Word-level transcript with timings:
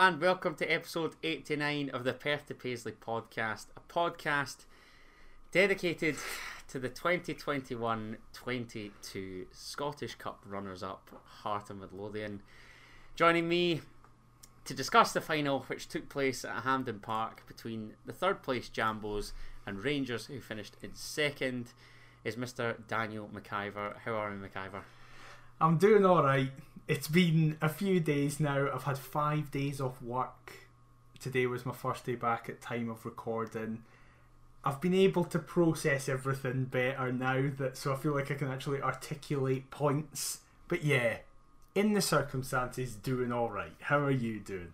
And 0.00 0.18
welcome 0.18 0.54
to 0.54 0.64
episode 0.64 1.16
89 1.22 1.90
of 1.90 2.04
the 2.04 2.14
Perth 2.14 2.46
to 2.46 2.54
Paisley 2.54 2.92
podcast, 2.92 3.66
a 3.76 3.80
podcast 3.92 4.64
dedicated 5.52 6.16
to 6.68 6.78
the 6.78 6.88
2021 6.88 8.16
22 8.32 9.46
Scottish 9.52 10.14
Cup 10.14 10.42
runners 10.48 10.82
up, 10.82 11.10
Heart 11.42 11.68
of 11.68 11.80
Midlothian. 11.80 12.40
Joining 13.14 13.46
me 13.46 13.82
to 14.64 14.72
discuss 14.72 15.12
the 15.12 15.20
final, 15.20 15.64
which 15.64 15.86
took 15.86 16.08
place 16.08 16.46
at 16.46 16.62
Hampden 16.62 17.00
Park 17.00 17.46
between 17.46 17.92
the 18.06 18.14
third 18.14 18.42
place 18.42 18.70
Jambos 18.70 19.32
and 19.66 19.84
Rangers, 19.84 20.24
who 20.24 20.40
finished 20.40 20.78
in 20.82 20.94
second, 20.94 21.74
is 22.24 22.36
Mr. 22.36 22.76
Daniel 22.88 23.28
McIver. 23.28 23.98
How 23.98 24.12
are 24.12 24.32
you, 24.32 24.40
McIver? 24.40 24.80
I'm 25.60 25.76
doing 25.76 26.06
alright. 26.06 26.52
It's 26.90 27.06
been 27.06 27.56
a 27.62 27.68
few 27.68 28.00
days 28.00 28.40
now. 28.40 28.68
I've 28.74 28.82
had 28.82 28.98
five 28.98 29.52
days 29.52 29.80
off 29.80 30.02
work. 30.02 30.54
Today 31.20 31.46
was 31.46 31.64
my 31.64 31.72
first 31.72 32.04
day 32.04 32.16
back 32.16 32.48
at 32.48 32.60
time 32.60 32.90
of 32.90 33.06
recording. 33.06 33.84
I've 34.64 34.80
been 34.80 34.94
able 34.94 35.22
to 35.26 35.38
process 35.38 36.08
everything 36.08 36.64
better 36.64 37.12
now 37.12 37.48
that 37.58 37.76
so 37.76 37.92
I 37.92 37.96
feel 37.96 38.12
like 38.12 38.32
I 38.32 38.34
can 38.34 38.48
actually 38.48 38.82
articulate 38.82 39.70
points. 39.70 40.40
But 40.66 40.82
yeah, 40.82 41.18
in 41.76 41.92
the 41.92 42.02
circumstances, 42.02 42.96
doing 42.96 43.32
alright. 43.32 43.76
How 43.82 44.00
are 44.00 44.10
you 44.10 44.40
doing? 44.40 44.72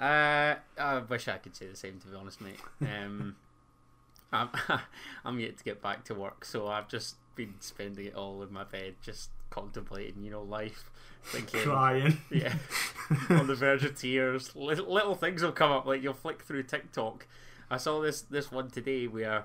Uh, 0.00 0.54
I 0.78 0.98
wish 1.06 1.28
I 1.28 1.36
could 1.36 1.54
say 1.54 1.66
the 1.66 1.76
same, 1.76 2.00
to 2.00 2.06
be 2.06 2.16
honest, 2.16 2.40
mate. 2.40 2.60
Um, 2.80 3.36
I'm, 4.32 4.48
I'm 5.26 5.38
yet 5.38 5.58
to 5.58 5.64
get 5.64 5.82
back 5.82 6.04
to 6.04 6.14
work, 6.14 6.46
so 6.46 6.68
I've 6.68 6.88
just 6.88 7.16
been 7.36 7.56
spending 7.60 8.06
it 8.06 8.14
all 8.14 8.42
in 8.42 8.50
my 8.50 8.64
bed, 8.64 8.94
just 9.02 9.28
contemplating, 9.52 10.24
you 10.24 10.30
know, 10.30 10.42
life, 10.42 10.90
thinking, 11.22 11.60
Crying. 11.60 12.18
yeah, 12.30 12.54
on 13.30 13.46
the 13.46 13.54
verge 13.54 13.84
of 13.84 13.96
tears. 13.96 14.54
Little, 14.56 14.92
little 14.92 15.14
things 15.14 15.42
will 15.42 15.52
come 15.52 15.70
up, 15.70 15.86
like 15.86 16.02
you'll 16.02 16.14
flick 16.14 16.42
through 16.42 16.64
TikTok. 16.64 17.26
I 17.70 17.76
saw 17.76 18.00
this 18.00 18.22
this 18.22 18.50
one 18.50 18.70
today 18.70 19.06
where 19.06 19.44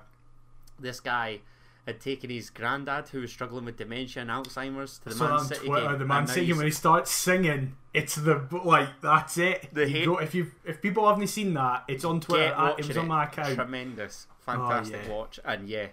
this 0.80 0.98
guy 1.00 1.40
had 1.86 2.00
taken 2.00 2.28
his 2.28 2.50
granddad 2.50 3.08
who 3.08 3.20
was 3.20 3.30
struggling 3.32 3.64
with 3.64 3.78
dementia 3.78 4.20
and 4.20 4.30
Alzheimer's 4.30 4.98
to 4.98 5.08
the 5.08 5.14
So 5.14 5.28
Man 5.28 5.44
City 5.44 5.66
Twitter, 5.66 5.88
game. 5.88 5.98
the 5.98 6.04
Man 6.04 6.26
City 6.26 6.52
when 6.52 6.66
he 6.66 6.70
starts 6.70 7.10
singing, 7.10 7.76
it's 7.94 8.14
the 8.16 8.46
like 8.64 8.88
that's 9.00 9.38
it. 9.38 9.68
The 9.72 9.88
You 9.90 10.04
go- 10.04 10.18
if 10.18 10.34
you 10.34 10.50
if 10.66 10.82
people 10.82 11.08
haven't 11.08 11.28
seen 11.28 11.54
that, 11.54 11.84
it's 11.88 12.04
on 12.04 12.20
Twitter. 12.20 12.74
It 12.78 12.86
was 12.86 12.96
on 12.96 13.08
my 13.08 13.24
account. 13.24 13.54
Tremendous, 13.54 14.26
oh, 14.30 14.52
fantastic 14.52 15.00
yeah. 15.06 15.12
watch, 15.14 15.40
and 15.44 15.68
yeah, 15.68 15.86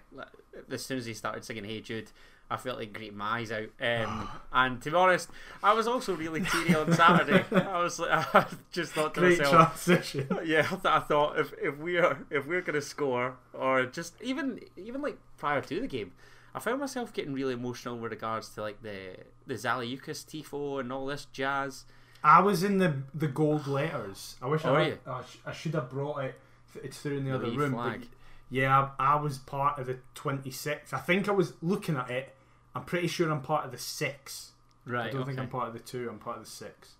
as 0.69 0.85
soon 0.85 0.97
as 0.97 1.05
he 1.05 1.13
started 1.13 1.45
singing 1.45 1.63
"Hey 1.63 1.79
Jude," 1.79 2.11
I 2.49 2.57
felt 2.57 2.77
like 2.77 2.93
greeting 2.93 3.17
my 3.17 3.39
eyes 3.39 3.51
out. 3.51 3.69
Um, 3.81 4.29
and 4.53 4.81
to 4.83 4.91
be 4.91 4.95
honest, 4.95 5.29
I 5.63 5.73
was 5.73 5.87
also 5.87 6.15
really 6.15 6.41
teary 6.41 6.75
on 6.75 6.93
Saturday. 6.93 7.43
I 7.51 7.81
was 7.81 7.97
like, 7.99 8.11
I 8.35 8.45
just 8.71 8.93
thought 8.93 9.13
to 9.15 9.19
Great 9.21 9.39
myself, 9.39 9.83
transition. 9.83 10.27
yeah, 10.45 10.67
I 10.83 10.97
I 10.97 10.99
thought 10.99 11.39
if 11.39 11.53
if 11.61 11.77
we 11.77 11.97
are 11.97 12.19
if 12.29 12.45
we're 12.45 12.61
gonna 12.61 12.81
score 12.81 13.35
or 13.53 13.85
just 13.85 14.13
even 14.21 14.59
even 14.77 15.01
like 15.01 15.17
prior 15.37 15.61
to 15.61 15.81
the 15.81 15.87
game, 15.87 16.11
I 16.53 16.59
found 16.59 16.79
myself 16.79 17.11
getting 17.13 17.33
really 17.33 17.53
emotional 17.53 17.97
with 17.97 18.11
regards 18.11 18.49
to 18.49 18.61
like 18.61 18.81
the 18.83 19.17
the 19.47 19.55
Zaliukas 19.55 20.25
tifo 20.25 20.79
and 20.79 20.93
all 20.93 21.05
this 21.07 21.25
jazz. 21.33 21.85
I 22.23 22.41
was 22.41 22.63
in 22.63 22.77
the 22.77 22.93
the 23.13 23.27
gold 23.27 23.65
letters. 23.67 24.35
I 24.41 24.47
wish 24.47 24.61
Oh, 24.65 24.75
I. 24.75 24.97
I, 25.07 25.21
sh- 25.23 25.37
I 25.45 25.51
should 25.51 25.73
have 25.73 25.89
brought 25.89 26.23
it. 26.23 26.35
It's 26.83 26.99
through 26.99 27.17
in 27.19 27.25
the, 27.25 27.37
The 27.37 27.47
other 27.47 27.57
room. 27.57 28.03
yeah, 28.49 28.89
I, 28.99 29.13
I 29.13 29.15
was 29.21 29.37
part 29.37 29.79
of 29.79 29.87
the 29.87 29.97
26. 30.15 30.91
I 30.91 30.99
think 30.99 31.29
I 31.29 31.31
was 31.31 31.53
looking 31.61 31.95
at 31.95 32.09
it. 32.11 32.34
I'm 32.75 32.83
pretty 32.83 33.07
sure 33.07 33.29
I'm 33.31 33.41
part 33.41 33.65
of 33.65 33.71
the 33.71 33.77
six. 33.77 34.51
Right. 34.85 35.07
I 35.07 35.11
don't 35.11 35.25
think. 35.25 35.39
I'm 35.39 35.47
part 35.47 35.67
of 35.67 35.73
the 35.73 35.79
two. 35.79 36.09
I'm 36.09 36.19
part 36.19 36.37
of 36.37 36.43
the 36.43 36.49
six. 36.49 36.95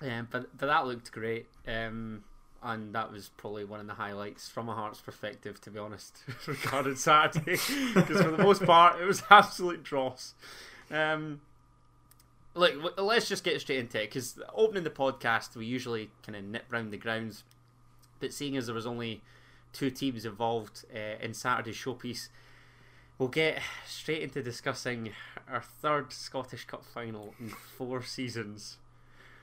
Um, 0.00 0.28
but 0.30 0.56
but 0.56 0.66
that 0.66 0.86
looked 0.86 1.12
great, 1.12 1.46
um, 1.66 2.24
and 2.62 2.94
that 2.94 3.12
was 3.12 3.30
probably 3.36 3.64
one 3.64 3.80
of 3.80 3.86
the 3.86 3.94
highlights 3.94 4.48
from 4.48 4.68
a 4.68 4.74
Hearts 4.74 5.00
perspective, 5.00 5.60
to 5.62 5.70
be 5.70 5.78
honest, 5.78 6.18
regarding 6.46 6.96
Saturday, 6.96 7.58
because 7.94 8.20
for 8.20 8.30
the 8.30 8.42
most 8.42 8.64
part 8.64 9.00
it 9.00 9.04
was 9.04 9.22
absolute 9.30 9.82
dross. 9.82 10.34
Um, 10.90 11.40
look, 12.54 12.74
let's 12.98 13.28
just 13.28 13.42
get 13.44 13.58
straight 13.60 13.78
into 13.78 14.02
it, 14.02 14.08
because 14.10 14.38
opening 14.54 14.84
the 14.84 14.90
podcast 14.90 15.56
we 15.56 15.64
usually 15.64 16.10
kind 16.22 16.36
of 16.36 16.44
nip 16.44 16.64
round 16.68 16.92
the 16.92 16.98
grounds, 16.98 17.44
but 18.20 18.34
seeing 18.34 18.56
as 18.56 18.66
there 18.66 18.74
was 18.74 18.86
only 18.86 19.22
two 19.72 19.90
teams 19.90 20.24
involved 20.26 20.84
uh, 20.94 21.22
in 21.22 21.32
Saturday's 21.32 21.76
showpiece. 21.76 22.28
We'll 23.18 23.28
get 23.28 23.60
straight 23.86 24.22
into 24.22 24.42
discussing 24.42 25.12
our 25.50 25.62
third 25.62 26.12
Scottish 26.12 26.64
Cup 26.66 26.84
final 26.84 27.34
in 27.40 27.48
four 27.48 28.02
seasons. 28.02 28.76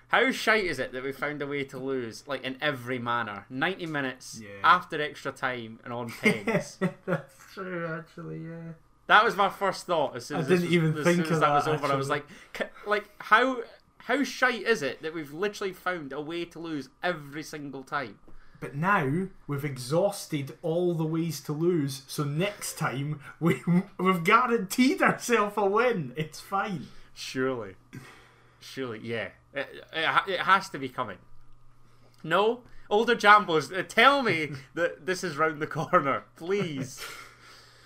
How 0.10 0.32
shite 0.32 0.66
is 0.66 0.78
it 0.78 0.92
that 0.94 1.02
we 1.04 1.12
found 1.12 1.42
a 1.42 1.48
way 1.48 1.64
to 1.64 1.80
lose, 1.80 2.24
like 2.28 2.44
in 2.44 2.58
every 2.62 3.00
manner? 3.00 3.46
90 3.50 3.88
minutes 3.88 4.40
Yeah. 4.44 4.50
after 4.64 5.02
extra 5.02 5.32
time 5.32 5.80
and 5.84 5.92
on 5.92 6.12
pens. 6.12 6.78
That's 7.06 7.34
true, 7.54 7.88
actually. 7.88 8.44
Yeah. 8.44 8.74
that 9.08 9.24
was 9.26 9.36
my 9.36 9.50
first 9.50 9.88
thought 9.88 10.16
as 10.16 10.28
soon 10.28 10.38
as, 10.42 10.48
this 10.48 10.62
didn't 10.62 10.70
was- 10.70 10.76
even 10.92 10.98
as 11.00 11.04
think 11.04 11.26
as 11.26 11.32
of 11.32 11.40
that 11.40 11.50
was 11.50 11.66
that, 11.66 11.74
over. 11.84 11.92
I 11.92 11.96
was 11.96 12.10
like, 12.10 12.26
like 12.86 13.06
how 13.20 13.64
how 13.98 14.24
shite 14.24 14.62
is 14.64 14.82
it 14.84 15.02
that 15.02 15.14
we've 15.16 15.34
literally 15.34 15.74
found 15.74 16.12
a 16.14 16.20
way 16.22 16.46
to 16.46 16.60
lose 16.60 16.90
every 17.02 17.42
single 17.42 17.84
time? 17.84 18.20
But 18.64 18.76
now 18.76 19.28
we've 19.46 19.66
exhausted 19.66 20.58
all 20.62 20.94
the 20.94 21.04
ways 21.04 21.42
to 21.42 21.52
lose. 21.52 22.04
So 22.08 22.24
next 22.24 22.78
time 22.78 23.20
we 23.38 23.62
we've 24.00 24.24
guaranteed 24.24 25.02
ourselves 25.02 25.56
a 25.58 25.66
win. 25.66 26.14
It's 26.16 26.40
fine. 26.40 26.88
Surely, 27.14 27.76
surely, 28.62 29.02
yeah. 29.04 29.32
It, 29.54 29.68
it, 29.92 30.30
it 30.30 30.40
has 30.40 30.70
to 30.70 30.80
be 30.80 30.88
coming. 30.88 31.18
No, 32.24 32.62
older 32.90 33.18
Jambos, 33.18 33.78
uh, 33.78 33.84
tell 33.84 34.22
me 34.22 34.52
that 34.76 35.06
this 35.08 35.26
is 35.26 35.36
round 35.36 35.62
the 35.62 35.68
corner, 35.68 36.24
please. 36.38 37.04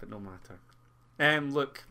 but 0.00 0.08
no 0.08 0.20
matter. 0.20 0.58
Um, 1.20 1.52
look, 1.52 1.84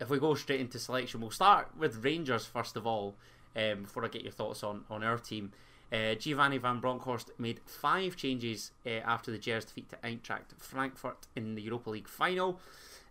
if 0.00 0.08
we 0.08 0.18
go 0.18 0.34
straight 0.34 0.62
into 0.62 0.78
selection, 0.78 1.20
we'll 1.20 1.30
start 1.30 1.72
with 1.76 2.02
Rangers 2.02 2.46
first 2.46 2.74
of 2.74 2.86
all. 2.86 3.16
Um, 3.54 3.82
before 3.82 4.02
I 4.02 4.08
get 4.08 4.22
your 4.22 4.32
thoughts 4.32 4.64
on 4.64 4.84
on 4.88 5.04
our 5.04 5.18
team, 5.18 5.52
uh, 5.94 6.14
Giovanni 6.16 6.58
van 6.58 6.80
Bronckhorst 6.80 7.30
made 7.38 7.60
five 7.66 8.16
changes 8.16 8.72
uh, 8.84 8.90
after 9.04 9.30
the 9.30 9.38
Gers 9.38 9.64
defeat 9.64 9.88
to 9.90 9.96
Eintracht 9.96 10.58
Frankfurt 10.58 11.26
in 11.36 11.54
the 11.54 11.62
Europa 11.62 11.90
League 11.90 12.08
final. 12.08 12.58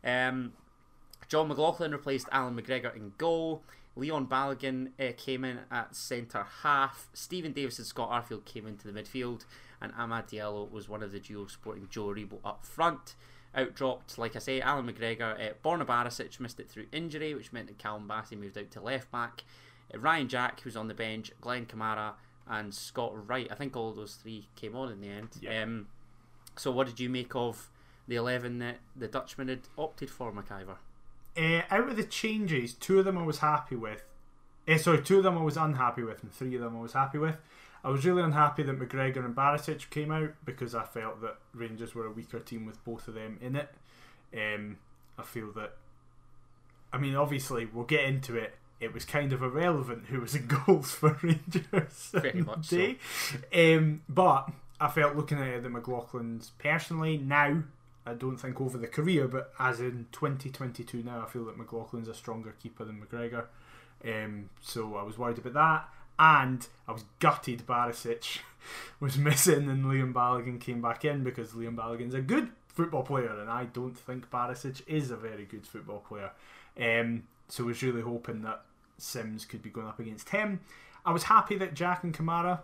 Um, 0.03 0.53
Jon 1.29 1.47
McLaughlin 1.47 1.91
replaced 1.91 2.27
Allan 2.31 2.59
McGregor 2.59 2.95
in 2.95 3.13
goal. 3.17 3.63
Leon 3.95 4.27
Balogun 4.27 4.89
uh, 4.99 5.13
came 5.15 5.45
in 5.45 5.59
at 5.71 5.95
centre 5.95 6.45
half. 6.63 7.07
Steven 7.13 7.53
Davis 7.53 7.77
and 7.77 7.87
Scott 7.87 8.09
Arfield 8.09 8.43
came 8.45 8.67
into 8.67 8.91
the 8.91 9.01
midfield. 9.01 9.45
And 9.81 9.93
Amad 9.93 10.29
Diallo 10.29 10.69
was 10.71 10.89
one 10.89 11.03
of 11.03 11.11
the 11.11 11.19
duo 11.19 11.45
supporting 11.47 11.87
Joe 11.89 12.07
Aribo 12.07 12.39
up 12.43 12.65
front. 12.65 13.15
Out 13.55 13.75
dropped, 13.75 14.17
like 14.17 14.35
I 14.35 14.39
say, 14.39 14.61
Allan 14.61 14.91
McGregor. 14.91 15.39
Uh, 15.39 15.53
Borna 15.63 15.85
Barisic 15.85 16.39
missed 16.39 16.59
it 16.59 16.69
through 16.69 16.87
injury, 16.91 17.35
which 17.35 17.53
meant 17.53 17.67
that 17.67 17.77
Calvin 17.77 18.07
Bassey 18.07 18.37
moved 18.37 18.57
out 18.57 18.71
to 18.71 18.81
left 18.81 19.11
back. 19.11 19.43
Uh, 19.93 19.99
Ryan 19.99 20.27
Jack, 20.27 20.61
who's 20.61 20.75
on 20.75 20.87
the 20.87 20.93
bench, 20.93 21.31
Glenn 21.39 21.65
Kamara, 21.67 22.13
and 22.47 22.73
Scott 22.73 23.27
Wright. 23.27 23.47
I 23.49 23.55
think 23.55 23.75
all 23.75 23.93
those 23.93 24.15
three 24.15 24.47
came 24.55 24.75
on 24.75 24.91
in 24.91 25.01
the 25.01 25.09
end. 25.09 25.29
Yeah. 25.41 25.63
Um, 25.63 25.87
so, 26.55 26.71
what 26.71 26.87
did 26.87 26.99
you 26.99 27.09
make 27.09 27.35
of 27.35 27.69
the 28.07 28.15
11 28.15 28.59
that 28.59 28.77
the 28.95 29.07
Dutchman 29.07 29.47
had 29.47 29.61
opted 29.77 30.09
for, 30.09 30.31
McIver? 30.31 30.77
Uh, 31.35 31.63
out 31.73 31.89
of 31.89 31.97
the 31.97 32.03
changes, 32.03 32.73
two 32.73 32.99
of 32.99 33.05
them 33.05 33.17
I 33.17 33.23
was 33.23 33.39
happy 33.39 33.75
with. 33.75 34.03
Eh, 34.67 34.77
sorry, 34.77 35.01
two 35.01 35.17
of 35.17 35.23
them 35.23 35.37
I 35.37 35.41
was 35.41 35.57
unhappy 35.57 36.03
with, 36.03 36.21
and 36.21 36.31
three 36.31 36.55
of 36.55 36.61
them 36.61 36.77
I 36.77 36.81
was 36.81 36.93
happy 36.93 37.17
with. 37.17 37.37
I 37.83 37.89
was 37.89 38.05
really 38.05 38.21
unhappy 38.21 38.63
that 38.63 38.79
McGregor 38.79 39.25
and 39.25 39.35
Barisic 39.35 39.89
came 39.89 40.11
out 40.11 40.31
because 40.45 40.73
I 40.73 40.83
felt 40.83 41.21
that 41.21 41.37
Rangers 41.53 41.93
were 41.93 42.05
a 42.05 42.11
weaker 42.11 42.39
team 42.39 42.65
with 42.65 42.83
both 42.85 43.07
of 43.09 43.15
them 43.15 43.37
in 43.41 43.57
it. 43.57 43.69
Um, 44.33 44.77
I 45.17 45.23
feel 45.23 45.51
that. 45.53 45.73
I 46.93 46.97
mean, 46.97 47.15
obviously, 47.15 47.65
we'll 47.65 47.85
get 47.85 48.05
into 48.05 48.35
it. 48.35 48.53
It 48.83 48.93
was 48.93 49.05
kind 49.05 49.33
of 49.33 49.41
irrelevant 49.41 50.05
who 50.07 50.21
was 50.21 50.35
in 50.35 50.47
goals 50.65 50.91
for 50.91 51.17
Rangers. 51.21 52.09
Very 52.11 52.39
on 52.41 52.45
much 52.45 52.69
day. 52.69 52.97
Um, 53.53 54.01
but 54.09 54.49
I 54.79 54.87
felt 54.89 55.15
looking 55.15 55.39
at 55.39 55.63
the 55.63 55.69
McLaughlins 55.69 56.51
personally 56.57 57.17
now. 57.17 57.63
I 58.05 58.13
don't 58.13 58.37
think 58.37 58.59
over 58.59 58.77
the 58.77 58.87
career, 58.87 59.29
but 59.29 59.53
as 59.57 59.79
in 59.79 60.07
2022 60.11 61.03
now, 61.03 61.23
I 61.25 61.29
feel 61.29 61.45
that 61.45 61.57
McLaughlin's 61.57 62.09
a 62.09 62.13
stronger 62.13 62.53
keeper 62.61 62.83
than 62.83 63.01
McGregor. 63.01 63.45
Um, 64.05 64.49
so 64.61 64.95
I 64.95 65.03
was 65.03 65.17
worried 65.17 65.37
about 65.37 65.53
that. 65.53 65.89
And 66.19 66.67
I 66.87 66.91
was 66.91 67.05
gutted 67.19 67.65
Barisic 67.65 68.39
was 68.99 69.17
missing 69.17 69.69
and 69.69 69.85
Liam 69.85 70.13
Balogun 70.13 70.59
came 70.59 70.81
back 70.81 71.05
in 71.05 71.23
because 71.23 71.51
Liam 71.51 71.75
Balogun's 71.75 72.13
a 72.13 72.21
good 72.21 72.49
football 72.67 73.03
player 73.03 73.39
and 73.39 73.49
I 73.49 73.65
don't 73.65 73.97
think 73.97 74.29
Barisic 74.29 74.81
is 74.87 75.11
a 75.11 75.15
very 75.15 75.45
good 75.45 75.65
football 75.65 75.99
player. 75.99 76.31
Um, 76.79 77.23
so 77.47 77.63
I 77.63 77.67
was 77.67 77.83
really 77.83 78.01
hoping 78.01 78.41
that 78.43 78.63
Simms 78.97 79.45
could 79.45 79.61
be 79.61 79.69
going 79.69 79.87
up 79.87 79.99
against 79.99 80.29
him. 80.29 80.61
I 81.05 81.11
was 81.11 81.23
happy 81.23 81.57
that 81.57 81.73
Jack 81.73 82.03
and 82.03 82.13
Kamara 82.17 82.59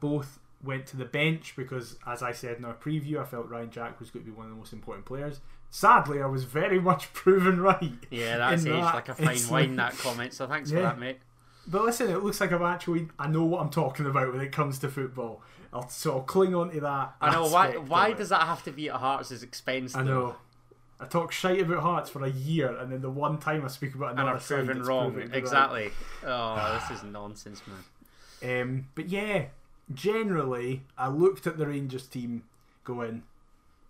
both 0.00 0.38
went 0.62 0.86
to 0.86 0.96
the 0.96 1.04
bench 1.04 1.54
because, 1.56 1.96
as 2.06 2.22
I 2.22 2.32
said 2.32 2.56
in 2.58 2.64
our 2.64 2.74
preview, 2.74 3.18
I 3.20 3.24
felt 3.24 3.48
Ryan 3.48 3.70
Jack 3.70 4.00
was 4.00 4.10
going 4.10 4.24
to 4.24 4.30
be 4.30 4.36
one 4.36 4.46
of 4.46 4.52
the 4.52 4.58
most 4.58 4.72
important 4.72 5.06
players. 5.06 5.40
Sadly, 5.70 6.20
I 6.22 6.26
was 6.26 6.44
very 6.44 6.80
much 6.90 7.12
proven 7.12 7.60
right. 7.60 7.92
Yeah, 8.10 8.38
that's 8.38 8.64
aged 8.64 8.74
that, 8.74 8.94
like 8.94 9.08
a 9.08 9.14
fine 9.14 9.28
it's 9.30 9.48
wine, 9.50 9.76
like- 9.76 9.92
that 9.92 10.02
comment, 10.02 10.32
so 10.32 10.46
thanks 10.46 10.70
for 10.70 10.80
that, 10.80 10.98
mate. 10.98 11.18
but 11.66 11.84
listen, 11.84 12.10
it 12.10 12.22
looks 12.24 12.40
like 12.40 12.52
I've 12.52 12.62
actually 12.62 13.08
I 13.18 13.28
know 13.28 13.44
what 13.44 13.60
I'm 13.60 13.70
talking 13.70 14.06
about 14.06 14.32
when 14.32 14.40
it 14.40 14.50
comes 14.52 14.78
to 14.80 14.88
football. 14.88 15.42
I'll 15.72 15.88
so 15.90 16.12
I'll 16.14 16.22
cling 16.22 16.54
on 16.54 16.70
to 16.70 16.80
that. 16.80 17.14
I 17.20 17.30
know 17.30 17.46
why. 17.46 17.72
Why 17.72 18.12
does 18.14 18.30
that 18.30 18.40
have 18.42 18.64
to 18.64 18.72
be 18.72 18.88
at 18.88 18.96
Hearts' 18.96 19.42
expense? 19.42 19.94
I 19.94 20.02
though? 20.02 20.10
know? 20.28 20.36
I 21.00 21.06
talk 21.06 21.30
shite 21.30 21.60
about 21.60 21.82
Hearts 21.82 22.10
for 22.10 22.24
a 22.24 22.30
year, 22.30 22.76
and 22.76 22.90
then 22.90 23.02
the 23.02 23.10
one 23.10 23.38
time 23.38 23.64
I 23.64 23.68
speak 23.68 23.94
about 23.94 24.10
and 24.10 24.20
another 24.20 24.38
are 24.38 24.40
side, 24.40 24.66
proven 24.66 24.82
wrong. 24.82 25.12
proven 25.12 25.28
be 25.28 25.32
right. 25.32 25.38
Exactly. 25.38 25.90
Oh, 26.26 26.80
this 26.80 26.98
is 26.98 27.04
nonsense, 27.04 27.62
man. 27.66 28.60
Um, 28.60 28.86
but 28.94 29.08
yeah, 29.08 29.46
generally, 29.92 30.82
I 30.96 31.08
looked 31.08 31.46
at 31.46 31.56
the 31.56 31.66
Rangers 31.66 32.06
team 32.06 32.44
going, 32.84 33.22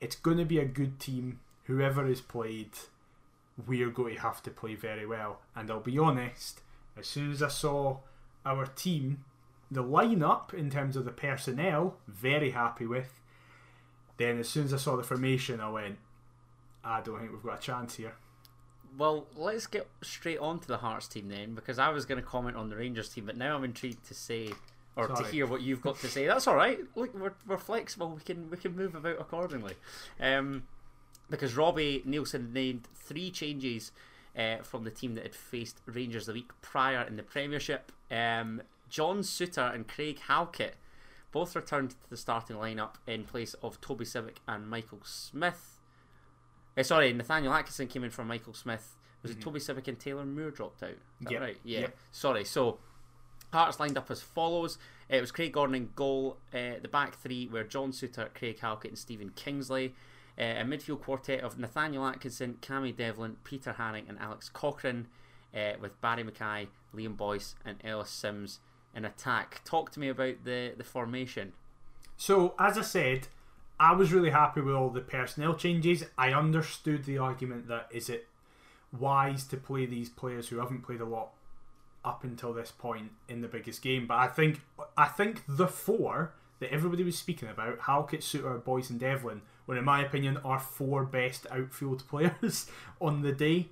it's 0.01 0.17
going 0.17 0.37
to 0.39 0.45
be 0.45 0.59
a 0.59 0.65
good 0.65 1.01
team. 1.01 1.41
Whoever 1.65 2.07
is 2.07 2.21
played, 2.21 2.71
we're 3.67 3.91
going 3.91 4.17
to 4.17 4.21
have 4.21 4.43
to 4.45 4.51
play 4.51 4.75
very 4.75 5.07
well. 5.07 5.41
And 5.57 5.71
I'll 5.71 5.81
be 5.81 5.99
honest, 5.99 6.61
as 6.97 7.07
soon 7.07 7.33
as 7.33 7.43
I 7.43 7.49
saw 7.49 7.99
our 8.45 8.67
team, 8.67 9.25
the 9.71 9.83
lineup 9.83 10.55
in 10.55 10.71
terms 10.71 10.97
of 10.97 11.05
the 11.05 11.11
personnel, 11.11 11.97
very 12.07 12.51
happy 12.53 12.87
with. 12.87 13.21
Then 14.17 14.39
as 14.39 14.49
soon 14.49 14.65
as 14.65 14.75
I 14.75 14.79
saw 14.79 14.97
the 14.97 15.03
formation, 15.03 15.61
I 15.61 15.71
went, 15.71 15.99
I 16.85 17.01
don't 17.01 17.19
think 17.19 17.33
we've 17.33 17.43
got 17.43 17.59
a 17.59 17.63
chance 17.63 17.97
here. 17.97 18.15
Well, 18.97 19.27
let's 19.37 19.67
get 19.67 19.87
straight 20.03 20.39
on 20.39 20.61
to 20.61 20.69
the 20.69 20.79
Hearts 20.79 21.09
team 21.09 21.29
then, 21.29 21.55
because 21.55 21.79
I 21.79 21.91
was 21.91 22.07
going 22.07 22.21
to 22.21 22.27
comment 22.27 22.57
on 22.57 22.69
the 22.69 22.77
Rangers 22.77 23.09
team, 23.09 23.27
but 23.27 23.37
now 23.37 23.57
I'm 23.57 23.65
intrigued 23.65 24.07
to 24.09 24.15
say 24.15 24.53
or 24.97 25.07
to 25.07 25.25
hear 25.25 25.47
what 25.47 25.63
you've 25.63 25.83
got 25.83 25.99
to 26.01 26.09
say. 26.09 26.27
That's 26.27 26.47
all 26.47 26.57
right. 26.57 26.81
Look, 26.97 27.15
we're, 27.15 27.35
we're 27.47 27.57
flexible. 27.57 28.11
We 28.11 28.23
can 28.23 28.51
we 28.51 28.57
can 28.57 28.75
move 28.75 28.97
about 28.97 29.21
accordingly. 29.21 29.75
Um, 30.21 30.65
because 31.31 31.57
Robbie 31.57 32.03
Neilson 32.07 32.53
named 32.53 32.89
three 32.95 33.31
changes 33.31 33.93
uh, 34.37 34.57
from 34.63 34.85
the 34.85 34.91
team 34.91 35.15
that 35.15 35.25
had 35.25 35.35
faced 35.35 35.81
Rangers 35.87 36.27
the 36.27 36.33
week 36.33 36.51
prior 36.63 37.03
in 37.03 37.17
the 37.17 37.23
Premiership. 37.23 37.93
Um, 38.11 38.63
John 38.89 39.21
Souttar 39.21 39.75
and 39.75 39.87
Craig 39.87 40.19
Halkett 40.29 40.75
both 41.31 41.55
returned 41.55 41.91
to 41.91 42.11
the 42.11 42.17
starting 42.17 42.57
lineup 42.57 42.95
in 43.07 43.25
place 43.25 43.55
of 43.63 43.81
Toby 43.81 44.05
Sibbick 44.05 44.39
and 44.49 44.69
Michael 44.69 45.01
Smith. 45.05 45.78
Uh, 46.79 46.83
sorry, 46.83 47.13
Nathaniel 47.13 47.53
Atkinson 47.53 47.89
came 47.89 48.05
in 48.05 48.11
from 48.11 48.29
Michael 48.29 48.55
Smith. 48.55 48.95
Was 49.23 49.33
it 49.33 49.41
Toby 49.41 49.59
Sibbick 49.59 49.89
and 49.89 49.99
Taylor 49.99 50.25
Moore 50.25 50.51
dropped 50.53 50.83
out? 50.83 50.91
Is 50.91 50.97
that 51.23 51.33
Yep. 51.33 51.41
right? 51.41 51.57
Yeah. 51.65 51.81
Yep. 51.81 51.97
Sorry. 52.13 52.45
So 52.45 52.79
Hearts 53.53 53.81
lined 53.81 53.97
up 53.97 54.11
as 54.11 54.21
follows. 54.23 54.77
Uh, 55.11 55.17
It 55.17 55.21
was 55.21 55.33
Craig 55.33 55.53
Gordon 55.53 55.75
in 55.75 55.91
goal. 55.97 56.37
Uh, 56.53 56.79
the 56.81 56.89
back 56.89 57.17
three 57.17 57.47
were 57.49 57.65
John 57.65 57.93
Souttar, 57.93 58.33
Craig 58.35 58.61
Halkett, 58.61 58.91
and 58.91 58.99
Stephen 58.99 59.31
Kingsley. 59.31 59.95
Uh, 60.39 60.43
a 60.43 60.65
midfield 60.65 61.01
quartet 61.03 61.41
of 61.41 61.59
Nathaniel 61.59 62.07
Atkinson, 62.07 62.59
Cammy 62.61 62.95
Devlin, 62.95 63.39
Peter 63.43 63.75
Haring, 63.77 64.09
and 64.09 64.19
Alex 64.21 64.49
Cochrane, 64.49 65.09
uh, 65.55 65.73
with 65.81 66.01
Barrie 66.01 66.23
McKay, 66.23 66.69
Liam 66.95 67.17
Boyce, 67.17 67.57
and 67.65 67.79
Ellis 67.83 68.11
Simms 68.11 68.61
in 68.95 69.05
attack. 69.05 69.63
Talk 69.65 69.91
to 69.93 70.01
me 70.01 70.09
about 70.09 70.45
the, 70.45 70.75
the 70.77 70.85
formation. 70.85 71.55
So, 72.17 72.55
as 72.59 72.79
I 72.79 72.83
said, 72.83 73.29
I 73.81 73.93
was 73.93 74.13
really 74.13 74.31
happy 74.31 74.61
with 74.61 74.75
all 74.75 74.91
the 74.91 75.01
personnel 75.01 75.55
changes. 75.55 76.05
I 76.17 76.33
understood 76.33 77.05
the 77.05 77.19
argument 77.19 77.69
that 77.69 77.89
is 77.91 78.09
it 78.09 78.27
wise 78.97 79.45
to 79.45 79.57
play 79.57 79.87
these 79.87 80.09
players 80.09 80.49
who 80.49 80.59
haven't 80.59 80.83
played 80.83 81.01
a 81.01 81.05
lot 81.05 81.31
up 82.05 82.25
until 82.25 82.53
this 82.53 82.71
point 82.71 83.11
in 83.29 83.41
the 83.41 83.49
biggest 83.49 83.83
game, 83.83 84.07
but 84.07 84.15
I 84.15 84.27
think 84.29 84.61
I 84.97 85.07
think 85.07 85.43
the 85.47 85.69
four 85.69 86.33
that 86.61 86.73
everybody 86.73 87.05
was 87.05 87.17
speaking 87.17 87.49
about, 87.49 87.81
Halkett, 87.81 88.21
Souttar, 88.21 88.63
Boyce, 88.63 88.91
and 88.91 88.99
Devlin, 88.99 89.43
were 89.67 89.77
in 89.77 89.85
my 89.85 90.03
opinion 90.05 90.39
our 90.39 90.59
four 90.59 91.05
best 91.05 91.47
outfield 91.51 92.07
players 92.09 92.67
on 93.01 93.23
the 93.23 93.33
day 93.33 93.69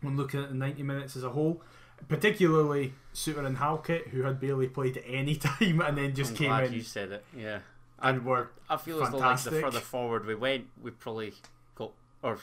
when 0.00 0.16
looking 0.16 0.40
at 0.40 0.50
the 0.50 0.54
90 0.54 0.82
minutes 0.82 1.16
as 1.16 1.24
a 1.24 1.30
whole. 1.30 1.62
Particularly 2.08 2.92
Souttar 3.14 3.46
and 3.46 3.56
Halkett, 3.56 4.08
who 4.08 4.22
had 4.22 4.38
barely 4.38 4.68
played 4.68 4.96
at 4.96 5.04
any 5.06 5.36
time 5.36 5.80
and 5.80 5.96
then 5.96 6.14
just 6.14 6.32
I'm 6.32 6.36
came 6.36 6.48
glad 6.48 6.64
in 6.64 6.72
you 6.74 6.82
said 6.82 7.12
it. 7.12 7.24
Yeah. 7.36 7.60
And 8.00 8.24
were 8.24 8.50
I 8.68 8.76
feel 8.76 9.02
as 9.02 9.10
though 9.10 9.18
like 9.18 9.42
the 9.42 9.50
further 9.52 9.80
forward 9.80 10.26
we 10.26 10.34
went, 10.34 10.66
we 10.82 10.90
probably 10.90 11.32
got 11.74 11.92
or 12.22 12.38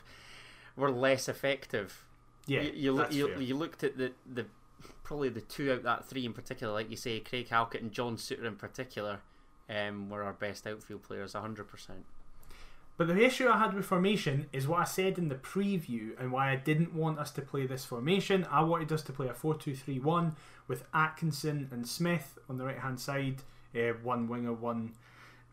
were 0.76 0.92
less 0.92 1.28
effective. 1.28 2.06
Yeah, 2.48 2.62
you, 2.62 2.72
you, 2.74 2.98
that's 2.98 3.16
you, 3.16 3.28
fair. 3.28 3.42
you 3.42 3.56
looked 3.56 3.84
at 3.84 3.98
the, 3.98 4.14
the 4.32 4.46
probably 5.04 5.30
the 5.30 5.42
two 5.42 5.72
out 5.72 5.84
that 5.84 6.06
three 6.06 6.26
in 6.26 6.34
particular, 6.34 6.74
like 6.74 6.90
you 6.90 6.98
say, 6.98 7.20
Craig 7.20 7.50
Halkett 7.50 7.82
and 7.82 7.92
John 7.92 8.18
Souttar 8.18 8.46
in 8.46 8.56
particular, 8.56 9.20
um, 9.70 10.10
were 10.10 10.24
our 10.24 10.34
best 10.34 10.66
outfield 10.66 11.04
players, 11.04 11.34
hundred 11.34 11.68
percent. 11.68 12.06
But 12.98 13.08
the 13.08 13.26
issue 13.26 13.48
I 13.48 13.58
had 13.58 13.74
with 13.74 13.86
formation 13.86 14.48
is 14.54 14.68
what 14.68 14.80
I 14.80 14.84
said 14.84 15.18
in 15.18 15.28
the 15.28 15.36
preview 15.36 16.12
and 16.20 16.32
why 16.32 16.52
I 16.52 16.56
didn't 16.56 16.94
want 16.94 17.20
us 17.20 17.32
to 17.32 17.42
play 17.42 17.66
this 17.66 17.84
formation. 17.84 18.46
I 18.52 18.62
wanted 18.62 18.92
us 18.92 19.02
to 19.04 19.12
play 19.12 19.28
a 19.28 19.34
4 19.34 19.56
2 19.56 19.76
3 19.76 20.00
1 20.00 20.36
with 20.68 20.84
Atkinson 20.94 21.68
and 21.72 21.88
Smith 21.88 22.38
on 22.48 22.58
the 22.58 22.66
right 22.66 22.78
hand 22.78 23.00
side, 23.00 23.42
uh, 23.76 23.94
one 24.04 24.28
winger, 24.28 24.54
one 24.54 24.92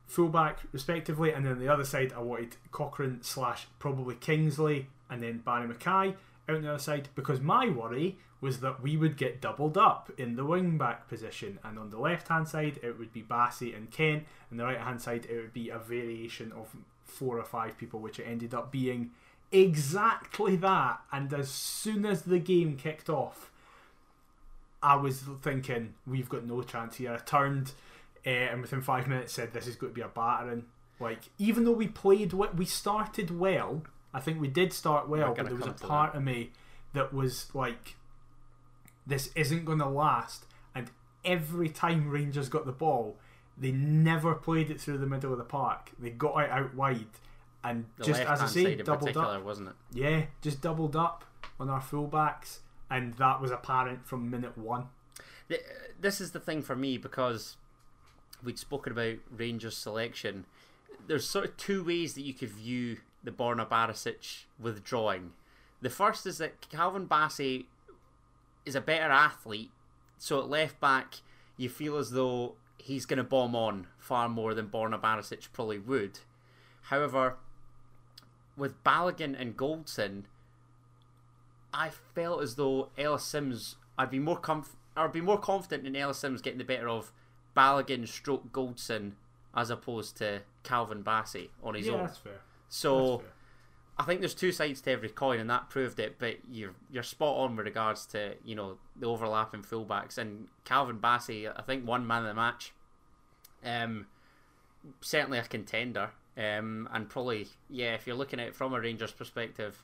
fullback, 0.08 0.60
respectively, 0.72 1.31
and 1.31 1.46
then 1.46 1.60
the 1.60 1.69
other 1.69 1.84
side, 1.84 2.12
I 2.16 2.20
wanted 2.20 2.56
Cochrane 2.72 3.22
slash 3.22 3.69
probably 3.78 4.16
Kingsley 4.16 4.88
and 5.08 5.22
then 5.22 5.38
Barrie 5.38 5.69
McKay 5.69 6.16
out 6.49 6.56
on 6.56 6.62
the 6.62 6.70
other 6.70 6.78
side 6.78 7.08
because 7.14 7.40
my 7.40 7.69
worry 7.69 8.19
was 8.40 8.60
that 8.60 8.82
we 8.82 8.96
would 8.96 9.16
get 9.16 9.40
doubled 9.40 9.76
up 9.76 10.10
in 10.16 10.37
the 10.37 10.44
wing 10.44 10.78
back 10.78 11.08
position, 11.08 11.58
and 11.62 11.78
on 11.78 11.90
the 11.90 11.99
left 11.99 12.28
hand 12.28 12.49
side, 12.49 12.78
it 12.82 12.99
would 12.99 13.12
be 13.12 13.22
Bassey 13.22 13.76
and 13.76 13.90
Kent, 13.90 14.25
and 14.50 14.58
the 14.58 14.64
right 14.64 14.81
hand 14.81 15.00
side, 15.00 15.26
it 15.28 15.37
would 15.37 15.52
be 15.52 15.69
a 15.69 15.78
variation 15.78 16.52
of 16.52 16.75
four 17.04 17.38
or 17.38 17.44
five 17.44 17.76
people, 17.76 18.00
which 18.00 18.19
it 18.19 18.25
ended 18.25 18.54
up 18.54 18.72
being 18.72 19.11
exactly 19.52 20.56
that. 20.56 21.00
And 21.12 21.32
as 21.34 21.50
soon 21.50 22.06
as 22.06 22.22
the 22.22 22.38
game 22.38 22.76
kicked 22.76 23.11
off, 23.11 23.50
I 24.82 24.94
was 24.94 25.25
thinking 25.43 25.94
we've 26.06 26.28
got 26.28 26.44
no 26.44 26.62
chance 26.62 26.96
here. 26.96 27.12
I 27.12 27.19
turned 27.19 27.72
uh, 28.26 28.31
and 28.31 28.61
within 28.62 28.81
five 28.82 29.06
minutes 29.06 29.32
said 29.32 29.53
this 29.53 29.67
is 29.67 29.76
going 29.76 29.93
to 29.93 29.94
be 29.94 30.03
a 30.03 30.09
battering. 30.09 30.65
Like 31.00 31.31
even 31.38 31.65
though 31.65 31.73
we 31.73 31.88
played, 31.88 32.32
we 32.32 32.47
we 32.56 32.65
started 32.65 33.38
well. 33.38 33.82
I 34.12 34.20
think 34.20 34.41
we 34.41 34.49
did 34.49 34.73
start 34.73 35.09
well, 35.09 35.35
but 35.35 35.47
there 35.47 35.55
was 35.55 35.67
a 35.67 35.73
part 35.73 36.15
of 36.15 36.23
me 36.23 36.50
that 36.94 37.12
was 37.12 37.55
like, 37.55 37.97
this 39.06 39.31
isn't 39.35 39.65
going 39.65 39.79
to 39.79 39.88
last. 39.88 40.47
And 40.75 40.91
every 41.25 41.69
time 41.69 42.09
Rangers 42.09 42.49
got 42.49 42.65
the 42.67 42.73
ball, 42.73 43.16
they 43.57 43.71
never 43.71 44.35
played 44.35 44.71
it 44.71 44.81
through 44.81 44.99
the 44.99 45.07
middle 45.07 45.31
of 45.31 45.38
the 45.38 45.45
park. 45.45 45.90
They 45.99 46.11
got 46.11 46.38
it 46.38 46.50
out 46.50 46.75
wide, 46.75 47.07
and 47.62 47.85
The 47.99 48.04
just 48.04 48.21
as 48.23 48.40
I 48.40 48.47
say, 48.47 48.75
doubled 48.76 49.16
up. 49.16 49.45
wasn't 49.45 49.69
it? 49.69 49.75
Yeah, 49.92 50.23
just 50.42 50.61
doubled 50.62 50.97
up 50.97 51.25
on 51.61 51.69
our 51.69 51.81
fullbacks, 51.81 52.59
and 52.90 53.14
that 53.14 53.40
was 53.40 53.50
apparent 53.50 54.07
from 54.07 54.31
minute 54.31 54.57
one. 54.57 54.87
This 56.00 56.21
is 56.21 56.33
the 56.33 56.40
thing 56.40 56.62
for 56.62 56.76
me 56.76 56.99
because 56.99 57.57
we'd 58.42 58.59
spoken 58.59 58.92
about 58.92 59.16
Rangers 59.30 59.76
selection. 59.76 60.45
There's 61.07 61.26
sort 61.26 61.45
of 61.45 61.57
two 61.57 61.85
ways 61.85 62.14
that 62.14 62.23
you 62.23 62.35
could 62.35 62.50
view 62.50 62.99
the 63.23 63.30
Borna 63.30 63.68
Barisic 63.68 64.45
withdrawing. 64.59 65.33
The 65.80 65.90
first 65.90 66.26
is 66.26 66.38
that 66.38 66.68
Calvin 66.68 67.07
Bassey 67.07 67.66
is 68.64 68.75
a 68.75 68.80
better 68.80 69.11
athlete, 69.11 69.71
so 70.18 70.40
at 70.40 70.49
left 70.49 70.80
back 70.80 71.16
you 71.57 71.68
feel 71.68 71.97
as 71.97 72.11
though 72.11 72.54
he's 72.78 73.07
going 73.07 73.18
to 73.18 73.25
bomb 73.25 73.54
on 73.54 73.87
far 73.99 74.28
more 74.28 74.54
than 74.54 74.68
Borna 74.68 75.00
Barisic 75.00 75.49
probably 75.52 75.78
would. 75.78 76.21
However, 76.83 77.37
with 78.57 78.83
Balogun 78.85 79.38
and 79.38 79.57
Goldson, 79.57 80.25
I 81.73 81.90
felt 81.90 82.42
as 82.42 82.54
though 82.54 82.90
Ellis 82.97 83.25
Simms, 83.25 83.76
I'd 83.99 84.11
be 84.11 84.18
more 84.18 84.40
comf- 84.40 84.76
I'd 84.97 85.12
be 85.12 85.21
more 85.21 85.38
confident 85.38 85.87
in 85.87 85.95
Ellis 85.95 86.18
Simms 86.18 86.42
getting 86.42 86.59
the 86.59 86.64
better 86.64 86.88
of 86.88 87.12
Balogun 87.59 88.07
stroke 88.07 88.53
Goldson 88.53 89.12
as 89.55 89.71
opposed 89.71 90.17
to 90.19 90.43
Calvin 90.62 91.03
Bassey 91.03 91.49
on 91.62 91.75
his 91.75 91.87
yeah, 91.87 91.95
own. 91.95 92.05
that's 92.05 92.19
fair. 92.19 92.41
So 92.69 93.09
That's 93.11 93.23
fair. 93.23 93.33
I 94.00 94.05
think 94.05 94.21
there's 94.21 94.35
two 94.35 94.53
sides 94.53 94.81
to 94.83 94.93
every 94.93 95.09
coin, 95.09 95.41
and 95.41 95.50
that 95.50 95.71
proved 95.71 95.99
it. 95.99 96.17
But 96.21 96.37
you're 96.49 96.75
you're 96.91 97.03
spot 97.03 97.37
on 97.37 97.57
with 97.57 97.67
regards 97.67 98.07
to 98.07 98.35
you 98.45 98.55
know 98.55 98.79
the 98.95 99.07
overlapping 99.07 99.62
fullbacks 99.62 100.19
and 100.19 100.47
Calvin 100.65 100.99
Bassey. 101.00 101.50
I 101.55 101.62
think 101.62 101.85
one 101.85 102.07
man 102.07 102.23
of 102.23 102.29
the 102.29 102.35
match. 102.35 102.73
Um, 103.65 104.07
certainly 105.00 105.38
a 105.38 105.43
contender. 105.43 106.11
Um, 106.37 106.88
and 106.93 107.09
probably 107.09 107.49
yeah, 107.69 107.95
if 107.95 108.07
you're 108.07 108.15
looking 108.15 108.38
at 108.38 108.47
it 108.49 108.55
from 108.55 108.73
a 108.73 108.81
Rangers 108.81 109.11
perspective, 109.11 109.83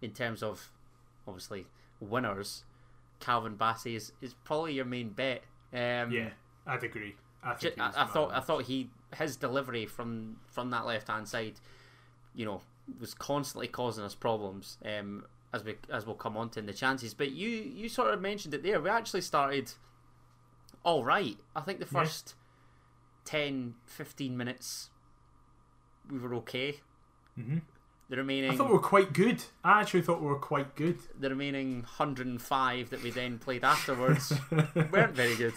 in 0.00 0.12
terms 0.12 0.42
of 0.42 0.70
obviously 1.26 1.66
winners, 2.00 2.64
Calvin 3.20 3.56
Bassey 3.58 3.94
is, 3.94 4.12
is 4.22 4.32
probably 4.44 4.72
your 4.72 4.86
main 4.86 5.10
bet. 5.10 5.42
Um, 5.74 6.10
Yeah, 6.10 6.30
I'd 6.68 6.84
agree. 6.84 7.16
I 7.42 7.54
think 7.54 7.74
he 7.74 7.80
I, 7.80 8.02
I 8.02 8.04
thought 8.06 8.32
I 8.32 8.40
thought 8.40 8.64
he 8.64 8.90
his 9.16 9.36
delivery 9.36 9.86
from 9.86 10.36
from 10.46 10.70
that 10.70 10.86
left 10.86 11.08
hand 11.08 11.26
side, 11.26 11.54
you 12.34 12.44
know, 12.44 12.60
was 13.00 13.14
constantly 13.14 13.66
causing 13.68 14.04
us 14.04 14.14
problems. 14.14 14.78
Um, 14.84 15.24
as 15.52 15.64
we 15.64 15.76
as 15.90 16.04
we'll 16.04 16.14
come 16.14 16.36
on 16.36 16.50
to 16.50 16.58
in 16.60 16.66
the 16.66 16.72
chances, 16.74 17.14
but 17.14 17.30
you 17.32 17.48
you 17.48 17.88
sort 17.88 18.12
of 18.12 18.20
mentioned 18.20 18.52
it 18.54 18.62
there. 18.62 18.80
We 18.80 18.90
actually 18.90 19.22
started 19.22 19.72
all 20.84 21.04
right. 21.04 21.38
I 21.56 21.60
think 21.62 21.78
the 21.80 21.86
Yeah. 21.86 22.02
first 22.02 22.34
10, 23.24 23.74
15 23.86 24.36
minutes 24.36 24.90
we 26.10 26.18
were 26.18 26.34
okay. 26.36 26.80
Mhm. 27.38 27.62
The 28.10 28.16
remaining 28.16 28.50
I 28.50 28.56
thought 28.56 28.68
we 28.68 28.72
were 28.72 28.78
quite 28.78 29.12
good. 29.12 29.42
I 29.62 29.80
actually 29.82 30.00
thought 30.02 30.20
we 30.20 30.26
were 30.28 30.38
quite 30.38 30.74
good. 30.76 30.98
the 31.20 31.28
remaining 31.28 31.80
105 31.82 32.90
that 32.90 33.02
we 33.02 33.10
then 33.10 33.38
played 33.38 33.64
afterwards 33.64 34.32
weren't 34.90 35.14
very 35.14 35.36
good. 35.36 35.52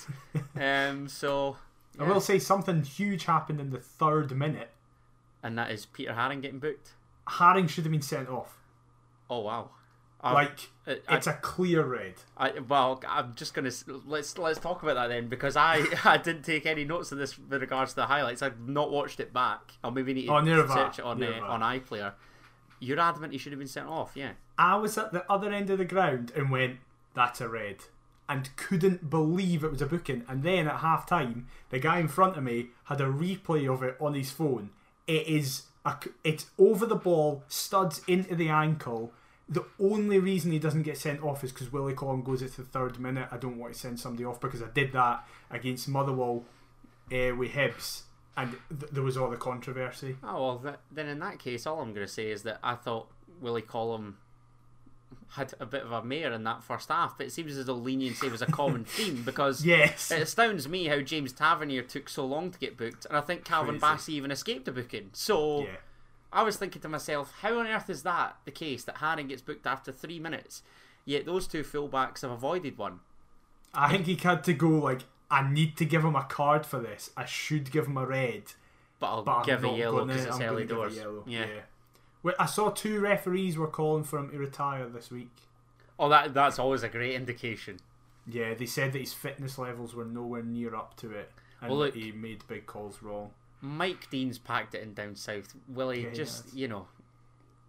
Um, 0.60 1.08
so, 1.08 1.58
I 1.98 2.04
will 2.04 2.20
say 2.22 2.40
something 2.40 2.84
huge 2.84 3.26
happened 3.26 3.60
in 3.62 3.70
the 3.72 3.80
third 3.80 4.32
minute. 4.36 4.70
and 5.44 5.58
that 5.58 5.72
is 5.72 5.86
Peter 5.86 6.12
Haring 6.14 6.42
getting 6.42 6.60
booked. 6.60 6.92
Haring 7.28 7.70
should 7.70 7.86
have 7.86 7.92
been 7.92 8.02
sent 8.02 8.28
off. 8.30 8.58
Oh 9.30 9.40
wow! 9.40 9.70
I- 10.20 10.34
like 10.34 10.70
I, 10.86 11.00
I, 11.08 11.16
it's 11.18 11.28
a 11.28 11.34
clear 11.34 11.86
red. 11.86 12.16
I, 12.36 12.52
well, 12.68 13.02
I'm 13.08 13.34
just 13.36 13.54
gonna 13.54 13.72
let's 14.06 14.38
let's 14.38 14.60
talk 14.60 14.84
about 14.84 14.96
that 14.96 15.08
then 15.08 15.30
because 15.30 15.56
I 15.56 15.86
I 16.04 16.18
didn't 16.18 16.44
take 16.44 16.66
any 16.66 16.84
notes 16.84 17.14
of 17.14 17.18
this 17.18 17.40
with 17.40 17.62
regards 17.62 17.92
to 17.94 17.96
the 17.98 18.06
highlights. 18.08 18.42
I've 18.42 18.60
not 18.68 18.92
watched 18.92 19.22
it 19.22 19.32
back. 19.32 19.72
I'll 19.86 19.92
maybe 19.92 20.14
need 20.14 20.26
to 20.26 20.34
Oh, 20.34 20.42
near 20.42 20.64
that, 20.64 20.74
search 20.74 21.00
it 21.00 21.06
on 21.06 21.24
uh, 21.24 21.40
on 21.48 21.62
iPlayer. 21.62 22.12
You're 22.82 23.00
adamant 23.00 23.32
he 23.32 23.38
should 23.38 23.54
have 23.54 23.60
been 23.60 23.68
sent 23.68 23.88
off, 23.88 24.12
yeah. 24.16 24.32
I 24.58 24.76
was 24.76 24.98
at 24.98 25.14
the 25.14 25.24
other 25.32 25.52
end 25.52 25.70
of 25.70 25.78
the 25.78 25.86
ground 25.86 26.32
and 26.36 26.50
went, 26.50 26.80
"That's 27.14 27.40
a 27.40 27.48
red," 27.48 27.78
and 28.28 28.54
couldn't 28.58 29.10
believe 29.10 29.64
it 29.64 29.72
was 29.72 29.82
a 29.82 29.86
booking. 29.86 30.26
And 30.28 30.42
then 30.44 30.68
at 30.68 30.80
half 30.80 31.06
time, 31.06 31.48
the 31.70 31.80
guy 31.80 32.00
in 32.00 32.08
front 32.08 32.38
of 32.38 32.44
me 32.44 32.70
had 32.86 33.00
a 33.00 33.06
replay 33.06 33.72
of 33.72 33.84
it 33.84 33.96
on 34.02 34.16
his 34.16 34.32
phone. 34.32 34.72
It 35.06 35.28
is 35.28 35.68
a, 35.86 35.96
it's 36.24 36.48
over 36.58 36.86
the 36.86 36.96
ball, 36.96 37.44
studs 37.48 38.02
into 38.08 38.36
the 38.36 38.50
ankle. 38.50 39.14
The 39.48 39.66
only 39.80 40.18
reason 40.18 40.52
he 40.52 40.60
doesn't 40.60 40.84
get 40.84 40.98
sent 40.98 41.22
off 41.22 41.44
is 41.44 41.52
because 41.52 41.72
Willie 41.72 41.94
Collum 41.94 42.24
goes 42.24 42.42
into 42.42 42.62
the 42.62 42.68
third 42.68 43.00
minute. 43.00 43.28
I 43.32 43.38
don't 43.38 43.58
want 43.58 43.74
to 43.74 43.80
send 43.80 44.00
somebody 44.00 44.26
off 44.26 44.40
because 44.40 44.64
I 44.64 44.70
did 44.74 44.92
that 44.94 45.28
against 45.50 45.88
Motherwell 45.88 46.46
uh, 47.12 47.36
with 47.36 47.52
Hibs, 47.52 48.04
and 48.38 48.56
th- 48.80 48.92
there 48.92 49.04
was 49.04 49.18
all 49.18 49.30
the 49.30 49.38
controversy. 49.38 50.18
Oh 50.24 50.42
well, 50.42 50.60
th- 50.60 50.76
then 50.92 51.08
in 51.08 51.20
that 51.20 51.40
case, 51.40 51.66
all 51.66 51.82
I'm 51.82 51.94
going 51.94 52.06
to 52.06 52.12
say 52.12 52.32
is 52.32 52.44
that 52.44 52.60
I 52.64 52.76
thought 52.76 53.08
Willie 53.42 53.62
Collum 53.62 54.18
had 55.36 55.54
a 55.60 55.66
bit 55.66 55.84
of 55.84 55.92
a 55.92 56.04
mare 56.04 56.32
in 56.34 56.44
that 56.44 56.64
first 56.64 56.90
half, 56.90 57.18
but 57.18 57.28
it 57.28 57.32
seems 57.32 57.56
as 57.56 57.66
though 57.66 57.74
leniency 57.74 58.28
was 58.30 58.42
a 58.42 58.46
common 58.46 58.84
theme 58.86 59.24
because 59.24 59.66
Yes, 59.66 60.12
it 60.12 60.22
astounds 60.22 60.68
me 60.68 60.86
how 60.86 61.00
James 61.00 61.32
Tavernier 61.32 61.84
took 61.84 62.10
so 62.10 62.26
long 62.26 62.52
to 62.52 62.60
get 62.60 62.78
booked, 62.78 63.06
and 63.06 63.18
I 63.18 63.22
think 63.22 63.46
Calvin 63.46 63.80
Crazy. 63.80 63.94
Bassey 63.94 64.10
even 64.16 64.32
escaped 64.32 64.68
a 64.68 64.72
booking. 64.72 65.10
So 65.14 65.62
yeah. 65.62 65.78
I 66.34 66.44
was 66.44 66.58
thinking 66.58 66.82
to 66.82 66.90
myself, 66.90 67.34
how 67.42 67.60
on 67.60 67.68
earth 67.68 67.90
is 67.90 68.04
that 68.04 68.38
the 68.46 68.52
case 68.52 68.84
that 68.86 68.96
Haring 68.96 69.30
gets 69.30 69.42
booked 69.42 69.66
after 69.66 69.92
three 69.92 70.20
minutes, 70.20 70.64
yet 71.06 71.26
those 71.26 71.48
two 71.48 71.64
fullbacks 71.64 72.22
have 72.22 72.32
avoided 72.32 72.78
one? 72.78 73.00
I 73.74 73.92
think 73.92 74.06
he 74.06 74.16
had 74.16 74.44
to 74.46 74.54
go 74.54 74.68
like, 74.68 75.02
I 75.32 75.50
need 75.50 75.78
to 75.78 75.86
give 75.86 76.04
him 76.04 76.16
a 76.16 76.24
card 76.24 76.66
for 76.66 76.80
this. 76.80 77.10
I 77.18 77.26
should 77.26 77.72
give 77.72 77.88
him 77.88 77.98
a 77.98 78.06
red, 78.06 78.44
But 79.00 79.08
I'll 79.08 79.24
but 79.24 79.44
give 79.46 79.64
a 79.64 79.70
yellow 79.70 80.06
because 80.06 80.26
it's 80.26 80.36
I'm 80.36 80.42
early 80.44 80.66
gonna 80.66 80.66
give 80.66 80.72
a 80.72 80.76
doors. 80.76 80.96
yellow. 80.98 81.24
Yeah. 81.26 81.62
Wait, 82.24 82.36
I 82.38 82.46
saw 82.46 82.70
two 82.70 83.00
referees 83.00 83.58
were 83.58 83.68
calling 83.68 84.04
for 84.04 84.20
him 84.20 84.30
to 84.32 84.38
retire 84.38 84.88
this 84.90 85.10
week. 85.10 85.32
Oh, 85.98 86.10
that 86.10 86.34
that's 86.34 86.60
always 86.60 86.84
a 86.84 86.90
great 86.90 87.16
indication. 87.16 87.78
Yeah, 88.28 88.54
they 88.54 88.66
said 88.68 88.94
that 88.94 89.00
his 89.00 89.14
fitness 89.14 89.58
levels 89.58 89.96
were 89.96 90.06
nowhere 90.06 90.44
near 90.44 90.76
up 90.76 90.96
to 90.98 91.12
it, 91.12 91.32
and 91.62 91.72
Well, 91.72 91.80
look- 91.80 91.96
he 91.96 92.12
made 92.12 92.46
big 92.48 92.66
calls 92.68 93.02
wrong. 93.02 93.32
Mike 93.62 94.10
Dean's 94.10 94.38
packed 94.38 94.76
it 94.76 94.84
in 94.84 94.94
down 94.94 95.16
south. 95.16 95.56
Willie, 95.68 96.04
Yeah, 96.06 96.12
just 96.14 96.54
you 96.54 96.68
know, 96.68 96.88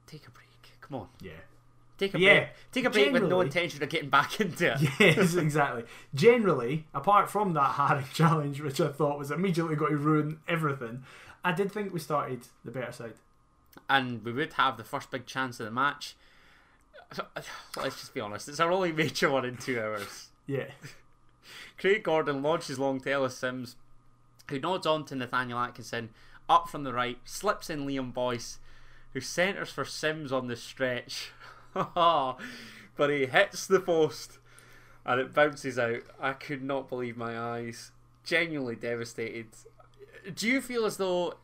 take 0.06 0.26
a 0.26 0.30
break. 0.30 0.48
Come 0.80 0.96
on, 1.00 1.08
Yeah. 1.20 1.32
Take 1.98 2.14
a 2.14 2.18
Yeah, 2.18 2.38
break. 2.38 2.48
Take 2.72 2.84
a 2.86 2.90
break 2.90 3.12
with 3.12 3.24
no 3.24 3.40
intention 3.40 3.82
of 3.82 3.88
getting 3.88 4.08
back 4.10 4.40
into 4.40 4.72
it. 4.72 4.80
Yes, 4.98 5.34
exactly. 5.34 5.84
Generally, 6.14 6.86
apart 6.94 7.30
from 7.30 7.52
that 7.54 7.72
Haring 7.74 8.10
challenge, 8.14 8.60
which 8.60 8.80
I 8.80 8.88
thought 8.88 9.18
was 9.18 9.30
immediately 9.30 9.76
going 9.76 9.92
to 9.92 9.98
ruin 9.98 10.40
everything, 10.48 11.04
I 11.44 11.52
did 11.52 11.70
think 11.70 11.92
we 11.92 12.00
started 12.00 12.40
the 12.64 12.70
better 12.70 12.92
side. 12.92 13.14
and 13.88 14.24
we 14.24 14.32
would 14.32 14.54
have 14.54 14.76
the 14.76 14.84
first 14.84 15.10
big 15.10 15.26
chance 15.26 15.60
of 15.60 15.66
the 15.66 15.72
match. 15.72 16.16
Let's 17.76 18.00
just 18.00 18.14
be 18.14 18.20
honest, 18.20 18.48
it's 18.48 18.60
our 18.60 18.70
only 18.72 18.92
major 19.02 19.30
one 19.30 19.44
in 19.44 19.56
two 19.56 19.78
hours. 19.80 20.28
Yeah. 20.46 20.68
Craig 21.78 22.02
Gordon 22.02 22.42
launches 22.42 22.78
long 22.78 23.00
to 23.00 23.10
Ellis 23.10 23.36
Simms, 23.36 23.76
who 24.48 24.58
nods 24.58 24.86
on 24.86 25.04
to 25.06 25.14
Nathaniel 25.14 25.58
Atkinson, 25.58 26.10
up 26.48 26.68
from 26.68 26.84
the 26.84 26.92
right, 26.92 27.18
slips 27.24 27.70
in 27.70 27.86
Liam 27.86 28.12
Boyce, 28.12 28.58
who 29.12 29.20
centres 29.20 29.70
for 29.70 29.84
Simms 29.84 30.32
on 30.32 30.46
the 30.46 30.56
stretch. 30.56 31.32
but 32.96 33.08
he 33.10 33.26
hits 33.26 33.66
the 33.66 33.80
post 33.80 34.38
and 35.04 35.20
it 35.20 35.34
bounces 35.34 35.78
out. 35.78 36.02
I 36.20 36.32
could 36.32 36.62
not 36.62 36.88
believe 36.88 37.16
my 37.16 37.38
eyes. 37.38 37.90
Genuinely 38.24 38.76
devastated. 38.76 39.46
Do 40.34 40.46
you 40.48 40.60
feel 40.60 40.84
as 40.84 40.96
though 40.96 41.34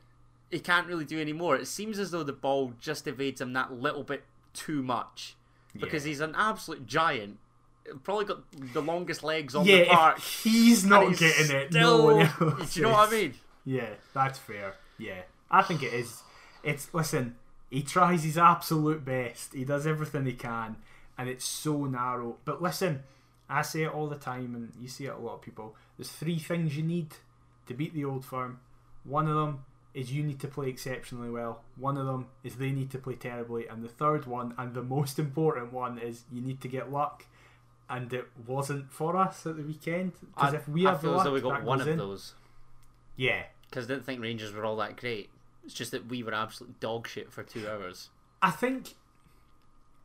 he 0.50 0.60
can't 0.60 0.86
really 0.86 1.04
do 1.04 1.20
any 1.20 1.32
more? 1.32 1.56
It 1.56 1.66
seems 1.66 1.98
as 1.98 2.10
though 2.10 2.22
the 2.22 2.32
ball 2.32 2.72
just 2.80 3.06
evades 3.06 3.40
him 3.40 3.52
that 3.54 3.72
little 3.72 4.04
bit 4.04 4.24
too 4.54 4.82
much. 4.82 5.34
Because 5.78 6.04
Yeah. 6.04 6.10
he's 6.10 6.20
an 6.20 6.34
absolute 6.36 6.86
giant. 6.86 7.38
Probably 8.04 8.26
got 8.26 8.42
the 8.74 8.82
longest 8.82 9.22
legs 9.22 9.54
on 9.54 9.64
yeah, 9.64 9.78
the 9.80 9.84
park. 9.86 10.18
he's 10.20 10.84
not 10.84 11.08
he's 11.08 11.18
getting 11.20 11.56
it, 11.56 11.70
still- 11.70 12.06
no. 12.18 12.24
Do 12.38 12.66
you 12.74 12.82
know 12.82 12.90
what 12.90 13.08
I 13.08 13.10
mean? 13.12 13.34
Yeah, 13.64 13.88
that's 14.14 14.38
fair. 14.38 14.74
Yeah, 14.98 15.22
I 15.50 15.62
think 15.62 15.82
it 15.82 15.92
is. 15.92 16.22
It's 16.62 16.92
listen. 16.92 17.36
He 17.70 17.82
tries 17.82 18.24
his 18.24 18.38
absolute 18.38 19.04
best. 19.04 19.52
He 19.52 19.64
does 19.64 19.86
everything 19.86 20.24
he 20.26 20.32
can, 20.32 20.76
and 21.18 21.28
it's 21.28 21.44
so 21.44 21.84
narrow. 21.84 22.36
But 22.44 22.62
listen, 22.62 23.02
I 23.48 23.62
say 23.62 23.82
it 23.82 23.92
all 23.92 24.06
the 24.08 24.16
time, 24.16 24.54
and 24.54 24.72
you 24.80 24.88
see 24.88 25.06
it 25.06 25.14
a 25.14 25.18
lot 25.18 25.34
of 25.34 25.42
people. 25.42 25.74
There's 25.96 26.10
three 26.10 26.38
things 26.38 26.76
you 26.76 26.82
need 26.82 27.14
to 27.66 27.74
beat 27.74 27.92
the 27.94 28.04
old 28.04 28.24
firm. 28.24 28.60
One 29.04 29.28
of 29.28 29.34
them 29.36 29.64
is 29.94 30.12
you 30.12 30.22
need 30.22 30.40
to 30.40 30.48
play 30.48 30.68
exceptionally 30.68 31.30
well. 31.30 31.62
One 31.76 31.96
of 31.98 32.06
them 32.06 32.26
is 32.44 32.56
they 32.56 32.70
need 32.70 32.90
to 32.92 32.98
play 32.98 33.14
terribly, 33.16 33.66
and 33.66 33.82
the 33.84 33.88
third 33.88 34.26
one, 34.26 34.54
and 34.56 34.74
the 34.74 34.82
most 34.82 35.18
important 35.18 35.72
one, 35.72 35.98
is 35.98 36.22
you 36.32 36.40
need 36.40 36.60
to 36.62 36.68
get 36.68 36.90
luck. 36.92 37.26
And 37.90 38.12
it 38.12 38.28
wasn't 38.46 38.92
for 38.92 39.16
us 39.16 39.46
at 39.46 39.56
the 39.56 39.62
weekend 39.62 40.12
because 40.20 40.52
if 40.52 40.68
we 40.68 40.86
I 40.86 40.90
have 40.90 41.00
feel 41.00 41.12
luck, 41.12 41.20
as 41.20 41.24
though 41.24 41.32
we 41.32 41.40
got 41.40 41.64
one 41.64 41.80
of 41.80 41.88
in. 41.88 41.96
those. 41.96 42.34
Yeah, 43.16 43.44
Because 43.68 43.86
I 43.86 43.88
didn't 43.88 44.04
think 44.04 44.20
Rangers 44.20 44.52
were 44.52 44.64
all 44.64 44.76
that 44.76 44.96
great. 44.98 45.30
It's 45.68 45.76
just 45.76 45.90
that 45.90 46.06
we 46.06 46.22
were 46.22 46.32
absolute 46.32 46.80
dog 46.80 47.06
shit 47.06 47.30
for 47.30 47.42
two 47.42 47.68
hours. 47.68 48.08
I 48.40 48.50
think 48.50 48.94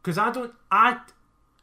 because 0.02 0.18
I 0.18 0.30
don't, 0.30 0.54
I 0.70 1.00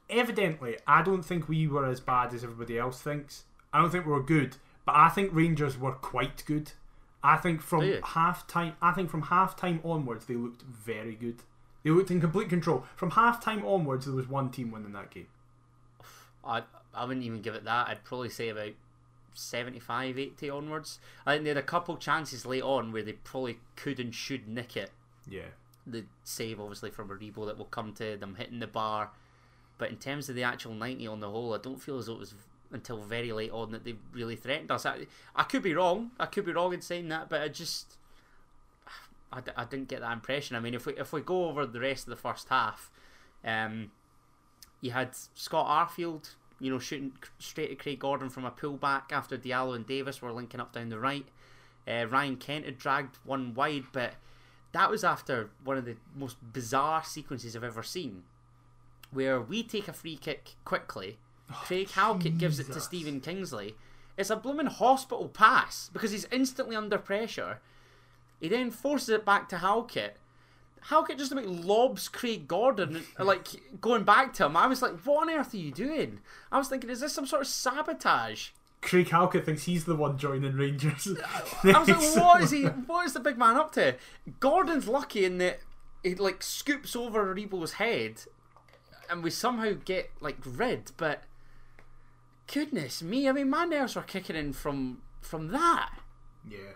evidently 0.09 0.79
I 0.87 1.03
don't 1.03 1.23
think 1.23 1.51
we 1.51 1.67
were 1.67 1.85
as 1.85 2.01
bad 2.01 2.33
as 2.33 2.43
everybody 2.43 2.79
else 2.79 3.03
thinks. 3.03 3.45
I 3.75 3.83
don't 3.83 3.91
think 3.91 4.07
we 4.07 4.13
were 4.13 4.23
good, 4.23 4.57
but 4.87 4.97
I 4.97 5.11
think 5.11 5.35
Rangers 5.35 5.77
were 5.77 5.93
quite 5.93 6.43
good. 6.47 6.73
I 7.23 7.37
think 7.37 7.61
from 7.61 8.01
half 8.03 8.47
time, 8.47 8.73
I 8.81 8.93
think 8.93 9.11
from 9.11 9.21
half 9.21 9.55
time 9.55 9.81
onwards 9.85 10.25
they 10.25 10.35
looked 10.35 10.63
very 10.63 11.15
good. 11.15 11.43
They 11.83 11.91
looked 11.91 12.11
in 12.11 12.23
complete 12.23 12.49
control. 12.49 12.85
From 12.97 13.11
half 13.11 13.39
time 13.39 13.63
onwards, 13.67 14.07
there 14.07 14.15
was 14.15 14.31
one 14.31 14.49
team 14.49 14.71
winning 14.71 14.95
that 14.95 15.11
game. 15.11 15.29
I 16.43 16.63
I 16.95 17.05
wouldn't 17.05 17.27
even 17.27 17.43
give 17.43 17.55
it 17.55 17.65
that. 17.65 17.89
I'd 17.89 18.03
probably 18.05 18.31
say 18.31 18.49
about 18.49 18.73
75, 19.35 20.19
80 20.19 20.51
onwards. 20.51 20.99
I 21.27 21.33
think 21.33 21.45
they 21.45 21.51
had 21.51 21.57
a 21.57 21.63
couple 21.63 21.97
chances 21.97 22.47
late 22.47 22.63
on 22.63 22.93
where 22.93 23.03
they 23.03 23.13
probably 23.13 23.59
could 23.77 24.01
and 24.01 24.15
should 24.15 24.49
nick 24.49 24.77
it. 24.77 24.91
Yeah, 25.29 25.51
The 25.87 26.05
save, 26.25 26.61
obviously, 26.61 26.91
from 26.91 27.09
Aribo 27.09 27.47
that 27.47 27.59
will 27.59 27.67
come 27.67 27.93
to 27.95 28.17
them 28.17 28.37
hitting 28.37 28.61
the 28.61 28.67
bar. 28.67 29.11
But 29.79 29.91
in 29.91 29.97
terms 29.97 30.29
of 30.29 30.35
the 30.35 30.43
actual 30.43 30.75
90 30.75 31.07
on 31.07 31.21
the 31.21 31.31
whole, 31.31 31.55
I 31.55 31.59
don't 31.59 31.81
feel 31.81 31.99
as 31.99 32.07
though 32.07 32.15
it 32.15 32.21
was 32.21 32.35
until 32.73 32.99
very 32.99 33.33
late 33.33 33.51
on 33.51 33.73
that 33.73 33.85
they 33.85 33.95
really 34.13 34.37
threatened 34.37 34.71
us. 34.71 34.87
I, 34.87 35.07
I 35.35 35.43
could 35.45 35.63
be 35.63 35.75
wrong. 35.75 36.13
I 36.19 36.27
could 36.27 36.45
be 36.45 36.53
wrong 36.53 36.73
in 36.73 36.83
saying 36.83 37.09
that, 37.09 37.29
but 37.29 37.41
I 37.41 37.49
just. 37.49 37.97
I, 39.33 39.43
I 39.57 39.65
didn't 39.65 39.89
get 39.89 40.01
that 40.01 40.13
impression. 40.13 40.57
I 40.57 40.61
mean, 40.61 40.75
if 40.75 40.87
we 40.87 40.97
if 40.99 41.13
we 41.13 41.21
go 41.21 41.49
over 41.49 41.65
the 41.67 41.81
rest 41.81 42.05
of 42.05 42.11
the 42.11 42.17
first 42.17 42.49
half, 42.49 42.91
um, 43.45 43.93
you 44.81 44.91
had 44.91 45.15
Scott 45.35 45.67
Arfield, 45.67 46.35
you 46.61 46.71
know, 46.71 46.79
shooting 46.79 47.13
straight 47.39 47.71
at 47.71 47.79
Craig 47.79 47.99
Gordon 47.99 48.29
from 48.29 48.45
a 48.45 48.51
pullback 48.51 49.13
after 49.13 49.37
Diallo 49.37 49.75
and 49.75 49.87
Davis 49.87 50.21
were 50.21 50.33
linking 50.33 50.61
up 50.61 50.73
down 50.73 50.91
the 50.91 50.99
right. 50.99 51.27
Uh, 51.89 52.07
Ryan 52.07 52.37
Kent 52.37 52.67
had 52.67 52.79
dragged 52.79 53.19
one 53.25 53.55
wide, 53.55 53.85
but 53.93 54.15
that 54.73 54.91
was 54.91 55.03
after 55.03 55.51
one 55.65 55.79
of 55.79 55.85
the 55.85 55.97
most 56.15 56.37
bizarre 56.53 57.03
sequences 57.03 57.57
I've 57.57 57.65
ever 57.65 57.83
seen, 57.83 58.23
where 59.11 59.41
we 59.41 59.63
take 59.63 59.89
a 59.89 59.93
free 59.93 60.17
kick 60.17 60.51
quickly. 60.65 61.19
Craig 61.51 61.89
Halkett 61.89 62.39
gives 62.39 62.61
it 62.61 62.71
to 62.73 62.81
Stephen 62.81 63.21
Kingsley. 63.21 63.75
It's 64.17 64.31
a 64.31 64.37
blooming 64.37 64.67
hospital 64.67 65.29
pass 65.29 65.91
because 65.93 66.13
he's 66.13 66.29
instantly 66.31 66.77
under 66.77 66.99
pressure. 66.99 67.59
He 68.39 68.49
then 68.49 68.71
forces 68.71 69.09
it 69.09 69.25
back 69.25 69.49
to 69.49 69.59
Halkett. 69.59 70.17
Halkett 70.89 71.19
just 71.19 71.33
about 71.33 71.47
lobs 71.47 72.09
Craig 72.09 72.49
Gordon, 72.49 73.03
like 73.19 73.49
going 73.81 74.05
back 74.05 74.33
to 74.35 74.47
him. 74.47 74.57
I 74.57 74.67
was 74.67 74.83
like, 74.83 74.99
what 75.01 75.29
on 75.29 75.31
earth 75.35 75.55
are 75.55 75.59
you 75.59 75.73
doing? 75.73 76.21
I 76.51 76.59
was 76.59 76.69
thinking, 76.69 76.91
is 76.91 77.01
this 77.01 77.13
some 77.13 77.27
sort 77.27 77.43
of 77.43 77.49
sabotage? 77.49 78.51
Craig 78.83 79.09
Halkett 79.09 79.45
thinks 79.45 79.65
he's 79.65 79.85
the 79.85 79.95
one 79.95 80.17
joining 80.17 80.55
Rangers. 80.55 81.09
I 81.65 81.79
was 81.79 81.89
like, 81.89 82.17
what 82.17 82.43
is 82.43 82.51
he? 82.51 82.65
What 82.87 83.07
is 83.07 83.13
the 83.13 83.21
big 83.21 83.39
man 83.39 83.57
up 83.57 83.73
to? 83.73 83.97
Gordon's 84.41 84.89
lucky 84.89 85.25
in 85.25 85.39
that 85.39 85.61
he 86.03 86.15
like 86.15 86.43
scoops 86.43 86.97
over 86.97 87.35
Aribo's 87.35 87.75
head, 87.75 88.23
and 89.09 89.23
we 89.23 89.31
somehow 89.31 89.73
get 89.85 90.11
like 90.21 90.39
rid. 90.45 90.93
But 90.97 91.25
goodness 92.47 93.03
me, 93.03 93.29
I 93.29 93.33
mean, 93.33 93.51
my 93.51 93.65
nerves 93.65 93.97
were 93.97 94.03
kicking 94.03 94.37
in 94.37 94.53
from 94.53 95.03
from 95.21 95.49
that. 95.49 95.91
Yeah. 96.49 96.73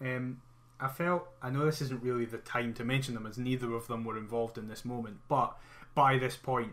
Um, 0.00 0.40
I 0.80 0.88
felt 0.88 1.28
I 1.42 1.50
know 1.50 1.64
this 1.64 1.82
isn't 1.82 2.02
really 2.02 2.24
the 2.24 2.38
time 2.38 2.72
to 2.74 2.84
mention 2.84 3.14
them 3.14 3.26
as 3.26 3.38
neither 3.38 3.74
of 3.74 3.88
them 3.88 4.04
were 4.04 4.16
involved 4.16 4.58
in 4.58 4.68
this 4.68 4.84
moment, 4.84 5.18
but 5.28 5.56
by 5.94 6.18
this 6.18 6.36
point, 6.36 6.72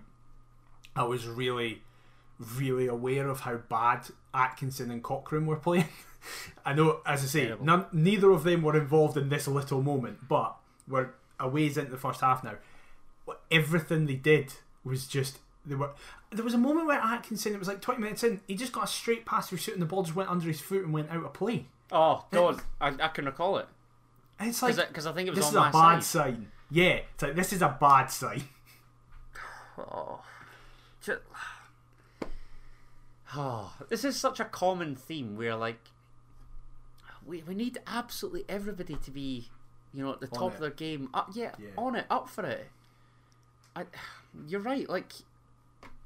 I 0.95 1.03
was 1.03 1.27
really, 1.27 1.81
really 2.39 2.87
aware 2.87 3.27
of 3.27 3.41
how 3.41 3.57
bad 3.57 4.07
Atkinson 4.33 4.91
and 4.91 5.03
Cochrane 5.03 5.47
were 5.47 5.55
playing. 5.55 5.89
I 6.65 6.73
know, 6.73 7.01
as 7.05 7.23
I 7.23 7.25
say, 7.25 7.53
none, 7.59 7.85
neither 7.91 8.31
of 8.31 8.43
them 8.43 8.61
were 8.61 8.77
involved 8.77 9.17
in 9.17 9.29
this 9.29 9.47
little 9.47 9.81
moment, 9.81 10.27
but 10.27 10.55
we're 10.87 11.09
a 11.39 11.47
ways 11.47 11.77
into 11.77 11.91
the 11.91 11.97
first 11.97 12.21
half 12.21 12.43
now. 12.43 12.55
Everything 13.49 14.05
they 14.05 14.15
did 14.15 14.53
was 14.83 15.07
just 15.07 15.39
they 15.65 15.73
were. 15.73 15.91
There 16.31 16.43
was 16.43 16.53
a 16.53 16.59
moment 16.59 16.85
where 16.85 16.99
Atkinson, 16.99 17.53
it 17.53 17.59
was 17.59 17.67
like 17.67 17.81
twenty 17.81 18.01
minutes 18.01 18.23
in, 18.23 18.41
he 18.47 18.55
just 18.55 18.71
got 18.71 18.83
a 18.83 18.87
straight 18.87 19.25
pass 19.25 19.49
through 19.49 19.57
shooting 19.57 19.81
and 19.81 19.89
the 19.89 19.91
ball 19.91 20.03
just 20.03 20.15
went 20.15 20.29
under 20.29 20.47
his 20.47 20.61
foot 20.61 20.83
and 20.83 20.93
went 20.93 21.09
out 21.09 21.25
of 21.25 21.33
play. 21.33 21.65
Oh 21.91 22.25
God, 22.31 22.61
I, 22.79 22.89
I 22.89 23.07
can 23.07 23.25
recall 23.25 23.57
it 23.57 23.67
it's 24.39 24.61
like 24.61 24.75
because 24.87 25.05
I 25.05 25.11
think 25.13 25.27
it 25.27 25.31
was 25.31 25.39
this 25.45 25.55
on 25.55 25.67
is 25.67 25.69
a 25.69 25.71
bad 25.77 26.03
side. 26.03 26.03
sign. 26.03 26.51
Yeah, 26.71 26.99
it's 27.13 27.23
like 27.23 27.35
this 27.35 27.53
is 27.53 27.61
a 27.61 27.77
bad 27.79 28.07
sign. 28.07 28.43
Oh. 29.77 30.21
Ju- 31.01 31.19
Oh, 33.35 33.73
this 33.89 34.05
is 34.05 34.17
such 34.17 34.39
a 34.39 34.45
common 34.45 34.95
theme 34.95 35.35
where 35.35 35.55
like 35.55 35.79
we 37.25 37.43
we 37.43 37.53
need 37.53 37.79
absolutely 37.87 38.45
everybody 38.47 38.95
to 38.95 39.11
be, 39.11 39.49
you 39.93 40.03
know, 40.03 40.13
at 40.13 40.21
the 40.21 40.27
On 40.27 40.39
top 40.39 40.51
it. 40.51 40.55
of 40.55 40.61
their 40.61 40.69
game. 40.69 41.09
Up, 41.13 41.31
yeah, 41.33 41.51
Yeah. 41.59 41.69
on 41.77 41.95
it, 41.95 42.05
up 42.09 42.29
for 42.29 42.45
it. 42.45 42.67
I, 43.75 43.83
you're 44.47 44.61
right. 44.61 44.87
Like 44.89 45.11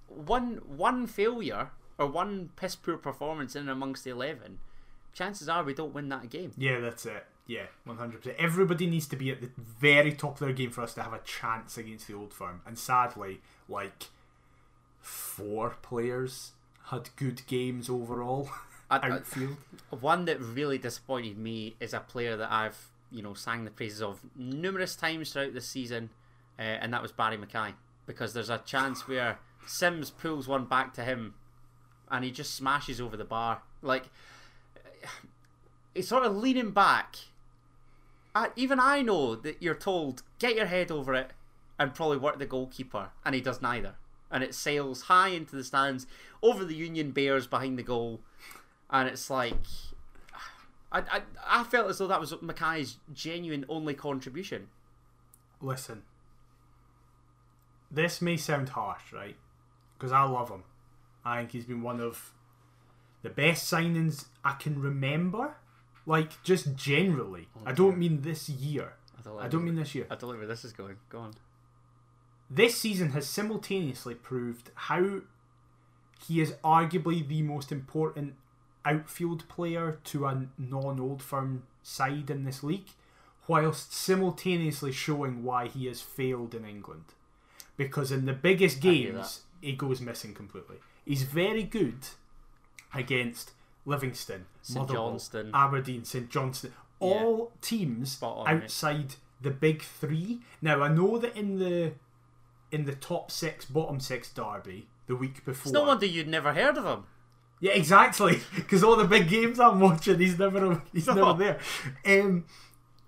one 0.08 0.62
one 0.66 1.06
failure 1.08 1.70
or 2.00 2.08
one 2.08 2.50
piss 2.56 2.76
poor 2.76 2.98
performance 2.98 3.56
in 3.56 3.70
amongst 3.70 4.04
the 4.06 4.10
eleven, 4.12 4.60
chances 5.14 5.48
are 5.48 5.64
we 5.64 5.74
don't 5.76 5.94
win 5.94 6.10
that 6.10 6.30
game. 6.32 6.54
Yeah, 6.58 6.80
that's 6.80 7.06
it. 7.06 7.26
Yeah, 7.50 7.66
one 7.84 7.98
hundred 7.98 8.22
percent. 8.22 8.36
Everybody 8.38 8.86
needs 8.86 9.08
to 9.08 9.16
be 9.16 9.32
at 9.32 9.42
the 9.42 9.50
very 9.58 10.12
top 10.14 10.34
of 10.34 10.40
their 10.40 10.54
game 10.54 10.70
for 10.70 10.82
us 10.82 10.94
to 10.94 11.02
have 11.02 11.14
a 11.14 11.20
chance 11.26 11.80
against 11.80 12.08
the 12.08 12.14
old 12.14 12.32
firm. 12.32 12.62
And 12.64 12.78
sadly, 12.78 13.42
like 13.68 14.06
four 15.02 15.72
players 15.82 16.52
had 16.86 17.10
good 17.16 17.42
games 17.48 17.90
overall 17.90 18.52
I, 18.92 18.98
I- 18.98 19.10
outfield. 19.14 19.58
One 19.90 20.26
that 20.26 20.40
really 20.40 20.78
disappointed 20.78 21.40
me 21.40 21.76
is 21.80 21.92
a 21.96 22.00
player 22.02 22.38
that 22.38 22.52
I've 22.52 22.78
you 23.12 23.24
know 23.24 23.34
sang 23.34 23.66
the 23.66 23.72
praises 23.72 24.04
of 24.04 24.20
numerous 24.36 24.96
times 24.96 25.34
throughout 25.34 25.56
this 25.56 25.68
season, 25.68 26.12
uh, 26.60 26.62
and 26.62 26.94
that 26.94 27.02
was 27.02 27.12
Barrie 27.12 27.38
McKay. 27.38 27.74
Because 28.06 28.34
there's 28.34 28.52
a 28.52 28.60
chance 28.60 29.08
where 29.08 29.40
Simms 29.66 30.12
pulls 30.12 30.48
one 30.48 30.66
back 30.66 30.94
to 30.94 31.04
him, 31.04 31.34
and 32.12 32.24
he 32.24 32.30
just 32.30 32.54
smashes 32.54 33.02
over 33.02 33.18
the 33.18 33.26
bar. 33.26 33.64
Like 33.82 34.06
he's 35.96 36.08
sort 36.10 36.26
of 36.26 36.38
leaning 36.38 36.70
back. 36.70 37.16
I, 38.40 38.50
even 38.56 38.80
I 38.80 39.02
know 39.02 39.36
that 39.36 39.62
you're 39.62 39.76
told 39.76 40.24
get 40.40 40.56
your 40.56 40.68
head 40.68 40.92
over 40.92 41.14
it 41.14 41.32
and 41.78 41.94
probably 41.94 42.18
work 42.18 42.40
the 42.40 42.46
goalkeeper, 42.46 43.10
and 43.26 43.36
he 43.36 43.42
does 43.42 43.62
neither. 43.62 43.96
And 44.32 44.44
it 44.44 44.56
sails 44.56 45.04
high 45.04 45.30
into 45.30 45.56
the 45.56 45.64
stands 45.64 46.08
over 46.42 46.64
the 46.64 46.76
Union 46.76 47.12
Bears 47.12 47.48
behind 47.48 47.78
the 47.78 47.84
goal 47.84 48.22
and 48.90 49.08
it's 49.08 49.30
like 49.30 49.54
I, 50.92 51.00
I, 51.00 51.22
I 51.46 51.64
felt 51.64 51.90
as 51.90 51.98
though 51.98 52.08
that 52.08 52.20
was 52.20 52.34
McKay's 52.34 52.98
genuine 53.14 53.66
only 53.70 53.94
contribution. 53.94 54.70
Listen, 55.62 56.04
this 57.92 58.22
may 58.22 58.38
sound 58.38 58.70
harsh, 58.70 59.12
right? 59.14 59.36
Because 59.98 60.12
I 60.12 60.24
love 60.24 60.50
him. 60.50 60.64
I 61.26 61.40
think 61.40 61.52
he's 61.52 61.66
been 61.66 61.82
one 61.82 62.00
of 62.00 62.32
the 63.22 63.30
best 63.30 63.72
signings 63.72 64.26
I 64.44 64.54
can 64.54 64.82
remember. 64.82 65.58
Like 66.10 66.42
just 66.44 66.76
generally, 66.76 67.48
oh, 67.56 67.62
I 67.68 67.72
don't 67.72 67.98
mean 68.04 68.22
this 68.24 68.50
year. 68.50 68.94
I 69.18 69.22
don't, 69.22 69.40
I 69.40 69.48
don't 69.48 69.64
mean 69.64 69.76
this 69.76 69.94
year. 69.94 70.08
I 70.10 70.16
don't 70.16 70.32
like 70.32 70.40
where 70.40 70.48
this 70.48 70.66
is 70.66 70.74
going. 70.74 70.96
Go 71.10 71.20
on. 71.20 71.34
this 72.50 72.76
season 72.78 73.12
has 73.12 73.28
simultaneously 73.28 74.16
proved 74.16 74.72
how 74.74 75.22
he 76.28 76.42
is 76.42 76.54
arguably 76.64 77.28
the 77.28 77.44
most 77.44 77.72
important 77.72 78.34
outfield 78.86 79.48
player 79.50 80.00
to 80.06 80.26
a 80.26 80.48
non 80.58 81.00
old 81.00 81.22
firm 81.22 81.64
side 81.84 82.32
in 82.32 82.44
this 82.44 82.64
league, 82.64 82.90
whilst 83.48 83.94
simultaneously 83.94 84.92
showing 84.92 85.44
why 85.44 85.68
he 85.68 85.86
has 85.86 86.02
failed 86.02 86.56
in 86.56 86.66
England. 86.66 87.06
Because 87.78 88.12
in 88.12 88.26
the 88.26 88.34
biggest 88.34 88.82
games, 88.82 89.42
he 89.62 89.74
goes 89.74 90.02
missing 90.02 90.34
completely. 90.34 90.78
He's 91.06 91.24
very 91.24 91.64
good 91.64 92.00
against 92.96 93.52
Livingston, 93.86 94.46
St 94.62 94.80
Motherwell, 94.80 95.12
Johnstone. 95.12 95.52
Aberdeen, 95.54 96.04
St 96.04 96.30
Johnstone, 96.30 96.74
all 97.00 97.52
teams 97.62 98.14
Spot 98.14 98.48
on, 98.48 98.48
outside 98.48 99.16
the 99.42 99.52
big 99.52 99.82
three. 99.82 100.40
Now 100.62 100.82
I 100.82 100.90
know 100.90 101.18
that 101.18 101.36
in 101.36 101.60
the 101.60 101.94
in 102.72 102.86
the 102.86 102.96
top 102.96 103.32
six, 103.32 103.66
bottom 103.66 104.00
six 104.00 104.32
derby 104.32 104.88
the 105.08 105.16
week 105.16 105.44
before. 105.46 105.70
It's 105.70 105.74
no 105.74 105.84
wonder 105.84 106.06
you'd 106.06 106.28
never 106.28 106.54
heard 106.54 106.78
of 106.78 106.86
him. 106.86 107.06
Yeah, 107.60 107.74
exactly. 107.74 108.42
Because 108.56 108.84
all 108.84 108.96
the 108.96 109.06
big 109.06 109.28
games 109.28 109.60
I'm 109.60 109.80
watching, 109.80 110.20
he's 110.20 110.38
never 110.38 110.82
he's 110.94 111.08
never 111.08 111.34
there. 111.38 111.60
Um, 112.06 112.46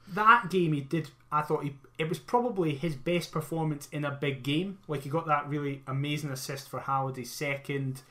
that 0.10 0.50
game 0.50 0.74
he 0.74 0.82
did. 0.82 1.10
I 1.32 1.42
thought 1.42 1.64
he 1.64 1.76
it 1.98 2.10
was 2.10 2.20
probably 2.20 2.76
his 2.76 2.96
best 2.96 3.32
performance 3.32 3.88
in 3.92 4.04
a 4.04 4.12
big 4.12 4.44
game. 4.44 4.80
Like 4.88 5.04
he 5.04 5.10
got 5.10 5.28
that 5.28 5.48
really 5.48 5.84
amazing 5.88 6.32
assist 6.32 6.68
for 6.70 6.80
Halliday's 6.80 7.32
second, 7.32 8.02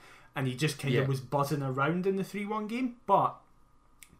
and 0.40 0.48
he 0.48 0.54
just 0.56 0.78
kind 0.78 0.94
Yeah. 0.94 1.02
of 1.02 1.08
was 1.08 1.20
buzzing 1.20 1.62
around 1.62 2.06
in 2.06 2.16
the 2.16 2.24
three 2.24 2.46
one 2.46 2.66
game. 2.66 2.96
But 3.06 3.36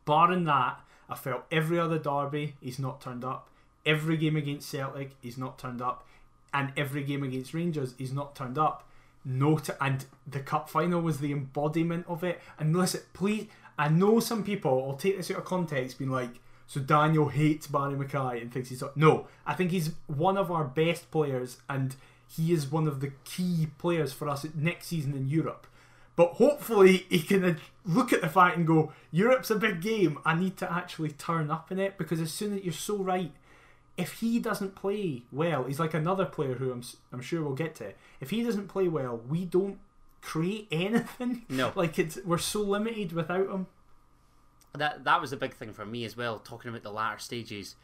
barring 0.05 0.45
that, 0.45 0.79
I 1.09 1.15
felt 1.15 1.45
every 1.51 1.79
other 1.81 1.99
derby 1.99 2.57
he's 2.61 2.79
not 2.79 3.01
turned 3.01 3.25
up. 3.25 3.49
Every 3.87 4.19
game 4.19 4.37
against 4.37 4.69
Celtic 4.69 5.17
he's 5.23 5.39
not 5.39 5.59
turned 5.59 5.81
up, 5.81 6.07
and 6.53 6.73
every 6.77 7.03
game 7.05 7.23
against 7.23 7.55
Rangers 7.55 7.95
he's 7.97 8.13
not 8.13 8.37
turned 8.37 8.59
up. 8.59 8.87
No, 9.25 9.57
to, 9.59 9.83
and 9.83 10.05
the 10.27 10.41
cup 10.41 10.69
final 10.69 11.01
was 11.01 11.21
the 11.21 11.33
embodiment 11.33 12.05
of 12.07 12.23
it. 12.23 12.39
And 12.59 12.77
listen, 12.77 13.01
please, 13.15 13.49
I 13.79 13.89
know 13.89 14.21
some 14.21 14.45
people 14.45 14.85
will 14.87 14.97
take 14.97 15.17
this 15.17 15.31
out 15.31 15.39
of 15.39 15.45
context, 15.47 15.99
being 15.99 16.11
like, 16.11 16.39
"So 16.67 16.81
Daniel 16.81 17.29
hates 17.31 17.67
Barrie 17.67 17.95
McKay 17.95 18.43
and 18.43 18.53
thinks 18.53 18.69
he's 18.69 18.83
no." 18.95 19.27
I 19.47 19.55
think 19.55 19.71
he's 19.71 19.93
one 20.07 20.37
of 20.37 20.51
our 20.51 20.65
best 20.65 21.11
players, 21.11 21.63
and 21.67 21.97
he 22.29 22.53
is 22.53 22.71
one 22.71 22.87
of 22.87 23.01
the 23.01 23.13
key 23.25 23.69
players 23.79 24.13
for 24.13 24.29
us 24.29 24.47
next 24.55 24.87
season 24.89 25.15
in 25.15 25.29
Europe. 25.31 25.67
But 26.21 26.35
hopefully, 26.35 27.07
he 27.09 27.21
can 27.21 27.59
look 27.83 28.13
at 28.13 28.21
the 28.21 28.29
fact 28.29 28.59
and 28.59 28.67
go, 28.67 28.93
"Europe's 29.11 29.51
a 29.51 29.57
big 29.57 29.81
game. 29.81 30.19
I 30.23 30.35
need 30.35 30.59
to 30.59 30.71
actually 30.71 31.13
turn 31.13 31.51
up 31.51 31.73
in 31.73 31.79
it." 31.79 31.97
Because 31.97 32.21
as 32.21 32.31
soon 32.31 32.59
as 32.59 32.63
you're 32.63 32.75
so 32.75 32.99
right, 32.99 33.33
if 33.97 34.21
he 34.21 34.39
doesn't 34.39 34.75
play 34.75 35.23
well, 35.33 35.65
he's 35.65 35.81
like 35.81 35.95
another 35.95 36.27
player 36.27 36.57
who 36.57 36.73
I'm, 36.73 36.83
I'm 37.11 37.23
sure 37.23 37.43
we'll 37.43 37.55
get 37.55 37.75
to. 37.77 37.95
If 38.21 38.29
he 38.29 38.43
doesn't 38.43 38.69
play 38.69 38.87
well, 38.87 39.17
we 39.17 39.47
don't 39.47 39.79
create 40.21 40.69
anything. 40.71 41.47
No. 41.49 41.73
like 41.75 41.99
it's 41.99 42.19
we're 42.23 42.37
so 42.37 42.61
limited 42.61 43.13
without 43.13 43.49
him. 43.49 43.67
That 44.75 45.05
that 45.05 45.23
was 45.23 45.33
a 45.33 45.39
big 45.39 45.55
thing 45.55 45.73
for 45.73 45.87
me 45.87 46.05
as 46.05 46.19
well. 46.19 46.39
Talking 46.39 46.69
about 46.69 46.83
the 46.83 46.93
latter 46.93 47.19
stages, 47.19 47.77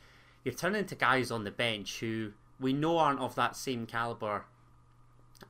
you're 0.44 0.52
turning 0.52 0.84
to 0.84 0.94
guys 0.94 1.30
on 1.30 1.44
the 1.44 1.50
bench 1.50 2.00
who 2.00 2.32
we 2.60 2.74
know 2.74 2.98
aren't 2.98 3.20
of 3.20 3.34
that 3.36 3.56
same 3.56 3.86
caliber 3.86 4.44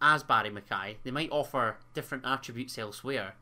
as 0.01 0.23
Barrie 0.23 0.51
McKay. 0.51 0.97
They 1.03 1.11
might 1.11 1.31
offer 1.31 1.79
different 1.95 2.25
attributes 2.27 2.79
elsewhere, 2.79 3.35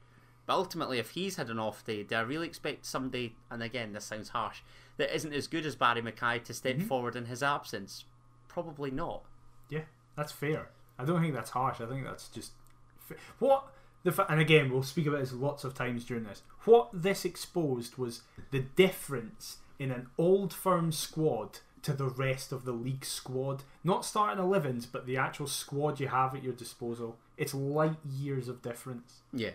but 0.47 0.55
ultimately, 0.55 0.99
if 0.99 1.11
he's 1.11 1.37
had 1.37 1.51
an 1.51 1.59
off 1.59 1.85
day, 1.85 2.03
do 2.03 2.17
I 2.17 2.21
really 2.21 2.47
expect 2.47 2.85
somebody? 2.85 3.37
And 3.51 3.63
again, 3.63 3.93
this 3.93 4.05
sounds 4.05 4.31
harsh. 4.31 4.61
That 4.97 5.15
isn't 5.15 5.33
as 5.33 5.47
good 5.47 5.67
as 5.67 5.75
Barrie 5.75 6.03
McKay 6.03 6.43
to 6.45 6.55
step 6.55 6.77
mm-hmm. 6.77 6.87
forward 6.87 7.17
in 7.17 7.27
his 7.27 7.43
absence. 7.43 8.05
Probably 8.49 8.91
not. 8.91 9.23
Yeah, 9.69 9.83
that's 10.17 10.33
fair. 10.33 10.69
I 10.99 11.05
don't 11.05 11.21
think 11.21 11.35
that's 11.35 11.51
harsh. 11.51 11.81
I 11.81 11.87
think 11.87 12.05
that's 12.05 12.29
just 12.29 12.53
fa- 12.99 13.17
what 13.39 13.67
the 14.05 14.13
fa- 14.13 14.27
and 14.29 14.41
again 14.41 14.71
we'll 14.71 14.83
speak 14.83 15.07
about 15.07 15.21
this 15.21 15.33
lots 15.33 15.65
of 15.65 15.75
times 15.75 16.05
during 16.05 16.25
this. 16.25 16.43
What 16.65 16.91
this 16.93 17.25
exposed 17.25 17.97
was 17.97 18.23
the 18.51 18.61
difference 18.61 19.59
in 19.79 19.91
an 19.91 20.09
old 20.19 20.53
firm 20.53 20.93
squad 20.93 21.59
to 21.85 21.93
the 21.93 22.07
rest 22.07 22.53
of 22.53 22.65
the 22.65 22.73
league 22.73 23.05
squad. 23.05 23.63
Not 23.85 24.05
starting 24.05 24.43
11s, 24.43 24.87
but 24.91 25.07
the 25.07 25.17
actual 25.17 25.47
squad 25.47 26.01
you 26.01 26.09
have 26.09 26.35
at 26.35 26.43
your 26.43 26.53
disposal. 26.53 27.17
It's 27.37 27.55
light 27.55 27.97
years 28.05 28.49
of 28.49 28.63
difference. 28.63 29.21
Yeah, 29.33 29.51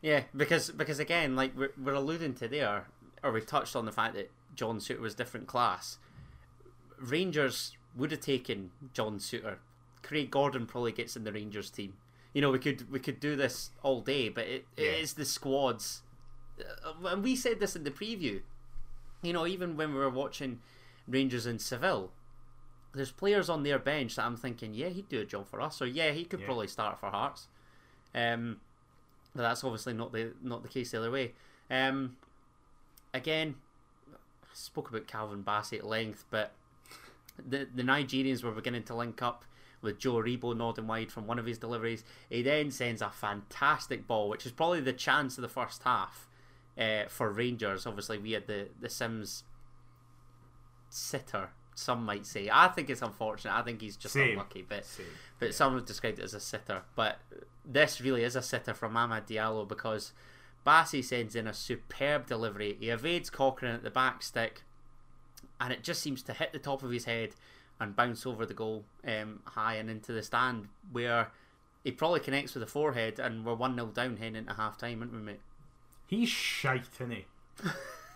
yeah, 0.00 0.24
because 0.36 0.70
because 0.70 0.98
again, 0.98 1.34
like 1.36 1.56
we're, 1.56 1.72
we're 1.82 1.94
alluding 1.94 2.34
to 2.34 2.48
there, 2.48 2.86
or 3.22 3.32
we 3.32 3.40
touched 3.40 3.74
on 3.76 3.84
the 3.86 3.92
fact 3.92 4.14
that 4.14 4.30
John 4.54 4.78
Souttar 4.78 5.00
was 5.00 5.14
different 5.14 5.46
class. 5.46 5.98
Rangers 6.98 7.76
would 7.96 8.10
have 8.10 8.20
taken 8.20 8.70
John 8.92 9.18
Souttar. 9.18 9.56
Craig 10.02 10.30
Gordon 10.30 10.66
probably 10.66 10.92
gets 10.92 11.16
in 11.16 11.24
the 11.24 11.32
Rangers 11.32 11.70
team. 11.70 11.94
You 12.32 12.40
know, 12.40 12.50
we 12.50 12.58
could 12.58 12.90
we 12.90 12.98
could 12.98 13.20
do 13.20 13.36
this 13.36 13.70
all 13.82 14.00
day, 14.00 14.28
but 14.28 14.46
it, 14.46 14.66
Yeah. 14.76 14.86
it 14.86 15.00
is 15.00 15.14
the 15.14 15.24
squads, 15.24 16.02
Uh, 16.60 17.08
and 17.08 17.22
we 17.22 17.34
said 17.36 17.60
this 17.60 17.76
in 17.76 17.84
the 17.84 17.90
preview. 17.90 18.42
You 19.22 19.32
know, 19.32 19.46
even 19.46 19.76
when 19.76 19.92
we 19.92 19.98
were 20.00 20.10
watching 20.10 20.60
Rangers 21.08 21.46
in 21.46 21.58
Seville, 21.58 22.10
there's 22.94 23.10
players 23.10 23.48
on 23.48 23.62
their 23.62 23.78
bench 23.78 24.16
that 24.16 24.24
I'm 24.24 24.36
thinking, 24.36 24.74
yeah, 24.74 24.88
he'd 24.88 25.08
do 25.08 25.20
a 25.20 25.24
job 25.24 25.48
for 25.48 25.60
us, 25.60 25.80
or 25.80 25.86
yeah, 25.86 26.10
he 26.10 26.24
could 26.24 26.40
Yeah. 26.40 26.46
probably 26.46 26.68
start 26.68 26.98
for 27.00 27.10
Hearts. 27.10 27.48
Um, 28.14 28.60
but 29.34 29.42
that's 29.42 29.64
obviously 29.64 29.94
not 29.94 30.12
the 30.12 30.34
not 30.42 30.62
the 30.62 30.68
case 30.68 30.90
the 30.90 30.98
other 30.98 31.10
way. 31.10 31.32
Um, 31.70 32.16
again, 33.14 33.54
spoke 34.52 34.90
about 34.90 35.06
Calvin 35.06 35.42
Bassey 35.42 35.78
at 35.78 35.86
length, 35.86 36.24
but 36.30 36.52
the 37.38 37.66
the 37.74 37.82
Nigerians 37.82 38.42
were 38.44 38.52
beginning 38.52 38.82
to 38.84 38.94
link 38.94 39.22
up 39.22 39.44
with 39.80 39.98
Joe 39.98 40.14
Aribo 40.14 40.54
nodding 40.56 40.86
wide 40.86 41.10
from 41.10 41.26
one 41.26 41.38
of 41.38 41.46
his 41.46 41.58
deliveries. 41.58 42.04
He 42.28 42.42
then 42.42 42.70
sends 42.70 43.00
a 43.02 43.10
fantastic 43.10 44.06
ball, 44.06 44.28
which 44.28 44.44
is 44.46 44.52
probably 44.52 44.80
the 44.80 44.92
chance 44.92 45.38
of 45.38 45.42
the 45.42 45.48
first 45.48 45.82
half 45.82 46.28
uh, 46.78 47.04
for 47.08 47.30
Rangers. 47.32 47.86
Obviously, 47.86 48.18
we 48.18 48.32
had 48.32 48.46
the 48.46 48.68
the 48.78 48.90
Simms 48.90 49.44
sitter. 50.92 51.50
Some 51.74 52.04
might 52.04 52.26
say. 52.26 52.50
I 52.52 52.68
think 52.68 52.90
it's 52.90 53.02
unfortunate. 53.02 53.54
I 53.54 53.62
think 53.62 53.80
he's 53.80 53.96
just 53.96 54.14
Same. 54.14 54.32
unlucky, 54.32 54.64
but 54.68 54.84
Same. 54.84 55.06
but 55.38 55.54
some 55.54 55.74
have 55.74 55.86
described 55.86 56.18
it 56.18 56.24
as 56.24 56.34
a 56.34 56.40
sitter. 56.40 56.82
But 56.94 57.18
this 57.64 58.00
really 58.00 58.24
is 58.24 58.36
a 58.36 58.42
sitter 58.42 58.74
from 58.74 58.94
Amad 58.94 59.26
Diallo 59.26 59.66
because 59.66 60.12
Bassey 60.66 61.02
sends 61.02 61.34
in 61.34 61.46
a 61.46 61.54
superb 61.54 62.26
delivery. 62.26 62.76
He 62.78 62.90
evades 62.90 63.30
Cochrane 63.30 63.74
at 63.74 63.82
the 63.82 63.90
back 63.90 64.22
stick, 64.22 64.62
and 65.60 65.72
it 65.72 65.82
just 65.82 66.02
seems 66.02 66.22
to 66.24 66.34
hit 66.34 66.52
the 66.52 66.58
top 66.58 66.82
of 66.82 66.90
his 66.90 67.06
head 67.06 67.30
and 67.80 67.96
bounce 67.96 68.26
over 68.26 68.44
the 68.44 68.54
goal 68.54 68.84
um, 69.06 69.40
high 69.44 69.74
and 69.74 69.88
into 69.90 70.12
the 70.12 70.22
stand, 70.22 70.68
where 70.92 71.28
he 71.82 71.90
probably 71.90 72.20
connects 72.20 72.54
with 72.54 72.62
the 72.62 72.70
forehead, 72.70 73.18
and 73.18 73.44
we're 73.46 73.54
1 73.54 73.74
0 73.74 73.86
down 73.88 74.18
heading 74.18 74.36
into 74.36 74.52
half 74.54 74.76
time, 74.76 75.00
aren't 75.00 75.12
we, 75.14 75.18
mate? 75.20 75.40
He's 76.06 76.28
shite, 76.28 76.84
isn't 77.00 77.10
he? 77.10 77.24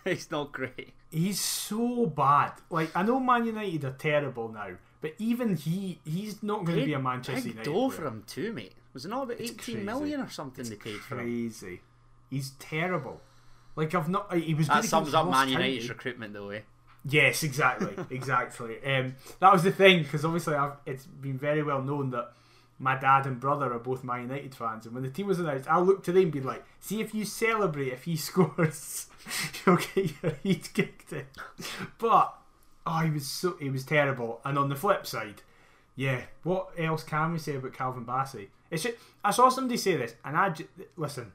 It's 0.13 0.31
not 0.31 0.53
great. 0.53 0.93
He's 1.11 1.41
so 1.41 2.07
bad. 2.07 2.53
Like 2.71 2.95
I 2.97 3.03
know 3.03 3.19
Man 3.21 3.45
United 3.47 3.85
are 3.85 3.93
terrible 3.93 4.49
now, 4.51 4.71
but 5.01 5.15
even 5.19 5.57
he 5.57 5.99
he's 6.05 6.43
not 6.43 6.65
going 6.65 6.79
to 6.79 6.85
be 6.85 6.93
a 6.93 6.99
Manchester 6.99 7.49
United. 7.49 7.65
dough 7.65 7.89
player. 7.89 7.91
for 7.91 8.07
him, 8.07 8.25
too, 8.27 8.53
mate. 8.53 8.73
Was 8.95 9.05
it 9.05 9.09
not 9.09 9.25
about 9.25 9.41
It's 9.41 9.51
eighteen 9.51 9.75
crazy. 9.77 9.85
million 9.85 10.21
or 10.21 10.31
something 10.31 10.65
they 10.69 10.77
paid 10.77 10.97
for 11.01 11.17
him? 11.19 11.25
Crazy. 11.27 11.81
He's 12.31 12.51
terrible. 12.59 13.21
Like 13.75 13.95
I've 13.95 14.09
not. 14.09 14.33
He 14.35 14.55
was. 14.55 14.69
That 14.69 14.85
sums 14.85 15.13
up 15.13 15.29
Man 15.29 15.51
County. 15.51 15.87
Recruitment, 15.89 16.33
though, 16.33 16.51
eh? 16.51 16.61
Yes, 17.09 17.43
exactly, 17.43 17.95
exactly. 18.17 18.77
Um, 18.85 19.15
that 19.39 19.53
was 19.53 19.63
the 19.63 19.71
thing 19.71 20.03
because 20.03 20.25
obviously 20.25 20.55
I've, 20.55 20.73
it's 20.87 21.07
been 21.07 21.39
very 21.39 21.63
well 21.63 21.83
known 21.83 22.11
that 22.11 22.33
my 22.79 22.97
dad 22.97 23.27
and 23.27 23.41
brother 23.41 23.73
are 23.73 23.79
both 23.79 24.05
Man 24.05 24.23
United 24.23 24.55
fans, 24.55 24.87
and 24.87 24.95
when 24.95 25.03
the 25.05 25.11
team 25.11 25.27
was 25.27 25.39
announced, 25.39 25.69
I'll 25.69 25.85
look 25.85 26.03
to 26.05 26.13
them 26.13 26.25
and 26.25 26.33
be 26.33 26.41
like, 26.41 26.65
"See 26.81 27.01
if 27.01 27.15
you 27.15 27.25
celebrate 27.25 27.93
if 27.93 28.05
he 28.05 28.17
scores, 28.17 29.07
you'll 29.65 29.77
get 29.77 30.13
your 30.23 30.33
heat 30.43 30.71
kicked 30.75 31.13
in." 31.13 31.27
But 31.99 32.35
oh, 32.87 32.99
he 33.01 33.11
was 33.11 33.27
so 33.27 33.57
he 33.59 33.71
was 33.71 33.85
terrible. 33.85 34.41
And 34.45 34.59
on 34.59 34.69
the 34.69 34.77
flip 34.77 35.07
side, 35.07 35.43
yeah, 35.95 36.23
what 36.43 36.69
else 36.79 37.03
can 37.03 37.33
we 37.33 37.39
say 37.39 37.57
about 37.57 37.73
Calvin 37.73 38.05
Bassey? 38.05 38.49
It's 38.71 38.83
just, 38.83 38.97
I 39.25 39.31
saw 39.31 39.49
somebody 39.49 39.77
say 39.79 39.97
this, 39.97 40.15
and 40.25 40.37
I 40.37 40.51
ju- 40.51 40.69
listen. 40.97 41.33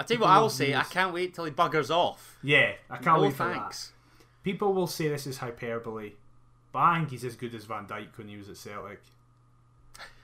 I 0.00 0.02
tell 0.02 0.16
you 0.16 0.22
what, 0.22 0.30
I'll 0.30 0.40
People 0.48 0.50
say. 0.50 0.74
I 0.74 0.82
can't 0.82 1.14
wait 1.14 1.34
till 1.34 1.44
he 1.44 1.52
buggers 1.52 1.88
off. 1.88 2.36
Yeah, 2.42 2.72
I 2.90 2.96
can't 2.96 3.18
no 3.18 3.22
wait 3.24 3.34
for 3.34 3.52
thanks. 3.52 3.88
that. 4.18 4.24
People 4.42 4.72
will 4.74 4.88
say 4.88 5.08
this 5.08 5.26
is 5.26 5.38
hyperbole, 5.38 6.14
but 6.72 6.78
I 6.80 6.98
think 6.98 7.10
he's 7.10 7.24
as 7.24 7.36
good 7.36 7.54
as 7.54 7.64
Van 7.64 7.86
Dijk 7.86 8.16
when 8.18 8.26
he 8.28 8.36
was 8.36 8.48
at 8.48 8.56
Celtic. 8.56 9.00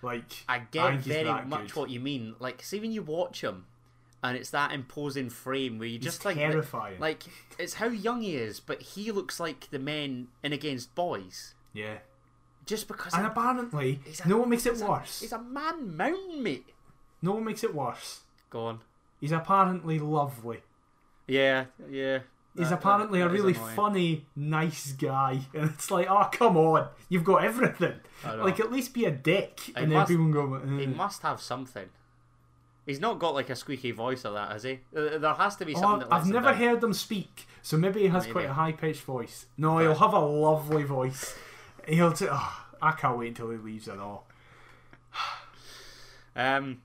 Like 0.03 0.45
I 0.49 0.61
get 0.71 1.01
very 1.01 1.25
much 1.47 1.73
good. 1.73 1.77
what 1.77 1.91
you 1.91 2.01
mean. 2.01 2.35
Like, 2.39 2.63
see 2.63 2.81
when 2.81 2.91
you 2.93 3.03
watch 3.03 3.43
him, 3.43 3.67
and 4.23 4.37
it's 4.37 4.51
that 4.51 4.73
imposing 4.73 5.29
frame 5.31 5.79
where 5.79 5.89
you 5.89 5.99
just 5.99 6.23
that- 6.23 6.35
terrifying. 6.35 6.99
like, 6.99 7.25
it's 7.59 7.75
how 7.75 7.89
young 7.89 8.23
he 8.23 8.37
is, 8.37 8.61
but 8.61 8.81
he 8.83 9.13
looks 9.13 9.39
like 9.39 9.69
the 9.71 9.79
men 9.79 10.29
in 10.43 10.53
Against 10.53 10.95
Boys. 10.95 11.55
yeah, 11.73 11.99
Just 12.67 12.89
because 12.89 13.13
and 13.15 13.25
he- 13.25 13.29
apparently, 13.31 14.01
you 14.07 14.13
know 14.31 14.39
what 14.39 14.49
makes 14.49 14.65
it 14.67 14.73
he's 14.73 14.83
a- 14.83 14.87
worse? 14.89 15.21
he's 15.21 15.33
a 15.33 15.39
man 15.43 15.97
mountain, 15.97 16.43
mate. 16.43 16.67
No 17.23 17.33
one 17.33 17.45
makes 17.45 17.63
it 17.65 17.75
worse? 17.75 18.21
Go 18.49 18.67
on. 18.67 18.81
He's 19.21 19.33
apparently 19.33 19.99
lovely. 19.99 20.63
Yeah, 21.27 21.67
yeah. 21.91 22.21
He's 22.57 22.71
apparently 22.73 23.21
a 23.21 23.29
really 23.29 23.55
annoying. 23.55 23.77
funny, 23.77 24.27
nice 24.35 24.93
guy, 24.93 25.41
and 25.55 25.71
it's 25.71 25.91
like, 25.91 26.09
oh 26.11 26.29
come 26.33 26.57
on, 26.57 26.89
you've 27.09 27.25
got 27.25 27.45
everything. 27.45 27.95
Like 28.25 28.59
at 28.61 28.71
least 28.73 28.93
be 28.93 29.05
a 29.05 29.11
dick, 29.11 29.61
He 29.61 29.73
and 29.77 29.91
then 29.93 30.07
people 30.07 30.29
go. 30.33 30.61
He 30.77 30.85
"Eh." 30.85 30.87
must 30.89 31.23
have 31.23 31.41
something. 31.41 31.89
He's 32.87 32.99
not 33.01 33.19
got 33.21 33.35
like 33.35 33.51
a 33.51 33.55
squeaky 33.57 33.93
voice 33.93 34.25
or 34.25 34.33
that, 34.33 34.51
has 34.51 34.65
he? 34.65 34.81
Uh, 34.97 35.19
There 35.19 35.35
has 35.35 35.55
to 35.57 35.65
be 35.65 35.75
Oh, 35.77 35.81
something 35.81 36.09
that 36.09 36.15
I've 36.15 36.27
never 36.27 36.51
down. 36.51 36.59
heard 36.59 36.83
him 36.85 36.93
speak, 36.93 37.47
so 37.63 37.77
maybe 37.77 38.01
he 38.01 38.09
has 38.09 38.25
Maybe. 38.25 38.33
quite 38.33 38.47
a 38.47 38.53
high 38.55 38.73
pitched 38.73 39.03
voice. 39.05 39.47
No, 39.57 39.79
he'll 39.79 39.95
have 39.95 40.13
a 40.13 40.19
lovely 40.19 40.83
voice. 40.83 41.37
He'll. 41.87 42.13
T- 42.13 42.27
oh, 42.31 42.67
I 42.83 42.93
can't 42.93 43.17
wait 43.19 43.29
until 43.29 43.51
he 43.51 43.59
leaves 43.59 43.87
and 43.87 44.01
all. 44.01 44.27
Um, 46.37 46.81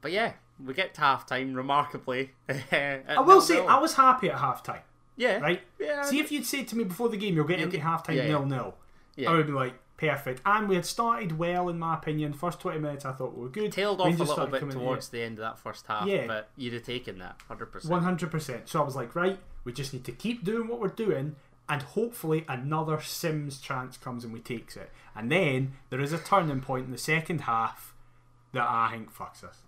but 0.00 0.12
yeah, 0.12 0.32
we 0.62 0.74
get 0.74 0.94
to 0.94 1.00
half 1.00 1.26
time 1.26 1.54
remarkably. 1.54 2.32
Uh, 2.72 2.98
I 3.08 3.20
will 3.20 3.40
say, 3.40 3.64
I 3.64 3.78
was 3.78 3.94
happy 3.94 4.28
at 4.30 4.38
half 4.38 4.62
time, 4.62 4.82
yeah, 5.16 5.38
right? 5.38 5.62
Yeah, 5.78 6.02
See 6.02 6.18
if 6.20 6.30
you'd 6.32 6.46
said 6.46 6.68
to 6.68 6.76
me 6.76 6.84
before 6.84 7.08
the 7.08 7.16
game, 7.16 7.34
you'll 7.36 7.46
get 7.46 7.60
into 7.60 7.78
half 7.80 8.02
time 8.06 8.16
nil 8.16 8.44
nil. 8.46 8.74
Yeah. 9.16 9.30
I 9.30 9.34
would 9.36 9.46
be 9.46 9.52
like, 9.52 9.74
perfect. 9.96 10.40
And 10.44 10.68
we 10.68 10.74
had 10.74 10.84
started 10.84 11.38
well, 11.38 11.68
in 11.68 11.78
my 11.78 11.94
opinion. 11.94 12.32
First 12.32 12.58
20 12.60 12.80
minutes, 12.80 13.04
I 13.04 13.12
thought 13.12 13.34
we 13.36 13.42
were 13.42 13.48
good. 13.48 13.70
tailed 13.72 14.00
off 14.00 14.06
Rangers 14.06 14.28
a 14.28 14.34
little 14.34 14.46
bit 14.48 14.70
towards 14.70 15.08
the 15.10 15.22
end 15.22 15.38
of 15.38 15.42
that 15.44 15.58
first 15.58 15.86
half. 15.86 16.06
Yeah. 16.06 16.26
but 16.26 16.48
you'd 16.56 16.72
have 16.74 16.82
taken 16.82 17.18
that 17.18 17.40
hundred 17.48 17.66
percent. 17.66 17.92
One 17.92 18.02
hundred 18.02 18.30
percent. 18.30 18.68
So 18.68 18.80
I 18.80 18.84
was 18.84 18.96
like, 18.96 19.14
right, 19.14 19.38
we 19.64 19.72
just 19.72 19.92
need 19.92 20.04
to 20.04 20.12
keep 20.12 20.44
doing 20.44 20.66
what 20.68 20.80
we're 20.80 20.88
doing, 20.88 21.36
and 21.68 21.82
hopefully 21.82 22.44
another 22.48 23.00
Simms 23.00 23.58
chance 23.60 23.96
comes 23.96 24.24
and 24.24 24.32
we 24.32 24.40
takes 24.40 24.76
it. 24.76 24.90
And 25.14 25.30
then 25.30 25.72
there 25.90 26.00
is 26.00 26.12
a 26.12 26.18
turning 26.18 26.60
point 26.60 26.86
in 26.86 26.90
the 26.90 26.98
second 26.98 27.42
half 27.42 27.94
that 28.52 28.66
I 28.68 28.90
think 28.92 29.14
fucks 29.14 29.44
us. 29.44 29.62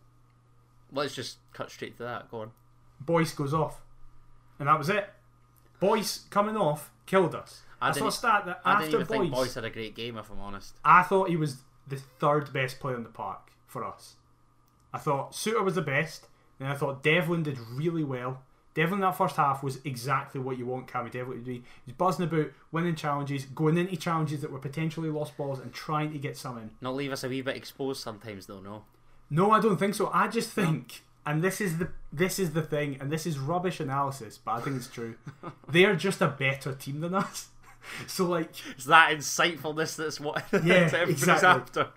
Let's 0.92 1.14
just 1.14 1.38
cut 1.53 1.70
straight 1.70 1.96
to 1.99 2.05
that. 2.05 2.31
Go 2.31 2.40
on. 2.40 2.51
Boyce 3.01 3.33
goes 3.33 3.53
off, 3.53 3.83
and 4.59 4.68
that 4.68 4.79
was 4.79 4.88
it. 4.88 5.09
Boyce 5.81 6.25
coming 6.31 6.57
off 6.57 6.90
killed 7.05 7.35
us. 7.35 7.62
I 7.81 7.90
I, 7.90 7.92
saw 7.92 8.07
a 8.07 8.12
stat 8.12 8.46
that 8.46 8.61
I 8.64 8.83
didn't 8.83 9.03
after 9.03 9.14
Boyce, 9.14 9.31
Boyce 9.31 9.55
had 9.55 9.64
a 9.64 9.70
great 9.70 9.94
game, 9.94 10.16
if 10.16 10.31
I'm 10.31 10.40
honest. 10.40 10.77
I 10.85 11.03
thought 11.03 11.29
he 11.29 11.37
was 11.37 11.59
the 11.87 11.96
third 11.96 12.53
best 12.53 12.81
player 12.81 12.96
in 12.96 13.03
the 13.03 13.11
park 13.11 13.51
for 13.66 13.85
us. 13.85 14.14
I 14.92 14.99
thought 14.99 15.33
Souttar 15.33 15.64
was 15.64 15.75
the 15.75 15.83
best, 15.83 16.27
and 16.59 16.68
I 16.68 16.75
thought 16.75 17.03
Devlin 17.03 17.42
did 17.42 17.59
really 17.59 18.05
well. 18.05 18.42
Devlin 18.75 19.01
that 19.01 19.16
first 19.16 19.37
half 19.37 19.62
was 19.62 19.81
exactly 19.85 20.38
what 20.40 20.59
you 20.59 20.66
want 20.66 20.87
Cammy 20.87 21.11
Devlin 21.11 21.38
to 21.38 21.44
be. 21.44 21.62
He's 21.85 21.94
buzzing 21.94 22.27
about, 22.27 22.53
winning 22.72 22.94
challenges, 22.94 23.44
going 23.46 23.79
into 23.79 23.96
challenges 23.96 24.42
that 24.42 24.51
were 24.51 24.59
potentially 24.59 25.09
lost 25.09 25.37
balls 25.37 25.59
and 25.59 25.72
trying 25.72 26.12
to 26.12 26.18
get 26.18 26.37
some 26.37 26.59
in. 26.59 26.70
Not 26.81 26.94
leave 26.94 27.12
us 27.12 27.25
a 27.25 27.29
wee 27.29 27.40
bit 27.40 27.57
exposed 27.57 28.03
sometimes, 28.03 28.46
though. 28.46 28.61
No. 28.61 28.85
No, 29.30 29.50
I 29.50 29.60
don't 29.60 29.76
think 29.76 29.94
so. 29.94 30.10
I 30.12 30.28
just 30.28 30.50
think, 30.50 31.02
and 31.24 31.42
this 31.42 31.60
is 31.60 31.78
the 31.78 31.88
this 32.12 32.38
is 32.38 32.52
the 32.52 32.62
thing, 32.62 32.96
and 33.00 33.10
this 33.10 33.26
is 33.26 33.38
rubbish 33.38 33.80
analysis, 33.80 34.38
but 34.38 34.52
I 34.52 34.60
think 34.60 34.76
it's 34.76 34.88
true. 34.88 35.16
they 35.68 35.84
are 35.84 35.96
just 35.96 36.20
a 36.22 36.28
better 36.28 36.72
team 36.74 37.00
than 37.00 37.14
us. 37.14 37.48
So 38.08 38.26
like 38.26 38.50
It's 38.74 38.86
that 38.86 39.12
insightfulness 39.16 39.94
that's 39.94 40.18
what 40.18 40.42
Yeah, 40.52 40.74
everybody's 40.92 41.22
exactly. 41.22 41.48
after. 41.48 41.88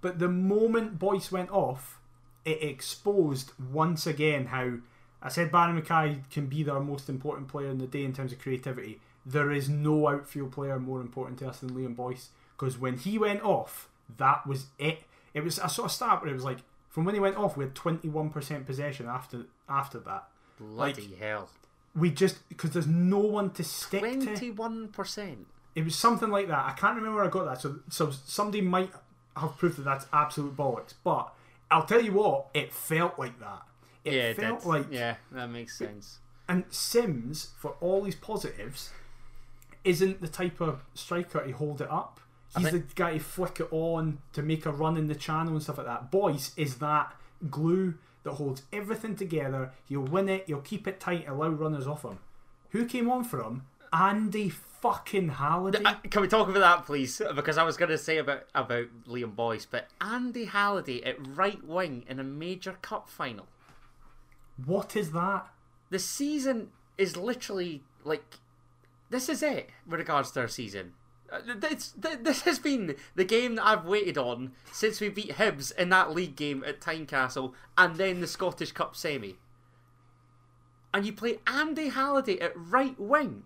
But 0.00 0.18
the 0.18 0.28
moment 0.28 0.98
Boyce 0.98 1.30
went 1.30 1.50
off, 1.52 2.00
it 2.44 2.60
exposed 2.64 3.52
once 3.72 4.08
again 4.08 4.46
how 4.46 4.78
I 5.22 5.28
said 5.28 5.52
Barrie 5.52 5.80
McKay 5.80 6.28
can 6.30 6.46
be 6.46 6.64
their 6.64 6.80
most 6.80 7.08
important 7.08 7.46
player 7.46 7.68
in 7.68 7.78
the 7.78 7.86
day 7.86 8.02
in 8.04 8.12
terms 8.12 8.32
of 8.32 8.40
creativity. 8.40 9.00
There 9.24 9.52
is 9.52 9.68
no 9.68 10.08
outfield 10.08 10.50
player 10.50 10.80
more 10.80 11.00
important 11.00 11.38
to 11.38 11.48
us 11.48 11.60
than 11.60 11.70
Liam 11.70 11.94
Boyce 11.94 12.30
because 12.58 12.76
when 12.76 12.98
he 12.98 13.16
went 13.16 13.42
off, 13.42 13.88
that 14.18 14.44
was 14.48 14.66
it. 14.80 15.04
It 15.34 15.42
was 15.44 15.58
I 15.58 15.66
saw 15.66 15.84
a 15.86 15.90
stat 15.90 16.22
where 16.22 16.30
it 16.30 16.34
was 16.34 16.44
like 16.44 16.58
from 16.88 17.04
when 17.04 17.14
he 17.14 17.20
went 17.20 17.36
off, 17.36 17.56
we 17.56 17.64
had 17.64 17.74
twenty 17.74 18.08
one 18.08 18.30
percent 18.30 18.66
possession 18.66 19.06
after 19.06 19.46
after 19.68 19.98
that. 20.00 20.28
Bloody 20.58 21.14
hell. 21.18 21.50
We 21.94 22.10
just 22.10 22.48
because 22.48 22.70
there's 22.70 22.86
no 22.86 23.18
one 23.18 23.50
to 23.52 23.64
stick 23.64 24.02
to. 24.02 24.10
Twenty-one 24.24 24.88
percent. 24.88 25.46
It 25.74 25.84
was 25.84 25.96
something 25.96 26.30
like 26.30 26.46
that. 26.48 26.64
I 26.66 26.72
can't 26.72 26.96
remember 26.96 27.16
where 27.16 27.24
I 27.24 27.28
got 27.30 27.44
that. 27.46 27.60
So, 27.60 27.80
so 27.90 28.10
somebody 28.12 28.60
might 28.60 28.92
have 29.36 29.56
proof 29.58 29.76
that 29.76 29.82
that's 29.84 30.06
absolute 30.12 30.56
bollocks. 30.56 30.94
But 31.02 31.32
I'll 31.70 31.84
tell 31.86 32.00
you 32.00 32.12
what, 32.12 32.46
it 32.54 32.72
felt 32.72 33.18
like 33.18 33.40
that. 33.40 33.62
It 34.04 34.12
Yeah, 34.12 34.22
it 34.30 34.36
felt 34.36 34.60
did. 34.60 34.68
like. 34.68 34.86
yeah, 34.90 35.16
that 35.32 35.50
makes 35.50 35.76
sense. 35.76 36.18
And 36.48 36.64
Simms, 36.70 37.50
for 37.58 37.74
all 37.80 38.04
his 38.04 38.14
positives, 38.14 38.90
isn't 39.82 40.20
the 40.20 40.28
type 40.28 40.60
of 40.60 40.84
striker 40.94 41.44
to 41.44 41.52
hold 41.52 41.80
it 41.80 41.90
up. 41.90 42.20
He's 42.56 42.70
the 42.70 42.78
guy 42.94 43.14
to 43.14 43.20
flick 43.20 43.60
it 43.60 43.68
on 43.70 44.18
to 44.32 44.42
make 44.42 44.66
a 44.66 44.72
run 44.72 44.96
in 44.96 45.06
the 45.08 45.14
channel 45.14 45.54
and 45.54 45.62
stuff 45.62 45.78
like 45.78 45.86
that. 45.86 46.10
Boyce 46.10 46.52
is 46.56 46.76
that 46.76 47.12
glue 47.50 47.94
that 48.22 48.32
holds 48.32 48.62
everything 48.72 49.16
together. 49.16 49.72
He'll 49.86 50.00
win 50.00 50.28
it. 50.28 50.44
He'll 50.46 50.60
keep 50.60 50.86
it 50.86 51.00
tight. 51.00 51.28
Allow 51.28 51.48
runners 51.48 51.86
off 51.86 52.04
him. 52.04 52.18
Who 52.70 52.86
came 52.86 53.10
on 53.10 53.24
for 53.24 53.42
him? 53.42 53.64
Andy 53.92 54.48
fucking 54.48 55.30
Halliday. 55.30 55.82
Uh, 55.84 55.94
Can 56.10 56.22
we 56.22 56.28
talk 56.28 56.48
about 56.48 56.60
that, 56.60 56.86
please? 56.86 57.20
Because 57.34 57.56
I 57.56 57.62
was 57.62 57.76
going 57.76 57.90
to 57.90 57.98
say 57.98 58.18
about 58.18 58.44
about 58.54 58.86
Liam 59.06 59.34
Boyce, 59.34 59.66
but 59.66 59.88
Andy 60.00 60.44
Halliday 60.46 61.02
at 61.04 61.16
right 61.36 61.64
wing 61.64 62.04
in 62.08 62.18
a 62.18 62.24
major 62.24 62.76
cup 62.82 63.08
final. 63.08 63.46
What 64.64 64.94
is 64.96 65.12
that? 65.12 65.46
The 65.90 65.98
season 65.98 66.70
is 66.98 67.16
literally 67.16 67.82
like 68.04 68.38
this 69.10 69.28
is 69.28 69.42
it 69.42 69.70
with 69.86 70.00
regards 70.00 70.32
to 70.32 70.40
our 70.40 70.48
season. 70.48 70.94
Uh, 71.32 71.40
This, 71.56 71.94
this 71.96 72.42
has 72.42 72.58
been 72.58 72.96
the 73.14 73.24
game 73.24 73.54
that 73.56 73.66
I've 73.66 73.84
waited 73.84 74.18
on 74.18 74.52
since 74.72 75.00
we 75.00 75.08
beat 75.08 75.32
Hibs 75.36 75.74
in 75.76 75.88
that 75.90 76.14
league 76.14 76.36
game 76.36 76.62
at 76.66 76.80
Tynecastle 76.80 77.52
and 77.76 77.96
then 77.96 78.20
the 78.20 78.26
Scottish 78.26 78.72
Cup 78.72 78.94
semi. 78.96 79.36
And 80.92 81.04
you 81.04 81.12
play 81.12 81.40
Andy 81.46 81.88
Halliday 81.88 82.38
at 82.38 82.52
right 82.56 82.98
wing. 82.98 83.44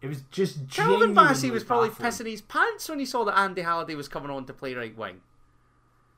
It 0.00 0.08
was 0.08 0.22
just 0.30 0.68
Calvin 0.70 1.14
Bassey 1.14 1.50
was 1.50 1.64
probably 1.64 1.88
baffling. 1.88 2.10
pissing 2.10 2.30
his 2.30 2.42
pants 2.42 2.88
when 2.88 2.98
he 2.98 3.06
saw 3.06 3.24
that 3.24 3.38
Andy 3.38 3.62
Halliday 3.62 3.94
was 3.94 4.08
coming 4.08 4.30
on 4.30 4.44
to 4.46 4.52
play 4.52 4.74
right 4.74 4.96
wing. 4.96 5.20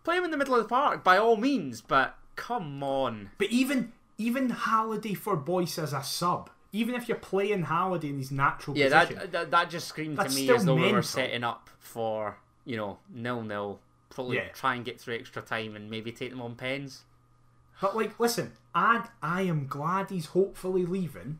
Play 0.05 0.16
him 0.18 0.25
in 0.25 0.31
the 0.31 0.37
middle 0.37 0.55
of 0.55 0.62
the 0.62 0.68
park, 0.68 1.05
by 1.05 1.16
all 1.16 1.37
means, 1.37 1.81
but 1.81 2.16
come 2.37 2.83
on. 2.83 3.31
But 3.38 3.51
even 3.51 3.92
even 4.16 4.51
Halliday 4.51 5.14
for 5.14 5.37
Boyce 5.37 5.79
as 5.79 5.92
a 5.92 6.03
sub, 6.03 6.51
even 6.75 6.95
if 6.97 7.09
you're 7.09 7.17
playing 7.17 7.63
Halliday 7.63 8.09
in 8.11 8.19
his 8.19 8.31
natural 8.33 8.77
Yeah, 8.77 8.89
position, 8.89 9.15
that, 9.21 9.33
that 9.33 9.51
that 9.53 9.71
just 9.71 9.87
screamed 9.89 10.19
to 10.19 10.29
me 10.29 10.51
as 10.51 10.65
though 10.65 10.75
we 10.75 10.93
were 10.93 11.03
setting 11.03 11.45
up 11.45 11.71
for 11.79 12.37
you 12.65 12.77
know 12.77 12.99
nil 13.13 13.43
nil. 13.43 13.81
Probably 14.11 14.37
Yeah. 14.37 14.49
try 14.49 14.75
and 14.75 14.85
get 14.85 15.01
through 15.01 15.17
extra 15.17 15.41
time 15.43 15.75
and 15.77 15.91
maybe 15.91 16.13
take 16.13 16.31
them 16.31 16.43
on 16.43 16.55
pens. 16.57 17.03
But 17.81 17.97
like, 17.97 18.19
listen, 18.21 18.53
I 18.75 19.07
I 19.23 19.43
am 19.43 19.67
glad 19.67 20.11
he's 20.11 20.27
hopefully 20.27 20.85
leaving, 20.85 21.39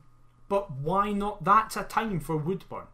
but 0.49 0.71
why 0.71 1.13
not? 1.13 1.45
That's 1.45 1.77
a 1.77 1.83
time 1.85 2.21
for 2.21 2.37
Woodburn. 2.37 2.87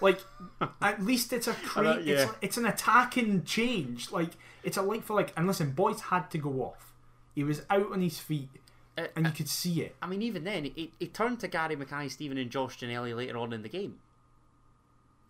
Like, 0.00 0.20
at 0.80 1.02
least 1.02 1.32
it's 1.32 1.46
a 1.48 1.52
yeah. 1.52 1.56
create. 1.68 2.08
It's, 2.08 2.32
it's 2.42 2.56
an 2.56 2.66
attacking 2.66 3.44
change. 3.44 4.10
Like, 4.10 4.30
it's 4.64 4.76
a 4.76 4.82
like 4.82 5.02
for 5.04 5.14
like. 5.14 5.32
And 5.36 5.46
listen, 5.46 5.70
Boyce 5.72 6.00
had 6.00 6.30
to 6.32 6.38
go 6.38 6.62
off. 6.62 6.92
He 7.34 7.44
was 7.44 7.62
out 7.70 7.92
on 7.92 8.00
his 8.02 8.18
feet, 8.18 8.50
Uh, 8.98 9.06
and 9.14 9.26
you 9.26 9.32
could 9.32 9.48
see 9.48 9.82
it. 9.82 9.94
I 10.00 10.06
mean, 10.06 10.22
even 10.22 10.44
then, 10.44 10.66
it, 10.76 10.90
he 10.98 11.06
turned 11.08 11.40
to 11.40 11.48
Gary 11.48 11.76
Mackay-Steven, 11.76 12.38
and 12.38 12.50
Josh 12.50 12.78
Ginnelly 12.78 13.14
later 13.14 13.36
on 13.36 13.52
in 13.52 13.62
the 13.62 13.68
game. 13.68 13.98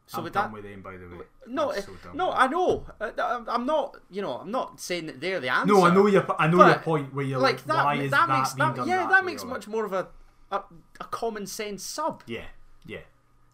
So 0.09 0.19
I'm 0.19 0.25
with 0.25 0.35
done 0.35 0.53
that, 0.53 0.63
with 0.63 0.65
him, 0.65 0.83
by 0.83 0.93
the 0.97 1.09
way. 1.09 1.25
no, 1.49 1.73
I'm 1.73 1.79
uh, 1.79 1.81
so 1.81 1.93
no, 2.15 2.31
I 2.31 2.47
know. 2.47 2.87
Uh, 3.01 3.11
I'm- 3.49 3.67
not, 3.67 3.97
you 4.09 4.23
know, 4.23 4.35
I'm 4.35 4.53
not 4.53 4.79
saying 4.79 5.07
that 5.07 5.21
they're 5.21 5.41
the 5.41 5.49
answer. 5.49 5.67
No, 5.75 5.85
I 5.85 5.93
know 5.93 6.07
your. 6.07 6.25
I 6.41 6.47
know 6.47 6.65
your 6.65 6.79
point 6.79 7.13
where 7.13 7.25
you're 7.25 7.41
like 7.41 7.57
like, 7.57 7.65
that. 7.65 7.85
why 7.85 7.95
is 7.97 8.11
that, 8.13 8.29
that, 8.29 8.39
makes 8.39 8.53
that, 8.53 8.87
yeah, 8.87 8.99
that, 8.99 9.11
that 9.11 9.25
makes 9.25 9.43
much 9.45 9.67
more 9.67 9.85
of 9.85 9.93
a, 9.93 10.07
a 10.53 10.63
a 11.01 11.05
common 11.05 11.45
sense 11.47 11.83
sub. 11.83 12.23
Yeah, 12.29 12.45
yeah. 12.87 13.01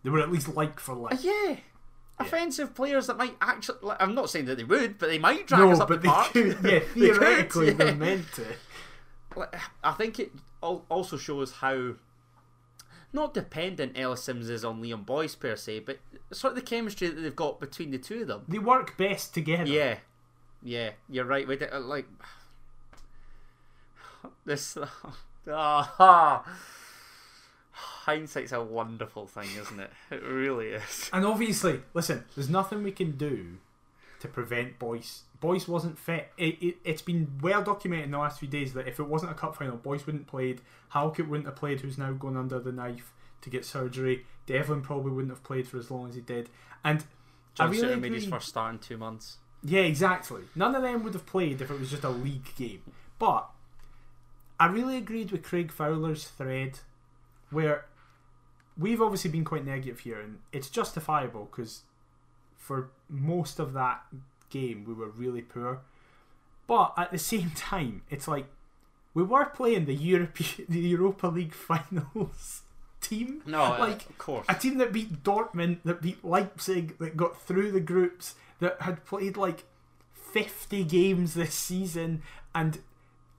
They 0.02 0.10
were 0.10 0.20
at 0.20 0.30
least 0.30 0.54
like 0.54 0.78
for 0.78 0.94
like. 0.94 1.14
Uh, 1.14 1.18
yeah. 1.22 1.56
Offensive 2.18 2.74
players 2.74 3.06
that 3.06 3.16
might 3.16 3.34
actually. 3.40 3.78
Like, 3.80 4.00
I'm 4.00 4.14
not 4.14 4.28
saying 4.28 4.44
that 4.44 4.58
they 4.58 4.64
would, 4.64 4.98
but 4.98 5.08
they 5.08 5.18
might 5.18 5.46
drag 5.46 5.62
us 5.72 5.80
up 5.80 5.88
but 5.88 6.02
the 6.02 6.08
they 6.08 6.08
park. 6.08 6.32
could. 6.32 6.46
Yeah, 6.46 6.54
They 6.62 6.80
could, 6.80 6.92
theoretically, 6.92 7.66
yeah. 7.68 7.72
they're 7.72 7.94
meant 7.94 8.32
to. 8.34 8.44
I 9.82 9.92
think 9.92 10.18
it 10.18 10.32
also 10.60 11.16
shows 11.16 11.52
how 11.52 11.94
not 13.12 13.34
dependent 13.34 13.98
Ellis 13.98 14.24
Simms 14.24 14.48
is 14.48 14.64
on 14.64 14.82
Liam 14.82 15.04
Boyce 15.04 15.34
per 15.34 15.56
se, 15.56 15.80
but 15.80 15.98
sort 16.32 16.52
of 16.52 16.56
the 16.56 16.62
chemistry 16.62 17.08
that 17.08 17.20
they've 17.20 17.36
got 17.36 17.60
between 17.60 17.90
the 17.90 17.98
two 17.98 18.22
of 18.22 18.28
them. 18.28 18.44
They 18.48 18.58
work 18.58 18.96
best 18.96 19.34
together. 19.34 19.70
Yeah, 19.70 19.98
yeah, 20.62 20.90
you're 21.08 21.24
right. 21.24 21.46
With 21.46 21.62
it, 21.62 21.72
uh, 21.72 21.80
like 21.80 22.06
this, 24.44 24.78
ah, 25.48 26.44
hindsight's 27.72 28.52
a 28.52 28.62
wonderful 28.62 29.26
thing, 29.26 29.48
isn't 29.60 29.80
it? 29.80 29.90
It 30.10 30.22
really 30.22 30.68
is. 30.68 31.10
And 31.12 31.26
obviously, 31.26 31.82
listen, 31.94 32.24
there's 32.34 32.50
nothing 32.50 32.82
we 32.82 32.92
can 32.92 33.12
do 33.12 33.58
to 34.22 34.28
prevent 34.28 34.78
Boyce. 34.78 35.22
Boyce 35.40 35.66
wasn't 35.68 35.98
fit. 35.98 36.30
It, 36.38 36.62
it, 36.62 36.76
it's 36.84 37.02
been 37.02 37.38
well 37.42 37.62
documented 37.62 38.06
in 38.06 38.10
the 38.12 38.18
last 38.18 38.38
few 38.38 38.48
days 38.48 38.72
that 38.74 38.86
if 38.86 38.98
it 39.00 39.08
wasn't 39.08 39.32
a 39.32 39.34
cup 39.34 39.56
final, 39.56 39.76
Boyce 39.76 40.06
wouldn't 40.06 40.24
have 40.24 40.30
played. 40.30 40.60
Halkett 40.90 41.28
wouldn't 41.28 41.46
have 41.46 41.56
played, 41.56 41.80
who's 41.80 41.98
now 41.98 42.12
gone 42.12 42.36
under 42.36 42.60
the 42.60 42.72
knife 42.72 43.12
to 43.42 43.50
get 43.50 43.64
surgery. 43.64 44.24
Devlin 44.46 44.80
probably 44.80 45.10
wouldn't 45.10 45.32
have 45.32 45.42
played 45.42 45.66
for 45.66 45.78
as 45.78 45.90
long 45.90 46.08
as 46.08 46.14
he 46.14 46.20
did. 46.20 46.48
And 46.84 47.04
John 47.54 47.68
I 47.68 47.70
really 47.70 47.96
made 47.96 48.12
his 48.12 48.26
first 48.26 48.48
start 48.48 48.72
in 48.72 48.78
two 48.78 48.96
months. 48.96 49.38
Yeah, 49.64 49.82
exactly. 49.82 50.42
None 50.54 50.74
of 50.74 50.82
them 50.82 51.02
would 51.02 51.14
have 51.14 51.26
played 51.26 51.60
if 51.60 51.70
it 51.70 51.78
was 51.78 51.90
just 51.90 52.04
a 52.04 52.08
league 52.08 52.54
game. 52.56 52.82
But 53.18 53.48
I 54.58 54.66
really 54.66 54.96
agreed 54.96 55.32
with 55.32 55.42
Craig 55.42 55.72
Fowler's 55.72 56.24
thread 56.24 56.78
where 57.50 57.86
we've 58.78 59.02
obviously 59.02 59.30
been 59.30 59.44
quite 59.44 59.64
negative 59.64 60.00
here, 60.00 60.20
and 60.20 60.38
it's 60.52 60.70
justifiable 60.70 61.48
because 61.50 61.82
for 62.62 62.90
most 63.08 63.58
of 63.58 63.72
that 63.72 64.02
game 64.50 64.84
we 64.86 64.94
were 64.94 65.08
really 65.08 65.42
poor. 65.42 65.80
But 66.66 66.94
at 66.96 67.10
the 67.10 67.18
same 67.18 67.50
time, 67.56 68.02
it's 68.08 68.28
like 68.28 68.46
we 69.14 69.22
were 69.22 69.46
playing 69.46 69.86
the 69.86 69.94
Europe 69.94 70.38
the 70.68 70.78
Europa 70.78 71.26
League 71.26 71.54
finals 71.68 72.62
team. 73.00 73.42
No, 73.44 73.62
like 73.78 74.08
of 74.08 74.18
course. 74.18 74.46
a 74.48 74.54
team 74.54 74.78
that 74.78 74.92
beat 74.92 75.24
Dortmund, 75.24 75.78
that 75.84 76.00
beat 76.00 76.24
Leipzig, 76.24 76.96
that 76.98 77.16
got 77.16 77.40
through 77.40 77.72
the 77.72 77.80
groups, 77.80 78.36
that 78.60 78.80
had 78.82 79.04
played 79.04 79.36
like 79.36 79.64
50 80.14 80.84
games 80.84 81.34
this 81.34 81.54
season, 81.54 82.22
and 82.54 82.78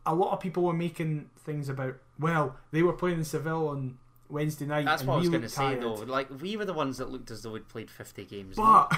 a 0.05 0.13
lot 0.13 0.33
of 0.33 0.41
people 0.41 0.63
were 0.63 0.73
making 0.73 1.29
things 1.37 1.69
about, 1.69 1.95
well, 2.19 2.57
they 2.71 2.83
were 2.83 2.91
playing 2.91 3.19
in 3.19 3.23
Seville 3.23 3.69
on 3.69 3.97
Wednesday 4.29 4.65
night. 4.65 4.83
That's 4.83 5.01
and 5.01 5.09
what 5.09 5.15
I 5.15 5.19
was 5.19 5.29
going 5.29 5.43
to 5.43 5.49
say 5.49 5.63
tired. 5.63 5.81
though. 5.81 5.93
Like 5.93 6.27
we 6.41 6.57
were 6.57 6.65
the 6.65 6.73
ones 6.73 6.97
that 6.97 7.09
looked 7.09 7.31
as 7.31 7.43
though 7.43 7.51
we'd 7.51 7.69
played 7.69 7.89
fifty 7.89 8.25
games. 8.25 8.57
But, 8.57 8.91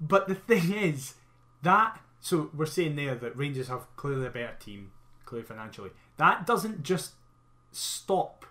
but 0.00 0.28
the 0.28 0.34
thing 0.34 0.72
is, 0.72 1.14
that, 1.62 2.00
so 2.20 2.50
we're 2.54 2.66
saying 2.66 2.96
there 2.96 3.14
that 3.16 3.36
Rangers 3.36 3.68
have 3.68 3.86
clearly 3.96 4.26
a 4.26 4.30
better 4.30 4.56
team, 4.60 4.92
clearly 5.24 5.46
financially. 5.46 5.90
That 6.16 6.46
doesn't 6.46 6.82
just 6.82 7.12
stop 7.72 8.46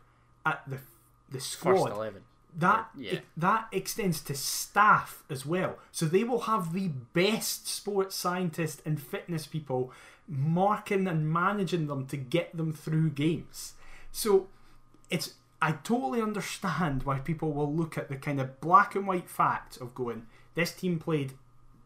at 0.46 0.64
the 0.68 0.80
the 1.30 1.40
squad 1.42 1.74
first 1.74 1.88
eleven. 1.96 2.24
that 2.56 2.90
Yeah. 2.96 3.14
it- 3.16 3.26
that 3.36 3.68
extends 3.74 4.22
to 4.22 4.34
staff 4.36 5.24
as 5.30 5.46
well. 5.46 5.78
So 5.92 6.06
they 6.06 6.24
will 6.24 6.42
have 6.42 6.72
the 6.74 6.88
best 6.88 7.68
sports 7.68 8.16
scientists 8.16 8.82
and 8.86 9.02
fitness 9.02 9.46
people 9.46 9.92
marking 10.28 11.08
and 11.08 11.32
managing 11.32 11.88
them 11.88 12.06
to 12.08 12.18
get 12.18 12.56
them 12.56 12.72
through 12.74 13.10
games. 13.12 13.74
So 14.12 14.48
it's 15.10 15.34
I 15.62 15.72
totally 15.74 16.22
understand 16.22 17.04
why 17.04 17.20
people 17.20 17.52
will 17.52 17.74
look 17.74 17.98
at 17.98 18.10
the 18.10 18.16
kind 18.16 18.40
of 18.40 18.62
black 18.62 18.96
and 18.96 19.08
white 19.08 19.28
fact 19.30 19.78
of 19.78 19.94
going, 19.96 20.28
this 20.58 20.74
team 20.74 20.98
played 21.00 21.34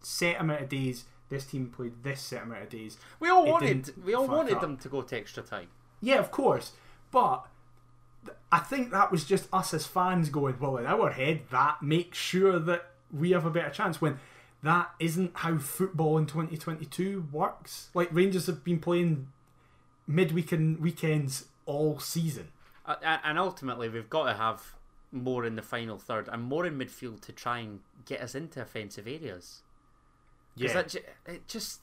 set 0.02 0.40
amount 0.40 0.62
of 0.62 0.70
days, 0.70 1.04
this 1.30 1.46
team 1.46 1.68
played 1.70 2.02
this 2.04 2.22
set 2.22 2.44
amount 2.44 2.64
of 2.64 2.70
days. 2.70 2.98
We 3.20 3.30
all 3.30 3.46
It 3.46 3.52
wanted. 3.52 3.94
We 4.04 4.14
all 4.16 4.28
wanted 4.28 4.56
up. 4.56 4.62
them 4.62 4.78
to 4.78 4.90
go 4.90 5.02
to 5.04 5.16
extra 5.18 5.44
time. 5.44 5.68
Yeah, 6.02 6.16
of 6.20 6.32
course. 6.32 6.72
But 7.12 7.46
th- 8.26 8.38
I 8.52 8.60
think 8.60 8.92
that 8.92 9.12
was 9.12 9.26
just 9.26 9.48
us 9.54 9.74
as 9.74 9.86
fans 9.86 10.30
going, 10.30 10.58
well, 10.60 10.78
in 10.78 10.86
our 10.86 11.12
head, 11.12 11.42
that 11.52 11.84
makes 11.84 12.18
sure 12.18 12.58
that 12.60 12.90
we 13.12 13.32
have 13.32 13.46
a 13.46 13.50
better 13.52 13.70
chance 13.70 14.00
when 14.02 14.20
that 14.64 14.92
isn't 15.00 15.32
how 15.36 15.58
football 15.58 16.18
in 16.18 16.26
2022 16.26 17.28
works. 17.32 17.90
Like, 17.94 18.08
Rangers 18.14 18.46
have 18.48 18.64
been 18.64 18.80
playing 18.80 19.28
midweek 20.08 20.52
and 20.54 20.80
weekends 20.80 21.46
all 21.66 22.00
season. 22.00 22.48
Uh, 22.86 22.96
and 23.24 23.38
ultimately, 23.38 23.90
we've 23.90 24.10
got 24.10 24.26
to 24.26 24.34
have 24.34 24.74
more 25.12 25.46
in 25.46 25.56
the 25.56 25.62
final 25.62 25.98
third 25.98 26.30
and 26.32 26.44
more 26.44 26.66
in 26.66 26.78
midfield 26.78 27.22
to 27.22 27.32
try 27.32 27.60
and 27.60 27.80
get 28.06 28.22
us 28.22 28.36
into 28.36 28.62
offensive 28.62 29.08
areas. 29.08 29.62
Yeah. 30.56 30.74
that 30.74 30.90
ju- 30.90 31.00
it 31.26 31.48
just. 31.48 31.82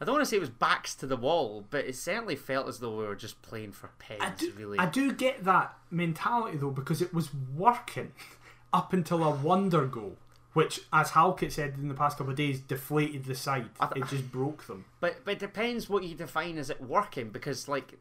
I 0.00 0.06
don't 0.06 0.14
want 0.14 0.24
to 0.24 0.30
say 0.30 0.36
it 0.38 0.40
was 0.40 0.48
backs 0.48 0.94
to 0.96 1.06
the 1.06 1.16
wall, 1.16 1.66
but 1.68 1.84
it 1.84 1.94
certainly 1.94 2.36
felt 2.36 2.68
as 2.68 2.78
though 2.78 2.96
we 2.96 3.04
were 3.04 3.14
just 3.14 3.42
playing 3.42 3.72
for 3.72 3.90
pens. 3.98 4.22
I 4.22 4.30
do, 4.30 4.52
really, 4.56 4.78
I 4.78 4.86
do 4.86 5.12
get 5.12 5.44
that 5.44 5.76
mentality 5.90 6.56
though 6.56 6.70
because 6.70 7.02
it 7.02 7.12
was 7.12 7.28
working 7.54 8.12
up 8.72 8.92
until 8.94 9.22
a 9.22 9.30
wonder 9.30 9.84
goal, 9.86 10.16
which, 10.52 10.80
as 10.92 11.10
Halkett 11.10 11.52
said 11.52 11.74
in 11.74 11.88
the 11.88 11.94
past 11.94 12.18
couple 12.18 12.32
of 12.32 12.36
days, 12.36 12.60
deflated 12.60 13.24
the 13.24 13.34
side. 13.34 13.68
Th- 13.80 14.04
it 14.04 14.08
just 14.08 14.30
broke 14.32 14.66
them. 14.66 14.84
But 15.00 15.24
but 15.24 15.32
it 15.32 15.38
depends 15.38 15.88
what 15.88 16.04
you 16.04 16.14
define 16.14 16.58
as 16.58 16.70
it 16.70 16.80
working 16.80 17.30
because 17.30 17.68
like 17.68 17.94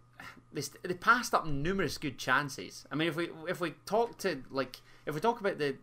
they, 0.51 0.61
st- 0.61 0.81
they 0.83 0.93
passed 0.93 1.33
up 1.33 1.45
numerous 1.45 1.97
good 1.97 2.17
chances. 2.17 2.85
I 2.91 2.95
mean 2.95 3.07
if 3.07 3.15
we 3.15 3.29
if 3.47 3.61
we 3.61 3.71
talk 3.85 4.17
to 4.19 4.43
like 4.49 4.77
if 5.05 5.13
we 5.13 5.21
talk 5.21 5.39
about 5.39 5.59
the 5.59 5.75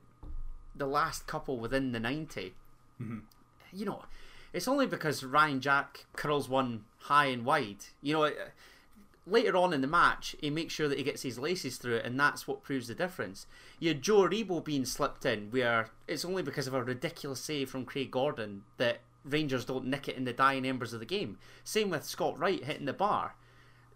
the 0.75 0.87
last 0.87 1.27
couple 1.27 1.59
within 1.59 1.93
the 1.93 1.99
90 1.99 2.53
mm-hmm. 3.01 3.21
you 3.73 3.87
know 3.87 4.05
it's 4.53 4.69
only 4.69 4.87
because 4.87 5.25
Ryan 5.25 5.59
Jack 5.59 6.05
curls 6.15 6.51
one 6.51 6.85
high 6.99 7.27
and 7.27 7.45
wide. 7.45 7.85
You 8.03 8.15
know. 8.15 8.25
It, 8.25 8.39
Later 9.29 9.57
on 9.57 9.73
in 9.73 9.81
the 9.81 9.89
match, 9.89 10.37
he 10.41 10.51
makes 10.51 10.73
sure 10.73 10.87
that 10.87 10.99
he 10.99 11.05
gets 11.05 11.23
his 11.23 11.39
laces 11.39 11.79
through 11.79 11.97
it, 11.97 12.07
and 12.07 12.19
that's 12.19 12.47
what 12.47 12.63
proves 12.63 12.87
the 12.87 12.95
difference. 12.95 13.47
You 13.81 13.89
had 13.89 14.03
Joe 14.03 14.29
Aribo 14.29 14.65
being 14.65 14.85
slipped 14.85 15.27
in, 15.27 15.51
where 15.51 15.89
it's 16.07 16.25
only 16.25 16.45
because 16.45 16.69
of 16.69 16.75
a 16.75 16.83
ridiculous 16.83 17.41
save 17.41 17.69
from 17.69 17.85
Craig 17.85 18.13
Gordon 18.13 18.63
that 18.77 19.01
Rangers 19.25 19.65
don't 19.65 19.87
nick 19.87 20.09
it 20.09 20.17
in 20.17 20.25
the 20.25 20.33
dying 20.33 20.65
embers 20.65 20.93
of 20.93 21.01
the 21.01 21.07
game. 21.07 21.39
Same 21.65 21.91
with 21.91 22.05
Scott 22.05 22.39
Wright 22.39 22.63
hitting 22.63 22.87
the 22.87 22.93
bar. 22.93 23.35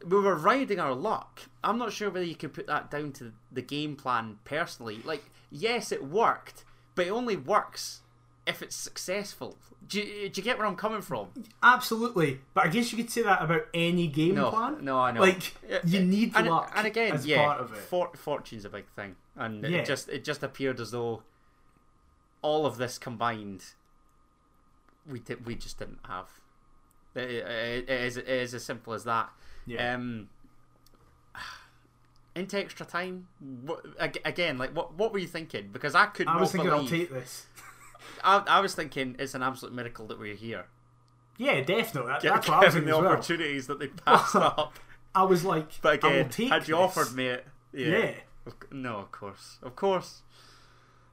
We 0.05 0.19
were 0.19 0.35
riding 0.35 0.81
our 0.81 0.95
luck. 0.95 1.43
I'm 1.63 1.79
not 1.79 1.93
sure 1.93 2.11
whether 2.11 2.25
you 2.25 2.35
could 2.35 2.55
put 2.55 2.67
that 2.67 2.91
down 2.91 3.13
to 3.13 3.33
the 3.53 3.63
game 3.63 3.95
plan 3.95 4.39
personally. 4.45 5.01
Like, 5.05 5.31
yes, 5.51 5.93
it 5.93 6.05
worked, 6.05 6.65
but 6.97 7.07
it 7.07 7.11
only 7.11 7.37
works 7.37 8.01
if 8.51 8.63
it's 8.63 8.77
successful. 8.77 9.57
Do 9.87 10.01
you, 10.01 10.29
do 10.29 10.41
you 10.41 10.45
get 10.45 10.59
where 10.59 10.67
I'm 10.67 10.77
coming 10.77 11.01
from? 11.01 11.29
Absolutely, 11.63 12.41
but 12.53 12.67
I 12.67 12.69
guess 12.69 12.93
you 12.93 12.99
could 12.99 13.11
say 13.11 13.23
that 13.23 13.43
about 13.43 13.63
any 13.73 14.07
game 14.07 14.35
No, 14.35 14.51
plan. 14.51 14.85
no, 14.85 14.99
I 14.99 15.13
know. 15.13 15.21
Like 15.21 15.55
you 15.85 16.01
need 16.01 16.33
and, 16.37 16.49
luck 16.49 16.73
and 16.77 16.87
again, 16.87 17.15
as 17.15 17.27
yeah, 17.27 17.45
part 17.45 17.61
of 17.61 17.73
it. 17.73 17.79
For, 17.79 18.11
fortune's 18.15 18.65
a 18.65 18.69
big 18.69 18.89
thing, 18.95 19.17
and 19.37 19.65
Yeah. 19.65 19.79
it 19.79 19.87
just 19.87 20.09
it 20.09 20.25
just 20.25 20.43
appeared 20.43 20.81
as 20.81 20.91
though 20.91 21.23
all 22.43 22.67
of 22.67 22.77
this 22.77 22.99
combined, 22.99 23.65
we 25.07 25.19
did 25.21 25.47
we 25.47 25.55
just 25.55 25.79
didn't 25.79 26.01
have. 26.07 26.29
It, 27.15 27.31
it, 27.31 27.89
it, 27.89 28.01
is, 28.03 28.17
it 28.19 28.29
is 28.29 28.55
as 28.55 28.65
simple 28.65 28.93
as 28.93 29.05
that. 29.05 29.31
Yeah. 29.67 29.95
Um, 29.95 30.29
into 32.35 32.59
extra 32.59 32.87
time. 32.87 33.27
What, 33.65 33.85
again, 33.99 34.59
like 34.59 34.75
what 34.77 34.95
what 34.95 35.13
were 35.13 35.19
you 35.19 35.27
thinking? 35.27 35.71
Because 35.73 35.95
I 35.95 36.07
could 36.07 36.29
I 36.29 36.41
was 36.41 36.53
thinking 36.53 36.71
I'll 36.71 36.87
take 36.87 37.11
this. 37.11 37.47
I, 38.25 38.39
I 38.47 38.61
was 38.61 38.75
thinking 38.75 39.17
it's 39.19 39.35
an 39.35 39.43
absolute 39.43 39.75
miracle 39.75 40.07
that 40.07 40.19
we're 40.19 40.35
here. 40.35 40.67
Yeah, 41.39 41.61
definitely. 41.63 42.13
That, 42.13 42.23
that's 42.23 42.49
what 42.49 42.59
I 42.63 42.65
was 42.67 42.75
the 42.75 42.83
well. 42.83 43.07
opportunities 43.07 43.67
that 43.67 43.79
they 43.79 43.87
passed 43.89 44.35
up. 44.37 44.79
I 45.15 45.23
was 45.25 45.45
like, 45.45 45.81
But 45.81 45.95
again, 46.05 46.31
had 46.51 46.69
you 46.69 46.75
this. 46.77 46.83
offered 46.83 47.15
me 47.15 47.27
it, 47.29 47.47
yeah, 47.73 47.89
yeah. 47.89 48.13
No, 48.71 48.99
of 48.99 49.11
course, 49.13 49.59
of 49.63 49.75
course. 49.77 50.23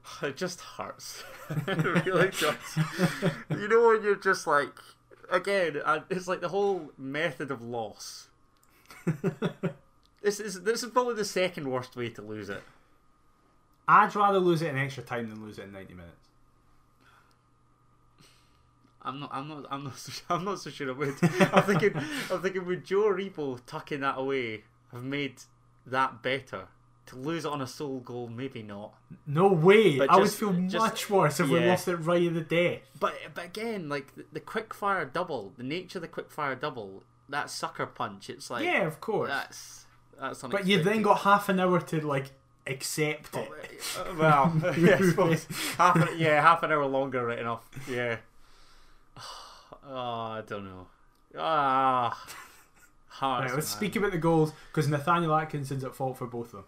It 0.22 0.36
just 0.36 0.60
hurts. 0.62 1.22
it 1.50 1.66
really 2.06 2.28
does. 2.40 2.56
you 3.50 3.68
know 3.68 3.88
when 3.88 4.02
you're 4.02 4.16
just 4.16 4.46
like, 4.46 4.70
again, 5.30 5.80
it's 6.08 6.26
like 6.26 6.40
the 6.40 6.48
whole 6.48 6.92
method 6.96 7.50
of 7.50 7.60
loss. 7.60 8.28
this 10.22 10.40
is 10.40 10.62
this 10.62 10.82
is 10.82 10.90
probably 10.90 11.14
the 11.14 11.24
second 11.24 11.70
worst 11.70 11.94
way 11.96 12.08
to 12.10 12.22
lose 12.22 12.48
it. 12.48 12.62
I'd 13.86 14.14
rather 14.14 14.38
lose 14.38 14.62
it 14.62 14.68
in 14.68 14.78
extra 14.78 15.02
time 15.02 15.28
than 15.28 15.42
lose 15.44 15.58
it 15.58 15.64
in 15.64 15.72
90 15.72 15.94
minutes. 15.94 16.27
I'm 19.02 19.20
not. 19.20 19.30
I'm 19.32 19.48
not. 19.48 19.66
I'm 19.70 19.84
not. 19.84 19.96
So, 19.96 20.12
I'm 20.34 20.44
not 20.44 20.60
so 20.60 20.70
sure 20.70 20.88
I 20.88 20.92
would. 20.92 21.14
I'm 21.52 21.62
thinking. 21.62 21.92
I'm 22.30 22.42
thinking. 22.42 22.66
Would 22.66 22.84
Joe 22.84 23.12
Aribo 23.12 23.60
tucking 23.66 24.00
that 24.00 24.18
away 24.18 24.64
have 24.92 25.04
made 25.04 25.42
that 25.86 26.22
better? 26.22 26.68
To 27.06 27.16
lose 27.16 27.46
it 27.46 27.50
on 27.50 27.62
a 27.62 27.66
sole 27.66 28.00
goal, 28.00 28.28
maybe 28.28 28.62
not. 28.62 28.92
No 29.26 29.48
way. 29.50 29.96
But 29.96 30.10
I 30.10 30.18
would 30.18 30.30
feel 30.30 30.52
just- 30.52 30.76
much 30.76 31.08
worse 31.08 31.40
if 31.40 31.48
we 31.48 31.58
lost 31.60 31.88
it 31.88 31.96
right 31.96 32.22
at 32.26 32.34
the 32.34 32.42
death. 32.42 32.80
But 33.00 33.14
but 33.32 33.46
again, 33.46 33.88
like 33.88 34.14
the, 34.14 34.26
the 34.30 34.40
quick 34.40 34.74
fire 34.74 35.06
double, 35.06 35.54
the 35.56 35.62
nature 35.62 35.98
of 35.98 36.02
the 36.02 36.08
quick 36.08 36.30
fire 36.30 36.54
double, 36.54 37.04
that 37.30 37.48
sucker 37.48 37.86
punch. 37.86 38.28
It's 38.28 38.50
like 38.50 38.62
yeah, 38.62 38.86
of 38.86 39.00
course. 39.00 39.30
that's 39.30 39.86
that's. 40.20 40.42
But 40.42 40.66
you 40.66 40.82
then 40.82 41.00
got 41.00 41.20
half 41.20 41.48
an 41.48 41.58
hour 41.58 41.80
to 41.80 42.06
like 42.06 42.32
accept 42.66 43.34
it. 43.36 43.50
Uh, 43.98 44.14
well, 44.18 44.52
yeah, 44.78 44.96
I 44.96 45.08
suppose 45.08 45.46
half 45.78 45.96
an, 45.96 46.18
yeah, 46.18 46.42
half 46.42 46.62
an 46.62 46.72
hour 46.72 46.84
longer, 46.84 47.24
right 47.24 47.38
enough. 47.38 47.64
Yeah. 47.90 48.18
Oh, 49.18 49.86
I 50.38 50.42
don't 50.46 50.64
know. 50.64 50.86
Ah, 51.38 52.26
Right, 53.20 53.52
let's 53.52 53.68
speak 53.68 53.96
about 53.96 54.12
the 54.12 54.18
goals 54.18 54.52
because 54.68 54.86
Nathaniel 54.88 55.34
Atkinson's 55.34 55.82
at 55.82 55.94
fault 55.94 56.16
for 56.16 56.26
both 56.26 56.46
of 56.48 56.52
them. 56.52 56.64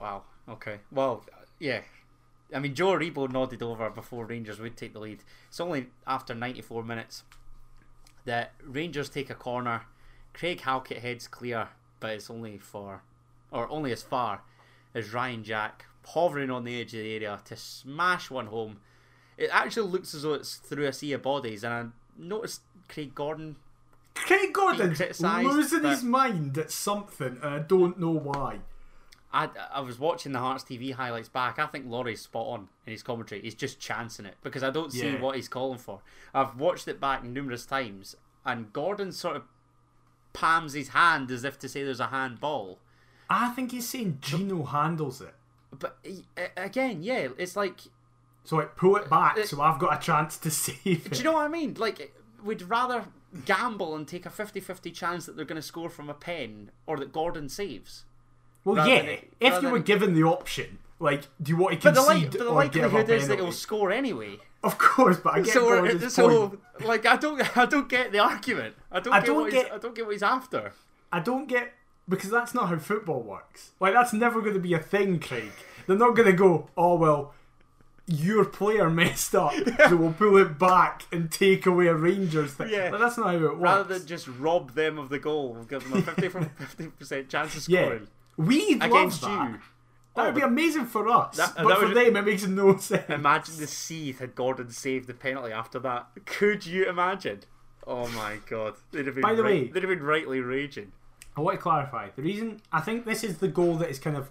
Wow. 0.00 0.24
Okay. 0.48 0.80
Well, 0.90 1.24
yeah. 1.58 1.80
I 2.54 2.58
mean, 2.58 2.74
Joe 2.74 2.88
Aribo 2.98 3.30
nodded 3.30 3.62
over 3.62 3.88
before 3.88 4.26
Rangers 4.26 4.60
would 4.60 4.76
take 4.76 4.92
the 4.92 4.98
lead. 4.98 5.20
It's 5.48 5.60
only 5.60 5.86
after 6.06 6.34
94 6.34 6.82
minutes 6.82 7.22
that 8.26 8.52
Rangers 8.62 9.08
take 9.08 9.30
a 9.30 9.34
corner. 9.34 9.82
Craig 10.34 10.60
Halkett 10.60 10.98
heads 10.98 11.26
clear, 11.28 11.68
but 12.00 12.10
it's 12.10 12.28
only 12.30 12.58
for, 12.58 13.02
or 13.50 13.70
only 13.70 13.92
as 13.92 14.02
far 14.02 14.42
as 14.94 15.12
Ryan 15.12 15.44
Jack 15.44 15.86
hovering 16.04 16.50
on 16.50 16.64
the 16.64 16.80
edge 16.80 16.92
of 16.94 17.00
the 17.00 17.14
area 17.14 17.40
to 17.46 17.56
smash 17.56 18.30
one 18.30 18.46
home. 18.46 18.78
It 19.36 19.50
actually 19.52 19.90
looks 19.90 20.14
as 20.14 20.22
though 20.22 20.34
it's 20.34 20.56
through 20.56 20.86
a 20.86 20.92
sea 20.92 21.12
of 21.14 21.22
bodies, 21.22 21.64
and 21.64 21.72
I 21.72 21.84
noticed 22.18 22.60
Craig 22.88 23.14
Gordon. 23.14 23.56
Craig 24.14 24.52
criticised, 24.52 25.46
losing 25.48 25.84
his 25.84 26.02
mind 26.02 26.58
at 26.58 26.70
something, 26.70 27.38
and 27.42 27.54
I 27.54 27.58
don't 27.60 27.98
know 27.98 28.10
why. 28.10 28.58
I, 29.32 29.48
I 29.72 29.80
was 29.80 29.98
watching 29.98 30.32
the 30.32 30.38
Hearts 30.40 30.62
TV 30.64 30.92
highlights 30.92 31.30
back. 31.30 31.58
I 31.58 31.66
think 31.66 31.86
Laurie's 31.88 32.20
spot 32.20 32.46
on 32.48 32.68
in 32.86 32.92
his 32.92 33.02
commentary. 33.02 33.40
He's 33.40 33.54
just 33.54 33.80
chancing 33.80 34.26
it 34.26 34.34
because 34.42 34.62
I 34.62 34.68
don't 34.70 34.92
see 34.92 35.08
Yeah. 35.10 35.20
what 35.22 35.36
he's 35.36 35.48
calling 35.48 35.78
for. 35.78 36.00
I've 36.34 36.56
watched 36.56 36.86
it 36.86 37.00
back 37.00 37.24
numerous 37.24 37.64
times, 37.64 38.14
and 38.44 38.70
Gordon 38.74 39.10
sort 39.12 39.36
of 39.36 39.44
palms 40.34 40.74
his 40.74 40.88
hand 40.88 41.30
as 41.30 41.44
if 41.44 41.58
to 41.60 41.68
say 41.68 41.82
there's 41.82 42.00
a 42.00 42.08
handball. 42.08 42.78
I 43.30 43.48
think 43.50 43.70
he's 43.72 43.88
saying 43.88 44.18
Gino 44.20 44.64
handles 44.64 45.22
it. 45.22 45.34
But 45.78 45.96
again, 46.54 47.02
yeah, 47.02 47.28
it's 47.38 47.56
like, 47.56 47.80
So 48.44 48.56
like 48.56 48.76
pull 48.76 48.96
it 48.96 49.08
back 49.08 49.38
Uh, 49.38 49.44
so 49.44 49.60
I've 49.60 49.78
got 49.78 49.96
a 50.00 50.04
chance 50.04 50.36
to 50.38 50.50
save 50.64 51.06
it. 51.06 51.12
do 51.12 51.18
you 51.18 51.24
know 51.24 51.32
what 51.32 51.44
I 51.44 51.48
mean? 51.48 51.74
Like, 51.78 52.14
we'd 52.42 52.62
rather 52.62 53.04
gamble 53.44 53.94
and 53.96 54.06
take 54.06 54.26
a 54.26 54.30
50-50 54.30 54.92
chance 54.92 55.26
that 55.26 55.36
they're 55.36 55.44
going 55.44 55.60
to 55.60 55.66
score 55.66 55.88
from 55.88 56.10
a 56.10 56.14
pen 56.14 56.70
or 56.86 56.96
that 56.98 57.12
Gordon 57.12 57.48
saves. 57.48 58.04
well, 58.64 58.86
yeah. 58.86 58.96
it- 58.96 59.32
if 59.40 59.62
you 59.62 59.70
were 59.70 59.78
given 59.78 60.14
the 60.14 60.22
option, 60.24 60.78
like, 60.98 61.22
do 61.42 61.50
you 61.50 61.56
want 61.56 61.80
to 61.80 61.88
But 61.88 61.94
the, 61.94 62.02
concede 62.04 62.30
but 62.32 62.38
the 62.40 62.46
or 62.48 62.64
give 62.68 62.84
up 62.84 62.92
likelihood 62.92 63.10
is 63.10 63.28
that 63.28 63.38
he'll 63.38 63.52
score 63.52 63.90
anyway. 63.90 64.38
Of 64.64 64.78
course, 64.78 65.16
but 65.18 65.34
I 65.34 65.40
get 65.40 65.54
so, 65.54 65.60
Gordon's 65.68 66.14
so 66.14 66.48
point. 66.48 66.60
like 66.84 67.04
I 67.06 67.16
don't 67.16 67.56
I 67.56 67.66
don't 67.66 67.88
get 67.88 68.12
the 68.12 68.20
argument. 68.20 68.76
I 68.92 69.00
don't 69.00 69.12
I 69.12 69.18
get 69.20 69.26
don't 69.26 69.50
get- 69.50 69.72
I 69.72 69.78
don't 69.78 69.94
get 69.94 70.04
what 70.06 70.12
he's 70.12 70.22
after. 70.22 70.72
I 71.12 71.18
don't 71.18 71.48
get 71.48 71.72
because 72.08 72.30
that's 72.30 72.54
not 72.54 72.68
how 72.68 72.78
football 72.78 73.22
works. 73.22 73.70
Like 73.80 73.92
that's 73.94 74.12
never 74.12 74.40
going 74.40 74.54
to 74.54 74.60
be 74.60 74.74
a 74.74 74.78
thing, 74.78 75.18
Craig. 75.18 75.50
They're 75.88 75.96
not 75.96 76.14
going 76.14 76.30
to 76.30 76.36
go, 76.36 76.68
oh 76.76 76.94
well, 76.96 77.34
your 78.12 78.44
player 78.44 78.88
messed 79.02 79.34
up, 79.34 79.52
so 79.88 79.96
we'll 79.96 80.12
pull 80.12 80.36
it 80.36 80.58
back 80.58 81.04
and 81.12 81.30
take 81.30 81.66
away 81.66 81.86
a 81.86 81.94
Rangers 81.94 82.52
thing. 82.54 82.68
Yeah. 82.70 82.90
Like, 82.90 83.00
that's 83.00 83.16
not 83.18 83.28
how 83.28 83.36
it 83.36 83.42
works. 83.42 83.60
Rather 83.60 83.98
than 83.98 84.06
just 84.06 84.28
rob 84.28 84.72
them 84.74 84.98
of 84.98 85.08
the 85.08 85.18
goal, 85.18 85.64
give 85.68 85.82
them 85.88 85.98
a 85.98 86.02
50 86.02 86.28
from 86.28 86.50
50% 86.50 87.28
chance 87.28 87.56
of 87.56 87.62
scoring. 87.62 88.08
yeah, 88.38 88.44
we 88.44 88.74
against 88.74 89.22
love 89.22 89.32
that. 89.38 89.50
you. 89.52 89.58
That 90.14 90.26
would 90.26 90.34
be 90.34 90.42
amazing 90.42 90.84
for 90.86 91.08
us, 91.08 91.36
That- 91.38 91.54
but 91.56 91.68
that 91.68 91.78
for 91.78 91.94
them 91.94 92.16
it 92.16 92.24
makes 92.24 92.46
no 92.46 92.76
sense. 92.76 93.08
Imagine 93.08 93.56
the 93.56 93.66
seed 93.66 94.16
had 94.16 94.34
Gordon 94.34 94.70
saved 94.70 95.06
the 95.06 95.14
penalty 95.14 95.52
after 95.52 95.78
that. 95.78 96.08
Could 96.26 96.66
you 96.66 96.86
imagine? 96.88 97.40
Oh 97.86 98.06
my 98.08 98.36
god. 98.48 98.74
They'd 98.90 99.06
have 99.06 99.14
been 99.14 99.22
By 99.22 99.34
the 99.34 99.42
right- 99.42 99.52
way- 99.62 99.68
they'd 99.68 99.82
have 99.82 99.88
been 99.90 100.02
rightly 100.02 100.40
raging. 100.40 100.92
I 101.34 101.40
want 101.40 101.56
to 101.56 101.62
clarify 101.62 102.10
the 102.14 102.20
reason. 102.20 102.60
I 102.70 102.80
think 102.82 103.06
this 103.06 103.24
is 103.24 103.38
the 103.38 103.48
goal 103.48 103.76
that 103.76 103.88
is 103.88 103.98
kind 103.98 104.16
of 104.18 104.28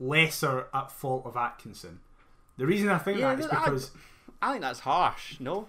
lesser 0.00 0.66
at 0.72 0.90
fault 0.90 1.26
of 1.26 1.36
Atkinson. 1.36 2.00
The 2.58 2.66
reason 2.66 2.88
I 2.90 2.98
think 2.98 3.18
Yeah, 3.18 3.34
that 3.34 3.40
is 3.44 3.46
I- 3.50 3.64
because 3.64 3.90
I 4.42 4.50
think 4.50 4.62
that's 4.62 4.80
harsh, 4.80 5.40
no? 5.40 5.66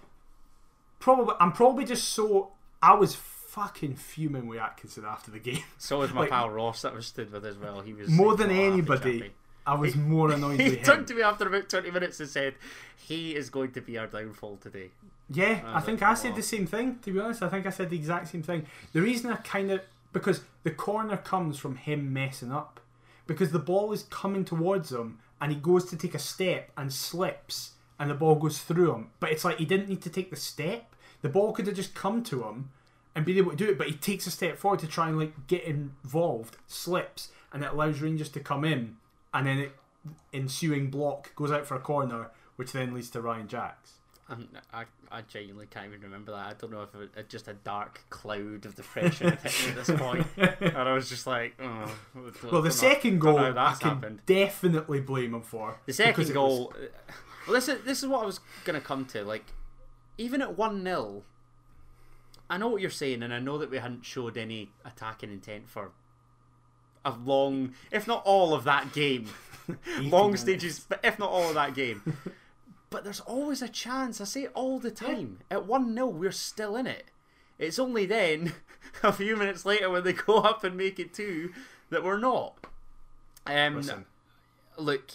probably 1.00 1.36
I'm 1.40 1.52
probably 1.54 1.86
just 1.86 2.10
so 2.10 2.52
I 2.82 2.94
was 2.96 3.16
fucking 3.16 3.96
fuming 3.96 4.48
with 4.48 4.60
Atkinson 4.60 5.06
after 5.06 5.32
the 5.32 5.40
game. 5.40 5.64
So 5.78 6.00
was 6.00 6.14
my 6.14 6.22
Like- 6.22 6.30
pal 6.30 6.50
Ross 6.50 6.82
that 6.84 6.94
was 6.94 7.08
stood 7.08 7.32
with 7.32 7.46
as 7.46 7.58
well. 7.58 7.82
He 7.82 7.94
was 7.94 8.10
More 8.10 8.36
than 8.36 8.52
anybody. 8.52 9.32
I 9.66 9.76
was 9.76 9.96
more 9.96 10.32
annoyed 10.32 10.60
He 10.60 10.70
with 10.70 10.78
him. 10.80 10.84
turned 10.84 11.08
to 11.08 11.14
me 11.14 11.22
after 11.22 11.48
about 11.48 11.70
20 11.70 11.92
minutes 11.92 12.20
and 12.20 12.28
said, 12.30 12.56
He 12.98 13.36
is 13.36 13.50
going 13.50 13.72
to 13.74 13.82
be 13.82 13.98
our 13.98 14.08
downfall 14.08 14.58
today. 14.58 14.90
Yeah, 15.30 15.62
I 15.66 15.78
I 15.78 15.82
think 15.82 16.02
like, 16.02 16.12
I 16.12 16.14
said 16.16 16.32
"Oh." 16.34 16.36
the 16.38 16.42
same 16.44 16.66
thing. 16.66 17.00
To 17.04 17.12
be 17.12 17.20
honest, 17.20 17.44
I 17.44 17.50
think 17.50 17.68
I 17.68 17.70
said 17.70 17.90
the 17.92 17.96
exact 17.98 18.30
same 18.30 18.42
thing. 18.42 18.66
The 18.94 19.02
reason 19.02 19.32
I 19.32 19.36
kind 19.38 19.70
of 19.72 19.82
because 20.12 20.42
the 20.64 20.72
corner 20.72 21.18
comes 21.18 21.60
from 21.60 21.76
him 21.76 22.12
messing 22.12 22.52
up 22.52 22.80
because 23.28 23.52
the 23.52 23.60
ball 23.60 23.92
is 23.92 24.04
coming 24.04 24.44
towards 24.44 24.92
him 24.92 25.20
and 25.42 25.52
he 25.52 25.58
goes 25.58 25.86
to 25.86 25.98
take 25.98 26.16
a 26.16 26.20
step 26.20 26.72
and 26.78 26.92
slips 26.92 27.74
and 28.00 28.10
the 28.10 28.16
ball 28.16 28.36
goes 28.36 28.60
through 28.60 28.94
him. 28.94 29.10
But 29.20 29.32
it's 29.32 29.44
like 29.44 29.58
he 29.58 29.66
didn't 29.66 29.90
need 29.90 30.02
to 30.04 30.10
take 30.10 30.30
the 30.30 30.36
step. 30.36 30.96
The 31.22 31.30
ball 31.30 31.52
could 31.52 31.68
have 31.68 31.76
just 31.76 31.94
come 31.94 32.24
to 32.24 32.44
him 32.44 32.72
and 33.14 33.26
been 33.26 33.38
able 33.38 33.52
to 33.52 33.58
do 33.58 33.70
it, 33.70 33.78
but 33.78 33.88
he 33.88 33.94
takes 33.94 34.26
a 34.26 34.32
step 34.32 34.58
forward 34.58 34.80
to 34.80 34.88
try 34.88 35.10
and 35.10 35.20
like 35.20 35.48
get 35.48 35.64
involved, 35.64 36.58
slips, 36.68 37.30
and 37.52 37.64
it 37.64 37.72
allows 37.72 38.00
Rangers 38.00 38.30
to 38.30 38.40
come 38.40 38.64
in, 38.64 38.98
and 39.34 39.48
then 39.48 39.58
it 39.58 39.72
ensuing 40.32 40.90
block 40.90 41.36
goes 41.36 41.52
out 41.52 41.66
for 41.66 41.76
a 41.76 41.80
corner, 41.80 42.32
which 42.56 42.72
then 42.72 42.94
leads 42.94 43.10
to 43.10 43.22
Ryan 43.22 43.48
Jacks. 43.48 43.96
I, 44.74 44.86
I 45.12 45.22
genuinely 45.24 45.66
can't 45.68 45.88
even 45.88 46.02
remember 46.02 46.32
that. 46.34 46.46
I 46.46 46.54
don't 46.54 46.72
know 46.72 46.84
if 46.84 46.94
it 46.94 46.98
was 47.16 47.26
just 47.28 47.48
a 47.48 47.54
dark 47.54 48.02
cloud 48.10 48.66
of 48.66 48.76
depression 48.76 49.38
hit 49.42 49.44
me 49.64 49.70
at 49.70 49.86
this 49.86 49.90
point. 50.00 50.28
And 50.62 50.78
I 50.78 50.94
was 50.94 51.10
just 51.10 51.26
like, 51.26 51.56
oh. 51.62 51.92
Well, 52.52 52.62
the 52.62 52.72
second 52.72 53.20
don't 53.20 53.36
goal 53.36 53.40
I 53.40 53.76
can 53.80 53.90
happened. 53.90 54.20
definitely 54.26 55.02
blame 55.02 55.34
him 55.34 55.42
for. 55.42 55.80
The 55.86 55.94
second 55.94 56.32
goal. 56.34 56.74
uh, 56.76 56.88
Well, 57.48 57.56
this 57.56 57.68
is 57.68 57.84
this 57.84 58.04
is 58.04 58.08
what 58.08 58.22
I 58.24 58.26
was 58.26 58.40
gonna 58.66 58.82
come 58.82 59.06
to. 59.08 59.24
Like, 59.24 59.46
even 60.18 60.42
at 60.42 60.58
one 60.58 60.84
0 60.84 61.24
I 62.50 62.58
know 62.58 62.68
what 62.68 62.82
you're 62.82 62.90
saying, 62.92 63.24
and 63.24 63.34
I 63.34 63.40
know 63.40 63.58
that 63.58 63.70
we 63.72 63.78
hadn't 63.78 64.06
showed 64.06 64.38
any 64.38 64.70
attacking 64.86 65.32
intent 65.32 65.70
for 65.70 65.92
a 67.06 67.12
long, 67.12 67.74
if 67.92 68.08
not 68.08 68.24
all 68.26 68.54
of 68.54 68.64
that 68.66 68.92
game, 68.92 69.28
long 70.00 70.28
minutes. 70.28 70.42
stages, 70.42 70.80
but 70.88 71.00
if 71.04 71.18
not 71.20 71.30
all 71.30 71.48
of 71.50 71.56
that 71.56 71.74
game. 71.74 72.02
but 72.90 73.04
there's 73.04 73.20
always 73.22 73.62
a 73.62 73.70
chance. 73.70 74.20
I 74.20 74.24
say 74.24 74.44
it 74.44 74.52
all 74.54 74.80
the 74.80 74.92
time. 74.92 75.40
At 75.50 75.66
one 75.66 75.94
0 75.94 76.08
we're 76.08 76.32
still 76.32 76.76
in 76.76 76.88
it. 76.88 77.06
It's 77.58 77.80
only 77.80 78.06
then, 78.06 78.54
a 79.04 79.12
few 79.12 79.36
minutes 79.36 79.66
later, 79.66 79.90
when 79.90 80.04
they 80.04 80.14
go 80.14 80.38
up 80.38 80.64
and 80.64 80.78
make 80.78 81.00
it 81.00 81.14
two, 81.14 81.52
that 81.90 82.04
we're 82.04 82.18
not. 82.18 82.56
Um, 83.46 83.76
Listen, 83.76 84.06
look, 84.78 85.12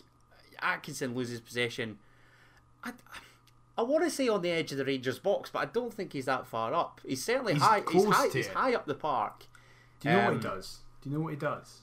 Atkinson 0.61 1.15
loses 1.15 1.41
possession. 1.41 1.99
I, 2.83 2.93
I 3.77 3.83
want 3.83 4.05
to 4.05 4.11
say 4.11 4.29
on 4.29 4.43
the 4.43 4.51
edge 4.51 4.73
of 4.73 4.79
the 4.79 4.85
Rangers 4.85 5.19
box, 5.19 5.51
but 5.51 5.61
I 5.61 5.65
don't 5.67 5.93
think 5.93 6.13
he's 6.13 6.27
that 6.27 6.47
far 6.47 6.75
up. 6.75 7.01
He's 7.07 7.25
certainly 7.25 7.55
He's 7.55 7.63
high. 7.63 7.83
He's 7.91 8.05
high. 8.05 8.29
He's 8.29 8.49
high 8.49 8.75
up 8.75 8.87
the 8.87 8.95
park. 8.95 9.47
do 10.01 10.09
you 10.09 10.15
know 10.15 10.25
what 10.25 10.29
um, 10.29 10.39
he 10.39 10.43
does? 10.43 10.79
Do 11.03 11.11
you 11.11 11.17
know 11.17 11.23
what 11.23 11.31
he 11.33 11.39
does? 11.39 11.81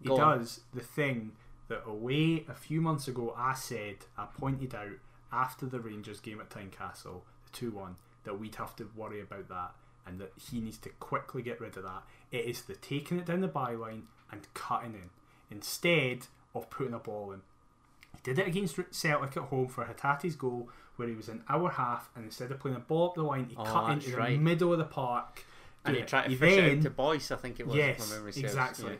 He 0.00 0.08
Go 0.08 0.20
on. 0.20 0.38
does 0.38 0.60
the 0.72 0.80
thing 0.80 1.32
that 1.68 1.82
away 1.86 2.44
a 2.48 2.54
few 2.54 2.80
months 2.80 3.06
ago 3.06 3.34
I 3.36 3.54
said, 3.54 3.96
I 4.18 4.26
pointed 4.26 4.74
out 4.74 4.98
after 5.32 5.66
the 5.66 5.80
Rangers 5.80 6.20
game 6.20 6.40
at 6.40 6.50
Tynecastle, 6.50 7.22
the 7.44 7.50
2 7.52 7.70
1, 7.70 7.96
that 8.24 8.38
we'd 8.38 8.56
have 8.56 8.76
to 8.76 8.90
worry 8.96 9.20
about 9.20 9.48
that 9.48 9.72
and 10.06 10.18
that 10.20 10.32
he 10.50 10.60
needs 10.60 10.78
to 10.78 10.88
quickly 10.88 11.42
get 11.42 11.60
rid 11.60 11.76
of 11.76 11.82
that. 11.84 12.02
It 12.32 12.44
is 12.46 12.62
the 12.62 12.74
taking 12.74 13.18
it 13.18 13.26
down 13.26 13.40
the 13.40 13.48
byline 13.48 14.02
and 14.32 14.46
cutting 14.54 14.94
in 14.94 15.10
instead 15.50 16.26
of 16.54 16.70
putting 16.70 16.94
a 16.94 16.98
ball 16.98 17.32
in. 17.32 17.42
He 18.14 18.20
did 18.22 18.38
it 18.38 18.46
against 18.48 18.78
Celtic 18.90 19.36
at 19.36 19.44
home 19.44 19.68
for 19.68 19.84
Hatate's 19.84 20.34
goal, 20.36 20.68
where 20.96 21.08
he 21.08 21.14
was 21.14 21.28
in 21.28 21.42
our 21.48 21.70
half, 21.70 22.10
and 22.14 22.24
instead 22.24 22.50
of 22.50 22.58
playing 22.60 22.76
a 22.76 22.80
ball 22.80 23.08
up 23.10 23.14
the 23.14 23.22
line, 23.22 23.46
he 23.48 23.56
Oh, 23.56 23.64
cut 23.64 23.90
into 23.92 24.16
right. 24.16 24.30
the 24.30 24.38
middle 24.38 24.72
of 24.72 24.78
the 24.78 24.84
park. 24.84 25.44
And 25.84 25.96
he 25.96 26.02
it. 26.02 26.08
tried 26.08 26.24
to 26.24 26.28
He 26.30 26.36
fish 26.36 26.52
it 26.52 26.60
then- 26.62 26.76
out 26.78 26.82
to 26.82 26.90
Boyce, 26.90 27.30
I 27.30 27.36
think 27.36 27.58
it 27.60 27.66
was. 27.66 27.74
if 27.76 27.78
Yes, 27.78 28.10
my 28.10 28.16
memory 28.16 28.32
exactly. 28.36 28.92
Yeah. 28.92 28.96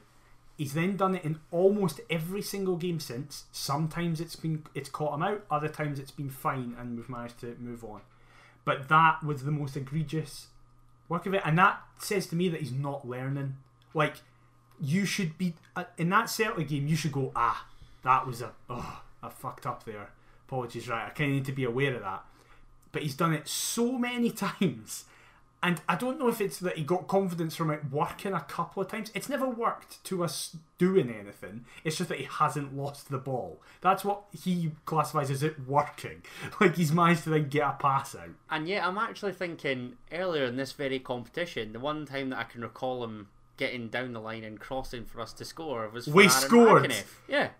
He's 0.60 0.74
then 0.74 0.98
done 0.98 1.14
it 1.14 1.24
in 1.24 1.40
almost 1.50 2.02
every 2.10 2.42
single 2.42 2.76
game 2.76 3.00
since. 3.00 3.44
Sometimes 3.50 4.20
it's 4.20 4.36
been 4.36 4.62
it's 4.74 4.90
caught 4.90 5.14
him 5.14 5.22
out, 5.22 5.46
other 5.50 5.68
times 5.68 5.98
it's 5.98 6.10
been 6.10 6.28
fine, 6.28 6.76
and 6.78 6.98
we've 6.98 7.08
managed 7.08 7.40
to 7.40 7.56
move 7.58 7.82
on. 7.82 8.02
But 8.66 8.90
that 8.90 9.24
was 9.24 9.44
the 9.44 9.52
most 9.52 9.74
egregious 9.74 10.48
work 11.08 11.24
of 11.24 11.32
it, 11.32 11.40
and 11.46 11.56
that 11.56 11.80
says 11.96 12.26
to 12.26 12.36
me 12.36 12.50
that 12.50 12.60
he's 12.60 12.72
not 12.72 13.08
learning. 13.08 13.56
Like 13.94 14.16
you 14.78 15.06
should 15.06 15.38
be 15.38 15.54
uh, 15.74 15.84
in 15.96 16.10
that 16.10 16.28
Celtic 16.28 16.68
game, 16.68 16.86
you 16.86 16.94
should 16.94 17.12
go 17.12 17.32
ah, 17.34 17.66
that 18.02 18.26
was 18.26 18.42
a 18.42 18.52
oh, 18.68 19.00
I 19.22 19.30
fucked 19.30 19.64
up 19.64 19.84
there. 19.84 20.10
Apologies, 20.46 20.90
right? 20.90 21.06
I 21.06 21.08
kind 21.08 21.30
of 21.30 21.36
need 21.36 21.46
to 21.46 21.52
be 21.52 21.64
aware 21.64 21.94
of 21.94 22.02
that. 22.02 22.22
But 22.92 23.00
he's 23.00 23.14
done 23.14 23.32
it 23.32 23.48
so 23.48 23.92
many 23.92 24.30
times 24.60 25.06
and 25.62 25.80
I 25.88 25.94
don't 25.96 26.18
know 26.18 26.28
if 26.28 26.40
it's 26.40 26.58
that 26.60 26.78
he 26.78 26.84
got 26.84 27.06
confidence 27.06 27.54
from 27.54 27.70
it 27.70 27.80
working 27.90 28.32
a 28.32 28.40
couple 28.40 28.82
of 28.82 28.88
times. 28.88 29.10
It's 29.14 29.28
never 29.28 29.46
worked 29.48 30.02
to 30.04 30.24
us 30.24 30.56
doing 30.78 31.10
anything. 31.10 31.64
It's 31.84 31.96
just 31.98 32.08
that 32.08 32.18
he 32.18 32.24
hasn't 32.24 32.74
lost 32.76 33.10
the 33.10 33.18
ball. 33.18 33.60
That's 33.82 34.04
what 34.04 34.22
he 34.32 34.70
classifies 34.86 35.30
as 35.30 35.42
it 35.42 35.66
working. 35.68 36.22
Like 36.60 36.76
he's 36.76 36.92
managed 36.92 37.24
to 37.24 37.30
then 37.30 37.48
get 37.48 37.62
a 37.68 37.72
pass 37.78 38.14
out. 38.14 38.30
And 38.50 38.66
yet, 38.68 38.84
I'm 38.86 38.96
actually 38.98 39.32
thinking 39.32 39.96
earlier 40.12 40.44
in 40.44 40.56
this 40.56 40.72
very 40.72 40.98
competition, 40.98 41.72
the 41.72 41.80
one 41.80 42.06
time 42.06 42.30
that 42.30 42.38
I 42.38 42.44
can 42.44 42.62
recall 42.62 43.04
him 43.04 43.28
getting 43.56 43.88
down 43.88 44.14
the 44.14 44.20
line 44.20 44.42
and 44.44 44.58
crossing 44.58 45.04
for 45.04 45.20
us 45.20 45.34
to 45.34 45.44
score 45.44 45.86
was 45.90 46.06
We 46.08 46.22
Aaron 46.22 46.30
scored. 46.30 46.94
Yeah, 47.28 47.50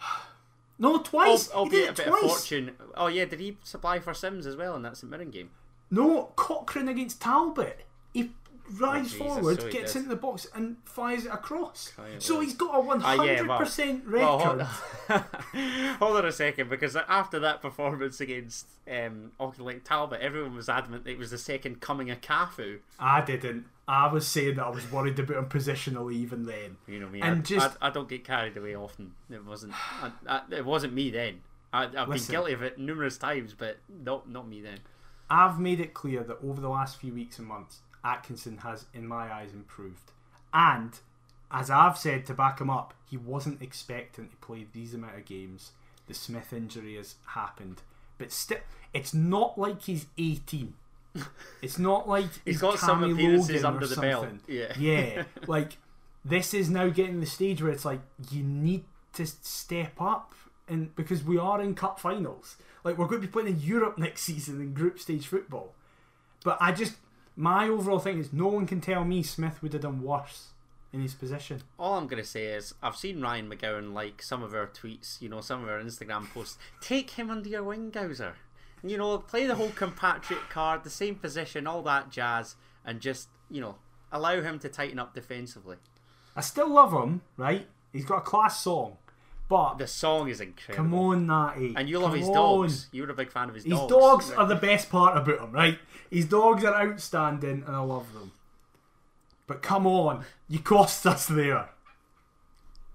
No, 0.78 0.98
twice. 0.98 1.50
Al- 1.52 1.64
he 1.64 1.70
did 1.70 1.88
albeit 1.88 1.88
a 1.88 1.90
it 1.90 1.96
bit 1.96 2.06
twice. 2.06 2.22
of 2.22 2.30
fortune. 2.30 2.70
Oh 2.96 3.06
yeah, 3.08 3.24
did 3.24 3.40
he 3.40 3.56
supply 3.62 3.98
for 3.98 4.14
Simms 4.14 4.46
as 4.46 4.56
well 4.56 4.74
in 4.76 4.82
that 4.82 4.96
St 4.96 5.10
Mirren 5.10 5.30
game? 5.30 5.50
No, 5.92 6.32
Cochrane 6.36 6.88
against 6.88 7.20
Talbot. 7.20 7.84
He 8.12 8.30
rides 8.80 9.12
Jesus, 9.12 9.18
forward, 9.26 9.60
so 9.60 9.66
he 9.66 9.72
gets 9.72 9.92
did. 9.92 9.98
into 10.00 10.08
the 10.08 10.16
box, 10.16 10.46
and 10.54 10.76
fires 10.84 11.26
it 11.26 11.32
across. 11.32 11.92
It 12.14 12.22
so 12.22 12.40
he's 12.40 12.54
got 12.54 12.74
a 12.76 12.80
one 12.80 13.02
Ah, 13.04 13.12
yeah, 13.22 13.36
hundred 13.44 13.48
well- 13.48 13.58
record. 14.06 14.62
hold, 14.62 15.22
hold 15.98 16.16
on 16.16 16.24
a 16.24 16.32
second, 16.32 16.70
because 16.70 16.96
after 16.96 17.38
that 17.40 17.60
performance 17.60 18.20
against 18.20 18.66
um, 18.90 19.32
Auchinleck 19.38 19.84
Talbot, 19.84 20.20
everyone 20.20 20.54
was 20.56 20.68
adamant 20.68 21.04
that 21.04 21.10
it 21.10 21.18
was 21.18 21.30
the 21.30 21.38
second 21.38 21.80
coming 21.80 22.10
of 22.10 22.20
Cafu. 22.20 22.78
I 22.98 23.20
didn't. 23.20 23.66
I 23.86 24.10
was 24.10 24.26
saying 24.26 24.54
that 24.56 24.64
I 24.64 24.70
was 24.70 24.90
worried 24.90 25.18
about 25.18 25.36
him 25.36 25.46
positionally 25.46 26.14
even 26.14 26.44
then. 26.44 26.76
You 26.86 27.00
know 27.00 27.08
me, 27.08 27.20
And 27.20 27.40
I, 27.40 27.42
just- 27.42 27.76
I, 27.82 27.88
I 27.88 27.90
don't 27.90 28.08
get 28.08 28.24
carried 28.24 28.56
away 28.56 28.74
often. 28.74 29.12
It 29.28 29.44
wasn't. 29.44 29.74
I, 30.02 30.12
I, 30.26 30.40
it 30.50 30.64
wasn't 30.64 30.94
me 30.94 31.10
then. 31.10 31.40
I, 31.74 31.84
I've 31.84 32.08
Listen. 32.08 32.26
been 32.26 32.32
guilty 32.32 32.52
of 32.52 32.62
it 32.62 32.78
numerous 32.78 33.18
times, 33.18 33.54
but 33.54 33.78
not 34.04 34.28
not 34.30 34.46
me 34.48 34.60
then. 34.60 34.78
I've 35.32 35.58
made 35.58 35.80
it 35.80 35.94
clear 35.94 36.22
that 36.24 36.38
over 36.44 36.60
the 36.60 36.68
last 36.68 36.98
few 36.98 37.14
weeks 37.14 37.38
and 37.38 37.48
months, 37.48 37.78
Atkinson 38.04 38.58
has, 38.58 38.84
in 38.92 39.06
my 39.06 39.32
eyes, 39.32 39.54
improved. 39.54 40.12
And 40.52 40.92
as 41.50 41.70
I've 41.70 41.96
said 41.96 42.26
to 42.26 42.34
back 42.34 42.60
him 42.60 42.68
up, 42.68 42.92
he 43.08 43.16
wasn't 43.16 43.62
expecting 43.62 44.28
to 44.28 44.36
play 44.36 44.66
these 44.70 44.92
amount 44.92 45.16
of 45.16 45.24
games. 45.24 45.72
The 46.06 46.12
Smith 46.12 46.52
injury 46.52 46.96
has 46.96 47.14
happened, 47.28 47.80
but 48.18 48.30
still, 48.30 48.58
it's 48.92 49.14
not 49.14 49.56
like 49.58 49.82
he's 49.82 50.06
18. 50.18 50.74
It's 51.62 51.78
not 51.78 52.08
like 52.08 52.24
He's 52.24 52.40
he's 52.44 52.60
got 52.60 52.78
some 52.78 53.04
appearances 53.04 53.62
Logan 53.62 53.66
under 53.66 53.86
the 53.86 54.00
belt. 54.00 54.28
Yeah. 54.48 54.72
Yeah, 54.78 55.24
like 55.46 55.78
this 56.24 56.52
is 56.52 56.68
now 56.68 56.88
getting 56.88 57.20
the 57.20 57.26
stage 57.26 57.62
where 57.62 57.70
it's 57.72 57.84
like 57.84 58.00
you 58.30 58.42
need 58.42 58.84
to 59.14 59.26
step 59.26 60.00
up, 60.00 60.34
and 60.68 60.94
because 60.96 61.22
we 61.24 61.38
are 61.38 61.60
in 61.60 61.74
cup 61.74 61.98
finals, 61.98 62.56
like 62.84 62.98
we're 62.98 63.06
going 63.06 63.20
to 63.20 63.26
be 63.26 63.32
playing 63.32 63.48
in 63.48 63.60
Europe 63.60 63.98
next 63.98 64.22
season 64.22 64.60
in 64.60 64.74
group 64.74 64.98
stage 64.98 65.26
football. 65.26 65.74
But 66.44 66.58
I 66.60 66.72
just 66.72 66.94
my 67.36 67.68
overall 67.68 67.98
thing 67.98 68.18
is 68.18 68.32
no 68.32 68.48
one 68.48 68.66
can 68.66 68.80
tell 68.80 69.04
me 69.04 69.22
Smith 69.22 69.62
would 69.62 69.72
have 69.72 69.82
done 69.82 70.02
worse 70.02 70.48
in 70.92 71.00
his 71.00 71.14
position. 71.14 71.62
All 71.78 71.96
I'm 71.96 72.06
gonna 72.06 72.24
say 72.24 72.46
is 72.46 72.74
I've 72.82 72.96
seen 72.96 73.20
Ryan 73.20 73.50
McGowan 73.50 73.92
like 73.92 74.22
some 74.22 74.42
of 74.42 74.54
our 74.54 74.66
tweets, 74.66 75.20
you 75.20 75.28
know, 75.28 75.40
some 75.40 75.62
of 75.62 75.68
our 75.68 75.80
Instagram 75.80 76.28
posts. 76.32 76.58
Take 76.80 77.10
him 77.10 77.30
under 77.30 77.48
your 77.48 77.64
wing, 77.64 77.90
Gowser. 77.90 78.34
You 78.84 78.98
know, 78.98 79.16
play 79.18 79.46
the 79.46 79.54
whole 79.54 79.70
compatriot 79.70 80.50
card, 80.50 80.82
the 80.82 80.90
same 80.90 81.14
position, 81.14 81.66
all 81.66 81.82
that 81.82 82.10
jazz, 82.10 82.56
and 82.84 83.00
just 83.00 83.28
you 83.50 83.60
know 83.60 83.76
allow 84.10 84.40
him 84.40 84.58
to 84.58 84.68
tighten 84.68 84.98
up 84.98 85.14
defensively. 85.14 85.76
I 86.36 86.40
still 86.40 86.68
love 86.68 86.92
him, 86.92 87.22
right? 87.36 87.66
He's 87.92 88.04
got 88.04 88.18
a 88.18 88.22
class 88.22 88.60
song, 88.60 88.96
but 89.48 89.76
The 89.78 89.86
song 89.86 90.28
is 90.28 90.40
incredible. 90.40 90.84
come 90.84 90.94
on, 90.94 91.26
Natty, 91.26 91.74
And 91.76 91.88
you 91.88 91.98
love 91.98 92.10
Come 92.12 92.18
his 92.20 92.28
on. 92.28 92.34
dogs. 92.34 92.88
You 92.92 93.02
were 93.02 93.10
a 93.10 93.14
big 93.14 93.30
fan 93.30 93.48
of 93.48 93.54
his, 93.54 93.64
His 93.64 93.72
dogs. 93.74 93.92
dogs 93.92 94.30
are 94.32 94.46
the 94.46 94.54
best 94.56 94.88
part 94.90 95.16
about 95.16 95.40
him, 95.40 95.52
right? 95.52 95.78
His 96.10 96.24
dogs 96.26 96.64
are 96.64 96.74
outstanding, 96.74 97.64
and 97.66 97.76
I 97.76 97.80
love 97.80 98.12
them. 98.14 98.32
But 99.46 99.60
come 99.62 99.86
on, 99.86 100.24
you 100.48 100.58
cost 100.60 101.06
us 101.06 101.26
there. 101.26 101.68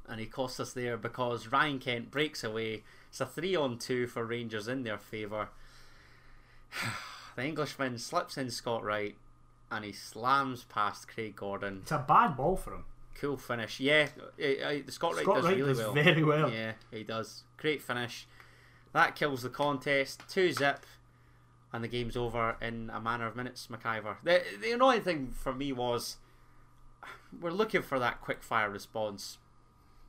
and 0.10 0.20
he 0.22 0.26
cost 0.26 0.60
us 0.60 0.72
there 0.74 0.96
because 0.98 1.52
Ryan 1.52 1.80
Kent 1.80 2.10
breaks 2.12 2.44
away. 2.44 2.84
It's 3.10 3.20
a 3.22 3.26
three 3.26 3.56
on 3.56 3.78
two 3.78 4.08
for 4.08 4.24
Rangers 4.26 4.68
in 4.70 4.84
their 4.84 4.98
favour. 4.98 5.50
the 7.36 7.44
Englishman 7.46 7.98
slips 7.98 8.38
in 8.38 8.50
Scott 8.50 8.84
Wright 8.84 9.16
and 9.70 9.84
he 9.84 9.92
slams 9.92 10.64
past 10.64 11.08
Craig 11.10 11.36
Gordon. 11.36 11.80
It's 11.84 11.92
a 11.92 12.06
bad 12.08 12.38
ball 12.38 12.56
for 12.56 12.74
him. 12.74 12.86
Cool 13.20 13.38
finish. 13.38 13.80
Yeah, 13.80 14.10
uh, 14.20 14.44
uh, 14.44 14.74
Scott 14.90 15.16
Wright 15.16 15.24
Scott 15.24 15.36
does 15.38 15.46
Wright 15.46 15.58
really 15.58 15.70
does 15.70 15.78
well. 15.80 15.94
very 15.94 16.24
well. 16.24 16.52
Yeah, 16.52 16.74
he 16.92 17.04
does. 17.04 17.44
Great 17.58 17.82
finish. 17.82 18.28
That 18.94 19.16
kills 19.16 19.42
the 19.42 19.50
contest. 19.50 20.24
2 20.30 20.52
zip. 20.54 20.86
And 21.74 21.84
the 21.84 21.88
game's 21.88 22.16
over 22.16 22.56
in 22.62 22.90
a 22.94 23.02
matter 23.02 23.26
of 23.28 23.36
minutes, 23.36 23.68
McIver. 23.70 24.16
The, 24.24 24.42
the 24.62 24.72
annoying 24.72 25.02
thing 25.02 25.34
for 25.38 25.54
me 25.54 25.74
was 25.74 26.18
we're 27.42 27.52
looking 27.52 27.82
for 27.82 28.00
that 28.00 28.22
quick 28.22 28.42
fire 28.42 28.70
response. 28.70 29.38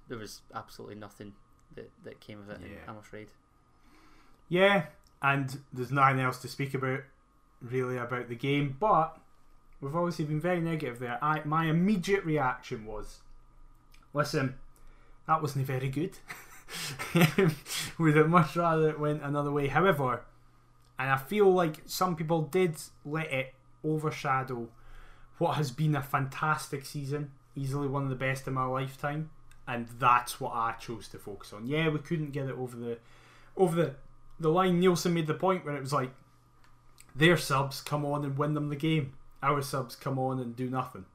There 0.08 0.18
was 0.18 0.42
absolutely 0.54 0.94
nothing 0.96 1.32
that, 1.74 1.90
that 2.04 2.20
came 2.20 2.38
of 2.40 2.48
it, 2.50 2.60
Yeah. 2.62 2.78
I'm 2.86 2.96
afraid. 2.96 3.28
Yeah, 4.48 4.86
and 5.20 5.58
there's 5.72 5.90
nothing 5.90 6.20
else 6.20 6.38
to 6.42 6.48
speak 6.48 6.74
about 6.74 7.00
really 7.60 7.96
about 7.96 8.28
the 8.28 8.36
game, 8.36 8.76
but 8.78 9.18
we've 9.80 9.94
obviously 9.94 10.24
been 10.24 10.40
very 10.40 10.60
negative 10.60 10.98
there. 10.98 11.18
I 11.22 11.42
my 11.44 11.66
immediate 11.66 12.24
reaction 12.24 12.86
was, 12.86 13.18
listen, 14.12 14.54
that 15.26 15.42
wasn't 15.42 15.66
very 15.66 15.88
good. 15.88 16.18
We'd 17.98 18.16
have 18.16 18.28
much 18.28 18.56
rather 18.56 18.90
it 18.90 19.00
went 19.00 19.22
another 19.22 19.50
way. 19.50 19.68
However, 19.68 20.22
and 20.98 21.10
I 21.10 21.16
feel 21.16 21.52
like 21.52 21.82
some 21.86 22.16
people 22.16 22.42
did 22.42 22.76
let 23.04 23.32
it 23.32 23.54
overshadow 23.84 24.68
what 25.38 25.54
has 25.56 25.70
been 25.70 25.94
a 25.94 26.02
fantastic 26.02 26.84
season, 26.84 27.30
easily 27.54 27.86
one 27.86 28.02
of 28.02 28.08
the 28.08 28.16
best 28.16 28.46
in 28.48 28.54
my 28.54 28.64
lifetime, 28.64 29.30
and 29.66 29.86
that's 29.98 30.40
what 30.40 30.52
I 30.54 30.72
chose 30.72 31.08
to 31.08 31.18
focus 31.18 31.52
on. 31.52 31.66
Yeah, 31.66 31.88
we 31.88 31.98
couldn't 32.00 32.32
get 32.32 32.48
it 32.48 32.56
over 32.58 32.76
the 32.76 32.98
over 33.56 33.76
the 33.76 33.94
the 34.40 34.50
line. 34.50 34.80
Neilson 34.80 35.12
made 35.12 35.26
the 35.26 35.34
point 35.34 35.64
where 35.64 35.76
it 35.76 35.80
was 35.80 35.92
like 35.92 36.10
their 37.14 37.36
subs 37.36 37.80
come 37.80 38.04
on 38.04 38.24
and 38.24 38.36
win 38.36 38.54
them 38.54 38.68
the 38.68 38.76
game. 38.76 39.14
Our 39.42 39.62
subs 39.62 39.94
come 39.96 40.18
on 40.18 40.38
and 40.38 40.56
do 40.56 40.68
nothing. 40.68 41.06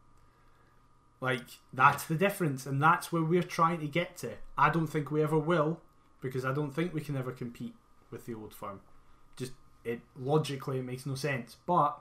Like 1.20 1.60
that's 1.72 2.04
the 2.06 2.16
difference, 2.16 2.66
and 2.66 2.82
that's 2.82 3.12
where 3.12 3.24
we're 3.24 3.44
trying 3.44 3.80
to 3.80 3.88
get 3.88 4.18
to. 4.18 4.32
I 4.58 4.70
don't 4.70 4.88
think 4.88 5.10
we 5.10 5.24
ever 5.24 5.38
will, 5.38 5.80
because 6.22 6.44
I 6.44 6.54
don't 6.54 6.72
think 6.72 6.94
we 6.94 7.02
can 7.02 7.16
ever 7.16 7.32
compete 7.32 7.76
with 8.12 8.26
the 8.26 8.34
old 8.34 8.54
firm. 8.54 8.82
Just 9.36 9.54
it 9.84 10.02
logically 10.20 10.80
it 10.80 10.86
makes 10.86 11.06
no 11.06 11.16
sense. 11.16 11.58
But 11.66 11.98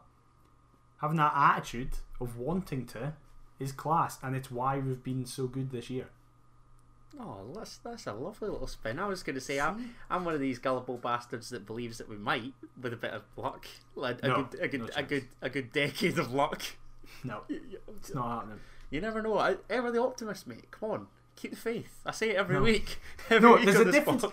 having 1.00 1.18
that 1.18 1.32
attitude 1.34 1.98
of 2.20 2.38
wanting 2.38 2.86
to 2.86 3.14
is 3.58 3.72
class, 3.72 4.18
and 4.22 4.34
it's 4.34 4.50
why 4.50 4.78
we've 4.78 5.04
been 5.04 5.24
so 5.24 5.46
good 5.46 5.70
this 5.70 5.90
year. 5.90 6.08
Oh, 7.20 7.52
that's 7.54 7.76
that's 7.78 8.06
a 8.06 8.12
lovely 8.12 8.48
little 8.48 8.66
spin. 8.66 8.98
I 8.98 9.06
was 9.06 9.22
going 9.22 9.34
to 9.34 9.40
say 9.40 9.60
I'm 9.60 9.94
I'm 10.10 10.24
one 10.24 10.34
of 10.34 10.40
these 10.40 10.58
gullible 10.58 10.96
bastards 10.96 11.50
that 11.50 11.66
believes 11.66 11.98
that 11.98 12.08
we 12.08 12.16
might, 12.16 12.54
with 12.80 12.92
a 12.92 12.96
bit 12.96 13.12
of 13.12 13.22
luck, 13.36 13.66
like 13.94 14.22
a 14.22 14.28
No, 14.28 14.42
good 14.44 14.60
a 14.60 14.68
good 14.68 14.80
no 14.80 14.88
a 14.96 15.02
good 15.02 15.28
a 15.42 15.50
good 15.50 15.72
decade 15.72 16.18
of 16.18 16.32
luck. 16.32 16.62
No, 17.24 17.42
it's 17.48 18.14
not 18.14 18.36
happening. 18.36 18.60
you 18.90 19.00
never 19.00 19.20
know. 19.22 19.38
I, 19.38 19.56
ever 19.70 19.90
the 19.92 20.00
optimist, 20.00 20.46
mate. 20.46 20.70
Come 20.70 20.90
on, 20.90 21.06
keep 21.36 21.50
the 21.52 21.56
faith. 21.56 22.00
I 22.06 22.10
say 22.12 22.30
it 22.30 22.36
every 22.36 22.56
No. 22.56 22.62
week. 22.62 22.98
Every 23.30 23.48
No, 23.48 23.56
week 23.56 23.64
there's 23.66 23.78
a 23.78 23.84
the 23.84 23.92
difference. 23.92 24.24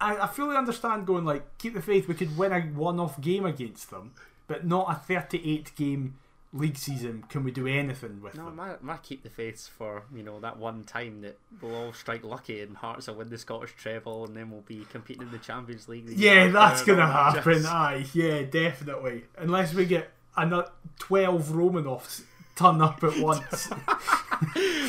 I, 0.00 0.16
I 0.18 0.26
fully 0.26 0.56
understand 0.56 1.06
going 1.06 1.24
like 1.24 1.56
keep 1.58 1.72
the 1.74 1.80
faith. 1.80 2.08
We 2.08 2.14
could 2.14 2.36
win 2.36 2.52
a 2.52 2.60
one-off 2.62 3.20
game 3.20 3.46
against 3.46 3.90
them, 3.90 4.12
but 4.46 4.66
not 4.66 4.90
a 4.90 4.94
38 4.96 5.72
game 5.76 6.18
league 6.54 6.76
season. 6.78 7.24
Can 7.28 7.42
we 7.44 7.50
do 7.50 7.66
anything 7.66 8.22
with 8.22 8.34
it? 8.34 8.38
No, 8.38 8.44
them? 8.46 8.56
my, 8.56 8.74
my 8.80 8.96
keep 8.98 9.22
the 9.24 9.28
faith 9.28 9.68
for 9.76 10.04
you 10.14 10.22
know 10.22 10.38
that 10.40 10.56
one 10.56 10.84
time 10.84 11.20
that 11.22 11.36
we'll 11.60 11.74
all 11.74 11.92
strike 11.92 12.22
lucky 12.24 12.60
and 12.62 12.76
Hearts 12.76 13.08
will 13.08 13.16
win 13.16 13.28
the 13.28 13.36
Scottish 13.38 13.74
treble 13.76 14.24
and 14.24 14.36
then 14.36 14.50
we'll 14.50 14.60
be 14.62 14.86
competing 14.90 15.22
in 15.22 15.30
the 15.32 15.38
Champions 15.38 15.88
League. 15.88 16.06
the 16.06 16.14
Yeah, 16.14 16.48
that's 16.48 16.82
gonna 16.84 17.06
happen. 17.06 17.42
jazz. 17.54 17.66
Aye, 17.66 18.06
yeah, 18.14 18.42
definitely. 18.42 19.24
Unless 19.36 19.74
we 19.74 19.84
get 19.84 20.10
another 20.36 20.70
12 21.00 21.46
Romanovs 21.48 22.22
turn 22.56 22.80
up 22.80 23.02
at 23.02 23.18
once. 23.18 23.68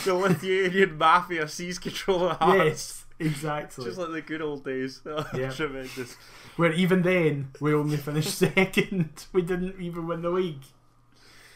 the 0.05 0.13
Lithuanian 0.13 0.97
mafia 0.97 1.47
sees 1.47 1.79
control 1.79 2.29
of 2.29 2.37
Hearts. 2.37 2.57
yes, 2.63 3.05
exactly. 3.19 3.85
Just 3.85 3.97
like 3.97 4.11
the 4.11 4.21
good 4.21 4.41
old 4.41 4.63
days. 4.63 5.01
Oh, 5.07 5.25
Yeah. 5.35 5.49
Tremendous. 5.51 6.15
Where 6.57 6.71
even 6.73 7.01
then 7.01 7.49
we 7.59 7.73
only 7.73 7.97
finished 7.97 8.29
second. 8.37 9.25
We 9.33 9.41
didn't 9.41 9.79
even 9.81 10.07
win 10.07 10.21
the 10.21 10.29
league. 10.29 10.61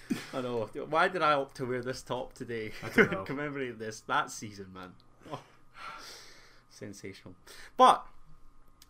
I 0.34 0.41
know. 0.41 0.70
Why 0.89 1.07
did 1.07 1.22
I 1.22 1.34
opt 1.34 1.57
to 1.57 1.66
wear 1.66 1.82
this 1.82 2.01
top 2.01 2.34
today? 2.34 2.72
I 2.84 2.89
don't 2.89 3.12
know. 3.12 3.24
Commemorating 3.26 3.78
this 3.78 4.01
that 4.01 4.32
season, 4.32 4.68
man. 4.74 4.91
Oh, 5.32 5.39
sensational. 6.70 7.36
But 7.78 8.05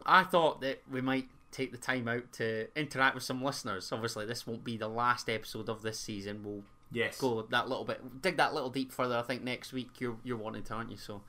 I 0.06 0.24
thought 0.24 0.62
that 0.62 0.82
we 0.90 1.02
might 1.02 1.28
take 1.52 1.72
the 1.72 1.78
time 1.78 2.08
out 2.08 2.32
to 2.34 2.68
interact 2.80 3.16
with 3.16 3.24
some 3.24 3.44
listeners. 3.44 3.92
Obviously, 3.92 4.26
this 4.26 4.46
won't 4.48 4.64
be 4.64 4.78
the 4.78 4.88
last 4.88 5.30
episode 5.30 5.70
of 5.70 5.82
this 5.82 6.00
season. 6.00 6.44
We'll 6.44 6.64
Yes. 6.92 7.20
go 7.22 7.44
that 7.44 7.70
little 7.70 7.84
bit, 7.84 8.22
dig 8.22 8.38
that 8.38 8.54
little 8.56 8.70
deep 8.72 8.92
further. 8.92 9.16
I 9.18 9.22
think 9.22 9.44
next 9.44 9.74
week 9.74 10.00
you're 10.00 10.18
you're 10.24 10.38
wanting 10.38 10.64
to, 10.64 10.74
aren't 10.74 10.90
you? 10.92 10.98
So 10.98 11.22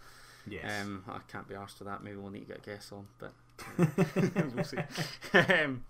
Yes. 0.47 0.83
um, 0.83 1.05
I 1.09 1.19
can't 1.31 1.47
be 1.49 1.55
asked 1.55 1.77
for 1.79 1.85
that. 1.85 2.03
Maybe 2.03 2.17
we'll 2.17 2.31
need 2.31 2.41
to 2.41 2.47
get 2.47 2.59
a 2.59 2.71
guest 2.71 2.93
on, 2.93 3.07
but 3.19 3.33
uh, 3.79 3.87
we'll 4.55 4.65
see. 4.65 4.79
um, 5.35 5.85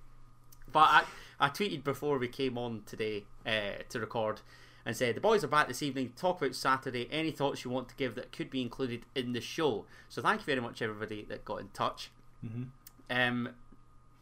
but 0.72 0.88
I, 0.88 1.04
I 1.38 1.48
tweeted 1.48 1.84
before 1.84 2.18
we 2.18 2.28
came 2.28 2.56
on 2.58 2.82
today 2.86 3.24
uh, 3.46 3.82
to 3.88 4.00
record 4.00 4.40
and 4.86 4.96
said 4.96 5.14
the 5.14 5.20
boys 5.20 5.44
are 5.44 5.48
back 5.48 5.68
this 5.68 5.82
evening 5.82 6.10
to 6.10 6.14
talk 6.16 6.40
about 6.40 6.54
Saturday. 6.54 7.08
Any 7.10 7.30
thoughts 7.30 7.64
you 7.64 7.70
want 7.70 7.88
to 7.90 7.94
give 7.96 8.14
that 8.14 8.32
could 8.32 8.50
be 8.50 8.62
included 8.62 9.04
in 9.14 9.32
the 9.32 9.40
show? 9.40 9.84
So 10.08 10.22
thank 10.22 10.40
you 10.40 10.46
very 10.46 10.60
much 10.60 10.80
everybody 10.82 11.24
that 11.28 11.44
got 11.44 11.60
in 11.60 11.68
touch. 11.68 12.10
Mhm. 12.44 12.68
Um, 13.10 13.50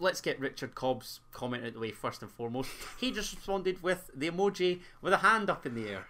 let's 0.00 0.20
get 0.20 0.38
Richard 0.40 0.74
Cobb's 0.74 1.20
comment 1.32 1.62
out 1.62 1.68
of 1.68 1.74
the 1.74 1.80
way 1.80 1.90
first 1.92 2.22
and 2.22 2.30
foremost. 2.30 2.70
He 2.98 3.10
just 3.12 3.34
responded 3.36 3.82
with 3.82 4.10
the 4.14 4.30
emoji 4.30 4.80
with 5.02 5.12
a 5.12 5.18
hand 5.18 5.48
up 5.50 5.64
in 5.66 5.74
the 5.74 5.88
air. 5.88 6.06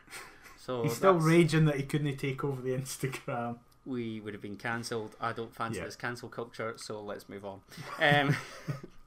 So 0.58 0.82
He's 0.84 0.96
still 0.96 1.14
raging 1.14 1.64
that 1.66 1.76
he 1.76 1.82
couldn't 1.84 2.16
take 2.18 2.44
over 2.44 2.60
the 2.62 2.70
Instagram. 2.78 3.58
we 3.86 4.20
would 4.20 4.34
have 4.34 4.42
been 4.42 4.56
cancelled. 4.56 5.16
I 5.20 5.32
don't 5.32 5.54
fancy 5.54 5.78
Yeah. 5.78 5.86
this 5.86 5.96
cancel 5.96 6.28
culture, 6.28 6.74
so 6.76 7.00
let's 7.02 7.26
move 7.28 7.44
on. 7.46 7.60
Um, 7.98 8.36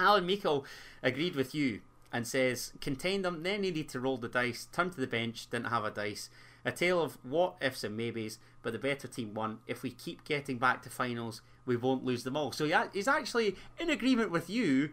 Alan 0.00 0.26
Meikle 0.26 0.64
agreed 1.02 1.34
with 1.36 1.54
you 1.54 1.80
and 2.12 2.26
says, 2.26 2.72
contain 2.80 3.22
them, 3.22 3.42
then 3.42 3.60
needed 3.60 3.88
to 3.90 4.00
roll 4.00 4.16
the 4.16 4.28
dice, 4.28 4.66
turn 4.72 4.90
to 4.90 5.00
the 5.00 5.06
bench, 5.06 5.48
didn't 5.50 5.66
have 5.68 5.84
a 5.84 5.90
dice. 5.90 6.28
A 6.64 6.72
tale 6.72 7.00
of 7.00 7.16
what 7.22 7.54
ifs 7.60 7.84
and 7.84 7.96
maybes, 7.96 8.38
but 8.62 8.72
the 8.72 8.78
better 8.78 9.08
team 9.08 9.32
won. 9.32 9.58
If 9.66 9.82
we 9.82 9.90
keep 9.90 10.24
getting 10.24 10.58
back 10.58 10.82
to 10.82 10.90
finals, 10.90 11.40
we 11.64 11.76
won't 11.76 12.04
lose 12.04 12.24
them 12.24 12.36
all. 12.36 12.52
So 12.52 12.64
yeah, 12.64 12.88
he's 12.92 13.08
actually 13.08 13.54
in 13.78 13.88
agreement 13.88 14.30
with 14.30 14.50
you 14.50 14.90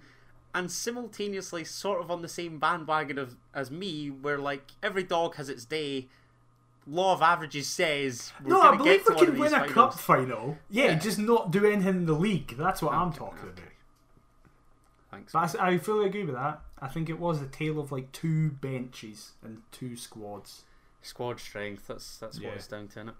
and 0.55 0.71
simultaneously 0.71 1.63
sort 1.65 1.99
of 2.01 2.09
on 2.09 2.21
the 2.21 2.29
same 2.29 2.57
bandwagon 2.59 3.17
of, 3.17 3.35
as 3.53 3.69
me, 3.69 4.09
where 4.09 4.37
like 4.37 4.71
every 4.81 5.03
dog 5.03 5.35
has 5.35 5.49
its 5.49 5.65
day. 5.65 6.07
Law 6.89 7.13
of 7.13 7.21
averages 7.21 7.67
says 7.67 8.31
we're 8.41 8.51
no, 8.51 8.61
I 8.61 8.77
believe 8.77 9.05
get 9.05 9.17
to 9.17 9.25
we 9.25 9.25
can 9.31 9.39
win 9.39 9.53
a 9.53 9.67
cup 9.67 9.93
final. 9.95 10.57
Yeah, 10.69 10.85
Yeah. 10.85 10.95
just 10.95 11.19
not 11.19 11.51
do 11.51 11.65
anything 11.65 11.87
in 11.97 12.05
the 12.05 12.13
league. 12.13 12.55
That's 12.57 12.81
what 12.81 12.93
I'm 12.93 13.11
talking 13.11 13.39
okay. 13.39 13.49
about. 13.49 13.71
Thanks. 15.11 15.31
But 15.33 15.39
I 15.39 15.43
s- 15.45 15.55
I 15.55 15.77
fully 15.77 16.05
agree 16.07 16.23
with 16.25 16.35
that. 16.35 16.61
I 16.81 16.87
think 16.87 17.09
it 17.09 17.19
was 17.19 17.41
a 17.41 17.47
tale 17.47 17.79
of 17.79 17.91
like 17.91 18.11
two 18.11 18.51
benches 18.51 19.33
and 19.43 19.61
two 19.71 19.95
squads. 19.95 20.63
Squad 21.01 21.39
strength. 21.39 21.87
That's 21.87 22.17
that's 22.17 22.37
Yeah. 22.39 22.49
what 22.49 22.57
it's 22.57 22.67
down 22.67 22.87
to, 22.89 22.99
innit? 22.99 23.13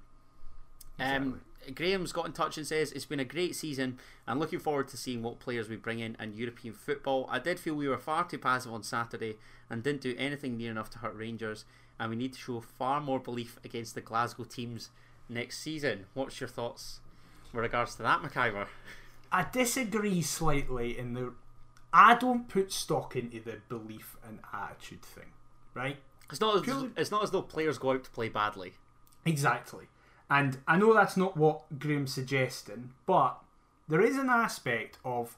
Um, 1.00 1.42
Graham's 1.76 2.12
got 2.12 2.26
in 2.26 2.34
touch 2.34 2.58
and 2.58 2.66
says 2.66 2.92
it's 2.92 3.06
been 3.06 3.20
a 3.20 3.26
great 3.26 3.56
season 3.56 4.00
and 4.26 4.40
looking 4.40 4.60
forward 4.60 4.88
to 4.90 4.98
seeing 4.98 5.22
what 5.22 5.40
players 5.40 5.70
we 5.70 5.76
bring 5.76 6.00
in 6.00 6.16
and 6.20 6.36
European 6.36 6.74
football. 6.74 7.28
I 7.30 7.40
did 7.40 7.60
feel 7.60 7.76
we 7.76 7.88
were 7.88 7.98
far 7.98 8.28
too 8.28 8.40
passive 8.40 8.74
on 8.74 8.84
Saturday 8.84 9.38
and 9.70 9.84
didn't 9.84 10.02
do 10.02 10.16
anything 10.18 10.58
near 10.58 10.72
enough 10.72 10.90
to 10.92 11.00
hurt 11.00 11.16
Rangers, 11.16 11.66
and 12.00 12.10
we 12.10 12.16
need 12.16 12.34
to 12.34 12.40
show 12.40 12.62
far 12.62 13.00
more 13.00 13.20
belief 13.20 13.60
against 13.64 13.96
the 13.96 14.02
Glasgow 14.02 14.46
teams 14.46 14.90
next 15.30 15.60
season. 15.60 16.06
What's 16.14 16.40
your 16.42 16.48
thoughts 16.48 17.00
with 17.54 17.62
regards 17.64 17.96
to 17.96 18.04
that, 18.04 18.22
McIver? 18.22 18.68
I 19.32 19.44
disagree 19.52 20.22
slightly 20.22 20.98
in 20.98 21.14
the. 21.14 21.34
I 22.00 22.14
don't 22.14 22.48
put 22.48 22.72
stock 22.72 23.16
into 23.16 23.40
the 23.40 23.58
belief 23.70 24.18
and 24.24 24.38
attitude 24.54 25.02
thing, 25.02 25.32
right? 25.74 25.98
It's 26.30 26.40
not 26.40 26.56
as, 26.56 26.62
Purely- 26.62 26.92
it's 26.96 27.10
not 27.10 27.24
as 27.24 27.32
though 27.32 27.42
players 27.42 27.80
go 27.80 27.94
out 27.94 28.04
to 28.04 28.12
play 28.12 28.30
badly. 28.30 28.74
Exactly. 29.26 29.86
And 30.30 30.60
I 30.68 30.78
know 30.78 30.94
that's 30.94 31.18
not 31.18 31.36
what 31.36 31.80
Graham's 31.80 32.14
suggesting, 32.14 32.92
but 33.08 33.40
there 33.88 34.00
is 34.02 34.16
an 34.16 34.30
aspect 34.30 35.00
of 35.04 35.38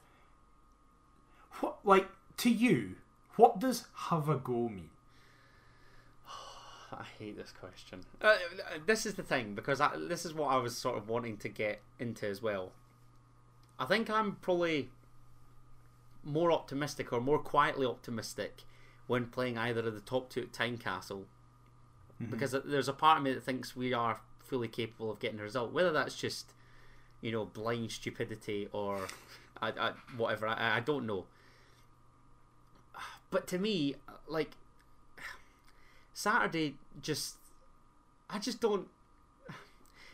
what, 1.60 1.78
like, 1.82 2.08
to 2.38 2.50
you, 2.50 2.96
what 3.36 3.58
does 3.58 3.86
have 3.94 4.28
a 4.28 4.36
go 4.36 4.68
mean? 4.68 4.90
I 6.92 7.04
hate 7.18 7.38
this 7.38 7.54
question. 7.58 8.00
Uh, 8.20 8.36
this 8.84 9.06
is 9.06 9.14
the 9.14 9.22
thing 9.22 9.54
because 9.54 9.80
I, 9.80 9.92
this 9.96 10.26
is 10.26 10.34
what 10.34 10.48
I 10.48 10.56
was 10.56 10.76
sort 10.76 10.98
of 10.98 11.08
wanting 11.08 11.38
to 11.38 11.48
get 11.48 11.80
into 11.98 12.26
as 12.26 12.42
well. 12.42 12.72
I 13.78 13.86
think 13.86 14.10
I'm 14.10 14.32
probably 14.42 14.90
more 16.24 16.52
optimistic 16.52 17.12
or 17.12 17.20
more 17.20 17.38
quietly 17.38 17.86
optimistic 17.86 18.64
when 19.06 19.26
playing 19.26 19.58
either 19.58 19.80
of 19.80 19.94
the 19.94 20.00
top 20.00 20.30
two 20.30 20.42
at 20.42 20.52
Tynecastle 20.52 21.24
mm-hmm. 22.20 22.30
because 22.30 22.54
there's 22.64 22.88
a 22.88 22.92
part 22.92 23.18
of 23.18 23.24
me 23.24 23.32
that 23.32 23.42
thinks 23.42 23.74
we 23.74 23.92
are 23.92 24.20
fully 24.38 24.68
capable 24.68 25.10
of 25.10 25.18
getting 25.18 25.40
a 25.40 25.42
result. 25.42 25.72
Whether 25.72 25.92
that's 25.92 26.14
just 26.14 26.52
you 27.20 27.32
know 27.32 27.44
blind 27.44 27.92
stupidity 27.92 28.68
or 28.72 29.06
I, 29.60 29.68
I, 29.68 29.92
whatever, 30.16 30.46
I, 30.46 30.76
I 30.76 30.80
don't 30.80 31.06
know. 31.06 31.26
But 33.30 33.46
to 33.48 33.58
me, 33.58 33.94
like 34.28 34.52
Saturday 36.12 36.76
just 37.00 37.36
I 38.28 38.38
just 38.38 38.60
don't 38.60 38.88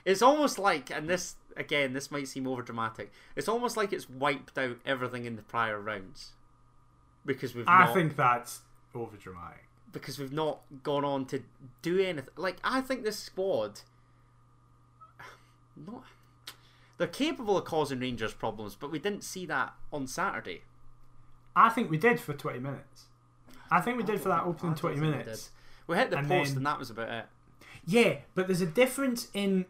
it's 0.04 0.22
almost 0.22 0.58
like 0.58 0.90
and 0.90 1.08
this 1.08 1.34
again 1.56 1.92
this 1.92 2.10
might 2.10 2.28
seem 2.28 2.46
over 2.46 2.62
dramatic 2.62 3.10
it's 3.34 3.48
almost 3.48 3.76
like 3.76 3.92
it's 3.92 4.08
wiped 4.10 4.56
out 4.58 4.76
everything 4.84 5.24
in 5.24 5.36
the 5.36 5.42
prior 5.42 5.80
rounds 5.80 6.32
because 7.24 7.54
we've 7.54 7.66
I 7.68 7.86
not, 7.86 7.94
think 7.94 8.16
that's 8.16 8.60
over 8.94 9.16
dramatic. 9.16 9.64
because 9.92 10.18
we've 10.18 10.32
not 10.32 10.60
gone 10.82 11.04
on 11.04 11.26
to 11.26 11.42
do 11.82 11.98
anything 12.00 12.28
like 12.36 12.56
I 12.62 12.80
think 12.80 13.02
this 13.04 13.18
squad 13.18 13.80
not 15.76 16.04
they're 16.98 17.06
capable 17.06 17.58
of 17.58 17.64
causing 17.64 18.00
Rangers 18.00 18.32
problems 18.34 18.74
but 18.74 18.90
we 18.90 18.98
didn't 18.98 19.24
see 19.24 19.46
that 19.46 19.74
on 19.92 20.06
Saturday 20.06 20.62
I 21.54 21.70
think 21.70 21.90
we 21.90 21.96
did 21.96 22.20
for 22.20 22.34
20 22.34 22.58
minutes. 22.58 23.04
I 23.70 23.80
think 23.80 23.96
we 23.96 24.02
did 24.02 24.20
for 24.20 24.28
that 24.28 24.42
opening 24.44 24.74
20 24.74 24.96
think 24.96 25.04
we 25.06 25.10
minutes. 25.18 25.50
we 25.86 25.96
hit 25.96 26.10
the 26.10 26.18
And 26.18 26.28
post 26.28 26.50
then- 26.50 26.58
and 26.58 26.66
that 26.66 26.78
was 26.78 26.90
about 26.90 27.08
it 27.10 27.26
Yeah, 27.86 28.18
but 28.34 28.46
there's 28.46 28.60
a 28.60 28.66
difference 28.66 29.28
in 29.32 29.64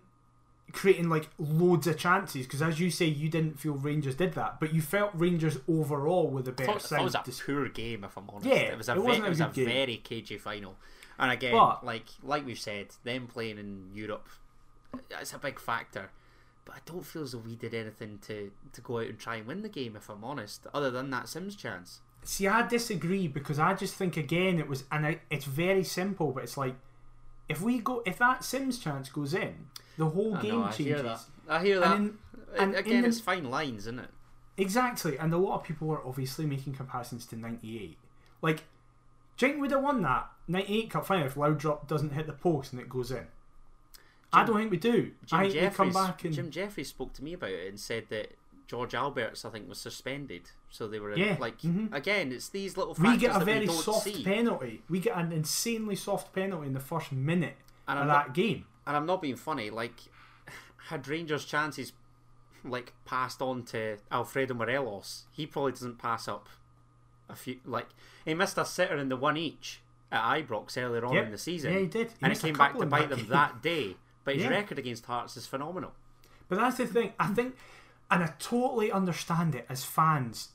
creating 0.77 1.09
like 1.09 1.29
loads 1.39 1.87
of 1.89 1.99
chances 1.99 2.47
because, 2.47 2.62
as 2.62 2.79
you 2.79 2.91
say, 2.91 3.07
you 3.07 3.29
didn't 3.29 3.59
feel 3.59 3.72
Rangers 3.74 4.14
did 4.14 4.35
that, 4.35 4.61
but 4.61 4.72
you 4.72 4.81
felt 4.81 5.11
Rangers 5.14 5.59
overall 5.68 6.29
were 6.29 6.43
the 6.43 6.53
better 6.53 6.72
thought, 6.72 6.83
thought 6.83 7.01
it 7.01 7.05
was 7.05 7.12
side. 7.14 7.27
a 7.29 7.33
poor 7.33 7.68
game, 7.68 8.05
if 8.05 8.16
I'm 8.16 8.29
honest. 8.31 8.47
Yeah, 8.47 8.55
it 8.72 8.77
was 8.79 8.89
a, 8.89 8.93
it 8.93 9.01
ve- 9.01 9.11
a 9.22 9.24
it 9.24 9.29
was 9.29 9.41
a 9.41 9.47
very 9.49 9.97
cagey 9.97 10.39
final. 10.39 10.77
And 11.18 11.33
again, 11.33 11.53
But- 11.53 11.85
like 11.85 12.07
like 12.22 12.47
we've 12.47 12.59
said, 12.59 12.89
them 13.05 13.27
playing 13.27 13.59
in 13.59 13.91
Europe, 13.95 14.29
it's 15.11 15.33
a 15.35 15.39
big 15.39 15.59
factor. 15.59 16.11
But 16.64 16.77
I 16.77 16.79
don't 16.85 17.05
feel 17.07 17.22
as 17.22 17.33
though 17.33 17.39
we 17.39 17.55
did 17.55 17.74
anything 17.74 18.18
to, 18.27 18.51
to 18.72 18.81
go 18.81 18.99
out 18.99 19.07
and 19.07 19.18
try 19.18 19.37
and 19.37 19.47
win 19.47 19.62
the 19.62 19.68
game, 19.68 19.95
if 19.95 20.09
I'm 20.11 20.24
honest, 20.24 20.66
other 20.74 20.91
than 20.91 21.11
that 21.11 21.29
Simms 21.29 21.55
chance. 21.55 22.01
See, 22.24 22.49
I 22.49 22.66
disagree 22.66 23.29
because 23.29 23.61
I 23.61 23.74
just 23.74 23.95
think 23.95 24.16
again 24.16 24.59
it 24.59 24.68
was, 24.68 24.83
and 24.91 25.07
I, 25.07 25.20
it's 25.31 25.45
very 25.45 25.85
simple, 25.85 26.33
but 26.33 26.43
it's 26.43 26.57
like 26.57 26.74
if 27.49 27.61
we 27.61 27.79
go, 27.79 28.03
if 28.05 28.18
that 28.18 28.43
Simms 28.45 28.81
chance 28.81 29.09
goes 29.09 29.33
in, 29.33 29.66
the 29.99 30.07
whole 30.07 30.34
I 30.36 30.42
game 30.42 30.53
know, 30.53 30.64
I 30.64 30.72
hear 30.72 30.97
that. 30.97 31.03
changes. 31.03 31.26
I 31.49 31.62
hear 31.64 31.80
that. 31.80 31.97
And, 31.97 32.07
in, 32.57 32.62
and 32.62 32.74
again, 32.74 33.03
the- 33.03 33.09
it's 33.09 33.20
fine 33.20 33.44
lines, 33.51 33.80
isn't 33.82 33.99
it? 33.99 34.11
exactly, 34.59 35.18
and 35.18 35.32
a 35.34 35.36
lot 35.36 35.57
of 35.61 35.64
people 35.64 35.90
are 35.90 36.05
obviously 36.07 36.47
making 36.47 36.74
comparisons 36.74 37.26
to 37.26 37.36
'98. 37.36 37.99
Like, 38.42 38.64
Jink 39.36 39.61
would 39.61 39.70
have 39.70 39.82
won 39.82 40.03
that 40.03 40.28
'98 40.49 40.90
Cup 40.90 41.07
final 41.07 41.26
if 41.26 41.34
Laudrup 41.34 41.86
doesn't 41.86 42.11
hit 42.12 42.26
the 42.26 42.32
post 42.32 42.72
and 42.72 42.80
it 42.80 42.88
goes 42.88 43.11
in. 43.11 43.26
I 44.32 44.44
don't 44.44 44.57
think 44.57 44.70
we 44.70 44.76
do. 44.76 45.12
Jim 45.24 45.38
I 45.38 45.42
think 45.49 45.55
we 45.55 45.61
come 45.61 45.70
Jeffries, 45.70 45.94
back 45.94 46.24
and 46.24 46.34
Jim 46.34 46.51
Jeffries 46.51 46.88
spoke 46.88 47.12
to 47.14 47.24
me 47.24 47.32
about 47.34 47.51
it 47.51 47.68
and 47.68 47.78
said 47.80 48.05
that 48.11 48.32
Jorg 48.68 48.90
Albertz, 48.90 49.44
I 49.44 49.51
think, 49.51 49.68
was 49.68 49.78
suspended. 49.78 50.51
So 50.70 50.88
they 50.88 50.99
were 50.99 51.16
Yeah, 51.16 51.36
like 51.38 51.61
mhm. 51.61 51.92
again, 51.94 52.32
it's 52.32 52.49
these 52.49 52.76
little 52.76 52.94
we 52.99 53.16
get 53.16 53.34
a 53.36 53.38
that 53.38 53.44
very 53.44 53.66
soft 53.68 54.05
see. 54.05 54.24
penalty. 54.24 54.82
We 54.90 55.01
get 55.01 55.16
an 55.16 55.32
insanely 55.32 55.97
soft 55.97 56.34
penalty 56.34 56.66
in 56.66 56.72
the 56.74 56.80
first 56.80 57.12
minute 57.12 57.57
And 57.86 57.99
of 57.99 58.03
I'm 58.03 58.09
that 58.09 58.26
not- 58.28 58.34
game. 58.34 58.66
And 58.87 58.97
I'm 58.97 59.07
not 59.07 59.20
being 59.22 59.37
funny. 59.37 59.70
Like, 59.70 60.01
had 60.89 61.07
Rangers' 61.09 61.45
chances 61.45 61.93
like 62.64 62.93
passed 63.05 63.41
on 63.43 63.62
to 63.64 63.99
Alfredo 64.11 64.55
Morelos, 64.55 65.24
he 65.30 65.47
probably 65.47 65.72
doesn't 65.72 65.99
pass 65.99 66.26
up 66.28 66.49
a 67.28 67.37
few. 67.37 67.59
Like, 67.64 67.89
he 68.24 68.34
missed 68.34 68.59
a 68.59 68.64
sitter 68.64 68.97
in 68.97 69.09
the 69.09 69.16
one 69.16 69.37
each 69.37 69.80
at 70.11 70.22
Ibrox 70.22 70.76
earlier 70.80 71.05
on 71.05 71.14
Yep. 71.14 71.24
in 71.26 71.30
the 71.32 71.39
season. 71.39 71.72
Yeah, 71.72 71.80
he 71.80 71.87
did. 71.87 72.09
He 72.11 72.16
and 72.22 72.32
it 72.32 72.39
came 72.41 72.55
back 72.55 72.76
to 72.78 72.87
bite 72.87 73.09
that 73.09 73.16
them 73.16 73.26
that 73.30 73.62
day. 73.62 73.97
But 74.24 74.34
his 74.34 74.45
Yeah. 74.45 74.51
record 74.51 74.78
against 74.78 75.07
Hearts 75.07 75.37
is 75.37 75.47
phenomenal. 75.47 75.93
But 76.49 76.59
that's 76.59 76.76
the 76.76 76.87
thing. 76.87 77.12
I 77.18 77.28
think, 77.28 77.57
and 78.11 78.22
I 78.22 78.32
totally 78.39 78.91
understand 78.93 79.55
it 79.55 79.66
as 79.68 79.84
fans. 79.84 80.51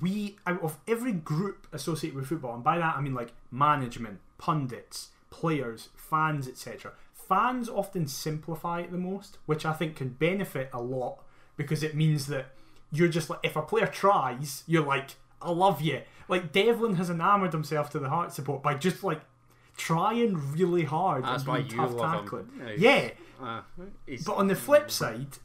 We 0.00 0.36
out 0.46 0.62
of 0.62 0.78
every 0.88 1.12
group 1.12 1.66
associated 1.72 2.16
with 2.18 2.28
football, 2.28 2.54
and 2.54 2.64
by 2.64 2.78
that 2.78 2.96
I 2.96 3.00
mean 3.02 3.14
like 3.14 3.32
management, 3.50 4.20
pundits, 4.38 5.08
players, 5.30 5.88
fans, 5.96 6.48
etc. 6.48 6.92
fans 7.34 7.68
often 7.68 8.06
simplify 8.06 8.80
it 8.80 8.92
the 8.92 8.98
most, 8.98 9.38
which 9.46 9.64
I 9.64 9.72
think 9.72 9.96
can 9.96 10.10
benefit 10.10 10.68
a 10.72 10.80
lot 10.82 11.18
because 11.56 11.82
it 11.82 11.94
means 11.94 12.26
that 12.26 12.46
you're 12.90 13.08
just 13.08 13.30
like 13.30 13.40
if 13.42 13.56
a 13.56 13.62
player 13.62 13.86
tries, 13.86 14.64
you're 14.66 14.84
like, 14.84 15.16
I 15.40 15.50
love 15.50 15.80
you. 15.80 16.02
Like 16.28 16.52
Devlin 16.52 16.96
has 16.96 17.08
enamored 17.10 17.52
himself 17.52 17.90
to 17.90 17.98
the 17.98 18.08
heart 18.08 18.32
support 18.32 18.62
by 18.62 18.74
just 18.74 19.02
like 19.02 19.20
trying 19.76 20.34
really 20.52 20.84
hard 20.84 21.24
That's 21.24 21.42
and 21.42 21.48
why 21.48 21.58
being 21.60 21.70
you 21.70 21.76
tough 21.76 21.92
love 21.94 22.14
him. 22.14 22.20
tackling. 22.24 22.48
No. 22.58 22.70
Yeah, 22.76 23.10
Uh, 23.42 23.62
but 24.26 24.34
on 24.36 24.46
the 24.48 24.54
flip 24.54 24.90
side, 24.90 25.38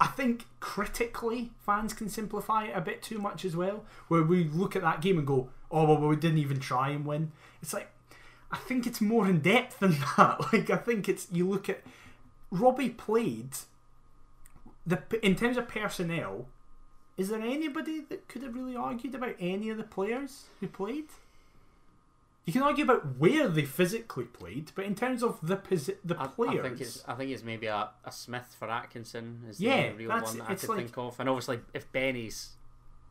I 0.00 0.06
think 0.08 0.46
critically 0.60 1.50
fans 1.64 1.92
can 1.94 2.08
simplify 2.08 2.64
it 2.66 2.72
a 2.76 2.80
bit 2.80 3.02
too 3.02 3.18
much 3.18 3.44
as 3.44 3.56
well. 3.56 3.84
Where 4.08 4.22
we 4.22 4.44
look 4.44 4.76
at 4.76 4.82
that 4.82 5.00
game 5.00 5.18
and 5.18 5.26
go, 5.26 5.48
"Oh 5.70 5.84
well, 5.86 6.08
we 6.08 6.16
didn't 6.16 6.38
even 6.38 6.60
try 6.60 6.90
and 6.90 7.04
win." 7.06 7.32
It's 7.62 7.72
like 7.72 7.90
I 8.52 8.58
think 8.58 8.86
it's 8.86 9.00
more 9.00 9.26
in 9.28 9.40
depth 9.40 9.78
than 9.80 9.92
that. 10.16 10.52
Like 10.52 10.70
I 10.70 10.76
think 10.76 11.08
it's 11.08 11.26
you 11.32 11.48
look 11.48 11.68
at 11.68 11.82
Robbie 12.50 12.90
played 12.90 13.50
the 14.86 15.02
in 15.22 15.36
terms 15.36 15.56
of 15.56 15.68
personnel. 15.68 16.46
Is 17.16 17.28
there 17.28 17.40
anybody 17.42 18.00
that 18.08 18.26
could 18.28 18.42
have 18.42 18.54
really 18.54 18.74
argued 18.74 19.14
about 19.14 19.34
any 19.38 19.68
of 19.70 19.76
the 19.76 19.82
players 19.84 20.44
who 20.60 20.66
played? 20.66 21.04
You 22.44 22.52
can 22.52 22.62
argue 22.62 22.82
about 22.84 23.18
where 23.18 23.46
they 23.48 23.64
physically 23.64 24.24
played, 24.24 24.72
but 24.74 24.84
in 24.84 24.96
terms 24.96 25.22
of 25.22 25.38
the 25.42 25.56
posi- 25.56 25.98
the 26.04 26.20
I, 26.20 26.26
players, 26.26 26.58
I 26.58 26.62
think 26.68 26.80
it's 26.80 27.04
I 27.06 27.14
think 27.14 27.30
it's 27.30 27.44
maybe 27.44 27.66
a, 27.68 27.90
a 28.04 28.10
Smith 28.10 28.56
for 28.58 28.68
Atkinson 28.68 29.42
is 29.48 29.60
Yeah, 29.60 29.90
the 29.90 29.94
real 29.94 30.08
one 30.10 30.22
that 30.38 30.50
I 30.50 30.54
could 30.56 30.68
like- 30.68 30.78
think 30.78 30.98
of, 30.98 31.20
and 31.20 31.28
obviously 31.28 31.60
if 31.72 31.90
Benny's 31.92 32.54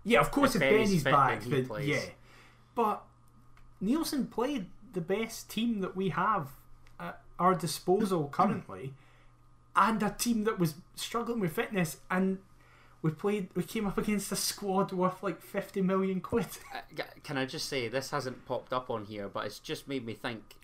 Yeah, 0.04 0.20
of 0.20 0.32
course, 0.32 0.56
If 0.56 0.62
if, 0.64 0.70
Benny's 0.70 0.90
Benny's 0.90 1.04
fit, 1.04 1.12
back, 1.14 1.40
then 1.40 1.50
he 1.50 1.56
then 1.56 1.66
plays. 1.66 1.88
yeah. 1.88 2.02
But 2.76 3.04
Neilson 3.82 4.30
played 4.30 4.66
the 4.94 5.02
best 5.02 5.50
team 5.50 5.82
that 5.82 5.96
we 5.96 6.10
have 6.10 6.50
at 7.00 7.22
our 7.40 7.56
disposal 7.56 8.28
currently, 8.32 8.94
and 9.76 10.02
a 10.04 10.10
team 10.10 10.44
that 10.44 10.60
was 10.60 10.76
struggling 10.96 11.40
with 11.40 11.54
fitness, 11.54 11.98
and 12.10 12.40
we 13.02 13.12
played. 13.12 13.50
We 13.56 13.64
came 13.64 13.88
up 13.88 13.98
against 13.98 14.32
a 14.32 14.36
squad 14.36 14.92
worth 14.92 15.24
like 15.24 15.42
fifty 15.42 15.82
million 15.82 16.22
quid. 16.22 16.48
Uh, 16.74 17.04
Can 17.24 17.38
I 17.38 17.46
just 17.46 17.68
say 17.68 17.88
this 17.88 18.12
hasn't 18.12 18.46
popped 18.46 18.74
up 18.74 18.90
on 18.90 19.06
here, 19.06 19.28
but 19.28 19.46
it's 19.46 19.60
just 19.60 19.88
made 19.88 20.06
me 20.06 20.14
think. 20.14 20.56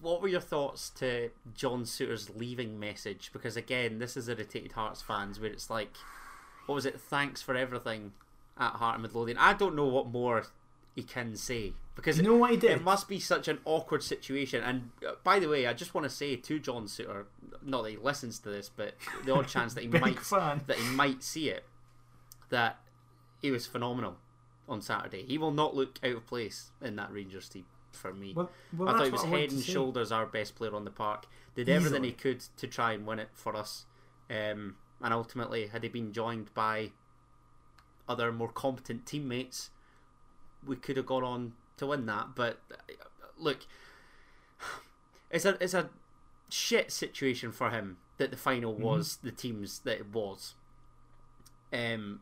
What 0.00 0.22
were 0.22 0.28
your 0.28 0.40
thoughts 0.40 0.90
to 0.90 1.30
John 1.56 1.82
Souttar's 1.82 2.30
leaving 2.30 2.78
message? 2.78 3.30
Because 3.32 3.56
again, 3.56 3.98
this 3.98 4.16
is 4.16 4.28
irritated 4.28 4.72
Hearts 4.72 5.02
fans, 5.02 5.40
where 5.40 5.50
it's 5.50 5.70
like, 5.70 5.90
what 6.66 6.76
was 6.76 6.86
it? 6.86 7.00
Thanks 7.00 7.42
for 7.42 7.56
everything 7.56 8.12
at 8.56 8.74
Heart 8.74 8.96
and 8.96 9.02
Midlothian. 9.02 9.38
I 9.38 9.54
don't 9.54 9.74
know 9.74 9.86
what 9.86 10.06
more 10.06 10.44
he 10.94 11.02
can 11.02 11.34
say 11.34 11.72
because 11.98 12.16
You 12.16 12.22
know 12.22 12.36
what 12.36 12.50
he 12.50 12.56
it, 12.56 12.60
did? 12.60 12.70
it 12.70 12.82
must 12.84 13.08
be 13.08 13.18
such 13.18 13.48
an 13.48 13.58
awkward 13.64 14.02
situation. 14.04 14.62
And 14.62 14.90
uh, 15.06 15.12
by 15.24 15.38
the 15.40 15.48
way, 15.48 15.66
I 15.66 15.72
just 15.72 15.94
want 15.94 16.04
to 16.04 16.10
say 16.10 16.36
to 16.36 16.58
John 16.60 16.84
Souttar, 16.86 17.24
not 17.64 17.82
that 17.82 17.90
he 17.90 17.96
listens 17.96 18.38
to 18.40 18.48
this, 18.50 18.70
but 18.74 18.94
the 19.24 19.34
odd 19.34 19.48
chance 19.48 19.74
that 19.74 19.82
he 19.82 19.88
might 20.00 20.20
fan. 20.20 20.60
that 20.68 20.76
he 20.76 20.88
might 20.94 21.22
see 21.24 21.50
it, 21.50 21.64
that 22.50 22.78
he 23.42 23.50
was 23.50 23.66
phenomenal 23.66 24.16
on 24.68 24.80
Saturday. 24.80 25.24
He 25.26 25.38
will 25.38 25.50
not 25.50 25.74
look 25.74 25.98
out 26.04 26.12
of 26.12 26.26
place 26.26 26.70
in 26.80 26.94
that 26.96 27.12
Rangers 27.12 27.48
team 27.48 27.64
for 27.92 28.14
me. 28.14 28.32
Well, 28.36 28.50
well, 28.76 28.88
I 28.88 28.92
thought 28.92 29.04
he 29.06 29.10
was 29.10 29.24
I 29.24 29.28
head 29.28 29.50
and 29.50 29.62
shoulders 29.62 30.12
our 30.12 30.26
best 30.26 30.54
player 30.54 30.74
on 30.74 30.84
the 30.84 30.90
park. 30.90 31.26
Did 31.56 31.68
everything 31.68 32.04
he 32.04 32.12
could 32.12 32.40
to 32.58 32.66
try 32.68 32.92
and 32.92 33.04
win 33.06 33.18
it 33.18 33.30
for 33.32 33.56
us. 33.56 33.86
Um, 34.30 34.76
and 35.02 35.12
ultimately, 35.12 35.66
had 35.66 35.82
he 35.82 35.88
been 35.88 36.12
joined 36.12 36.54
by 36.54 36.92
other 38.08 38.30
more 38.30 38.48
competent 38.52 39.04
teammates, 39.06 39.70
we 40.66 40.76
could 40.76 40.96
have 40.96 41.06
gone 41.06 41.24
on 41.24 41.52
to 41.78 41.86
win 41.86 42.06
that. 42.06 42.28
But 42.34 42.60
uh, 42.70 42.76
look, 43.38 43.58
it's 45.30 45.44
a 45.44 45.56
it's 45.62 45.74
a 45.74 45.90
shit 46.50 46.90
situation 46.92 47.52
for 47.52 47.70
him 47.70 47.98
that 48.18 48.30
the 48.30 48.36
final 48.36 48.72
Mm-hmm. 48.74 48.82
was 48.82 49.16
the 49.22 49.30
teams 49.32 49.80
that 49.80 49.98
it 49.98 50.12
was. 50.12 50.54
Um, 51.72 52.20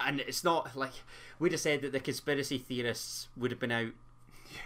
and 0.00 0.20
it's 0.20 0.44
not 0.44 0.76
like 0.76 0.92
we'd 1.38 1.52
have 1.52 1.60
said 1.60 1.82
that 1.82 1.92
the 1.92 2.00
conspiracy 2.00 2.56
theorists 2.58 3.28
would 3.36 3.50
have 3.50 3.58
been 3.60 3.72
out 3.72 3.92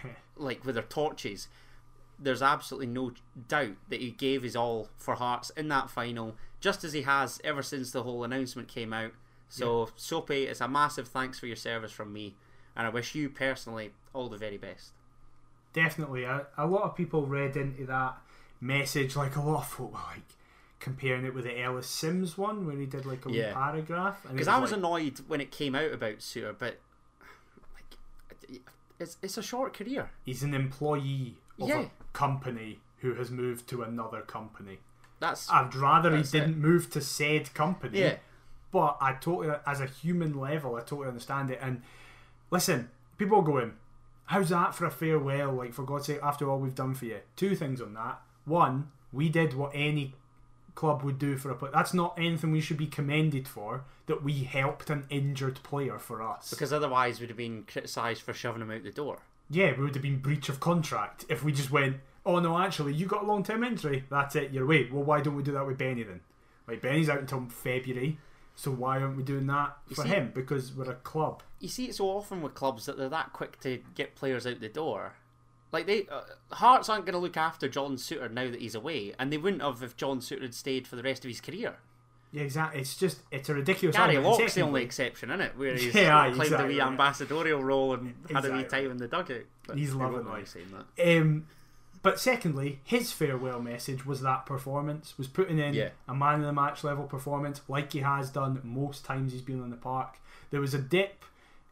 Yeah. 0.03 0.11
like 0.35 0.63
with 0.65 0.75
their 0.75 0.83
torches. 0.83 1.47
There's 2.19 2.41
absolutely 2.43 2.87
no 2.87 3.13
doubt 3.47 3.75
that 3.89 3.99
he 3.99 4.11
gave 4.11 4.43
his 4.43 4.55
all 4.55 4.89
for 4.97 5.15
Hearts 5.15 5.49
in 5.51 5.67
that 5.69 5.89
final, 5.89 6.35
just 6.59 6.83
as 6.83 6.93
he 6.93 7.01
has 7.01 7.41
ever 7.43 7.63
since 7.63 7.91
the 7.91 8.03
whole 8.03 8.23
announcement 8.23 8.67
came 8.67 8.93
out. 8.93 9.11
So, 9.49 9.89
Soapy, 9.95 10.43
it's 10.45 10.61
a 10.61 10.67
massive 10.67 11.07
thanks 11.07 11.37
for 11.39 11.47
your 11.47 11.55
service 11.55 11.91
from 11.91 12.13
me, 12.13 12.35
and 12.75 12.87
I 12.87 12.89
wish 12.89 13.15
you 13.15 13.29
personally 13.29 13.91
all 14.13 14.29
the 14.29 14.37
very 14.37 14.57
best. 14.57 14.91
Definitely, 15.73 16.23
a, 16.23 16.45
a 16.57 16.67
lot 16.67 16.83
of 16.83 16.95
people 16.95 17.25
read 17.25 17.55
into 17.57 17.85
that 17.87 18.17
message 18.61 19.15
like 19.15 19.35
a 19.35 19.41
lot 19.41 19.57
of 19.63 19.67
folk 19.67 19.91
were 19.93 19.99
like 19.99 20.21
comparing 20.79 21.25
it 21.25 21.33
with 21.33 21.45
the 21.45 21.59
Ellis 21.61 21.87
Simms 21.87 22.37
one 22.37 22.65
where 22.67 22.75
he 22.77 22.85
did 22.85 23.05
like 23.05 23.25
a 23.25 23.31
Yeah. 23.31 23.53
paragraph. 23.53 24.23
and 24.25 24.33
Because 24.33 24.47
I 24.47 24.59
was 24.59 24.71
like, 24.71 24.77
annoyed 24.79 25.19
when 25.27 25.41
it 25.41 25.49
came 25.51 25.75
out 25.75 25.91
about 25.91 26.17
Souttar, 26.19 26.55
but 26.57 26.79
like, 28.49 28.61
it's 28.99 29.17
it's 29.21 29.37
a 29.37 29.43
short 29.43 29.73
career. 29.73 30.11
he's 30.23 30.43
an 30.43 30.53
employee 30.53 31.37
of 31.59 31.69
Yeah. 31.69 31.79
a 31.81 31.89
company 32.13 32.79
who 32.99 33.15
has 33.15 33.31
moved 33.31 33.67
to 33.69 33.81
another 33.83 34.21
company. 34.21 34.79
That's 35.19 35.49
I'd 35.51 35.73
rather 35.75 36.15
he 36.15 36.23
didn't 36.23 36.57
move 36.57 36.89
to 36.91 37.01
said 37.01 37.53
company. 37.53 37.99
yeah. 37.99 38.15
But 38.71 38.97
I 38.99 39.13
totally, 39.13 39.55
as 39.67 39.79
a 39.81 39.85
human 39.85 40.33
level, 40.39 40.75
I 40.75 40.79
totally 40.79 41.07
understand 41.07 41.49
it. 41.51 41.59
And 41.61 41.83
listen, 42.53 42.89
people 43.17 43.39
are 43.39 43.43
going, 43.43 43.73
how's 44.25 44.49
that 44.49 44.73
for 44.75 44.85
a 44.85 44.91
farewell? 44.91 45.51
Like, 45.53 45.73
for 45.73 45.83
God's 45.83 46.05
sake, 46.07 46.19
after 46.23 46.49
all 46.49 46.59
we've 46.59 46.75
done 46.75 46.93
for 46.93 47.05
you. 47.05 47.19
Two 47.35 47.55
things 47.55 47.81
on 47.81 47.93
that. 47.95 48.21
One, 48.45 48.89
we 49.11 49.29
did 49.29 49.53
what 49.53 49.71
any 49.73 50.13
club 50.75 51.03
would 51.03 51.19
do 51.19 51.37
for 51.37 51.51
a 51.51 51.55
player. 51.55 51.71
That's 51.73 51.93
not 51.93 52.17
anything 52.17 52.51
we 52.51 52.61
should 52.61 52.77
be 52.77 52.87
commended 52.87 53.47
for, 53.47 53.83
that 54.07 54.23
we 54.23 54.43
helped 54.43 54.89
an 54.89 55.05
injured 55.09 55.61
player 55.63 55.99
for 55.99 56.21
us. 56.21 56.49
Because 56.49 56.73
otherwise, 56.73 57.19
we'd 57.19 57.29
have 57.29 57.37
been 57.37 57.63
criticised 57.63 58.21
for 58.21 58.33
shoving 58.33 58.61
him 58.61 58.71
out 58.71 58.83
the 58.83 58.91
door. 58.91 59.19
yeah, 59.49 59.73
we 59.77 59.83
would 59.83 59.93
have 59.95 60.01
been 60.03 60.19
breach 60.19 60.49
of 60.49 60.59
contract 60.59 61.25
if 61.29 61.43
we 61.43 61.51
just 61.51 61.71
went, 61.71 61.97
oh 62.25 62.39
no, 62.39 62.57
actually, 62.57 62.93
you 62.93 63.05
got 63.05 63.23
a 63.23 63.27
long 63.27 63.43
term 63.43 63.63
injury. 63.63 64.03
That's 64.09 64.35
it, 64.35 64.51
you're 64.51 64.63
away. 64.63 64.89
Well, 64.91 65.03
why 65.03 65.21
don't 65.21 65.35
we 65.35 65.43
do 65.43 65.51
that 65.53 65.67
with 65.67 65.77
Benny 65.77 66.03
then? 66.03 66.21
Like, 66.67 66.81
Benny's 66.81 67.09
out 67.09 67.19
until 67.19 67.45
February. 67.49 68.17
So 68.55 68.71
why 68.71 69.01
aren't 69.01 69.17
we 69.17 69.23
doing 69.23 69.47
that 69.47 69.77
You 69.89 69.95
for 69.95 70.03
see- 70.03 70.09
him? 70.09 70.31
Because 70.33 70.73
we're 70.73 70.89
a 70.91 70.95
club. 70.95 71.43
You 71.63 71.69
see 71.69 71.85
it 71.85 71.95
so 71.95 72.09
often 72.09 72.41
with 72.41 72.55
clubs 72.55 72.85
that 72.87 72.97
they're 72.97 73.07
that 73.07 73.31
quick 73.31 73.57
to 73.61 73.79
get 73.95 74.15
players 74.15 74.45
out 74.45 74.59
the 74.59 74.67
door. 74.67 75.13
Like 75.71 75.87
they, 75.87 76.05
uh, 76.11 76.21
Hearts 76.51 76.89
aren't 76.89 77.05
going 77.05 77.13
to 77.13 77.19
look 77.19 77.37
after 77.37 77.69
John 77.69 77.95
Souttar 77.95 78.29
now 78.29 78.51
that 78.51 78.59
he's 78.59 78.75
away, 78.75 79.13
and 79.17 79.31
they 79.31 79.37
wouldn't 79.37 79.61
have 79.63 79.81
if 79.81 79.95
John 79.95 80.19
Souttar 80.19 80.41
had 80.41 80.53
stayed 80.53 80.87
for 80.87 80.97
the 80.97 81.03
rest 81.03 81.23
of 81.23 81.29
his 81.31 81.39
career. 81.39 81.77
Yeah, 82.33 82.41
exactly. 82.43 82.81
It's 82.81 82.97
just 82.97 83.21
it's 83.31 83.47
a 83.47 83.53
ridiculous. 83.53 83.95
Gary 83.95 84.17
argument. 84.17 84.39
Locke's 84.39 84.55
the 84.55 84.61
only 84.61 84.83
exception, 84.83 85.29
isn't 85.29 85.39
it? 85.39 85.57
Where 85.57 85.73
he's 85.73 85.85
Yeah, 85.95 86.21
claimed 86.25 86.41
exactly, 86.41 86.57
the 86.67 86.73
wee 86.73 86.77
yeah. 86.79 86.87
ambassadorial 86.87 87.63
role 87.63 87.93
and 87.93 88.13
had 88.29 88.43
a 88.43 88.51
wee 88.51 88.63
time 88.65 88.91
in 88.91 88.97
the 88.97 89.07
dugout. 89.07 89.43
But 89.65 89.77
He's 89.77 89.93
loving 89.93 90.25
life. 90.25 90.49
saying 90.49 90.67
that. 90.97 91.17
Um, 91.21 91.45
but 92.01 92.19
secondly, 92.19 92.81
his 92.83 93.13
farewell 93.13 93.61
message 93.61 94.05
was 94.05 94.19
that 94.21 94.45
performance 94.45 95.17
was 95.17 95.29
putting 95.29 95.59
in 95.59 95.73
Yeah. 95.75 95.89
a 96.09 96.13
man 96.13 96.41
of 96.41 96.45
the 96.45 96.51
match 96.53 96.83
level 96.83 97.05
performance, 97.05 97.61
like 97.69 97.93
he 97.93 97.99
has 97.99 98.29
done 98.29 98.59
most 98.65 99.05
times 99.05 99.31
he's 99.31 99.41
been 99.41 99.63
in 99.63 99.69
the 99.69 99.77
park. 99.77 100.17
There 100.51 100.59
was 100.59 100.73
a 100.73 100.79
dip 100.79 101.23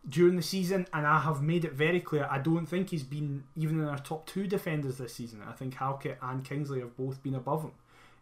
during 0.08 0.36
the 0.36 0.42
season, 0.42 0.88
and 0.94 1.06
I 1.06 1.20
have 1.20 1.42
made 1.42 1.64
it 1.64 1.74
very 1.74 2.00
clear 2.00 2.28
I 2.30 2.40
don't 2.40 2.66
think 2.66 2.90
he's 2.90 3.04
been 3.04 3.44
even 3.56 3.80
in 3.80 3.88
our 3.88 4.00
top 4.00 4.26
two 4.26 4.48
defenders 4.48 4.98
this 4.98 5.14
season. 5.14 5.42
I 5.48 5.52
think 5.52 5.76
Halkett 5.76 6.18
and 6.22 6.44
Kingsley 6.44 6.80
have 6.80 6.98
both 6.98 7.22
been 7.22 7.36
above 7.36 7.64
him 7.64 7.72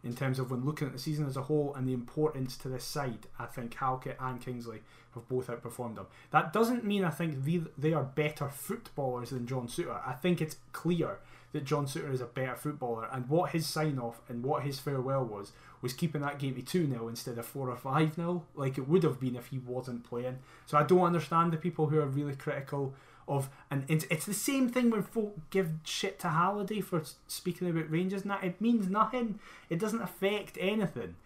in 0.02 0.14
terms 0.14 0.38
of 0.38 0.50
when 0.50 0.64
looking 0.64 0.86
at 0.86 0.92
the 0.92 0.98
season 0.98 1.26
as 1.26 1.36
a 1.36 1.42
whole 1.42 1.74
and 1.74 1.86
the 1.86 1.92
importance 1.92 2.56
to 2.58 2.68
this 2.68 2.84
side. 2.84 3.26
I 3.38 3.46
think 3.46 3.74
Halkett 3.74 4.16
and 4.20 4.40
Kingsley 4.40 4.80
have 5.14 5.28
both 5.28 5.48
outperformed 5.48 5.98
him. 5.98 6.06
That 6.30 6.52
doesn't 6.52 6.84
mean 6.84 7.04
I 7.04 7.10
think 7.10 7.44
they, 7.76 7.92
are 7.92 8.04
better 8.04 8.48
footballers 8.48 9.30
than 9.30 9.46
John 9.46 9.68
Souttar. 9.68 10.06
I 10.06 10.12
think 10.12 10.40
it's 10.40 10.56
clear 10.72 11.18
that 11.52 11.64
John 11.64 11.86
Souttar 11.86 12.12
is 12.12 12.20
a 12.20 12.26
better 12.26 12.54
footballer, 12.54 13.08
and 13.10 13.28
what 13.28 13.50
his 13.50 13.66
sign 13.66 13.98
off 13.98 14.20
and 14.28 14.44
what 14.44 14.62
his 14.62 14.78
farewell 14.78 15.24
was 15.24 15.52
was 15.82 15.92
keeping 15.92 16.20
that 16.20 16.38
game 16.38 16.54
to 16.54 16.62
2 16.62 16.88
0 16.88 17.08
instead 17.08 17.38
of 17.38 17.46
4 17.46 17.70
or 17.70 17.76
5 17.76 18.14
0, 18.14 18.44
like 18.54 18.78
it 18.78 18.88
would 18.88 19.02
have 19.02 19.20
been 19.20 19.36
if 19.36 19.46
he 19.46 19.58
wasn't 19.58 20.04
playing. 20.04 20.38
So 20.66 20.76
I 20.76 20.82
don't 20.82 21.00
understand 21.00 21.52
the 21.52 21.56
people 21.56 21.86
who 21.86 21.98
are 22.00 22.06
really 22.06 22.34
critical 22.34 22.94
of, 23.26 23.48
and 23.70 23.84
it's, 23.88 24.04
it's 24.10 24.26
the 24.26 24.34
same 24.34 24.68
thing 24.68 24.90
when 24.90 25.02
folk 25.02 25.38
give 25.50 25.70
shit 25.84 26.18
to 26.20 26.28
Halliday 26.28 26.80
for 26.80 27.02
speaking 27.28 27.70
about 27.70 27.90
Rangers 27.90 28.22
and 28.22 28.30
that. 28.30 28.44
It 28.44 28.60
means 28.60 28.88
nothing, 28.88 29.38
it 29.68 29.78
doesn't 29.78 30.02
affect 30.02 30.58
anything 30.60 31.16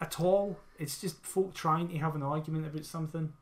at 0.00 0.20
all. 0.20 0.58
It's 0.78 1.00
just 1.00 1.24
folk 1.24 1.52
trying 1.54 1.88
to 1.88 1.98
have 1.98 2.14
an 2.14 2.22
argument 2.22 2.66
about 2.66 2.84
something. 2.84 3.32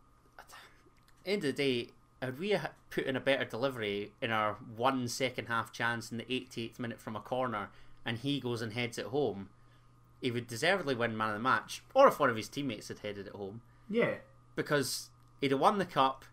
End 1.26 1.44
of 1.44 1.57
the 1.57 1.62
day, 1.62 1.90
had 2.20 2.38
we 2.38 2.57
put 2.90 3.05
in 3.05 3.16
a 3.16 3.20
better 3.20 3.44
delivery 3.44 4.12
in 4.20 4.30
our 4.30 4.57
one 4.76 5.07
second 5.07 5.46
half 5.46 5.72
chance 5.72 6.11
in 6.11 6.18
the 6.18 6.24
88th 6.24 6.78
minute 6.78 7.01
from 7.01 7.14
a 7.14 7.20
corner, 7.20 7.68
and 8.05 8.18
he 8.18 8.40
goes 8.40 8.62
and 8.62 8.72
heads 8.72 8.98
it 8.98 9.07
home, 9.07 9.51
he 10.20 10.30
would 10.30 10.46
deservedly 10.46 10.94
win 10.94 11.16
man 11.16 11.28
of 11.28 11.34
the 11.34 11.40
match. 11.40 11.82
Or 11.94 12.08
if 12.08 12.18
one 12.18 12.30
of 12.30 12.36
his 12.36 12.48
teammates 12.48 12.88
had 12.88 13.00
headed 13.00 13.26
it 13.26 13.34
home. 13.34 13.62
Yeah, 13.88 14.14
because 14.54 15.10
he'd 15.40 15.50
have 15.50 15.60
won 15.60 15.78
the 15.78 15.84
cup. 15.84 16.24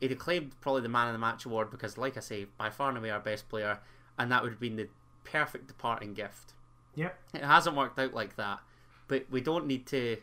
He'd 0.00 0.10
have 0.10 0.18
claimed 0.18 0.52
probably 0.60 0.82
the 0.82 0.88
man 0.88 1.08
of 1.08 1.12
the 1.12 1.18
match 1.18 1.44
award 1.44 1.70
because, 1.70 1.98
like 1.98 2.16
I 2.16 2.20
say, 2.20 2.46
by 2.56 2.70
far 2.70 2.88
and 2.88 2.98
away 2.98 3.10
our 3.10 3.20
best 3.20 3.48
player, 3.48 3.80
and 4.18 4.32
that 4.32 4.42
would 4.42 4.52
have 4.52 4.60
been 4.60 4.76
the 4.76 4.88
perfect 5.24 5.68
departing 5.68 6.14
gift. 6.14 6.54
Yep. 6.94 7.18
It 7.34 7.44
hasn't 7.44 7.76
worked 7.76 7.98
out 7.98 8.14
like 8.14 8.36
that, 8.36 8.60
but 9.08 9.26
we 9.30 9.40
don't 9.40 9.66
need 9.66 9.86
to, 9.88 10.16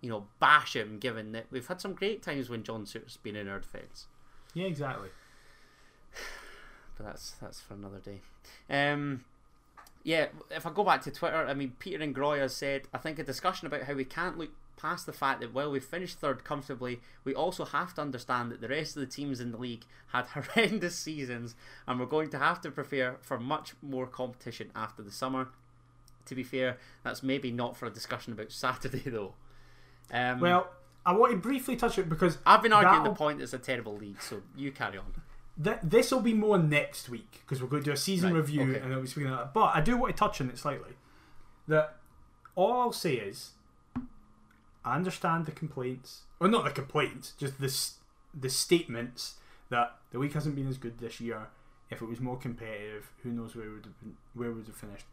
you 0.00 0.10
know, 0.10 0.26
bash 0.40 0.74
him. 0.74 0.98
Given 0.98 1.32
that 1.32 1.46
we've 1.50 1.66
had 1.66 1.80
some 1.80 1.94
great 1.94 2.22
times 2.22 2.50
when 2.50 2.64
John 2.64 2.84
Souttar's 2.84 3.16
been 3.16 3.36
in 3.36 3.48
our 3.48 3.60
defence. 3.60 4.06
Yeah, 4.54 4.66
exactly. 4.66 5.08
But 6.98 7.06
that's 7.06 7.30
that's 7.40 7.58
for 7.58 7.72
another 7.72 8.00
day. 8.00 8.20
Um, 8.68 9.24
yeah, 10.04 10.26
if 10.50 10.66
I 10.66 10.70
go 10.70 10.84
back 10.84 11.02
to 11.02 11.10
Twitter, 11.10 11.46
I 11.46 11.54
mean, 11.54 11.72
Peter 11.78 12.02
and 12.02 12.14
Groy 12.14 12.38
has 12.38 12.54
said, 12.54 12.82
I 12.92 12.98
think 12.98 13.18
a 13.18 13.24
discussion 13.24 13.66
about 13.66 13.82
how 13.82 13.94
we 13.94 14.04
can't 14.04 14.36
look 14.38 14.50
past 14.76 15.06
the 15.06 15.12
fact 15.12 15.40
that 15.40 15.54
while 15.54 15.70
we 15.70 15.78
finished 15.78 16.18
third 16.18 16.42
comfortably, 16.44 17.00
we 17.24 17.34
also 17.34 17.64
have 17.64 17.94
to 17.94 18.00
understand 18.00 18.50
that 18.50 18.60
the 18.60 18.68
rest 18.68 18.96
of 18.96 19.00
the 19.00 19.06
teams 19.06 19.38
in 19.40 19.52
the 19.52 19.58
league 19.58 19.84
had 20.12 20.26
horrendous 20.34 20.96
seasons 20.96 21.54
and 21.86 22.00
we're 22.00 22.06
going 22.06 22.30
to 22.30 22.38
have 22.38 22.60
to 22.62 22.70
prepare 22.70 23.16
for 23.20 23.38
much 23.38 23.74
more 23.80 24.06
competition 24.06 24.70
after 24.74 25.02
the 25.02 25.10
summer. 25.12 25.48
To 26.26 26.34
be 26.34 26.42
fair, 26.42 26.78
that's 27.04 27.22
maybe 27.22 27.50
not 27.52 27.76
for 27.76 27.86
a 27.86 27.90
discussion 27.90 28.32
about 28.32 28.50
Saturday 28.64 29.08
though. 29.08 29.34
Um, 30.12 30.40
Well, 30.40 30.68
I 31.06 31.12
want 31.12 31.32
to 31.32 31.38
briefly 31.38 31.76
touch 31.76 31.98
it 31.98 32.08
because 32.08 32.38
I've 32.46 32.62
been 32.62 32.72
arguing 32.72 33.02
the 33.04 33.10
that'll- 33.10 33.16
point 33.16 33.38
that 33.38 33.44
it's 33.44 33.52
a 33.52 33.58
terrible 33.58 33.96
league, 33.96 34.20
so 34.22 34.42
you 34.56 34.72
carry 34.72 34.98
on. 34.98 35.12
Th- 35.62 35.78
this 35.82 36.10
will 36.10 36.20
be 36.20 36.34
more 36.34 36.58
next 36.58 37.08
week 37.08 37.40
because 37.40 37.60
we're 37.62 37.68
going 37.68 37.82
to 37.82 37.90
do 37.90 37.92
a 37.92 37.96
season 37.96 38.32
Right, 38.32 38.38
review 38.40 38.70
okay. 38.70 38.80
and 38.80 38.92
I'll 38.94 39.00
be 39.02 39.06
speaking 39.06 39.30
of 39.30 39.38
that. 39.38 39.54
But 39.54 39.72
I 39.74 39.80
do 39.80 39.96
want 39.96 40.14
to 40.14 40.18
touch 40.18 40.40
on 40.40 40.48
it 40.48 40.58
slightly. 40.58 40.92
That 41.68 41.96
all 42.54 42.80
I'll 42.80 42.92
say 42.92 43.14
is, 43.14 43.50
I 44.84 44.96
understand 44.96 45.46
the 45.46 45.52
complaints, 45.52 46.22
or 46.40 46.48
not 46.48 46.64
the 46.64 46.70
complaints, 46.70 47.32
just 47.38 47.60
the 47.60 47.72
the 48.38 48.48
statements 48.50 49.34
that 49.68 49.96
the 50.10 50.18
league 50.18 50.32
hasn't 50.32 50.54
been 50.56 50.68
as 50.68 50.78
good 50.78 50.98
this 50.98 51.20
year. 51.20 51.48
If 51.90 52.00
it 52.00 52.08
was 52.08 52.20
more 52.20 52.38
competitive, 52.38 53.10
who 53.22 53.30
knows 53.30 53.54
where 53.54 53.66
we 53.66 53.74
would 53.74 53.84
have 53.84 54.00
been, 54.00 54.16
where 54.34 54.48
we 54.50 54.56
would 54.56 54.66
have 54.66 54.76
finished. 54.76 55.04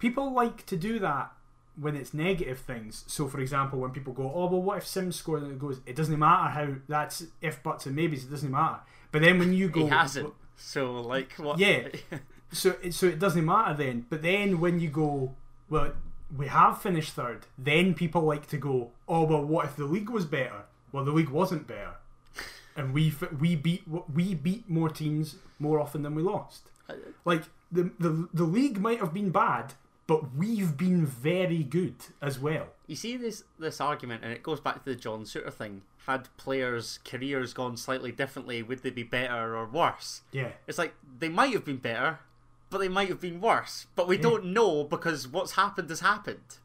People 0.00 0.32
like 0.32 0.66
to 0.66 0.76
do 0.76 0.98
that 0.98 1.32
when 1.76 1.96
it's 1.96 2.12
negative 2.12 2.58
things. 2.58 3.04
So, 3.06 3.28
for 3.28 3.40
example, 3.40 3.78
when 3.80 3.90
people 3.90 4.12
go, 4.12 4.30
"Oh, 4.34 4.46
well, 4.46 4.62
what 4.62 4.78
if 4.78 4.86
Simms 4.86 5.16
scored?" 5.16 5.42
and 5.42 5.52
it 5.52 5.58
goes, 5.58 5.80
"It 5.86 5.96
doesn't 5.96 6.18
matter 6.18 6.50
how 6.50 6.74
that's 6.88 7.24
if 7.40 7.62
buts 7.62 7.86
and 7.86 7.96
maybes. 7.96 8.24
It 8.24 8.30
doesn't 8.30 8.50
matter." 8.50 8.80
But 9.10 9.22
then 9.22 9.38
when 9.38 9.52
you 9.52 9.68
go, 9.68 9.84
He 9.84 9.88
hasn't. 9.88 10.32
So, 10.56 11.00
like, 11.00 11.32
what? 11.34 11.58
Yeah. 11.58 11.88
so 12.52 12.76
it, 12.82 12.94
so 12.94 13.06
it 13.06 13.18
doesn't 13.18 13.44
matter 13.44 13.74
then. 13.74 14.06
But 14.08 14.22
then 14.22 14.60
when 14.60 14.80
you 14.80 14.88
go, 14.88 15.34
well, 15.68 15.92
we 16.36 16.46
have 16.46 16.80
finished 16.80 17.12
third. 17.12 17.46
Then 17.58 17.94
people 17.94 18.22
like 18.22 18.46
to 18.48 18.56
go, 18.56 18.90
oh 19.08 19.24
well, 19.24 19.44
what 19.44 19.66
if 19.66 19.76
the 19.76 19.84
league 19.84 20.10
was 20.10 20.24
better? 20.24 20.64
Well, 20.92 21.04
the 21.04 21.12
league 21.12 21.30
wasn't 21.30 21.66
better, 21.66 21.94
and 22.76 22.92
we 22.92 23.12
we 23.38 23.56
beat 23.56 23.82
we 24.12 24.34
beat 24.34 24.68
more 24.68 24.88
teams 24.88 25.36
more 25.58 25.80
often 25.80 26.02
than 26.02 26.14
we 26.14 26.22
lost. 26.22 26.70
Uh, 26.88 26.94
like 27.24 27.44
the 27.70 27.90
the 27.98 28.28
the 28.32 28.44
league 28.44 28.78
might 28.78 29.00
have 29.00 29.12
been 29.12 29.30
bad, 29.30 29.74
but 30.06 30.34
we've 30.34 30.76
been 30.76 31.06
very 31.06 31.62
good 31.62 31.94
as 32.20 32.38
well. 32.38 32.68
You 32.86 32.96
see 32.96 33.16
this 33.16 33.44
this 33.58 33.80
argument, 33.80 34.24
and 34.24 34.32
it 34.32 34.42
goes 34.42 34.60
back 34.60 34.84
to 34.84 34.90
the 34.90 34.96
John 34.96 35.24
Souttar 35.24 35.52
thing. 35.52 35.82
Had 36.06 36.28
players' 36.36 36.98
careers 37.04 37.54
gone 37.54 37.76
slightly 37.76 38.10
differently, 38.10 38.60
would 38.62 38.82
they 38.82 38.90
be 38.90 39.04
better 39.04 39.56
or 39.56 39.66
worse? 39.66 40.22
Yeah. 40.32 40.50
It's 40.66 40.78
like 40.78 40.94
they 41.20 41.28
might 41.28 41.52
have 41.52 41.64
been 41.64 41.76
better, 41.76 42.18
but 42.70 42.78
they 42.78 42.88
might 42.88 43.08
have 43.08 43.20
been 43.20 43.40
worse. 43.40 43.86
But 43.94 44.08
we 44.08 44.16
don't 44.16 44.46
know 44.46 44.82
because 44.82 45.28
what's 45.28 45.52
happened 45.52 45.88
has 45.90 46.00
happened. 46.00 46.58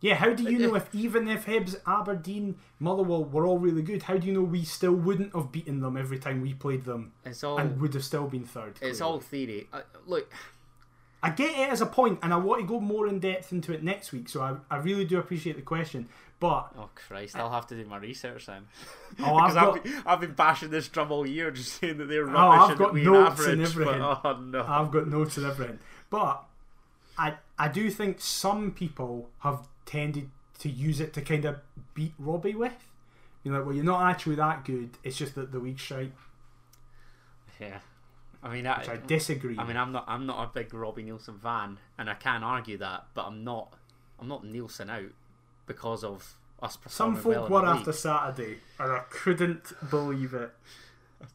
Yeah, 0.00 0.16
how 0.16 0.34
do 0.34 0.42
you 0.42 0.58
know 0.58 0.74
if 0.74 0.94
even 0.94 1.28
if 1.28 1.46
Hibs, 1.46 1.76
Aberdeen, 1.86 2.56
Motherwell 2.78 3.24
were 3.24 3.46
all 3.46 3.58
really 3.58 3.80
good, 3.80 4.02
how 4.02 4.18
do 4.18 4.26
you 4.26 4.34
know 4.34 4.42
we 4.42 4.62
still 4.62 4.92
wouldn't 4.92 5.34
have 5.34 5.50
beaten 5.50 5.80
them 5.80 5.96
every 5.96 6.18
time 6.18 6.42
we 6.42 6.52
played 6.52 6.84
them 6.84 7.12
It's 7.24 7.42
all 7.42 7.56
and 7.56 7.80
would 7.80 7.94
have 7.94 8.04
still 8.04 8.26
been 8.26 8.44
third? 8.44 8.78
it's 8.82 9.00
all 9.00 9.18
theory. 9.18 9.66
Uh, 9.72 9.80
look, 10.06 10.30
I 11.24 11.30
get 11.30 11.50
it 11.58 11.70
as 11.70 11.80
a 11.80 11.86
point, 11.86 12.18
and 12.22 12.32
I 12.32 12.36
want 12.36 12.60
to 12.60 12.66
go 12.66 12.80
more 12.80 13.06
in 13.08 13.18
depth 13.18 13.52
into 13.52 13.72
it 13.72 13.82
next 13.82 14.12
week. 14.12 14.28
So 14.28 14.42
I, 14.42 14.56
I 14.70 14.78
really 14.78 15.04
do 15.04 15.18
appreciate 15.18 15.56
the 15.56 15.62
question, 15.62 16.08
but 16.38 16.70
oh 16.78 16.90
Christ, 16.94 17.34
I'll 17.36 17.50
have 17.50 17.66
to 17.68 17.74
do 17.76 17.84
my 17.86 17.96
research 17.96 18.46
then. 18.46 18.66
oh, 19.20 19.34
I've 19.36 19.52
Because 19.52 19.54
got 19.54 19.76
I've, 19.76 19.82
been, 19.84 20.02
I've 20.06 20.20
been 20.20 20.34
bashing 20.34 20.70
this 20.70 20.88
drum 20.88 21.10
all 21.12 21.26
year, 21.26 21.50
just 21.50 21.72
saying 21.80 21.98
that 21.98 22.06
they're 22.08 22.28
Oh, 22.28 22.32
rubbish 22.32 22.60
I've 22.62 22.70
and 22.70 22.78
got 22.78 22.94
notes 22.96 23.40
average. 23.40 23.52
and 23.52 23.62
everything. 23.62 23.98
But, 24.00 24.20
oh 24.24 24.40
no, 24.40 24.64
I've 24.66 24.90
got 24.90 25.08
notes 25.08 25.36
and 25.38 25.46
everything, 25.46 25.78
but 26.10 26.44
I 27.18 27.34
I 27.58 27.68
do 27.68 27.90
think 27.90 28.20
some 28.20 28.72
people 28.72 29.30
have 29.40 29.66
tended 29.86 30.30
to 30.58 30.68
use 30.68 31.00
it 31.00 31.12
to 31.14 31.20
kind 31.22 31.44
of 31.46 31.56
beat 31.94 32.12
Robbie 32.18 32.54
with. 32.54 32.90
You're 33.44 33.54
like, 33.56 33.66
well, 33.66 33.74
you're 33.74 33.84
not 33.84 34.10
actually 34.10 34.36
that 34.36 34.64
good. 34.64 34.90
It's 35.02 35.16
just 35.16 35.34
that 35.36 35.52
the 35.52 35.58
league's 35.58 35.80
shite, 35.82 36.12
yeah. 37.60 37.78
I 38.44 38.52
mean, 38.52 38.66
I, 38.66 38.78
which 38.78 38.88
I 38.90 38.96
disagree. 38.98 39.56
I 39.58 39.64
mean, 39.64 39.76
I'm 39.76 39.90
not 39.90 40.04
I'm 40.06 40.26
not 40.26 40.44
a 40.44 40.50
big 40.52 40.72
Robbie 40.74 41.04
Neilson 41.04 41.40
fan, 41.40 41.78
and 41.98 42.10
I 42.10 42.14
can 42.14 42.42
argue 42.44 42.76
that, 42.78 43.06
but 43.14 43.24
I'm 43.26 43.42
not 43.42 43.74
I'm 44.20 44.28
not 44.28 44.44
Neilson 44.44 44.90
out 44.90 45.12
because 45.66 46.04
of 46.04 46.34
us 46.62 46.78
some 46.88 47.16
folk 47.16 47.26
well 47.26 47.46
in 47.46 47.52
were 47.52 47.60
the 47.62 47.66
after 47.66 47.90
league. 47.90 47.94
Saturday, 47.98 48.56
and 48.78 48.92
I 48.92 49.00
couldn't 49.10 49.72
believe 49.90 50.34
it. 50.34 50.52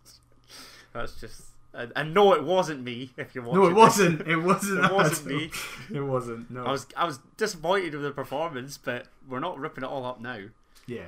That's 0.93 1.19
just 1.19 1.49
and, 1.73 1.91
and 1.95 2.13
no, 2.13 2.33
it 2.33 2.43
wasn't 2.43 2.83
me. 2.83 3.11
If 3.17 3.35
you're 3.35 3.43
watching, 3.43 3.61
No, 3.61 3.67
it 3.69 3.73
was't. 3.73 4.21
It 4.27 4.37
wasn't. 4.37 4.85
It 4.85 4.93
wasn't 4.93 5.27
me. 5.27 5.51
It 5.93 6.01
wasn't. 6.01 6.51
No. 6.51 6.65
I 6.65 6.71
was 6.71 6.87
I 6.95 7.05
was 7.05 7.19
disappointed 7.37 7.93
with 7.93 8.03
the 8.03 8.11
performance, 8.11 8.77
but 8.77 9.07
we're 9.27 9.39
not 9.39 9.59
ripping 9.59 9.83
it 9.83 9.87
all 9.87 10.05
up 10.05 10.19
now. 10.19 10.41
Yeah. 10.87 11.07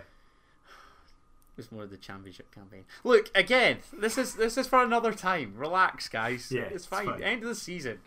It 1.52 1.58
was 1.58 1.72
more 1.72 1.84
of 1.84 1.90
the 1.90 1.98
championship 1.98 2.54
campaign. 2.54 2.86
Look 3.04 3.30
again. 3.36 3.80
This 3.94 4.18
is 4.18 4.36
this 4.36 4.58
is 4.58 4.68
for 4.68 4.82
another 4.84 5.14
time. 5.14 5.54
Relax, 5.58 6.08
guys. 6.10 6.52
Yeah, 6.52 6.62
it's 6.62 6.76
it's 6.76 6.86
fine. 6.86 7.06
fine. 7.06 7.22
End 7.24 7.44
of 7.44 7.50
the 7.50 7.56
season. 7.56 8.00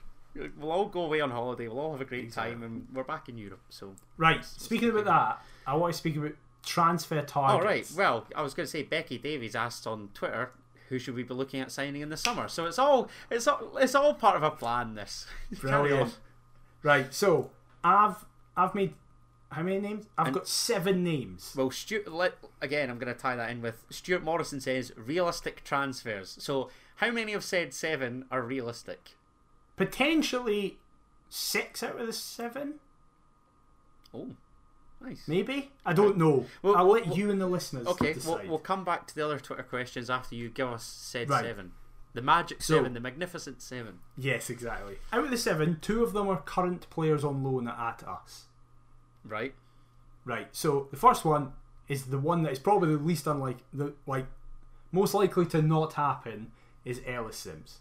We'll 0.59 0.73
all 0.73 0.87
go 0.87 1.03
away 1.03 1.21
on 1.21 1.31
holiday. 1.31 1.69
We'll 1.69 1.79
all 1.79 1.93
have 1.93 2.01
a 2.01 2.05
great 2.05 2.25
Exactly. 2.25 2.55
time, 2.55 2.63
and 2.65 2.87
we're 2.93 3.05
back 3.05 3.29
in 3.29 3.39
Europe. 3.39 3.61
So, 3.69 3.95
Right. 4.17 4.45
Speaking 4.45 4.91
about 4.91 5.05
that, 5.05 5.43
I 5.65 5.77
want 5.77 5.93
to 5.93 5.97
speak 5.99 6.17
about 6.17 6.33
transfer 6.67 7.23
targets. 7.23 7.55
all 7.55 7.61
right. 7.63 7.93
Well, 7.97 8.27
I 8.35 8.43
was 8.43 8.53
going 8.55 8.67
to 8.67 8.71
say 8.71 8.83
Becky 8.83 9.19
Davies 9.19 9.55
asked 9.55 9.87
on 9.87 10.09
Twitter, 10.15 10.51
"Who 10.89 10.99
should 10.99 11.15
we 11.15 11.23
be 11.23 11.35
looking 11.35 11.61
at 11.61 11.71
signing 11.71 12.01
in 12.03 12.09
the 12.09 12.17
summer?" 12.17 12.49
So 12.49 12.65
it's 12.67 12.79
all 12.81 13.09
it's 13.31 13.47
all 13.47 13.77
it's 13.77 13.95
all 13.95 14.15
part 14.15 14.35
of 14.37 14.43
a 14.43 14.51
plan. 14.51 14.95
This. 14.95 15.27
Brilliant. 15.61 16.19
Right. 16.83 17.13
So 17.15 17.51
I've 17.85 18.25
I've 18.57 18.75
made 18.75 18.95
how 19.55 19.63
many 19.63 19.81
names? 19.81 20.07
I've 20.19 20.27
And- 20.29 20.35
got 20.35 20.47
seven 20.49 21.03
names. 21.03 21.55
Well, 21.57 21.71
Stuart, 21.71 22.11
let, 22.13 22.35
again, 22.61 22.91
I'm 22.91 22.99
going 22.99 23.13
to 23.13 23.19
tie 23.19 23.37
that 23.37 23.51
in 23.51 23.63
with 23.63 23.85
Stuart 23.91 24.23
Morrison 24.23 24.61
says 24.61 24.93
realistic 24.97 25.65
transfers. 25.65 26.37
So, 26.41 26.71
how 26.97 27.11
many 27.11 27.33
of 27.33 27.43
said 27.43 27.73
seven 27.75 28.27
are 28.31 28.43
realistic? 28.43 29.13
Potentially 29.77 30.79
six 31.29 31.83
out 31.83 31.99
of 32.01 32.07
the 32.07 32.13
seven, 32.13 32.75
Oh, 34.13 34.29
nice. 35.01 35.27
maybe. 35.27 35.73
I 35.85 35.93
don't 35.93 36.17
know. 36.17 36.47
Well, 36.63 36.77
I'll 36.77 36.87
let 36.87 37.07
well, 37.09 37.17
you 37.17 37.31
and 37.31 37.41
the 37.41 37.47
listeners 37.49 37.87
Okay, 37.89 38.13
decide. 38.15 38.41
we'll, 38.43 38.49
we'll 38.51 38.59
come 38.61 38.85
back 38.85 39.07
to 39.09 39.15
the 39.15 39.25
other 39.25 39.41
Twitter 39.41 39.65
questions 39.65 40.09
after 40.09 40.35
you 40.37 40.49
give 40.49 40.69
us 40.69 40.85
said 40.85 41.29
Right. 41.29 41.45
seven. 41.45 41.73
The 42.15 42.23
magic 42.23 42.63
So- 42.63 42.77
seven, 42.77 42.95
the 42.95 43.01
magnificent 43.01 43.61
seven. 43.61 43.99
Yes, 44.17 44.49
exactly. 44.49 44.99
Out 45.13 45.25
of 45.25 45.31
the 45.33 45.37
seven, 45.39 45.81
two 45.81 46.05
of 46.05 46.13
them 46.13 46.29
are 46.29 46.41
current 46.41 46.89
players 46.89 47.25
on 47.25 47.43
loan 47.43 47.67
at 47.67 48.05
us. 48.07 48.47
Right? 49.25 49.55
Right. 50.25 50.49
So 50.53 50.89
the 50.91 50.97
first 50.97 51.25
one 51.25 51.53
is 51.89 52.07
the 52.07 52.19
one 52.19 52.43
that 52.43 52.53
is 52.53 52.59
probably 52.59 52.95
the 52.95 53.03
least 53.03 53.27
unlike 53.27 53.59
the 53.73 53.93
like 54.07 54.27
most 54.93 55.13
likely 55.13 55.45
to 55.47 55.61
not 55.61 55.95
happen 55.95 56.53
is 56.85 57.01
Ellis 57.07 57.37
Simms. 57.37 57.79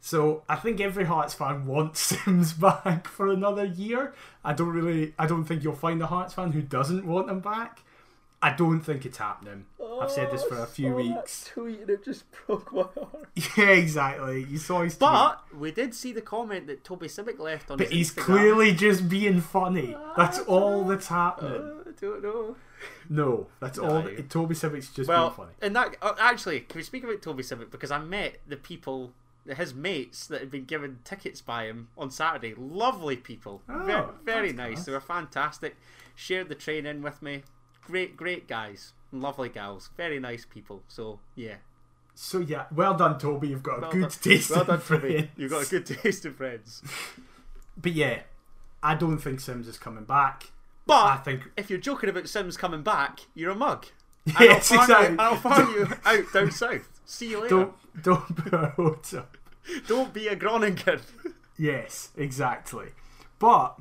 So 0.00 0.42
I 0.48 0.56
think 0.56 0.80
every 0.80 1.04
Hearts 1.04 1.34
fan 1.34 1.66
wants 1.74 2.00
Simms 2.00 2.52
back 2.52 3.08
for 3.08 3.28
another 3.28 3.64
year. 3.64 4.14
I 4.44 4.52
don't 4.52 4.68
really 4.68 5.14
I 5.18 5.26
don't 5.26 5.44
think 5.44 5.64
you'll 5.64 5.74
find 5.74 6.02
a 6.02 6.06
Hearts 6.06 6.34
fan 6.34 6.52
who 6.52 6.62
doesn't 6.62 7.06
want 7.06 7.30
him 7.30 7.40
back. 7.40 7.82
I 8.44 8.54
don't 8.54 8.80
think 8.80 9.06
it's 9.06 9.18
happening. 9.18 9.66
I've 10.00 10.10
said 10.10 10.30
this 10.30 10.44
for 10.44 10.58
a 10.58 10.66
few 10.66 10.92
weeks. 10.94 11.50
tweet 11.54 11.80
and 11.80 11.90
it 11.90 12.04
just 12.04 12.24
broke 12.46 12.72
my 12.72 12.82
heart. 12.82 13.26
Yeah, 13.56 13.70
exactly. 13.70 14.44
You 14.48 14.58
saw 14.58 14.82
his 14.82 14.96
tweet. 14.96 15.10
But 15.10 15.42
we 15.58 15.70
did 15.72 15.94
see 15.94 16.12
the 16.12 16.20
comment 16.20 16.66
that 16.66 16.84
Toby 16.84 17.06
Sibbick 17.08 17.38
left 17.38 17.70
on 17.70 17.78
But 17.78 17.88
his 17.88 17.96
he's 17.96 18.12
Instagram. 18.14 18.24
clearly 18.24 18.72
just 18.74 19.08
being 19.08 19.40
funny. 19.40 19.96
That's 20.16 20.38
all 20.40 20.84
that's 20.84 21.06
happening. 21.08 21.52
Uh, 21.62 21.88
I 21.88 21.92
don't 22.00 22.22
know. 22.22 22.56
No, 23.08 23.46
that's 23.60 23.78
all. 23.78 24.02
No. 24.02 24.14
Toby 24.28 24.54
Sibbick's 24.54 24.90
just 24.90 25.08
Well, 25.08 25.28
being 25.30 25.36
funny. 25.36 25.52
and 25.62 25.74
that 25.76 25.96
uh, 26.02 26.12
actually, 26.18 26.60
can 26.60 26.78
we 26.78 26.82
speak 26.82 27.02
about 27.02 27.22
Toby 27.22 27.42
Sibbick 27.42 27.70
because 27.70 27.90
I 27.90 27.98
met 27.98 28.38
the 28.46 28.56
people, 28.56 29.12
his 29.46 29.72
mates 29.74 30.26
that 30.26 30.40
had 30.40 30.50
been 30.50 30.64
given 30.66 30.98
tickets 31.04 31.40
by 31.40 31.64
him 31.64 31.88
on 31.96 32.10
Saturday. 32.10 32.54
Lovely 32.56 33.16
people, 33.16 33.62
Oh, 33.70 33.84
very, 33.86 34.04
very 34.24 34.52
nice. 34.52 34.74
class. 34.74 34.86
They 34.86 34.92
were 34.92 35.00
fantastic. 35.00 35.76
Shared 36.14 36.48
the 36.50 36.54
train 36.54 36.84
in 36.86 37.00
with 37.02 37.22
me. 37.22 37.42
Great, 37.86 38.16
great 38.16 38.48
guys, 38.48 38.92
lovely 39.12 39.48
gals, 39.48 39.90
very 39.96 40.18
nice 40.18 40.44
people. 40.46 40.82
So 40.88 41.20
yeah, 41.34 41.56
So 42.14 42.38
yeah, 42.38 42.64
well 42.74 42.94
done, 42.94 43.18
Toby. 43.18 43.48
You've 43.48 43.62
got 43.62 43.78
a 43.78 43.90
good 43.92 44.00
done, 44.02 44.10
taste 44.10 44.50
well 44.50 44.60
in 44.62 44.66
done, 44.66 44.80
Toby. 44.80 44.98
friends. 45.00 45.28
You've 45.36 45.50
got 45.50 45.66
a 45.66 45.70
good 45.70 45.86
taste 46.02 46.24
in 46.24 46.34
friends. 46.34 46.82
But 47.76 47.92
yeah, 47.92 48.20
I 48.82 48.94
don't 48.94 49.18
think 49.18 49.40
Simms 49.40 49.68
is 49.68 49.78
coming 49.78 50.04
back. 50.04 50.50
But 50.86 51.06
I 51.06 51.16
think 51.16 51.50
if 51.56 51.70
you're 51.70 51.78
joking 51.78 52.10
about 52.10 52.28
Simms 52.28 52.56
coming 52.56 52.82
back, 52.82 53.20
you're 53.34 53.50
a 53.50 53.54
mug. 53.54 53.86
yes, 54.40 54.70
I'll 54.72 54.80
exactly. 54.82 55.10
you, 55.10 55.16
I'll 55.18 55.36
farm 55.36 55.70
you 55.74 55.88
out 56.04 56.32
down 56.32 56.50
south. 56.50 56.88
See 57.04 57.30
you 57.30 57.42
later. 57.42 57.48
Don't 57.48 58.02
don't 58.02 58.36
put 58.36 58.54
our 58.54 58.70
hopes 58.70 59.14
up. 59.14 59.36
Don't 59.86 60.12
be 60.12 60.28
a 60.28 60.36
Groningen. 60.36 61.00
Yes, 61.56 62.10
exactly. 62.18 62.88
But 63.38 63.78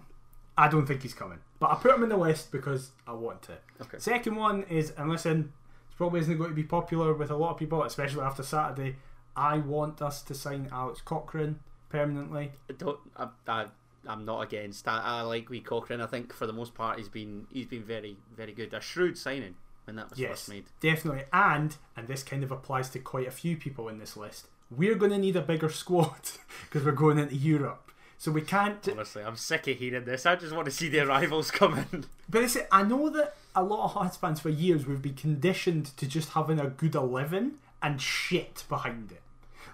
I 0.57 0.69
don't 0.69 0.85
think 0.85 1.01
he's 1.01 1.13
coming. 1.13 1.39
But 1.64 1.72
I 1.72 1.76
put 1.76 1.95
him 1.95 2.03
in 2.03 2.09
the 2.09 2.18
list 2.18 2.51
because 2.51 2.91
I 3.07 3.14
want 3.14 3.41
to. 3.43 3.53
Okay. 3.84 3.97
Second 3.99 4.36
one 4.36 4.64
is, 4.64 4.89
and 4.97 5.09
listen, 5.09 5.53
it 5.89 5.95
probably 5.95 6.20
isn't 6.20 6.38
going 6.38 6.49
to 6.49 6.55
be 6.55 6.64
popular 6.64 7.14
with 7.14 7.32
a 7.32 7.38
lot 7.38 7.51
of 7.51 7.57
people, 7.57 7.82
especially 7.84 8.20
after 8.22 8.43
Saturday. 8.43 8.97
I 9.34 9.59
want 9.59 10.01
us 10.01 10.22
to 10.24 10.34
sign 10.34 10.68
Alex 10.74 10.99
Cochrane 10.99 11.59
permanently. 11.88 12.51
I 12.70 12.74
don't. 12.74 12.99
I, 13.16 13.28
I, 13.47 13.66
I'm 14.05 14.26
not 14.26 14.41
against. 14.41 14.89
I, 14.89 14.99
I 14.99 15.22
like 15.22 15.49
Wee 15.49 15.61
Cochrane. 15.61 16.01
I 16.01 16.07
think 16.07 16.34
for 16.34 16.45
the 16.45 16.51
most 16.53 16.74
part 16.74 16.97
he's 16.97 17.07
been 17.07 17.47
he's 17.49 17.68
been 17.68 17.84
very 17.84 18.18
very 18.36 18.51
good. 18.51 18.74
A 18.74 18.82
shrewd 18.82 19.18
signing 19.18 19.55
when 19.86 19.95
that 19.95 20.09
was 20.09 20.20
Yes, 20.20 20.32
first 20.32 20.49
made. 20.49 20.66
definitely. 20.82 21.24
And 21.32 21.78
and 21.95 22.09
this 22.09 22.24
kind 22.24 22.43
of 22.43 22.51
applies 22.51 22.89
to 22.89 22.99
quite 22.99 23.28
a 23.28 23.32
few 23.32 23.55
people 23.55 23.88
in 23.88 23.99
this 23.99 24.18
list. 24.18 24.47
We're 24.70 24.95
going 24.95 25.11
to 25.11 25.18
need 25.18 25.38
a 25.38 25.41
bigger 25.41 25.70
squad 25.84 26.20
because 26.66 26.84
we're 26.84 26.91
going 26.91 27.18
into 27.20 27.36
Europe, 27.36 27.91
so 28.24 28.32
we 28.32 28.39
can't. 28.41 28.88
Honestly, 28.89 29.21
I'm 29.21 29.36
sick 29.36 29.67
of 29.67 29.76
hearing 29.76 30.05
this. 30.05 30.26
I 30.26 30.38
just 30.38 30.55
want 30.55 30.63
to 30.63 30.71
see 30.71 30.88
the 30.88 31.01
arrivals 31.01 31.51
coming. 31.51 31.86
in. 31.91 32.05
But 32.30 32.43
it's, 32.43 32.55
I 32.71 32.82
know 32.84 33.09
that 33.09 33.36
a 33.53 33.61
lot 33.61 33.84
of 33.84 33.91
Hearts 33.91 34.15
fans 34.15 34.39
for 34.39 34.47
years 34.47 34.88
we've 34.88 35.01
been 35.01 35.13
conditioned 35.15 35.88
to 35.97 36.07
just 36.07 36.30
having 36.30 36.57
a 36.57 36.67
good 36.67 36.95
eleven 36.95 37.55
and 37.82 37.99
shit 38.01 38.63
behind 38.69 39.11
it. 39.11 39.21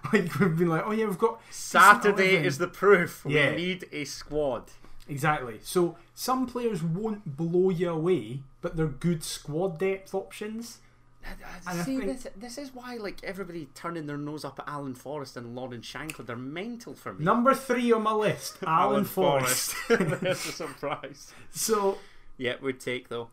Like 0.12 0.36
we've 0.40 0.56
been 0.56 0.66
like, 0.66 0.82
oh 0.84 0.90
yeah, 0.90 1.04
we've 1.04 1.16
got 1.16 1.40
Saturday 1.50 2.44
is 2.44 2.58
the 2.58 2.66
proof. 2.66 3.24
Yeah. 3.24 3.50
We 3.50 3.56
need 3.56 3.84
a 3.92 4.04
squad. 4.04 4.64
exactly. 5.08 5.60
So 5.62 5.96
some 6.16 6.46
players 6.48 6.82
won't 6.82 7.36
blow 7.36 7.70
you 7.70 7.90
away, 7.90 8.40
but 8.62 8.76
they're 8.76 8.86
good 8.86 9.22
squad 9.22 9.78
depth 9.78 10.12
options. 10.12 10.78
And 11.24 11.80
I 11.80 11.82
See, 11.84 11.98
think- 11.98 12.04
this, 12.22 12.26
this 12.36 12.58
is 12.58 12.74
why 12.74 12.96
like 12.96 13.22
everybody 13.22 13.68
turning 13.74 14.06
their 14.06 14.16
nose 14.16 14.44
up 14.44 14.58
at 14.60 14.68
Alan 14.68 14.94
Forrest 14.94 15.36
and 15.36 15.54
Lawrence 15.54 15.86
Shankland. 15.86 16.26
They're 16.26 16.36
mental 16.36 16.94
for 16.94 17.12
me. 17.12 17.24
Number 17.24 17.54
three 17.54 17.92
on 17.92 18.02
my 18.02 18.12
list, 18.12 18.56
Alan 18.66 19.04
Forrest. 19.04 19.74
That's 19.88 20.48
a 20.48 20.52
surprise. 20.52 21.32
so 21.50 21.98
Yeah, 22.38 22.54
we'd 22.60 22.80
take 22.80 23.08
though. 23.08 23.28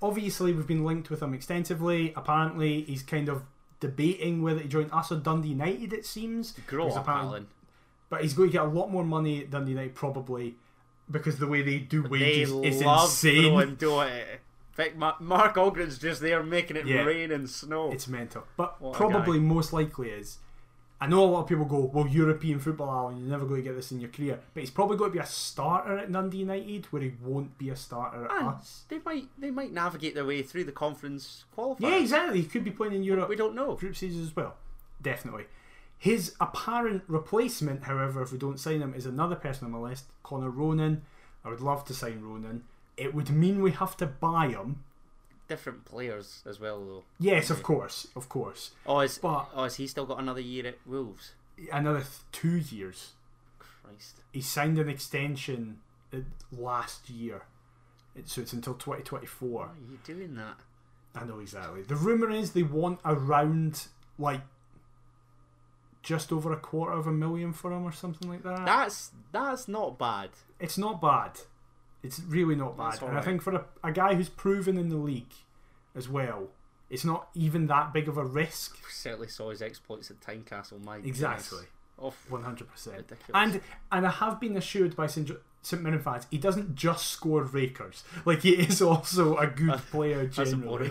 obviously 0.00 0.52
we've 0.52 0.66
been 0.66 0.84
linked 0.84 1.10
with 1.10 1.22
him 1.22 1.34
extensively. 1.34 2.12
Apparently 2.16 2.82
he's 2.82 3.02
kind 3.02 3.28
of 3.28 3.42
debating 3.80 4.42
whether 4.42 4.60
to 4.60 4.68
join 4.68 4.88
us 4.92 5.10
or 5.10 5.16
Dundee 5.16 5.48
United. 5.48 5.92
It 5.92 6.06
seems. 6.06 6.52
Grow 6.68 6.86
He's 6.86 6.96
up, 6.96 7.08
Alan. 7.08 7.48
But 8.08 8.22
he's 8.22 8.34
going 8.34 8.50
to 8.50 8.52
get 8.52 8.62
a 8.62 8.68
lot 8.68 8.90
more 8.92 9.04
money 9.04 9.40
at 9.40 9.50
Dundee 9.50 9.72
United 9.72 9.94
probably 9.96 10.54
because 11.10 11.38
the 11.38 11.46
way 11.48 11.62
they 11.62 11.78
do 11.78 12.02
They 12.02 12.08
wages 12.08 12.50
is 12.52 12.82
love 12.82 13.04
insane. 13.08 13.76
throwing 13.78 14.08
at 14.08 14.12
it. 14.12 14.40
In 14.72 14.84
fact, 14.84 14.96
Ma- 14.96 15.16
Mark 15.20 15.56
Ogren's 15.56 15.98
just 15.98 16.20
there 16.22 16.42
making 16.42 16.76
it 16.78 16.86
Yeah. 16.86 17.02
rain 17.02 17.30
and 17.30 17.48
snow. 17.48 17.90
It's 17.92 18.08
mental. 18.08 18.44
But 18.56 18.80
What 18.80 18.94
probably 18.94 19.38
most 19.38 19.72
likely 19.72 20.08
is. 20.10 20.38
I 20.98 21.08
know 21.08 21.24
a 21.24 21.26
lot 21.26 21.40
of 21.42 21.48
people 21.48 21.64
go, 21.64 21.90
well, 21.92 22.06
European 22.06 22.60
football, 22.60 22.88
Alan, 22.88 23.18
you're 23.18 23.28
never 23.28 23.44
going 23.44 23.60
to 23.60 23.68
get 23.68 23.74
this 23.74 23.90
in 23.90 23.98
your 24.00 24.08
career. 24.08 24.38
But 24.54 24.60
he's 24.60 24.70
probably 24.70 24.96
going 24.96 25.10
to 25.10 25.12
be 25.12 25.18
a 25.18 25.26
starter 25.26 25.98
at 25.98 26.10
Dundee 26.12 26.38
United, 26.38 26.86
where 26.86 27.02
he 27.02 27.12
won't 27.20 27.58
be 27.58 27.70
a 27.70 27.76
starter 27.76 28.24
at 28.24 28.30
And 28.30 28.48
us. 28.50 28.84
they 28.88 29.00
might 29.04 29.28
they 29.36 29.50
might 29.50 29.72
navigate 29.72 30.14
their 30.14 30.24
way 30.24 30.42
through 30.42 30.62
the 30.64 30.72
conference 30.72 31.44
qualifiers. 31.58 31.80
Yeah, 31.80 31.96
exactly. 31.96 32.40
He 32.40 32.46
could 32.46 32.62
be 32.64 32.70
playing 32.70 32.94
in 32.94 33.02
Europe 33.02 33.28
We 33.28 33.34
don't 33.36 33.54
know. 33.56 33.74
group 33.74 33.96
stages 33.96 34.20
as 34.24 34.34
well. 34.36 34.54
Definitely. 35.02 35.46
His 35.98 36.34
apparent 36.40 37.02
replacement, 37.08 37.82
however, 37.84 38.22
if 38.22 38.30
we 38.32 38.38
don't 38.38 38.58
sign 38.60 38.80
him, 38.80 38.94
is 38.94 39.04
another 39.04 39.36
person 39.36 39.66
on 39.66 39.72
my 39.72 39.78
list, 39.78 40.04
Connor 40.22 40.50
Ronan. 40.50 41.02
I 41.44 41.48
would 41.50 41.60
love 41.60 41.84
to 41.86 41.94
sign 41.94 42.22
Ronan. 42.22 42.62
It 42.96 43.14
would 43.14 43.30
mean 43.30 43.62
we 43.62 43.70
have 43.72 43.96
to 43.98 44.06
buy 44.06 44.48
him. 44.48 44.84
Different 45.48 45.84
players 45.84 46.42
as 46.46 46.60
well, 46.60 46.84
though. 46.84 47.04
Yes, 47.18 47.50
of 47.50 47.62
course, 47.62 48.08
of 48.16 48.28
course. 48.28 48.72
Oh, 48.86 49.00
is 49.00 49.18
But- 49.18 49.48
oh, 49.54 49.64
has 49.64 49.76
he 49.76 49.86
still 49.86 50.06
got 50.06 50.18
another 50.20 50.40
year 50.40 50.66
at 50.66 50.78
Wolves? 50.86 51.32
Another 51.72 52.00
th- 52.00 52.10
two 52.32 52.56
years. 52.56 53.12
Christ. 53.58 54.20
He 54.32 54.40
signed 54.40 54.78
an 54.78 54.88
extension 54.88 55.80
last 56.50 57.08
year, 57.10 57.42
so 58.24 58.40
it's 58.42 58.52
until 58.52 58.74
2024. 58.74 59.48
Why 59.50 59.64
are 59.72 59.74
you 59.90 59.98
doing 60.04 60.34
that? 60.36 60.56
I 61.14 61.24
know 61.24 61.40
exactly. 61.40 61.82
The 61.82 61.96
rumor 61.96 62.30
is 62.30 62.52
they 62.52 62.62
want 62.62 63.00
around 63.04 63.88
like 64.18 64.40
just 66.02 66.32
over 66.32 66.52
a 66.52 66.56
quarter 66.56 66.92
of 66.92 67.06
a 67.06 67.12
million 67.12 67.52
for 67.52 67.72
him 67.72 67.84
or 67.84 67.92
something 67.92 68.28
like 68.28 68.42
that. 68.42 68.64
That's 68.64 69.10
that's 69.30 69.68
not 69.68 69.98
bad. 69.98 70.30
It's 70.58 70.78
not 70.78 71.00
bad. 71.00 71.40
It's 72.02 72.20
really 72.20 72.56
not 72.56 72.76
bad. 72.76 72.92
That's 72.92 73.02
And 73.02 73.18
I 73.18 73.20
think 73.20 73.42
for 73.42 73.54
a, 73.54 73.64
a 73.84 73.92
guy 73.92 74.14
who's 74.14 74.28
proven 74.28 74.76
in 74.76 74.88
the 74.88 74.96
league 74.96 75.34
as 75.94 76.08
well, 76.08 76.48
it's 76.90 77.04
not 77.04 77.28
even 77.34 77.66
that 77.68 77.92
big 77.92 78.08
of 78.08 78.18
a 78.18 78.24
risk. 78.24 78.78
Certainly 78.90 79.28
saw 79.28 79.50
his 79.50 79.62
exploits 79.62 80.10
at 80.10 80.20
Tynecastle. 80.20 80.84
My 80.84 80.96
Exactly. 80.96 81.64
One 82.28 82.42
hundred 82.42 82.68
percent. 82.68 82.96
ridiculous. 82.96 83.30
And 83.32 83.60
and 83.92 84.06
I 84.06 84.10
have 84.10 84.40
been 84.40 84.56
assured 84.56 84.96
by 84.96 85.06
St. 85.06 85.30
St 85.62 85.80
Mirren 85.80 86.00
fans, 86.00 86.26
he 86.30 86.38
doesn't 86.38 86.74
just 86.74 87.08
score 87.08 87.44
rakers. 87.44 88.02
Like 88.24 88.42
he 88.42 88.54
is 88.54 88.82
also 88.82 89.36
a 89.36 89.46
good 89.46 89.78
player 89.90 90.26
generally. 90.26 90.90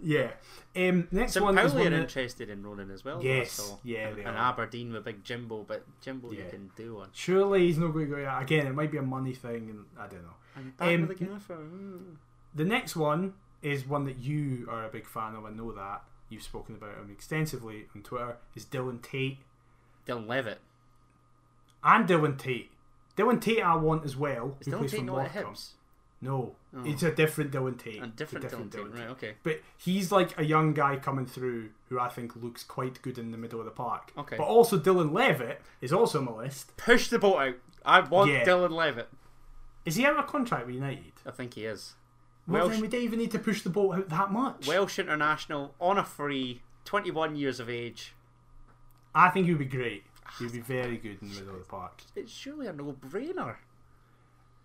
Yeah. 0.00 0.30
Um, 0.76 1.08
next 1.10 1.34
St 1.34 1.44
one 1.44 1.58
is 1.58 1.72
Pauli 1.72 1.84
one 1.84 1.94
are 1.94 2.00
interested 2.00 2.50
in 2.50 2.62
Ronan 2.62 2.90
as 2.90 3.04
well. 3.04 3.22
Yes, 3.22 3.74
yeah, 3.84 4.08
and, 4.08 4.16
they 4.16 4.24
and 4.24 4.36
are. 4.36 4.52
Aberdeen 4.52 4.92
with 4.92 5.04
big 5.04 5.22
Jimbo, 5.22 5.62
but 5.62 5.84
Jimbo 6.00 6.32
you 6.32 6.44
can 6.50 6.70
do 6.76 6.96
one. 6.96 7.10
surely 7.12 7.66
he's 7.66 7.78
not 7.78 7.92
going 7.92 8.10
to 8.10 8.16
go. 8.16 8.38
Again, 8.40 8.66
it 8.66 8.74
might 8.74 8.90
be 8.90 8.98
a 8.98 9.02
money 9.02 9.34
thing, 9.34 9.70
and 9.70 9.84
I 9.98 10.08
don't 10.08 10.22
know. 10.22 10.34
And 10.56 10.76
back 10.76 10.88
Um, 10.88 11.06
with 11.08 11.18
the 11.18 11.24
gaffer. 11.24 11.58
The 12.54 12.64
next 12.64 12.94
one 12.96 13.34
is 13.62 13.86
one 13.86 14.04
that 14.04 14.18
you 14.18 14.66
are 14.70 14.84
a 14.84 14.88
big 14.88 15.06
fan 15.06 15.34
of. 15.34 15.44
I 15.44 15.50
know 15.50 15.72
that 15.72 16.04
you've 16.28 16.42
spoken 16.42 16.74
about 16.76 16.96
him 16.96 17.10
extensively 17.10 17.86
on 17.94 18.02
Twitter. 18.02 18.36
Is 18.54 18.64
Dylan 18.64 19.02
Tate 19.02 19.38
Dylan 20.06 20.26
Levitt. 20.28 20.60
and 21.82 22.08
Dylan 22.08 22.38
Tate. 22.38 22.70
Dylan 23.16 23.40
Tate 23.40 23.62
I 23.62 23.76
want 23.76 24.04
as 24.04 24.16
well. 24.16 24.56
Is 24.60 24.66
who 24.66 24.72
Dylan 24.72 24.78
plays 24.78 24.90
Tate 24.92 25.00
for 25.00 25.06
not 25.06 25.26
at 25.26 25.34
Morecambe. 25.34 25.54
No, 26.20 26.56
Oh. 26.74 26.82
it's 26.84 27.02
a 27.02 27.12
different 27.14 27.52
Dylan 27.52 27.78
Tate. 27.78 28.00
And 28.02 28.18
It's 28.18 28.32
a 28.32 28.38
different, 28.38 28.70
Dylan 28.72 28.92
Tate. 28.92 29.00
Right, 29.00 29.08
okay. 29.10 29.34
But 29.42 29.60
he's 29.76 30.10
like 30.10 30.38
a 30.38 30.44
young 30.44 30.72
guy 30.72 30.96
coming 30.96 31.26
through 31.26 31.70
who 31.88 32.00
I 32.00 32.08
think 32.08 32.34
looks 32.36 32.64
quite 32.64 33.02
good 33.02 33.18
in 33.18 33.30
the 33.30 33.36
middle 33.38 33.58
of 33.60 33.66
the 33.66 33.70
park. 33.72 34.12
Okay. 34.16 34.36
But 34.38 34.44
also 34.44 34.78
Dylan 34.78 35.12
Levitt 35.12 35.60
is 35.82 35.92
also 35.92 36.18
on 36.20 36.24
my 36.24 36.32
list. 36.32 36.76
Push 36.76 37.08
the 37.08 37.18
boat 37.18 37.36
out. 37.38 37.54
I 37.84 38.00
want 38.00 38.30
Yeah. 38.30 38.44
Dylan 38.44 38.70
Levitt. 38.70 39.08
Is 39.84 39.96
he 39.96 40.04
out 40.04 40.18
of 40.18 40.26
contract 40.26 40.66
with 40.66 40.74
United? 40.74 41.12
I 41.26 41.30
think 41.30 41.54
he 41.54 41.64
is. 41.64 41.94
Well, 42.46 42.62
Welsh, 42.62 42.74
then 42.74 42.82
we 42.82 42.88
don't 42.88 43.00
even 43.00 43.18
need 43.18 43.30
to 43.32 43.38
push 43.38 43.62
the 43.62 43.70
boat 43.70 43.94
out 43.94 44.08
that 44.10 44.32
much. 44.32 44.66
Welsh 44.66 44.98
international 44.98 45.74
on 45.80 45.98
a 45.98 46.04
free, 46.04 46.62
21 46.84 47.36
years 47.36 47.60
of 47.60 47.70
age. 47.70 48.14
I 49.14 49.30
think 49.30 49.46
he'd 49.46 49.58
be 49.58 49.64
great. 49.64 50.04
He'd 50.38 50.52
be 50.52 50.60
very 50.60 50.96
good 50.96 51.22
in 51.22 51.28
the 51.28 51.34
middle 51.34 51.54
of 51.54 51.60
the 51.60 51.66
park. 51.66 52.02
It's 52.16 52.32
surely 52.32 52.66
a 52.66 52.72
no-brainer. 52.72 53.56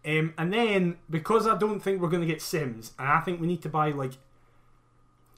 Um, 0.05 0.33
and 0.37 0.53
then 0.53 0.97
because 1.09 1.45
I 1.45 1.57
don't 1.57 1.81
think 1.81 2.01
we're 2.01 2.09
going 2.09 2.21
to 2.21 2.27
get 2.27 2.41
Simms, 2.41 2.93
and 2.97 3.07
I 3.07 3.19
think 3.19 3.41
we 3.41 3.47
need 3.47 3.61
to 3.63 3.69
buy 3.69 3.91
like. 3.91 4.13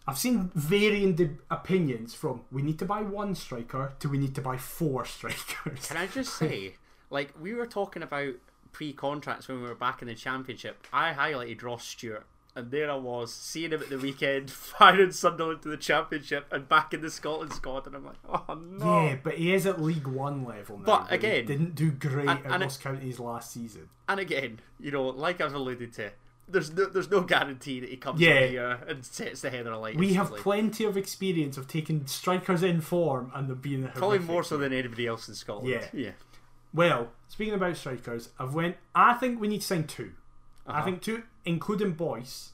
I've 0.07 0.17
seen 0.17 0.51
varying 0.55 1.39
opinions 1.49 2.13
from 2.13 2.41
we 2.51 2.61
need 2.61 2.79
to 2.79 2.85
buy 2.85 3.01
one 3.01 3.35
striker 3.35 3.93
to 3.99 4.09
we 4.09 4.17
need 4.17 4.35
to 4.35 4.41
buy 4.41 4.57
four 4.57 5.05
strikers. 5.05 5.87
Can 5.87 5.97
I 5.97 6.07
just 6.07 6.35
say, 6.35 6.75
like 7.09 7.33
we 7.39 7.53
were 7.53 7.65
talking 7.65 8.03
about 8.03 8.35
pre-contracts 8.71 9.47
when 9.47 9.61
we 9.61 9.67
were 9.67 9.75
back 9.75 10.01
in 10.01 10.07
the 10.07 10.15
championship. 10.15 10.87
I 10.93 11.13
highlighted 11.13 11.61
Ross 11.63 11.85
Stewart, 11.85 12.25
and 12.55 12.71
there 12.71 12.89
I 12.91 12.95
was 12.95 13.33
seeing 13.33 13.71
him 13.71 13.81
at 13.81 13.89
the 13.89 13.97
weekend, 13.97 14.49
firing 14.51 15.11
Sunderland 15.11 15.61
to 15.63 15.69
the 15.69 15.77
championship, 15.77 16.47
and 16.51 16.67
back 16.67 16.93
in 16.93 17.01
the 17.01 17.09
Scotland 17.11 17.53
squad, 17.53 17.87
and 17.87 17.95
I'm 17.95 18.05
like, 18.05 18.17
oh 18.27 18.53
no. 18.55 19.05
Yeah, 19.07 19.17
but 19.23 19.35
he 19.35 19.53
is 19.53 19.65
at 19.65 19.81
League 19.81 20.07
One 20.07 20.45
level 20.45 20.77
now. 20.79 20.85
But 20.85 21.11
again- 21.11 21.45
didn't 21.45 21.75
do 21.75 21.91
great 21.91 22.27
and- 22.29 22.45
at 22.45 22.61
Ross 22.61 22.77
County's 22.77 23.19
last 23.19 23.51
season. 23.51 23.89
And 24.09 24.19
again, 24.19 24.59
you 24.79 24.91
know, 24.91 25.03
like 25.07 25.39
I've 25.41 25.53
alluded 25.53 25.93
to, 25.93 26.11
there's 26.49 26.69
no, 26.73 26.85
there's 26.87 27.09
no 27.09 27.21
guarantee 27.21 27.79
that 27.79 27.89
he 27.89 27.95
comes 27.95 28.19
Yeah. 28.19 28.45
here 28.45 28.79
and 28.85 29.05
sets 29.05 29.39
the 29.39 29.49
header 29.49 29.71
alight. 29.71 29.95
We 29.95 30.15
have 30.15 30.35
plenty 30.35 30.83
of 30.83 30.97
experience 30.97 31.55
of 31.57 31.67
taking 31.69 32.05
strikers 32.07 32.61
in 32.61 32.81
form 32.81 33.31
and 33.33 33.47
them 33.47 33.59
being 33.59 33.87
probably 33.95 34.19
more 34.19 34.43
so 34.43 34.57
than 34.57 34.73
anybody 34.73 35.07
else 35.07 35.29
in 35.29 35.35
Scotland. 35.35 35.69
Yeah. 35.69 35.87
yeah. 35.93 36.11
Well, 36.73 37.09
speaking 37.27 37.53
about 37.53 37.75
strikers, 37.77 38.29
I've 38.39 38.53
went. 38.53 38.77
I 38.95 39.13
think 39.15 39.39
we 39.39 39.47
need 39.47 39.61
to 39.61 39.67
sign 39.67 39.87
2 39.87 40.11
I 40.67 40.71
Uh-huh. 40.77 40.85
think 40.85 41.01
two, 41.01 41.23
including 41.43 41.93
Boyce. 41.93 42.51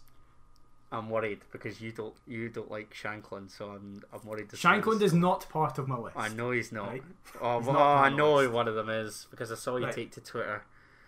I'm 0.89 1.09
worried 1.09 1.41
because 1.51 1.81
you 1.81 1.91
don't 1.91 2.15
you 2.25 2.47
don't 2.47 2.71
like 2.71 2.93
Shankland, 2.93 3.51
so 3.51 3.71
I'm 3.71 4.01
I'm 4.13 4.25
worried. 4.25 4.49
the 4.49 4.55
Shankland 4.57 5.01
is 5.01 5.13
not 5.13 5.49
part 5.49 5.77
of 5.77 5.87
my 5.89 5.97
list. 5.97 6.15
I 6.17 6.29
know 6.29 6.51
he's 6.51 6.71
not. 6.71 6.87
Right. 6.87 7.03
Oh, 7.41 7.57
He's 7.57 7.67
well, 7.67 7.75
not 7.75 8.03
I 8.05 8.09
know 8.09 8.35
list. 8.35 8.53
one 8.53 8.67
of 8.69 8.75
them 8.75 8.89
is 8.89 9.27
because 9.29 9.51
I 9.51 9.55
saw 9.55 9.75
you 9.75 9.85
Right. 9.85 9.93
take 9.93 10.11
to 10.13 10.21
Twitter 10.21 10.63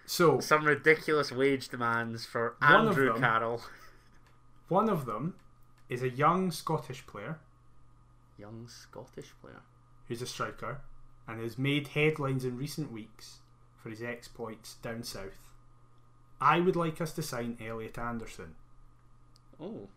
So 0.06 0.40
some 0.42 0.66
ridiculous 0.66 1.32
wage 1.32 1.70
demands 1.70 2.26
for 2.26 2.56
One 2.60 2.88
Andrew 2.88 3.06
them- 3.14 3.22
Carroll, 3.22 3.62
one 4.68 4.90
of 4.90 5.06
them 5.06 5.36
is 5.88 6.02
a 6.04 6.10
young 6.10 6.52
Scottish 6.52 7.08
player 7.08 7.40
young 8.38 8.68
Scottish 8.68 9.32
player. 9.42 9.62
who's 10.10 10.22
a 10.22 10.26
striker 10.28 10.82
and 11.30 11.42
has 11.42 11.58
made 11.58 11.90
headlines 11.90 12.44
in 12.44 12.58
recent 12.58 12.92
weeks 12.92 13.38
for 13.78 13.90
his 13.90 14.02
exploits 14.02 14.76
down 14.76 15.04
south. 15.04 15.50
I 16.42 16.60
would 16.60 16.76
like 16.76 17.00
us 17.02 17.14
to 17.14 17.22
sign 17.22 17.58
Elliot 17.64 17.98
Anderson. 17.98 18.56
Oh, 19.62 19.88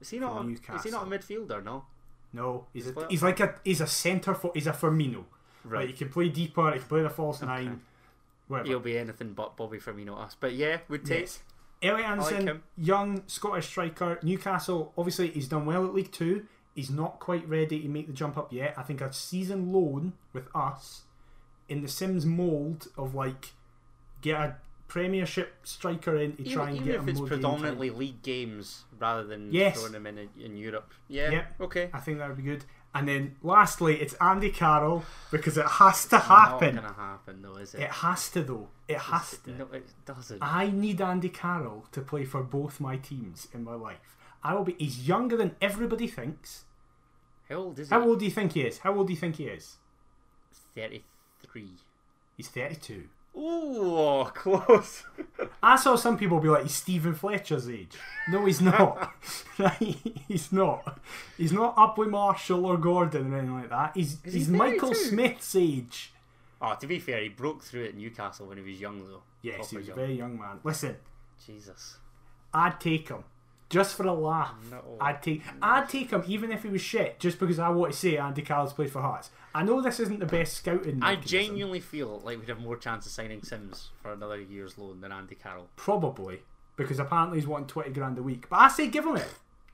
is 0.00 0.10
he 0.10 0.18
not? 0.18 0.44
A, 0.44 0.48
is 0.74 0.82
he 0.84 0.90
not 0.90 1.06
a 1.06 1.10
midfielder? 1.10 1.64
No. 1.64 1.84
No, 2.32 2.66
he's 2.72 2.88
a, 2.88 2.94
he's 3.08 3.22
like 3.22 3.40
a 3.40 3.56
he's 3.64 3.80
a 3.80 3.86
centre 3.86 4.34
for 4.34 4.50
he's 4.54 4.66
a 4.66 4.72
Firmino. 4.72 5.24
Right. 5.64 5.78
Right. 5.78 5.86
he 5.88 5.92
can 5.92 6.08
play 6.08 6.28
deeper. 6.28 6.72
He 6.72 6.78
can 6.80 6.88
play 6.88 7.02
the 7.02 7.10
false 7.10 7.42
Okay. 7.42 7.46
nine. 7.46 7.80
Whatever. 8.48 8.68
he'll 8.68 8.80
be 8.80 8.98
anything 8.98 9.32
but 9.34 9.56
Bobby 9.56 9.78
Firmino 9.78 10.18
us. 10.18 10.36
But 10.38 10.54
yeah, 10.54 10.78
would 10.88 11.04
take. 11.04 11.20
Yes. 11.20 11.40
Elliot 11.82 12.08
Anderson, 12.08 12.48
him. 12.48 12.62
young 12.76 13.22
Scottish 13.26 13.66
striker, 13.66 14.18
Newcastle. 14.22 14.92
Obviously, 14.96 15.30
he's 15.30 15.48
done 15.48 15.66
well 15.66 15.84
at 15.86 15.94
League 15.94 16.12
Two. 16.12 16.46
He's 16.74 16.90
not 16.90 17.20
quite 17.20 17.46
ready 17.48 17.80
to 17.82 17.88
make 17.88 18.06
the 18.06 18.12
jump 18.12 18.38
up 18.38 18.52
yet. 18.52 18.74
I 18.76 18.82
think 18.82 19.00
a 19.00 19.12
season 19.12 19.72
loan 19.72 20.14
with 20.32 20.48
us 20.54 21.02
in 21.68 21.82
the 21.82 21.88
Simms 21.88 22.24
mould 22.26 22.88
of 22.96 23.14
like 23.14 23.52
get 24.22 24.40
a 24.40 24.56
Premiership 24.88 25.54
striker 25.64 26.16
in 26.18 26.36
to 26.36 26.44
try 26.44 26.68
and 26.68 26.76
even 26.76 26.86
get 26.86 26.94
if 26.96 27.00
him 27.02 27.08
it's 27.08 27.18
more 27.18 27.28
game 27.28 27.38
predominantly 27.38 27.88
league 27.90 28.22
games 28.22 28.84
rather 28.98 29.24
than 29.24 29.50
Yes. 29.50 29.78
throwing 29.78 29.94
him 29.94 30.06
in 30.06 30.28
in 30.38 30.56
Europe. 30.56 30.92
Yeah. 31.08 31.30
Yep. 31.30 31.60
Okay. 31.62 31.90
I 31.94 31.98
think 32.00 32.18
that 32.18 32.28
would 32.28 32.36
be 32.36 32.42
good. 32.42 32.64
And 32.94 33.08
then 33.08 33.36
lastly, 33.42 34.02
it's 34.02 34.12
Andy 34.14 34.50
Carroll 34.50 35.02
because 35.30 35.56
it 35.56 35.64
has 35.66 36.04
to 36.08 36.18
happen. 36.18 36.74
Not 36.74 36.84
gonna 36.84 36.94
happen 36.94 37.40
though, 37.40 37.56
is 37.56 37.74
it? 37.74 37.80
It 37.80 37.90
has 37.90 38.28
to 38.32 38.42
though. 38.42 38.68
It 38.86 38.98
has 38.98 39.38
to. 39.44 39.50
No, 39.52 39.68
it 39.72 39.86
doesn't. 40.04 40.42
I 40.42 40.70
need 40.70 41.00
Andy 41.00 41.30
Carroll 41.30 41.86
to 41.92 42.02
play 42.02 42.24
for 42.26 42.42
both 42.42 42.78
my 42.80 42.96
teams 42.98 43.48
in 43.54 43.64
my 43.64 43.74
life. 43.74 44.16
I 44.44 44.54
will 44.54 44.64
be. 44.64 44.74
He's 44.78 45.06
younger 45.06 45.36
than 45.36 45.56
everybody 45.60 46.06
thinks. 46.06 46.64
How 47.48 47.56
old 47.56 47.78
is 47.78 47.88
he? 47.88 47.94
How 47.94 48.02
old 48.02 48.18
do 48.18 48.24
you 48.24 48.30
think 48.30 48.52
he 48.52 48.62
is? 48.62 48.78
How 48.78 48.94
old 48.96 49.06
do 49.06 49.12
you 49.12 49.18
think 49.18 49.36
he 49.36 49.44
is? 49.44 49.76
Thirty-three. 50.74 51.70
He's 52.36 52.48
32. 52.48 53.04
Oh, 53.34 54.30
close. 54.34 55.04
I 55.62 55.76
saw 55.76 55.96
some 55.96 56.18
people 56.18 56.40
be 56.40 56.48
like, 56.48 56.62
he's 56.64 56.74
Steven 56.74 57.14
Fletcher's 57.14 57.68
age. 57.68 57.96
No, 58.28 58.44
he's 58.46 58.60
not. 58.60 59.12
right? 59.58 59.96
He's 60.28 60.52
not. 60.52 61.00
He's 61.36 61.52
not 61.52 61.76
Upley 61.76 62.08
Marshall 62.08 62.66
or 62.66 62.76
Gordon 62.78 63.32
or 63.32 63.38
anything 63.38 63.54
like 63.54 63.70
that. 63.70 63.92
He's, 63.94 64.18
he's 64.24 64.48
Michael 64.48 64.94
Smith's 64.94 65.54
age. 65.54 66.12
oh, 66.60 66.74
to 66.80 66.86
be 66.86 66.98
fair, 66.98 67.22
he 67.22 67.28
broke 67.28 67.62
through 67.62 67.84
at 67.84 67.96
Newcastle 67.96 68.46
when 68.46 68.58
he 68.58 68.64
was 68.64 68.80
young, 68.80 69.04
though. 69.04 69.22
Yes, 69.42 69.56
Proper 69.56 69.70
he 69.70 69.76
was 69.76 69.88
a 69.88 69.94
very 69.94 70.14
young 70.14 70.38
man. 70.38 70.60
Listen, 70.64 70.96
Jesus. 71.44 71.98
I'd 72.54 72.80
take 72.80 73.08
him. 73.08 73.24
Just 73.72 73.96
for 73.96 74.06
a 74.06 74.12
laugh. 74.12 74.54
No. 74.70 74.98
I'd 75.00 75.22
take 75.22 75.42
I'd 75.62 75.88
take 75.88 76.10
him 76.10 76.22
even 76.26 76.52
if 76.52 76.62
he 76.62 76.68
was 76.68 76.82
shit, 76.82 77.18
just 77.18 77.40
because 77.40 77.58
I 77.58 77.70
want 77.70 77.92
to 77.92 77.98
say 77.98 78.18
Andy 78.18 78.42
Carroll's 78.42 78.74
played 78.74 78.92
for 78.92 79.00
Hearts. 79.00 79.30
I 79.54 79.62
know 79.62 79.80
this 79.80 79.98
isn't 79.98 80.20
the 80.20 80.26
best 80.26 80.52
scouting. 80.52 81.02
I 81.02 81.16
genuinely 81.16 81.80
feel 81.80 82.20
like 82.22 82.38
we'd 82.38 82.50
have 82.50 82.60
more 82.60 82.76
chance 82.76 83.06
of 83.06 83.12
signing 83.12 83.42
Simms 83.42 83.88
for 84.02 84.12
another 84.12 84.38
year's 84.38 84.76
loan 84.76 85.00
than 85.00 85.10
Andy 85.10 85.36
Carroll. 85.36 85.68
Probably. 85.76 86.40
Because 86.76 86.98
apparently 86.98 87.38
he's 87.38 87.46
wanting 87.46 87.66
20 87.68 87.90
grand 87.90 88.18
a 88.18 88.22
week. 88.22 88.46
But 88.50 88.56
I 88.60 88.68
say 88.68 88.88
give 88.88 89.06
him 89.06 89.16
it. 89.16 89.28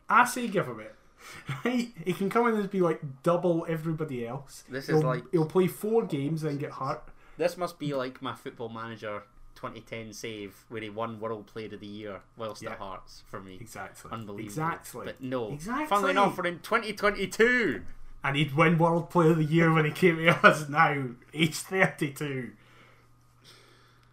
I 0.09 0.25
say 0.25 0.47
give 0.47 0.67
him 0.67 0.79
it. 0.81 0.95
Right? 1.65 1.89
He 2.05 2.13
can 2.13 2.31
come 2.31 2.47
in 2.47 2.55
and 2.55 2.71
be 2.71 2.81
like 2.81 3.01
double 3.25 3.67
everybody 3.69 4.25
else. 4.25 4.63
This 4.69 4.87
he'll, 4.87 4.99
is 4.99 5.05
like 5.05 5.25
He'll 5.33 5.45
play 5.45 5.67
four 5.67 6.07
games 6.07 6.45
and 6.45 6.53
then 6.53 6.59
get 6.59 6.71
hurt. 6.71 7.03
this 7.37 7.57
must 7.57 7.81
be 7.81 7.93
like 7.95 8.23
my 8.23 8.35
Football 8.37 8.69
Manager 8.69 9.25
2010 9.59 10.13
save 10.13 10.65
where 10.69 10.81
he 10.81 10.89
won 10.91 11.19
World 11.21 11.47
Player 11.47 11.75
of 11.75 11.81
the 11.81 11.87
Year 11.87 12.21
whilst 12.37 12.63
Yeah. 12.63 12.73
at 12.73 12.79
Hearts 12.79 13.23
for 13.29 13.41
me. 13.41 13.59
Exactly. 13.61 14.11
Unbelievable. 14.11 14.45
Exactly. 14.49 15.05
But 15.07 15.21
no. 15.21 15.53
Exactly. 15.53 15.87
Funnily 15.87 16.11
enough, 16.13 16.39
we're 16.39 16.47
in 16.47 16.61
2022. 16.61 17.83
And 18.25 18.37
he'd 18.37 18.55
win 18.55 18.79
World 18.79 19.11
Player 19.11 19.31
of 19.33 19.37
the 19.39 19.45
Year 19.45 19.73
when 19.73 19.85
he 19.85 19.91
came 19.91 20.17
to 20.17 20.29
us 20.47 20.69
now, 20.69 21.09
age 21.35 21.57
32. 21.57 22.51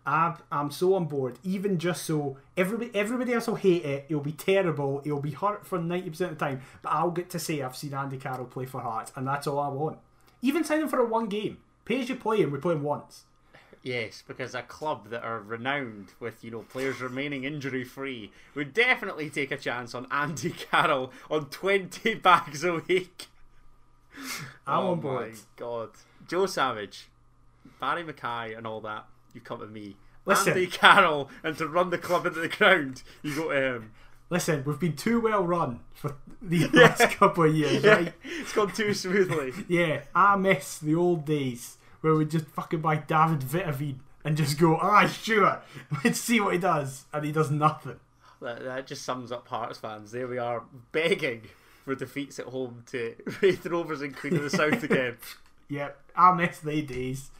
I'm, 0.08 0.36
I'm 0.52 0.70
so 0.70 0.94
on 0.94 1.06
board. 1.06 1.40
Even 1.44 1.80
just 1.80 2.06
so 2.06 2.38
everybody 2.56 2.92
everybody 2.94 3.34
else 3.34 3.48
will 3.48 3.56
hate 3.56 3.84
it. 3.84 4.06
It'll 4.08 4.22
be 4.22 4.32
terrible. 4.34 5.02
It'll 5.04 5.20
be 5.20 5.32
hurt 5.32 5.66
for 5.66 5.80
ninety 5.80 6.12
percent 6.12 6.34
of 6.34 6.38
the 6.38 6.46
time. 6.46 6.62
But 6.84 6.90
I'll 6.92 7.10
get 7.10 7.32
to 7.32 7.40
say 7.40 7.64
I've 7.64 7.76
seen 7.76 7.96
Andy 7.96 8.18
Carroll 8.18 8.46
play 8.46 8.66
for 8.68 8.82
Hearts, 8.82 9.12
and 9.16 9.28
that's 9.28 9.48
all 9.48 9.58
I 9.60 9.68
want. 9.70 9.98
Even 10.44 10.64
sign 10.64 10.82
him 10.82 10.90
for 10.90 11.00
a 11.00 11.06
one 11.06 11.28
game. 11.28 11.58
Pay 11.86 12.02
as 12.02 12.10
you 12.10 12.16
play 12.16 12.38
him. 12.42 12.52
We 12.52 12.60
play 12.60 12.74
him 12.76 12.84
once. 12.84 13.24
Yes, 13.86 14.24
because 14.28 14.56
a 14.56 14.64
club 14.64 15.12
that 15.12 15.24
are 15.24 15.40
renowned 15.40 16.08
with 16.20 16.44
you 16.44 16.50
know 16.50 16.64
players 16.64 17.02
remaining 17.02 17.44
injury 17.44 17.84
free 17.84 18.32
would 18.56 18.74
definitely 18.74 19.30
take 19.30 19.52
a 19.52 19.58
chance 19.58 19.94
on 19.94 20.08
Andy 20.10 20.50
Carroll 20.72 21.14
on 21.30 21.46
20 21.52 22.16
bags 22.16 22.64
a 22.64 22.82
week. 22.88 23.28
I'm 24.66 24.86
oh 24.86 24.92
on 24.94 25.02
board. 25.02 25.34
my 25.34 25.38
god, 25.56 25.90
Joe 26.28 26.48
Savage, 26.48 27.10
Barrie 27.80 28.04
McKay, 28.04 28.58
and 28.58 28.66
all 28.66 28.82
that. 28.82 29.06
You 29.36 29.42
come 29.42 29.60
to 29.60 29.68
me. 29.68 29.98
Listen. 30.26 30.54
Andy 30.54 30.66
Carroll, 30.66 31.30
and 31.44 31.56
to 31.60 31.68
run 31.68 31.92
the 31.92 32.00
club 32.00 32.26
into 32.26 32.40
the 32.40 32.48
ground, 32.48 33.04
you 33.22 33.36
go 33.36 33.52
to 33.52 33.76
him. 33.76 33.92
Listen, 34.32 34.64
we've 34.66 34.80
been 34.80 34.96
too 34.96 35.22
well 35.22 35.46
run 35.46 35.82
for 35.94 36.16
the 36.42 36.68
last 36.70 37.12
couple 37.18 37.44
of 37.44 37.56
years, 37.56 37.84
right? 37.84 38.14
It's 38.24 38.52
gone 38.52 38.72
too 38.74 38.96
smoothly. 38.96 39.54
Yeah, 39.68 40.06
I 40.16 40.38
miss 40.38 40.80
the 40.80 40.96
old 40.96 41.24
days 41.24 41.78
where 42.06 42.14
we 42.14 42.24
just 42.24 42.46
fucking 42.46 42.82
buy 42.82 42.98
David 42.98 43.40
Vitavine 43.40 43.98
and 44.24 44.38
just 44.38 44.60
go, 44.60 44.78
ah, 44.80 45.08
sure, 45.08 45.64
let's 46.04 46.20
see 46.20 46.40
what 46.40 46.54
he 46.54 46.60
does, 46.60 47.06
and 47.12 47.26
he 47.26 47.32
does 47.32 47.50
nothing. 47.50 48.00
That, 48.44 48.64
that 48.64 48.86
just 48.86 49.04
sums 49.04 49.32
up 49.32 49.48
Hearts 49.48 49.80
fans. 49.80 50.12
There 50.12 50.28
we 50.28 50.38
are, 50.38 50.62
begging 50.92 51.42
for 51.84 51.96
defeats 51.96 52.38
at 52.38 52.46
home 52.46 52.84
to 52.92 53.16
Raith 53.42 53.66
Rovers 53.66 54.04
and 54.04 54.16
Queen 54.16 54.36
of 54.36 54.44
the 54.44 54.52
South 54.52 54.84
again. 54.84 55.18
Yep, 55.68 56.00
I 56.16 56.32
miss 56.36 56.60
they 56.60 56.84
days. 56.84 57.32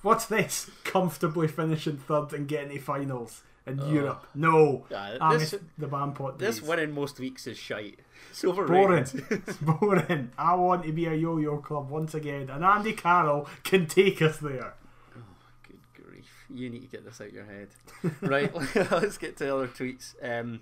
What's 0.00 0.24
this? 0.24 0.70
Comfortably 0.84 1.48
finishing 1.48 1.98
third 1.98 2.32
and 2.32 2.48
getting 2.48 2.70
to 2.70 2.78
finals 2.78 3.42
in 3.66 3.78
Europe? 3.88 4.26
No, 4.34 4.86
Yeah, 4.90 5.16
this- 5.32 5.54
the. 5.78 6.34
This 6.38 6.60
winning 6.62 6.92
most 6.94 7.18
weeks 7.18 7.46
is 7.46 7.58
shite. 7.58 8.00
It's 8.30 8.44
overrated. 8.44 8.72
boring. 8.72 9.06
it's 9.46 9.56
boring. 9.58 10.30
I 10.36 10.54
want 10.54 10.84
to 10.84 10.92
be 10.92 11.06
a 11.06 11.14
yo-yo 11.14 11.58
club 11.58 11.88
once 11.88 12.14
again, 12.14 12.50
and 12.50 12.64
Andy 12.64 12.92
Carroll 12.92 13.46
can 13.62 13.86
take 13.86 14.20
us 14.22 14.38
there. 14.38 14.74
Oh, 15.16 15.20
good 15.62 15.78
grief. 16.02 16.26
You 16.50 16.68
need 16.68 16.82
to 16.82 16.88
get 16.88 17.04
this 17.04 17.20
out 17.20 17.28
of 17.28 17.32
your 17.34 17.44
head. 17.44 17.68
right, 18.22 18.52
let's 18.90 19.18
get 19.18 19.36
to 19.36 19.44
the 19.44 19.54
other 19.54 19.68
tweets. 19.68 20.14
Um, 20.20 20.60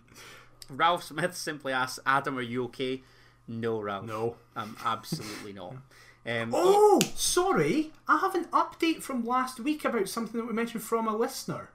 Ralph 0.68 1.02
Smith 1.04 1.34
simply 1.34 1.72
asks, 1.72 1.98
Adam, 2.04 2.36
are 2.36 2.42
you 2.42 2.64
okay? 2.64 3.02
No, 3.48 3.80
Ralph. 3.80 4.04
No. 4.06 4.36
I'm 4.54 4.76
absolutely 4.84 5.54
not. 5.54 5.74
Um, 6.26 6.52
Oh, 6.54 7.00
sorry. 7.14 7.92
I 8.06 8.18
have 8.18 8.34
an 8.34 8.46
update 8.46 9.02
from 9.02 9.24
last 9.24 9.58
week 9.60 9.84
about 9.86 10.08
something 10.10 10.38
that 10.38 10.46
we 10.46 10.52
mentioned 10.52 10.82
from 10.82 11.08
a 11.08 11.16
listener. 11.16 11.70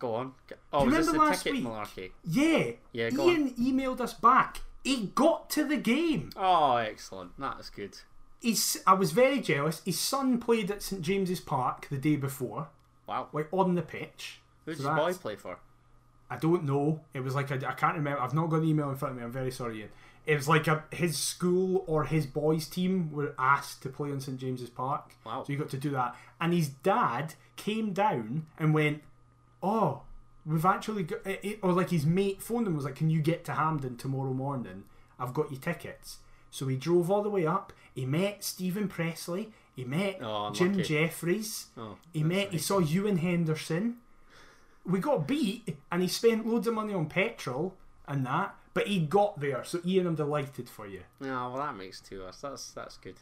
Go 0.00 0.14
on. 0.16 0.32
Oh, 0.72 0.80
Do 0.86 0.90
you 0.90 0.96
remember 0.96 1.18
last 1.18 1.44
week? 1.44 1.62
malarkey? 1.64 2.10
Yeah. 2.24 2.72
Yeah, 2.92 3.10
go 3.10 3.28
Ian 3.28 3.50
emailed 3.54 4.00
us 4.00 4.14
back. 4.14 4.62
He 4.82 5.12
got 5.14 5.48
to 5.50 5.64
the 5.64 5.76
game. 5.76 6.30
Oh, 6.36 6.76
excellent. 6.76 7.38
That 7.38 7.60
is 7.60 7.70
good. 7.70 7.98
He's, 8.40 8.78
I 8.86 8.94
was 8.94 9.12
very 9.12 9.40
jealous. 9.40 9.82
His 9.84 10.00
son 10.00 10.40
played 10.40 10.70
at 10.70 10.82
St 10.82 11.02
James's 11.02 11.40
Park 11.40 11.86
the 11.90 11.98
day 11.98 12.16
before, 12.16 12.68
Wow. 13.06 13.28
like 13.32 13.48
on 13.52 13.74
the 13.74 13.82
pitch. 13.82 14.40
Who 14.64 14.74
does 14.74 14.82
So 14.82 14.94
boy 14.94 15.12
play 15.12 15.36
for? 15.36 15.58
I 16.30 16.36
don't 16.38 16.64
know. 16.64 17.02
It 17.12 17.20
was 17.20 17.34
like 17.34 17.50
a, 17.50 17.56
I 17.68 17.72
can't 17.74 17.96
remember. 17.96 18.20
I've 18.22 18.32
not 18.34 18.48
got 18.48 18.60
the 18.62 18.68
email 18.68 18.88
in 18.88 18.96
front 18.96 19.12
of 19.12 19.18
me. 19.18 19.24
I'm 19.24 19.32
very 19.32 19.50
sorry, 19.50 19.80
Ian. 19.80 19.88
It 20.26 20.36
was 20.36 20.48
like 20.48 20.66
a, 20.68 20.84
his 20.92 21.18
school 21.18 21.84
or 21.86 22.04
his 22.04 22.24
boys' 22.24 22.66
team 22.68 23.10
were 23.12 23.34
asked 23.38 23.82
to 23.82 23.88
play 23.90 24.10
on 24.12 24.20
St 24.20 24.38
James's 24.38 24.70
Park. 24.70 25.12
Wow. 25.26 25.42
So 25.42 25.52
he 25.52 25.56
got 25.56 25.68
to 25.70 25.76
do 25.76 25.90
that. 25.90 26.14
And 26.40 26.54
his 26.54 26.68
dad 26.68 27.34
came 27.56 27.92
down 27.92 28.46
and 28.58 28.72
went, 28.72 29.02
"Oh, 29.62 30.02
we've 30.46 30.64
actually 30.64 31.02
got," 31.04 31.26
it, 31.26 31.58
or 31.62 31.72
like 31.72 31.90
his 31.90 32.06
mate 32.06 32.42
phoned 32.42 32.62
him 32.66 32.68
and 32.68 32.76
was 32.76 32.84
like, 32.84 32.96
"Can 32.96 33.10
you 33.10 33.20
get 33.20 33.44
to 33.46 33.52
Hampden 33.54 33.96
tomorrow 33.96 34.32
morning? 34.32 34.84
I've 35.18 35.34
got 35.34 35.50
your 35.50 35.60
tickets." 35.60 36.18
So 36.50 36.66
he 36.66 36.76
drove 36.76 37.10
all 37.10 37.22
the 37.22 37.30
way 37.30 37.46
up. 37.46 37.72
He 37.94 38.06
met 38.06 38.42
Steven 38.42 38.88
Pressley. 38.88 39.52
He 39.76 39.84
met 39.84 40.18
Oh, 40.22 40.50
Jim. 40.52 40.82
Jeffries. 40.82 41.66
Oh, 41.76 41.96
He 42.12 42.22
met. 42.24 42.48
He 42.50 42.56
nice. 42.56 42.66
saw 42.66 42.78
Ewan 42.80 43.18
Henderson. 43.18 43.98
We 44.84 44.98
got 44.98 45.26
beat, 45.28 45.76
and 45.92 46.02
he 46.02 46.08
spent 46.08 46.46
loads 46.46 46.66
of 46.66 46.74
money 46.74 46.92
on 46.94 47.06
petrol 47.06 47.76
and 48.08 48.24
that. 48.26 48.54
But 48.72 48.86
he 48.86 49.00
got 49.00 49.38
there, 49.40 49.62
so 49.64 49.80
Ian, 49.84 50.06
I'm 50.06 50.14
delighted 50.14 50.68
for 50.70 50.86
you. 50.86 51.02
Oh, 51.20 51.26
well, 51.26 51.56
that 51.56 51.76
makes 51.76 52.00
two 52.00 52.22
of 52.22 52.28
us. 52.28 52.40
That's 52.40 52.70
that's 52.72 52.96
good. 52.98 53.16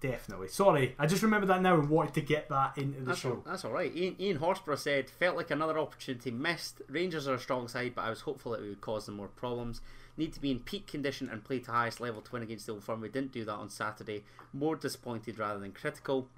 Definitely. 0.00 0.48
Sorry, 0.48 0.94
I 0.98 1.06
just 1.06 1.22
remember 1.22 1.46
that 1.46 1.62
now 1.62 1.74
and 1.78 1.88
wanted 1.88 2.14
to 2.14 2.20
get 2.20 2.48
that 2.50 2.76
into 2.76 2.98
the 3.00 3.06
That's 3.06 3.20
show. 3.20 3.30
all, 3.30 3.42
that's 3.46 3.64
all 3.64 3.72
right. 3.72 3.94
Ian, 3.96 4.16
Ian 4.20 4.38
Horsburgh 4.38 4.78
said, 4.78 5.08
felt 5.08 5.36
like 5.36 5.50
another 5.50 5.78
opportunity 5.78 6.30
missed. 6.30 6.82
Rangers 6.88 7.26
are 7.26 7.34
a 7.34 7.38
strong 7.40 7.66
side, 7.66 7.94
but 7.94 8.02
I 8.02 8.10
was 8.10 8.20
hopeful 8.20 8.52
that 8.52 8.62
it 8.62 8.68
would 8.68 8.80
cause 8.82 9.06
them 9.06 9.16
more 9.16 9.28
problems. 9.28 9.80
Need 10.18 10.34
to 10.34 10.40
be 10.40 10.50
in 10.50 10.60
peak 10.60 10.86
condition 10.86 11.28
and 11.30 11.42
play 11.44 11.60
to 11.60 11.70
highest 11.70 12.00
level 12.00 12.20
to 12.20 12.32
win 12.32 12.42
against 12.42 12.66
the 12.66 12.72
Old 12.72 12.84
Firm. 12.84 13.00
We 13.00 13.08
didn't 13.08 13.32
do 13.32 13.44
that 13.46 13.52
on 13.54 13.70
Saturday. 13.70 14.24
More 14.52 14.76
disappointed 14.76 15.38
rather 15.38 15.60
than 15.60 15.72
critical. 15.72 16.28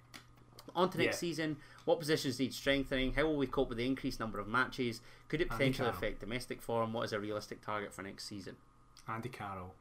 On 0.76 0.88
to 0.90 0.98
next 0.98 1.16
Yeah. 1.16 1.20
season. 1.20 1.56
What 1.84 1.98
positions 1.98 2.38
need 2.38 2.54
strengthening? 2.54 3.14
How 3.14 3.24
will 3.24 3.36
we 3.36 3.46
cope 3.46 3.70
with 3.70 3.78
the 3.78 3.86
increased 3.86 4.20
number 4.20 4.38
of 4.38 4.46
matches? 4.46 5.00
Could 5.28 5.40
it 5.40 5.48
potentially 5.48 5.88
affect 5.88 6.20
domestic 6.20 6.62
form? 6.62 6.92
What 6.92 7.04
is 7.06 7.12
a 7.12 7.18
realistic 7.20 7.60
target 7.62 7.92
for 7.92 8.02
next 8.02 8.24
season? 8.24 8.56
Andy 9.08 9.28
Carroll 9.30 9.74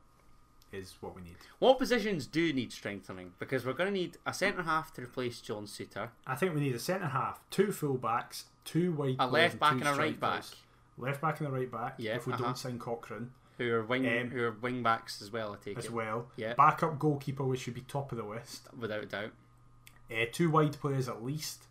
is 0.71 0.95
what 1.01 1.15
we 1.15 1.21
need. 1.21 1.35
What 1.59 1.79
positions 1.79 2.27
do 2.27 2.53
need 2.53 2.71
strengthening? 2.71 3.31
Because 3.39 3.65
we're 3.65 3.73
going 3.73 3.93
to 3.93 3.99
need 3.99 4.17
a 4.25 4.33
centre 4.33 4.63
half 4.63 4.93
to 4.95 5.01
replace 5.01 5.41
John 5.41 5.65
Souttar, 5.65 6.09
I 6.25 6.35
think 6.35 6.53
we 6.53 6.61
need 6.61 6.75
a 6.75 6.79
centre 6.79 7.07
half, 7.07 7.39
two 7.49 7.71
full 7.71 7.97
backs, 7.97 8.45
two 8.65 8.91
wide 8.91 9.15
a 9.19 9.27
left 9.27 9.59
back 9.59 9.73
two 9.73 9.79
and 9.79 9.87
a 9.87 9.93
right 9.93 10.19
back. 10.19 10.43
Left 10.97 11.21
back 11.21 11.39
and 11.39 11.49
a 11.49 11.51
right 11.51 11.71
back. 11.71 11.95
Yeah, 11.97 12.15
if 12.15 12.27
we 12.27 12.33
uh-huh. 12.33 12.43
don't 12.43 12.57
sign 12.57 12.79
Cochrane 12.79 13.31
who 13.57 13.73
are 13.73 13.83
wing 13.83 14.07
Um, 14.07 14.29
who 14.29 14.43
are 14.43 14.51
wing 14.51 14.83
backs 14.83 15.21
as 15.21 15.31
well. 15.31 15.53
I 15.53 15.63
take 15.63 15.77
as 15.77 15.85
it. 15.85 15.91
well. 15.91 16.27
Yeah. 16.35 16.53
Backup 16.53 16.99
goalkeeper, 16.99 17.43
which 17.43 17.61
should 17.61 17.73
be 17.73 17.81
top 17.81 18.11
of 18.11 18.17
the 18.17 18.23
list. 18.23 18.67
without 18.77 19.03
a 19.03 19.05
doubt. 19.05 19.31
Uh, 20.11 20.25
two 20.31 20.49
wide 20.49 20.79
players 20.79 21.09
at 21.09 21.23
least. 21.23 21.63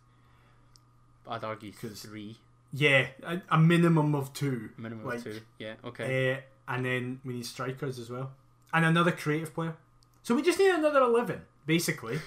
I'd 1.27 1.43
argue 1.43 1.71
three, 1.71 2.37
Yeah, 2.71 3.07
a, 3.23 3.41
a 3.49 3.57
minimum 3.57 4.15
of 4.15 4.31
two. 4.33 4.69
minimum 4.77 5.05
Like, 5.05 5.17
of 5.17 5.23
two. 5.23 5.41
Yeah, 5.59 5.73
okay. 5.83 6.33
Uh, 6.33 6.37
and 6.69 6.85
then 6.85 7.19
we 7.25 7.33
need 7.33 7.45
strikers 7.45 7.99
as 7.99 8.09
well. 8.09 8.31
And 8.73 8.85
another 8.85 9.11
creative 9.11 9.53
player. 9.53 9.75
So 10.23 10.35
we 10.35 10.41
just 10.41 10.59
need 10.59 10.71
another 10.71 11.01
11, 11.01 11.41
basically. 11.65 12.19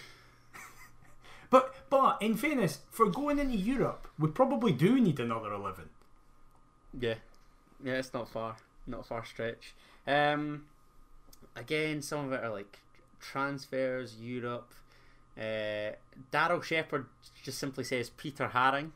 but 1.50 1.74
but 1.90 2.22
in 2.22 2.36
fairness, 2.36 2.80
for 2.90 3.10
going 3.10 3.38
into 3.38 3.56
Europe, 3.56 4.08
we 4.18 4.28
probably 4.28 4.72
do 4.72 4.98
need 5.00 5.20
another 5.20 5.52
11. 5.52 5.90
Yeah, 6.98 7.14
yeah, 7.84 7.94
it's 7.94 8.14
not 8.14 8.28
far, 8.28 8.56
not 8.86 9.00
a 9.00 9.02
far 9.02 9.24
stretch. 9.24 9.74
Um, 10.06 10.64
again, 11.56 12.02
some 12.02 12.26
of 12.26 12.32
it 12.32 12.42
are 12.42 12.50
like 12.50 12.78
transfers, 13.20 14.16
Europe. 14.20 14.72
Uh, 15.38 15.92
Daryl 16.32 16.62
Shepard 16.62 17.06
just 17.42 17.58
simply 17.58 17.84
says 17.84 18.10
Peter 18.10 18.50
Haring. 18.52 18.90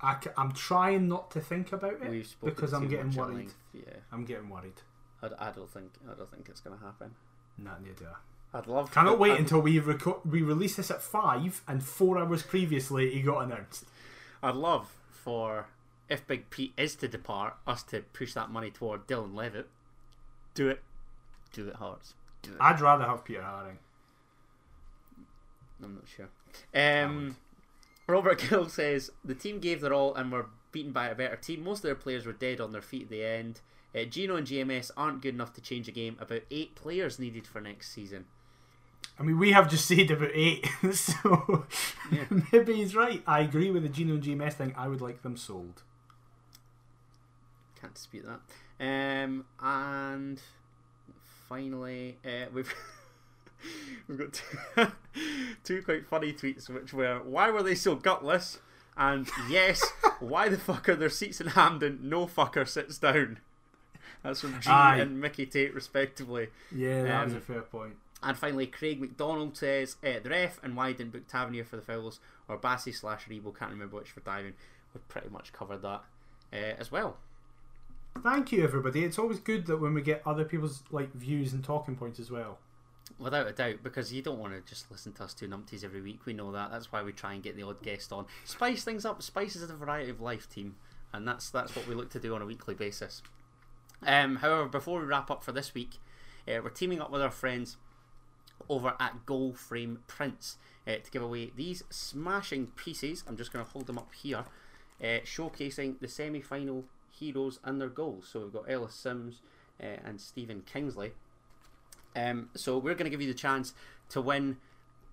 I 0.00 0.16
am 0.36 0.52
trying 0.52 1.08
not 1.08 1.30
to 1.30 1.40
think 1.40 1.72
about 1.72 2.02
it 2.02 2.26
because 2.44 2.72
I'm 2.72 2.88
getting 2.88 3.12
worried. 3.12 3.36
length. 3.36 3.54
Yeah, 3.72 3.94
I'm 4.12 4.24
getting 4.24 4.50
worried. 4.50 4.80
I, 5.24 5.48
I 5.48 5.50
don't 5.52 5.70
think 5.70 5.92
I 6.10 6.14
don't 6.14 6.30
think 6.30 6.48
it's 6.48 6.60
gonna 6.60 6.78
happen. 6.78 7.14
Not 7.58 7.82
neither. 7.82 8.16
I'd 8.52 8.66
love. 8.66 8.92
Cannot 8.92 9.18
wait 9.18 9.32
I'd, 9.32 9.40
until 9.40 9.60
we 9.60 9.80
reco- 9.80 10.24
we 10.24 10.42
release 10.42 10.76
this 10.76 10.90
at 10.90 11.02
five, 11.02 11.62
and 11.66 11.82
four 11.82 12.18
hours 12.18 12.42
previously 12.42 13.10
he 13.10 13.22
got 13.22 13.44
announced. 13.44 13.84
I'd 14.42 14.54
love 14.54 14.94
for 15.10 15.66
if 16.08 16.26
Big 16.26 16.50
Pete 16.50 16.72
is 16.76 16.94
to 16.96 17.08
depart, 17.08 17.54
us 17.66 17.82
to 17.84 18.00
push 18.12 18.34
that 18.34 18.50
money 18.50 18.70
toward 18.70 19.06
Dylan 19.06 19.34
Levitt. 19.34 19.68
Do 20.54 20.68
it, 20.68 20.82
do 21.52 21.68
it, 21.68 21.76
Hearts. 21.76 22.14
Do 22.42 22.52
it. 22.52 22.56
I'd 22.60 22.80
rather 22.80 23.04
have 23.04 23.24
Peter 23.24 23.40
Haring. 23.40 23.78
I'm 25.82 25.94
not 25.94 26.04
sure. 26.06 26.28
Um, 26.74 27.36
Robert 28.06 28.38
Gill 28.48 28.68
says 28.68 29.10
the 29.24 29.34
team 29.34 29.58
gave 29.58 29.80
their 29.80 29.92
all 29.92 30.14
and 30.14 30.30
were 30.30 30.46
beaten 30.72 30.92
by 30.92 31.08
a 31.08 31.14
better 31.14 31.36
team. 31.36 31.64
Most 31.64 31.78
of 31.78 31.82
their 31.82 31.94
players 31.94 32.26
were 32.26 32.32
dead 32.32 32.60
on 32.60 32.72
their 32.72 32.82
feet 32.82 33.04
at 33.04 33.10
the 33.10 33.24
end. 33.24 33.60
Uh, 33.94 34.04
Gino 34.04 34.36
and 34.36 34.46
GMS 34.46 34.90
aren't 34.96 35.22
good 35.22 35.34
enough 35.34 35.52
to 35.54 35.60
change 35.60 35.88
a 35.88 35.92
game. 35.92 36.16
About 36.20 36.42
eight 36.50 36.74
players 36.74 37.18
needed 37.18 37.46
for 37.46 37.60
next 37.60 37.92
season. 37.92 38.24
I 39.18 39.22
mean, 39.22 39.38
we 39.38 39.52
have 39.52 39.70
just 39.70 39.86
said 39.88 40.10
about 40.10 40.30
eight, 40.34 40.66
so 40.92 41.66
Yeah. 42.10 42.24
maybe 42.52 42.74
he's 42.74 42.96
right. 42.96 43.22
I 43.26 43.40
agree 43.40 43.70
with 43.70 43.82
the 43.84 43.88
Geno 43.88 44.14
and 44.14 44.22
GMS 44.22 44.54
thing. 44.54 44.74
I 44.76 44.88
would 44.88 45.00
like 45.00 45.22
them 45.22 45.36
sold. 45.36 45.82
Can't 47.80 47.94
dispute 47.94 48.26
that. 48.26 48.40
Um, 49.24 49.44
and 49.60 50.40
finally, 51.48 52.18
uh, 52.24 52.46
we've 52.52 52.74
we've 54.08 54.18
got 54.18 54.32
two, 54.74 54.88
two 55.62 55.82
quite 55.82 56.06
funny 56.06 56.32
tweets, 56.32 56.68
which 56.68 56.92
were 56.92 57.20
why 57.22 57.50
were 57.50 57.62
they 57.62 57.74
so 57.74 57.94
gutless? 57.94 58.58
And 58.96 59.28
yes, 59.48 59.84
why 60.20 60.48
the 60.48 60.58
fuck 60.58 60.88
are 60.88 60.96
there 60.96 61.10
seats 61.10 61.40
in 61.40 61.48
Hampden? 61.48 62.00
No 62.02 62.26
fucker 62.26 62.66
sits 62.66 62.98
down. 62.98 63.38
That's 64.22 64.40
from 64.40 64.60
G 64.60 64.70
Aye. 64.70 64.96
and 64.98 65.20
Mickey 65.20 65.46
Tate, 65.46 65.74
respectively. 65.74 66.48
Yeah, 66.74 67.02
that 67.02 67.24
was 67.24 67.32
Um, 67.34 67.38
a 67.38 67.40
fair 67.42 67.62
point. 67.62 67.96
And 68.22 68.36
finally, 68.38 68.66
Craig 68.66 69.00
McDonald 69.00 69.56
says 69.56 69.96
uh, 70.02 70.18
the 70.22 70.30
ref 70.30 70.58
and 70.62 70.74
why 70.76 70.92
didn't 70.92 71.12
book 71.12 71.26
Tavernier 71.28 71.64
for 71.64 71.76
the 71.76 71.82
fouls 71.82 72.20
or 72.48 72.56
Bassey 72.56 72.94
slash 72.94 73.26
Aribo, 73.28 73.54
can't 73.56 73.70
remember 73.70 73.96
which 73.96 74.10
for 74.10 74.20
diving. 74.20 74.54
We've 74.94 75.06
pretty 75.08 75.28
much 75.28 75.52
covered 75.52 75.82
that 75.82 76.02
uh, 76.52 76.56
as 76.78 76.90
well. 76.90 77.18
Thank 78.22 78.52
you, 78.52 78.62
everybody. 78.64 79.04
It's 79.04 79.18
always 79.18 79.40
good 79.40 79.66
that 79.66 79.78
when 79.78 79.92
we 79.92 80.00
get 80.00 80.22
other 80.24 80.44
people's 80.44 80.84
like 80.90 81.12
views 81.12 81.52
and 81.52 81.62
talking 81.64 81.96
points 81.96 82.18
as 82.20 82.30
well. 82.30 82.58
Without 83.18 83.46
a 83.46 83.52
doubt, 83.52 83.82
because 83.82 84.12
you 84.12 84.22
don't 84.22 84.38
want 84.38 84.54
to 84.54 84.60
just 84.72 84.90
listen 84.90 85.12
to 85.14 85.24
us 85.24 85.34
two 85.34 85.46
numpties 85.46 85.84
every 85.84 86.00
week. 86.00 86.24
We 86.24 86.32
know 86.32 86.50
that. 86.52 86.70
That's 86.70 86.90
why 86.90 87.02
we 87.02 87.12
try 87.12 87.34
and 87.34 87.42
get 87.42 87.54
the 87.56 87.62
odd 87.64 87.82
guest 87.82 88.12
on. 88.12 88.24
Spice 88.44 88.82
things 88.84 89.04
up. 89.04 89.22
Spice 89.22 89.56
is 89.56 89.68
a 89.68 89.74
variety 89.74 90.10
of 90.10 90.20
life 90.22 90.48
team, 90.48 90.76
and 91.12 91.28
that's 91.28 91.50
that's 91.50 91.76
what 91.76 91.86
we 91.86 91.94
look 91.94 92.08
to 92.10 92.20
do 92.20 92.34
on 92.34 92.40
a 92.40 92.46
weekly 92.46 92.74
basis. 92.74 93.20
Um, 94.06 94.36
however, 94.36 94.68
before 94.68 95.00
we 95.00 95.06
wrap 95.06 95.30
up 95.30 95.42
for 95.42 95.52
this 95.52 95.74
week, 95.74 95.98
uh, 96.46 96.60
we're 96.62 96.70
teaming 96.70 97.00
up 97.00 97.10
with 97.10 97.22
our 97.22 97.30
friends 97.30 97.76
over 98.68 98.94
at 99.00 99.26
Goal 99.26 99.52
Frame 99.54 100.00
Prints 100.06 100.58
uh, 100.86 100.96
to 101.02 101.10
give 101.10 101.22
away 101.22 101.52
these 101.56 101.82
smashing 101.90 102.68
pieces. 102.68 103.24
I'm 103.26 103.36
just 103.36 103.52
going 103.52 103.64
to 103.64 103.70
hold 103.70 103.86
them 103.86 103.98
up 103.98 104.12
here, 104.14 104.44
uh, 105.02 105.20
showcasing 105.24 106.00
the 106.00 106.08
semi-final 106.08 106.84
heroes 107.10 107.58
and 107.64 107.80
their 107.80 107.88
goals. 107.88 108.28
So 108.32 108.40
we've 108.40 108.52
got 108.52 108.70
Ellis 108.70 108.94
Simms 108.94 109.40
uh, 109.82 109.96
and 110.04 110.20
Stephen 110.20 110.62
Kingsley. 110.62 111.12
Um, 112.16 112.50
so 112.54 112.78
we're 112.78 112.94
going 112.94 113.04
to 113.04 113.10
give 113.10 113.22
you 113.22 113.32
the 113.32 113.38
chance 113.38 113.74
to 114.10 114.20
win 114.20 114.58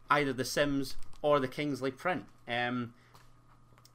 either 0.10 0.34
the 0.34 0.46
Simms 0.46 0.98
or 1.22 1.40
the 1.40 1.48
Kingsley 1.48 1.92
print. 1.92 2.26
Um, 2.48 2.94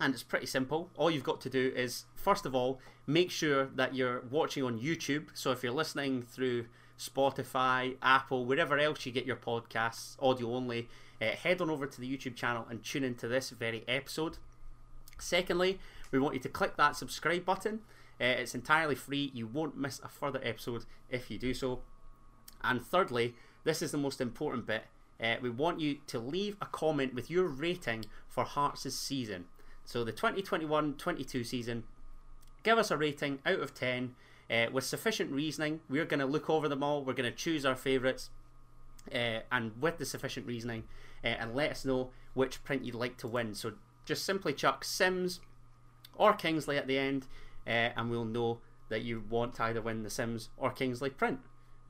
and 0.00 0.12
it's 0.12 0.22
pretty 0.22 0.46
simple. 0.46 0.90
All 0.96 1.10
you've 1.10 1.24
got 1.24 1.40
to 1.42 1.50
do 1.50 1.72
is, 1.74 2.04
first 2.14 2.46
of 2.46 2.54
all, 2.54 2.80
make 3.06 3.30
sure 3.30 3.66
that 3.74 3.94
you're 3.94 4.22
watching 4.30 4.62
on 4.62 4.78
YouTube. 4.78 5.28
So 5.34 5.52
if 5.52 5.62
you're 5.62 5.72
listening 5.72 6.22
through 6.22 6.66
Spotify, 6.98 7.96
Apple, 8.02 8.44
wherever 8.44 8.78
else 8.78 9.06
you 9.06 9.12
get 9.12 9.26
your 9.26 9.36
podcasts, 9.36 10.16
audio 10.20 10.54
only, 10.54 10.88
uh, 11.20 11.26
head 11.26 11.60
on 11.60 11.70
over 11.70 11.86
to 11.86 12.00
the 12.00 12.16
YouTube 12.16 12.36
channel 12.36 12.66
and 12.68 12.82
tune 12.82 13.04
into 13.04 13.28
this 13.28 13.50
very 13.50 13.84
episode. 13.88 14.38
Secondly, 15.18 15.78
we 16.10 16.18
want 16.18 16.34
you 16.34 16.40
to 16.40 16.48
click 16.48 16.76
that 16.76 16.96
subscribe 16.96 17.44
button. 17.44 17.80
Uh, 18.20 18.24
it's 18.24 18.54
entirely 18.54 18.94
free. 18.94 19.30
You 19.34 19.46
won't 19.46 19.76
miss 19.76 19.98
a 20.00 20.08
further 20.08 20.40
episode 20.42 20.84
if 21.10 21.30
you 21.30 21.38
do 21.38 21.54
so. 21.54 21.80
And 22.62 22.84
thirdly, 22.84 23.34
this 23.64 23.82
is 23.82 23.92
the 23.92 23.98
most 23.98 24.20
important 24.20 24.66
bit. 24.66 24.84
Uh, 25.22 25.36
we 25.40 25.48
want 25.48 25.80
you 25.80 25.98
to 26.06 26.18
leave 26.18 26.56
a 26.60 26.66
comment 26.66 27.14
with 27.14 27.30
your 27.30 27.46
rating 27.46 28.04
for 28.28 28.44
Hearts' 28.44 28.94
season. 28.94 29.46
So 29.86 30.02
the 30.02 30.12
2021-22 30.12 31.46
season, 31.46 31.84
give 32.64 32.76
us 32.76 32.90
a 32.90 32.96
rating 32.96 33.38
out 33.46 33.60
of 33.60 33.72
10 33.72 34.16
uh, 34.50 34.66
with 34.72 34.84
sufficient 34.84 35.30
reasoning. 35.30 35.80
We're 35.88 36.04
going 36.04 36.20
to 36.20 36.26
look 36.26 36.50
over 36.50 36.68
them 36.68 36.82
all. 36.82 37.04
We're 37.04 37.14
going 37.14 37.30
to 37.30 37.36
choose 37.36 37.64
our 37.64 37.76
favourites, 37.76 38.30
uh, 39.14 39.40
and 39.50 39.80
with 39.80 39.98
the 39.98 40.04
sufficient 40.04 40.46
reasoning, 40.46 40.84
uh, 41.24 41.28
and 41.28 41.54
let 41.54 41.70
us 41.70 41.84
know 41.84 42.10
which 42.34 42.64
print 42.64 42.84
you'd 42.84 42.96
like 42.96 43.16
to 43.18 43.28
win. 43.28 43.54
So 43.54 43.74
just 44.04 44.24
simply 44.24 44.52
chuck 44.52 44.84
Simms 44.84 45.40
or 46.16 46.32
Kingsley 46.32 46.76
at 46.76 46.88
the 46.88 46.98
end, 46.98 47.28
uh, 47.64 47.94
and 47.96 48.10
we'll 48.10 48.24
know 48.24 48.58
that 48.88 49.02
you 49.02 49.22
want 49.30 49.54
to 49.54 49.62
either 49.64 49.80
win 49.80 50.02
the 50.02 50.10
Simms 50.10 50.50
or 50.56 50.70
Kingsley 50.72 51.10
print. 51.10 51.38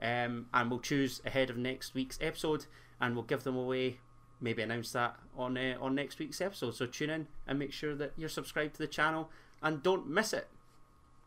Um, 0.02 0.46
and 0.52 0.70
we'll 0.70 0.80
choose 0.80 1.22
ahead 1.24 1.48
of 1.48 1.56
next 1.56 1.94
week's 1.94 2.18
episode, 2.20 2.66
and 3.00 3.14
we'll 3.14 3.24
give 3.24 3.44
them 3.44 3.56
away. 3.56 4.00
Maybe 4.40 4.62
announce 4.62 4.92
that 4.92 5.16
on 5.36 5.56
uh, 5.56 5.76
on 5.80 5.94
next 5.94 6.18
week's 6.18 6.40
episode. 6.40 6.74
So 6.74 6.86
tune 6.86 7.10
in 7.10 7.26
and 7.46 7.58
make 7.58 7.72
sure 7.72 7.94
that 7.94 8.12
you're 8.16 8.28
subscribed 8.28 8.74
to 8.74 8.78
the 8.78 8.86
channel 8.86 9.30
and 9.62 9.82
don't 9.82 10.08
miss 10.08 10.32
it. 10.32 10.48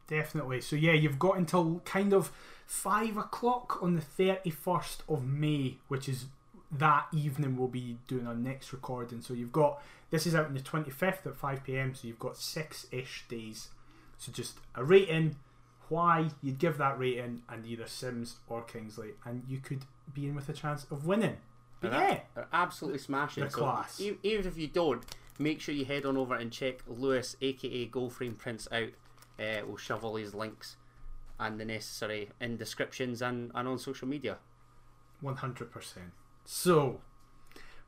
Definitely. 0.08 0.62
So 0.62 0.76
yeah, 0.76 0.94
you've 0.94 1.20
got 1.20 1.38
until 1.38 1.82
kind 1.86 2.14
of 2.14 2.32
five 2.66 3.18
o'clock 3.18 3.80
on 3.82 3.96
the 3.96 4.02
thirty 4.02 4.52
first 4.52 5.04
of 5.10 5.26
May, 5.26 5.78
which 5.88 6.08
is 6.08 6.26
that 6.72 7.08
evening 7.12 7.58
we'll 7.58 7.68
be 7.68 7.98
doing 8.08 8.28
our 8.28 8.36
next 8.36 8.74
recording. 8.74 9.22
So 9.22 9.34
you've 9.34 9.52
got 9.52 9.82
this 10.12 10.28
is 10.28 10.36
out 10.36 10.46
on 10.46 10.54
the 10.54 10.62
twenty 10.62 10.92
fifth 10.92 11.26
at 11.26 11.36
five 11.36 11.64
pm. 11.64 11.96
So 11.96 12.08
you've 12.08 12.20
got 12.20 12.38
six 12.38 12.86
ish 12.92 13.26
days. 13.28 13.70
So 14.20 14.32
just 14.32 14.58
a 14.76 14.84
rating, 14.84 15.38
why 15.88 16.30
you'd 16.44 16.60
give 16.60 16.78
that 16.78 17.00
rating, 17.00 17.42
and 17.50 17.66
either 17.66 17.88
Simms 17.88 18.36
or 18.48 18.62
Kingsley, 18.62 19.12
and 19.26 19.44
you 19.48 19.58
could 19.58 19.86
be 20.14 20.28
in 20.28 20.36
with 20.36 20.50
a 20.50 20.54
chance 20.54 20.86
of 20.92 21.06
winning. 21.08 21.38
But 21.82 21.92
They're 21.92 22.02
yeah, 22.02 22.20
they're 22.36 22.48
absolutely 22.52 23.00
smashing. 23.00 23.42
they're 23.42 23.50
So 23.50 23.60
class. 23.60 24.02
even 24.02 24.48
if 24.48 24.58
you 24.58 24.68
don't, 24.68 25.04
make 25.38 25.62
sure 25.62 25.74
you 25.74 25.86
head 25.86 26.06
on 26.06 26.18
over 26.18 26.36
and 26.36 26.52
check 26.52 26.80
Lewis, 26.88 27.36
aka 27.42 27.88
Goldframe 27.88 28.38
Prints 28.38 28.68
out. 28.72 28.90
Uh, 29.40 29.62
we'll 29.66 29.78
shove 29.78 30.04
all 30.04 30.16
his 30.18 30.34
links 30.34 30.76
and 31.40 31.60
the 31.60 31.64
necessary 31.66 32.30
in 32.42 32.58
descriptions 32.58 33.22
and, 33.22 33.52
and 33.56 33.68
on 33.68 33.80
social 33.80 34.08
media. 34.08 34.38
100%. 35.24 35.70
So, 36.46 37.00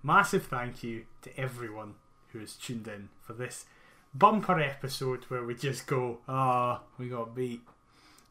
massive 0.02 0.46
thank 0.46 0.84
you 0.84 1.06
to 1.24 1.38
everyone 1.38 1.96
who 2.32 2.40
has 2.40 2.54
tuned 2.54 2.88
in 2.88 3.10
for 3.22 3.34
this 3.34 3.66
bumper 4.14 4.60
episode 4.60 5.26
where 5.26 5.44
we 5.44 5.56
just 5.56 5.88
go, 5.88 6.20
ah, 6.28 6.82
we 6.98 7.10
got 7.10 7.36
beat. 7.36 7.62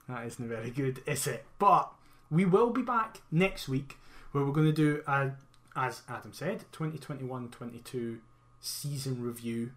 That 0.08 0.26
isn't 0.26 0.48
very 0.48 0.70
good, 0.70 1.02
is 1.06 1.26
it? 1.26 1.44
But 1.58 1.92
we 2.30 2.44
will 2.44 2.70
be 2.70 2.82
back 2.82 3.20
next 3.30 3.68
week 3.68 3.96
where 4.32 4.44
we're 4.44 4.52
going 4.52 4.66
to 4.66 4.72
do, 4.72 5.02
a, 5.06 5.32
as 5.76 6.02
Adam 6.08 6.32
said, 6.32 6.64
2021 6.72 7.48
22 7.48 8.18
season 8.60 9.22
review 9.22 9.72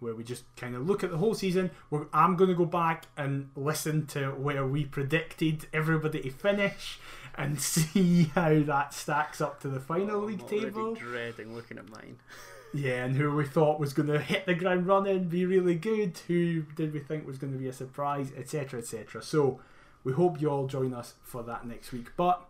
where 0.00 0.14
we 0.14 0.24
just 0.24 0.44
kind 0.56 0.74
of 0.74 0.86
look 0.86 1.02
at 1.02 1.10
the 1.10 1.16
whole 1.16 1.34
season. 1.34 1.70
We're, 1.90 2.06
I'm 2.12 2.36
going 2.36 2.50
to 2.50 2.56
go 2.56 2.66
back 2.66 3.06
and 3.16 3.50
listen 3.56 4.06
to 4.08 4.30
where 4.30 4.66
we 4.66 4.84
predicted 4.84 5.66
everybody 5.72 6.20
to 6.20 6.30
finish 6.30 6.98
and 7.36 7.60
see 7.60 8.24
how 8.34 8.62
that 8.62 8.94
stacks 8.94 9.40
up 9.40 9.60
to 9.60 9.68
the 9.68 9.80
final 9.80 10.16
oh, 10.16 10.22
I'm 10.22 10.26
league 10.26 10.46
table. 10.46 10.94
dreading 10.94 11.54
looking 11.54 11.78
at 11.78 11.88
mine. 11.88 12.18
Yeah, 12.72 13.04
and 13.04 13.14
who 13.16 13.34
we 13.34 13.46
thought 13.46 13.78
was 13.78 13.92
going 13.92 14.08
to 14.08 14.18
hit 14.18 14.46
the 14.46 14.54
ground 14.54 14.86
running, 14.86 15.28
be 15.28 15.46
really 15.46 15.76
good, 15.76 16.18
who 16.26 16.62
did 16.74 16.92
we 16.92 16.98
think 16.98 17.24
was 17.24 17.38
going 17.38 17.52
to 17.52 17.58
be 17.58 17.68
a 17.68 17.72
surprise, 17.72 18.32
etc., 18.36 18.80
etc. 18.80 19.22
So 19.22 19.60
we 20.02 20.12
hope 20.12 20.40
you 20.40 20.50
all 20.50 20.66
join 20.66 20.92
us 20.92 21.14
for 21.22 21.44
that 21.44 21.66
next 21.66 21.92
week. 21.92 22.08
But 22.16 22.44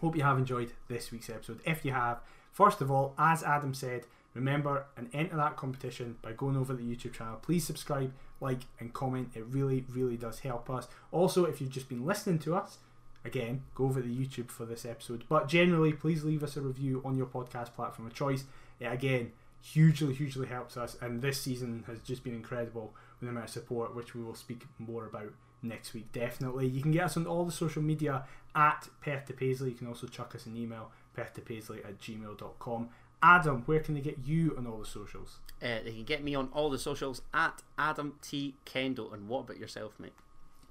hope 0.00 0.16
you 0.16 0.22
have 0.22 0.38
enjoyed 0.38 0.72
this 0.88 1.10
week's 1.10 1.30
episode. 1.30 1.60
If 1.64 1.84
you 1.84 1.92
have, 1.92 2.20
first 2.52 2.80
of 2.80 2.90
all, 2.90 3.14
as 3.18 3.42
Adam 3.42 3.74
said, 3.74 4.06
Remember 4.36 4.84
and 4.98 5.08
enter 5.14 5.34
that 5.36 5.56
competition 5.56 6.16
by 6.20 6.32
going 6.32 6.58
over 6.58 6.74
the 6.74 6.82
YouTube 6.82 7.14
channel. 7.14 7.38
Please 7.40 7.64
subscribe, 7.64 8.12
like, 8.38 8.60
and 8.78 8.92
comment. 8.92 9.30
It 9.34 9.46
really, 9.46 9.86
really 9.90 10.18
does 10.18 10.40
help 10.40 10.68
us. 10.68 10.88
Also, 11.10 11.46
if 11.46 11.58
you've 11.58 11.70
just 11.70 11.88
been 11.88 12.04
listening 12.04 12.38
to 12.40 12.54
us, 12.54 12.76
again, 13.24 13.62
go 13.74 13.84
over 13.84 14.02
to 14.02 14.06
YouTube 14.06 14.50
for 14.50 14.66
this 14.66 14.84
episode. 14.84 15.24
But 15.26 15.48
generally, 15.48 15.94
please 15.94 16.22
leave 16.22 16.42
us 16.42 16.58
a 16.58 16.60
review 16.60 17.00
on 17.02 17.16
your 17.16 17.24
podcast 17.24 17.72
platform 17.72 18.08
of 18.08 18.14
choice. 18.14 18.44
It, 18.78 18.92
again, 18.92 19.32
hugely, 19.62 20.12
hugely 20.12 20.48
helps 20.48 20.76
us. 20.76 20.98
And 21.00 21.22
this 21.22 21.40
season 21.40 21.84
has 21.86 22.00
just 22.00 22.22
been 22.22 22.34
incredible 22.34 22.92
with 23.18 23.28
the 23.28 23.30
amount 23.30 23.46
of 23.46 23.52
support, 23.52 23.96
which 23.96 24.14
we 24.14 24.22
will 24.22 24.34
speak 24.34 24.66
more 24.78 25.06
about 25.06 25.32
next 25.62 25.94
week. 25.94 26.12
Definitely. 26.12 26.66
You 26.66 26.82
can 26.82 26.92
get 26.92 27.04
us 27.04 27.16
on 27.16 27.26
all 27.26 27.46
the 27.46 27.52
social 27.52 27.80
media 27.80 28.24
at 28.56 28.88
Perth 29.00 29.26
to 29.26 29.32
Paisley. 29.34 29.70
You 29.70 29.76
can 29.76 29.86
also 29.86 30.06
chuck 30.08 30.34
us 30.34 30.46
an 30.46 30.56
email, 30.56 30.90
perthtopaisley 31.16 31.84
at 31.84 32.00
gmail.com. 32.00 32.88
Adam, 33.22 33.62
where 33.66 33.80
can 33.80 33.94
they 33.94 34.00
get 34.00 34.18
you 34.24 34.54
on 34.58 34.66
all 34.66 34.78
the 34.78 34.86
socials? 34.86 35.38
Uh, 35.62 35.82
they 35.84 35.92
can 35.92 36.04
get 36.04 36.22
me 36.22 36.34
on 36.34 36.48
all 36.52 36.70
the 36.70 36.78
socials 36.78 37.22
at 37.32 37.62
Adam 37.78 38.14
T 38.22 38.54
Kendo. 38.64 39.12
And 39.12 39.28
what 39.28 39.40
about 39.40 39.58
yourself, 39.58 39.94
mate? 39.98 40.12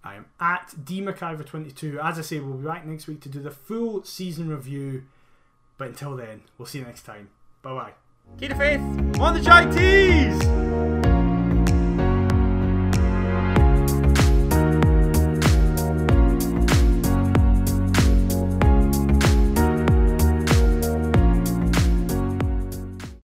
I 0.03 0.16
am 0.16 0.26
at 0.40 0.74
dmcIver22. 0.84 2.03
As 2.03 2.20
I 2.20 2.22
say, 2.22 2.40
we'll 2.40 2.57
be 2.57 2.66
back 2.66 2.86
next 2.86 3.07
week 3.07 3.22
to 3.22 3.30
do 3.30 3.40
the 3.40 3.52
full 3.52 4.03
season 4.03 4.49
review. 4.49 5.03
But 5.78 5.90
until 5.90 6.16
then, 6.16 6.44
we'll 6.57 6.68
see 6.68 6.80
you 6.80 6.86
next 6.86 7.03
time. 7.03 7.30
Bye 7.62 7.74
bye. 7.74 7.91
Keep 8.40 8.49
the 8.49 8.56
faith 8.56 8.82
on 9.20 9.34
the 9.34 9.41
Chinese! 9.44 10.95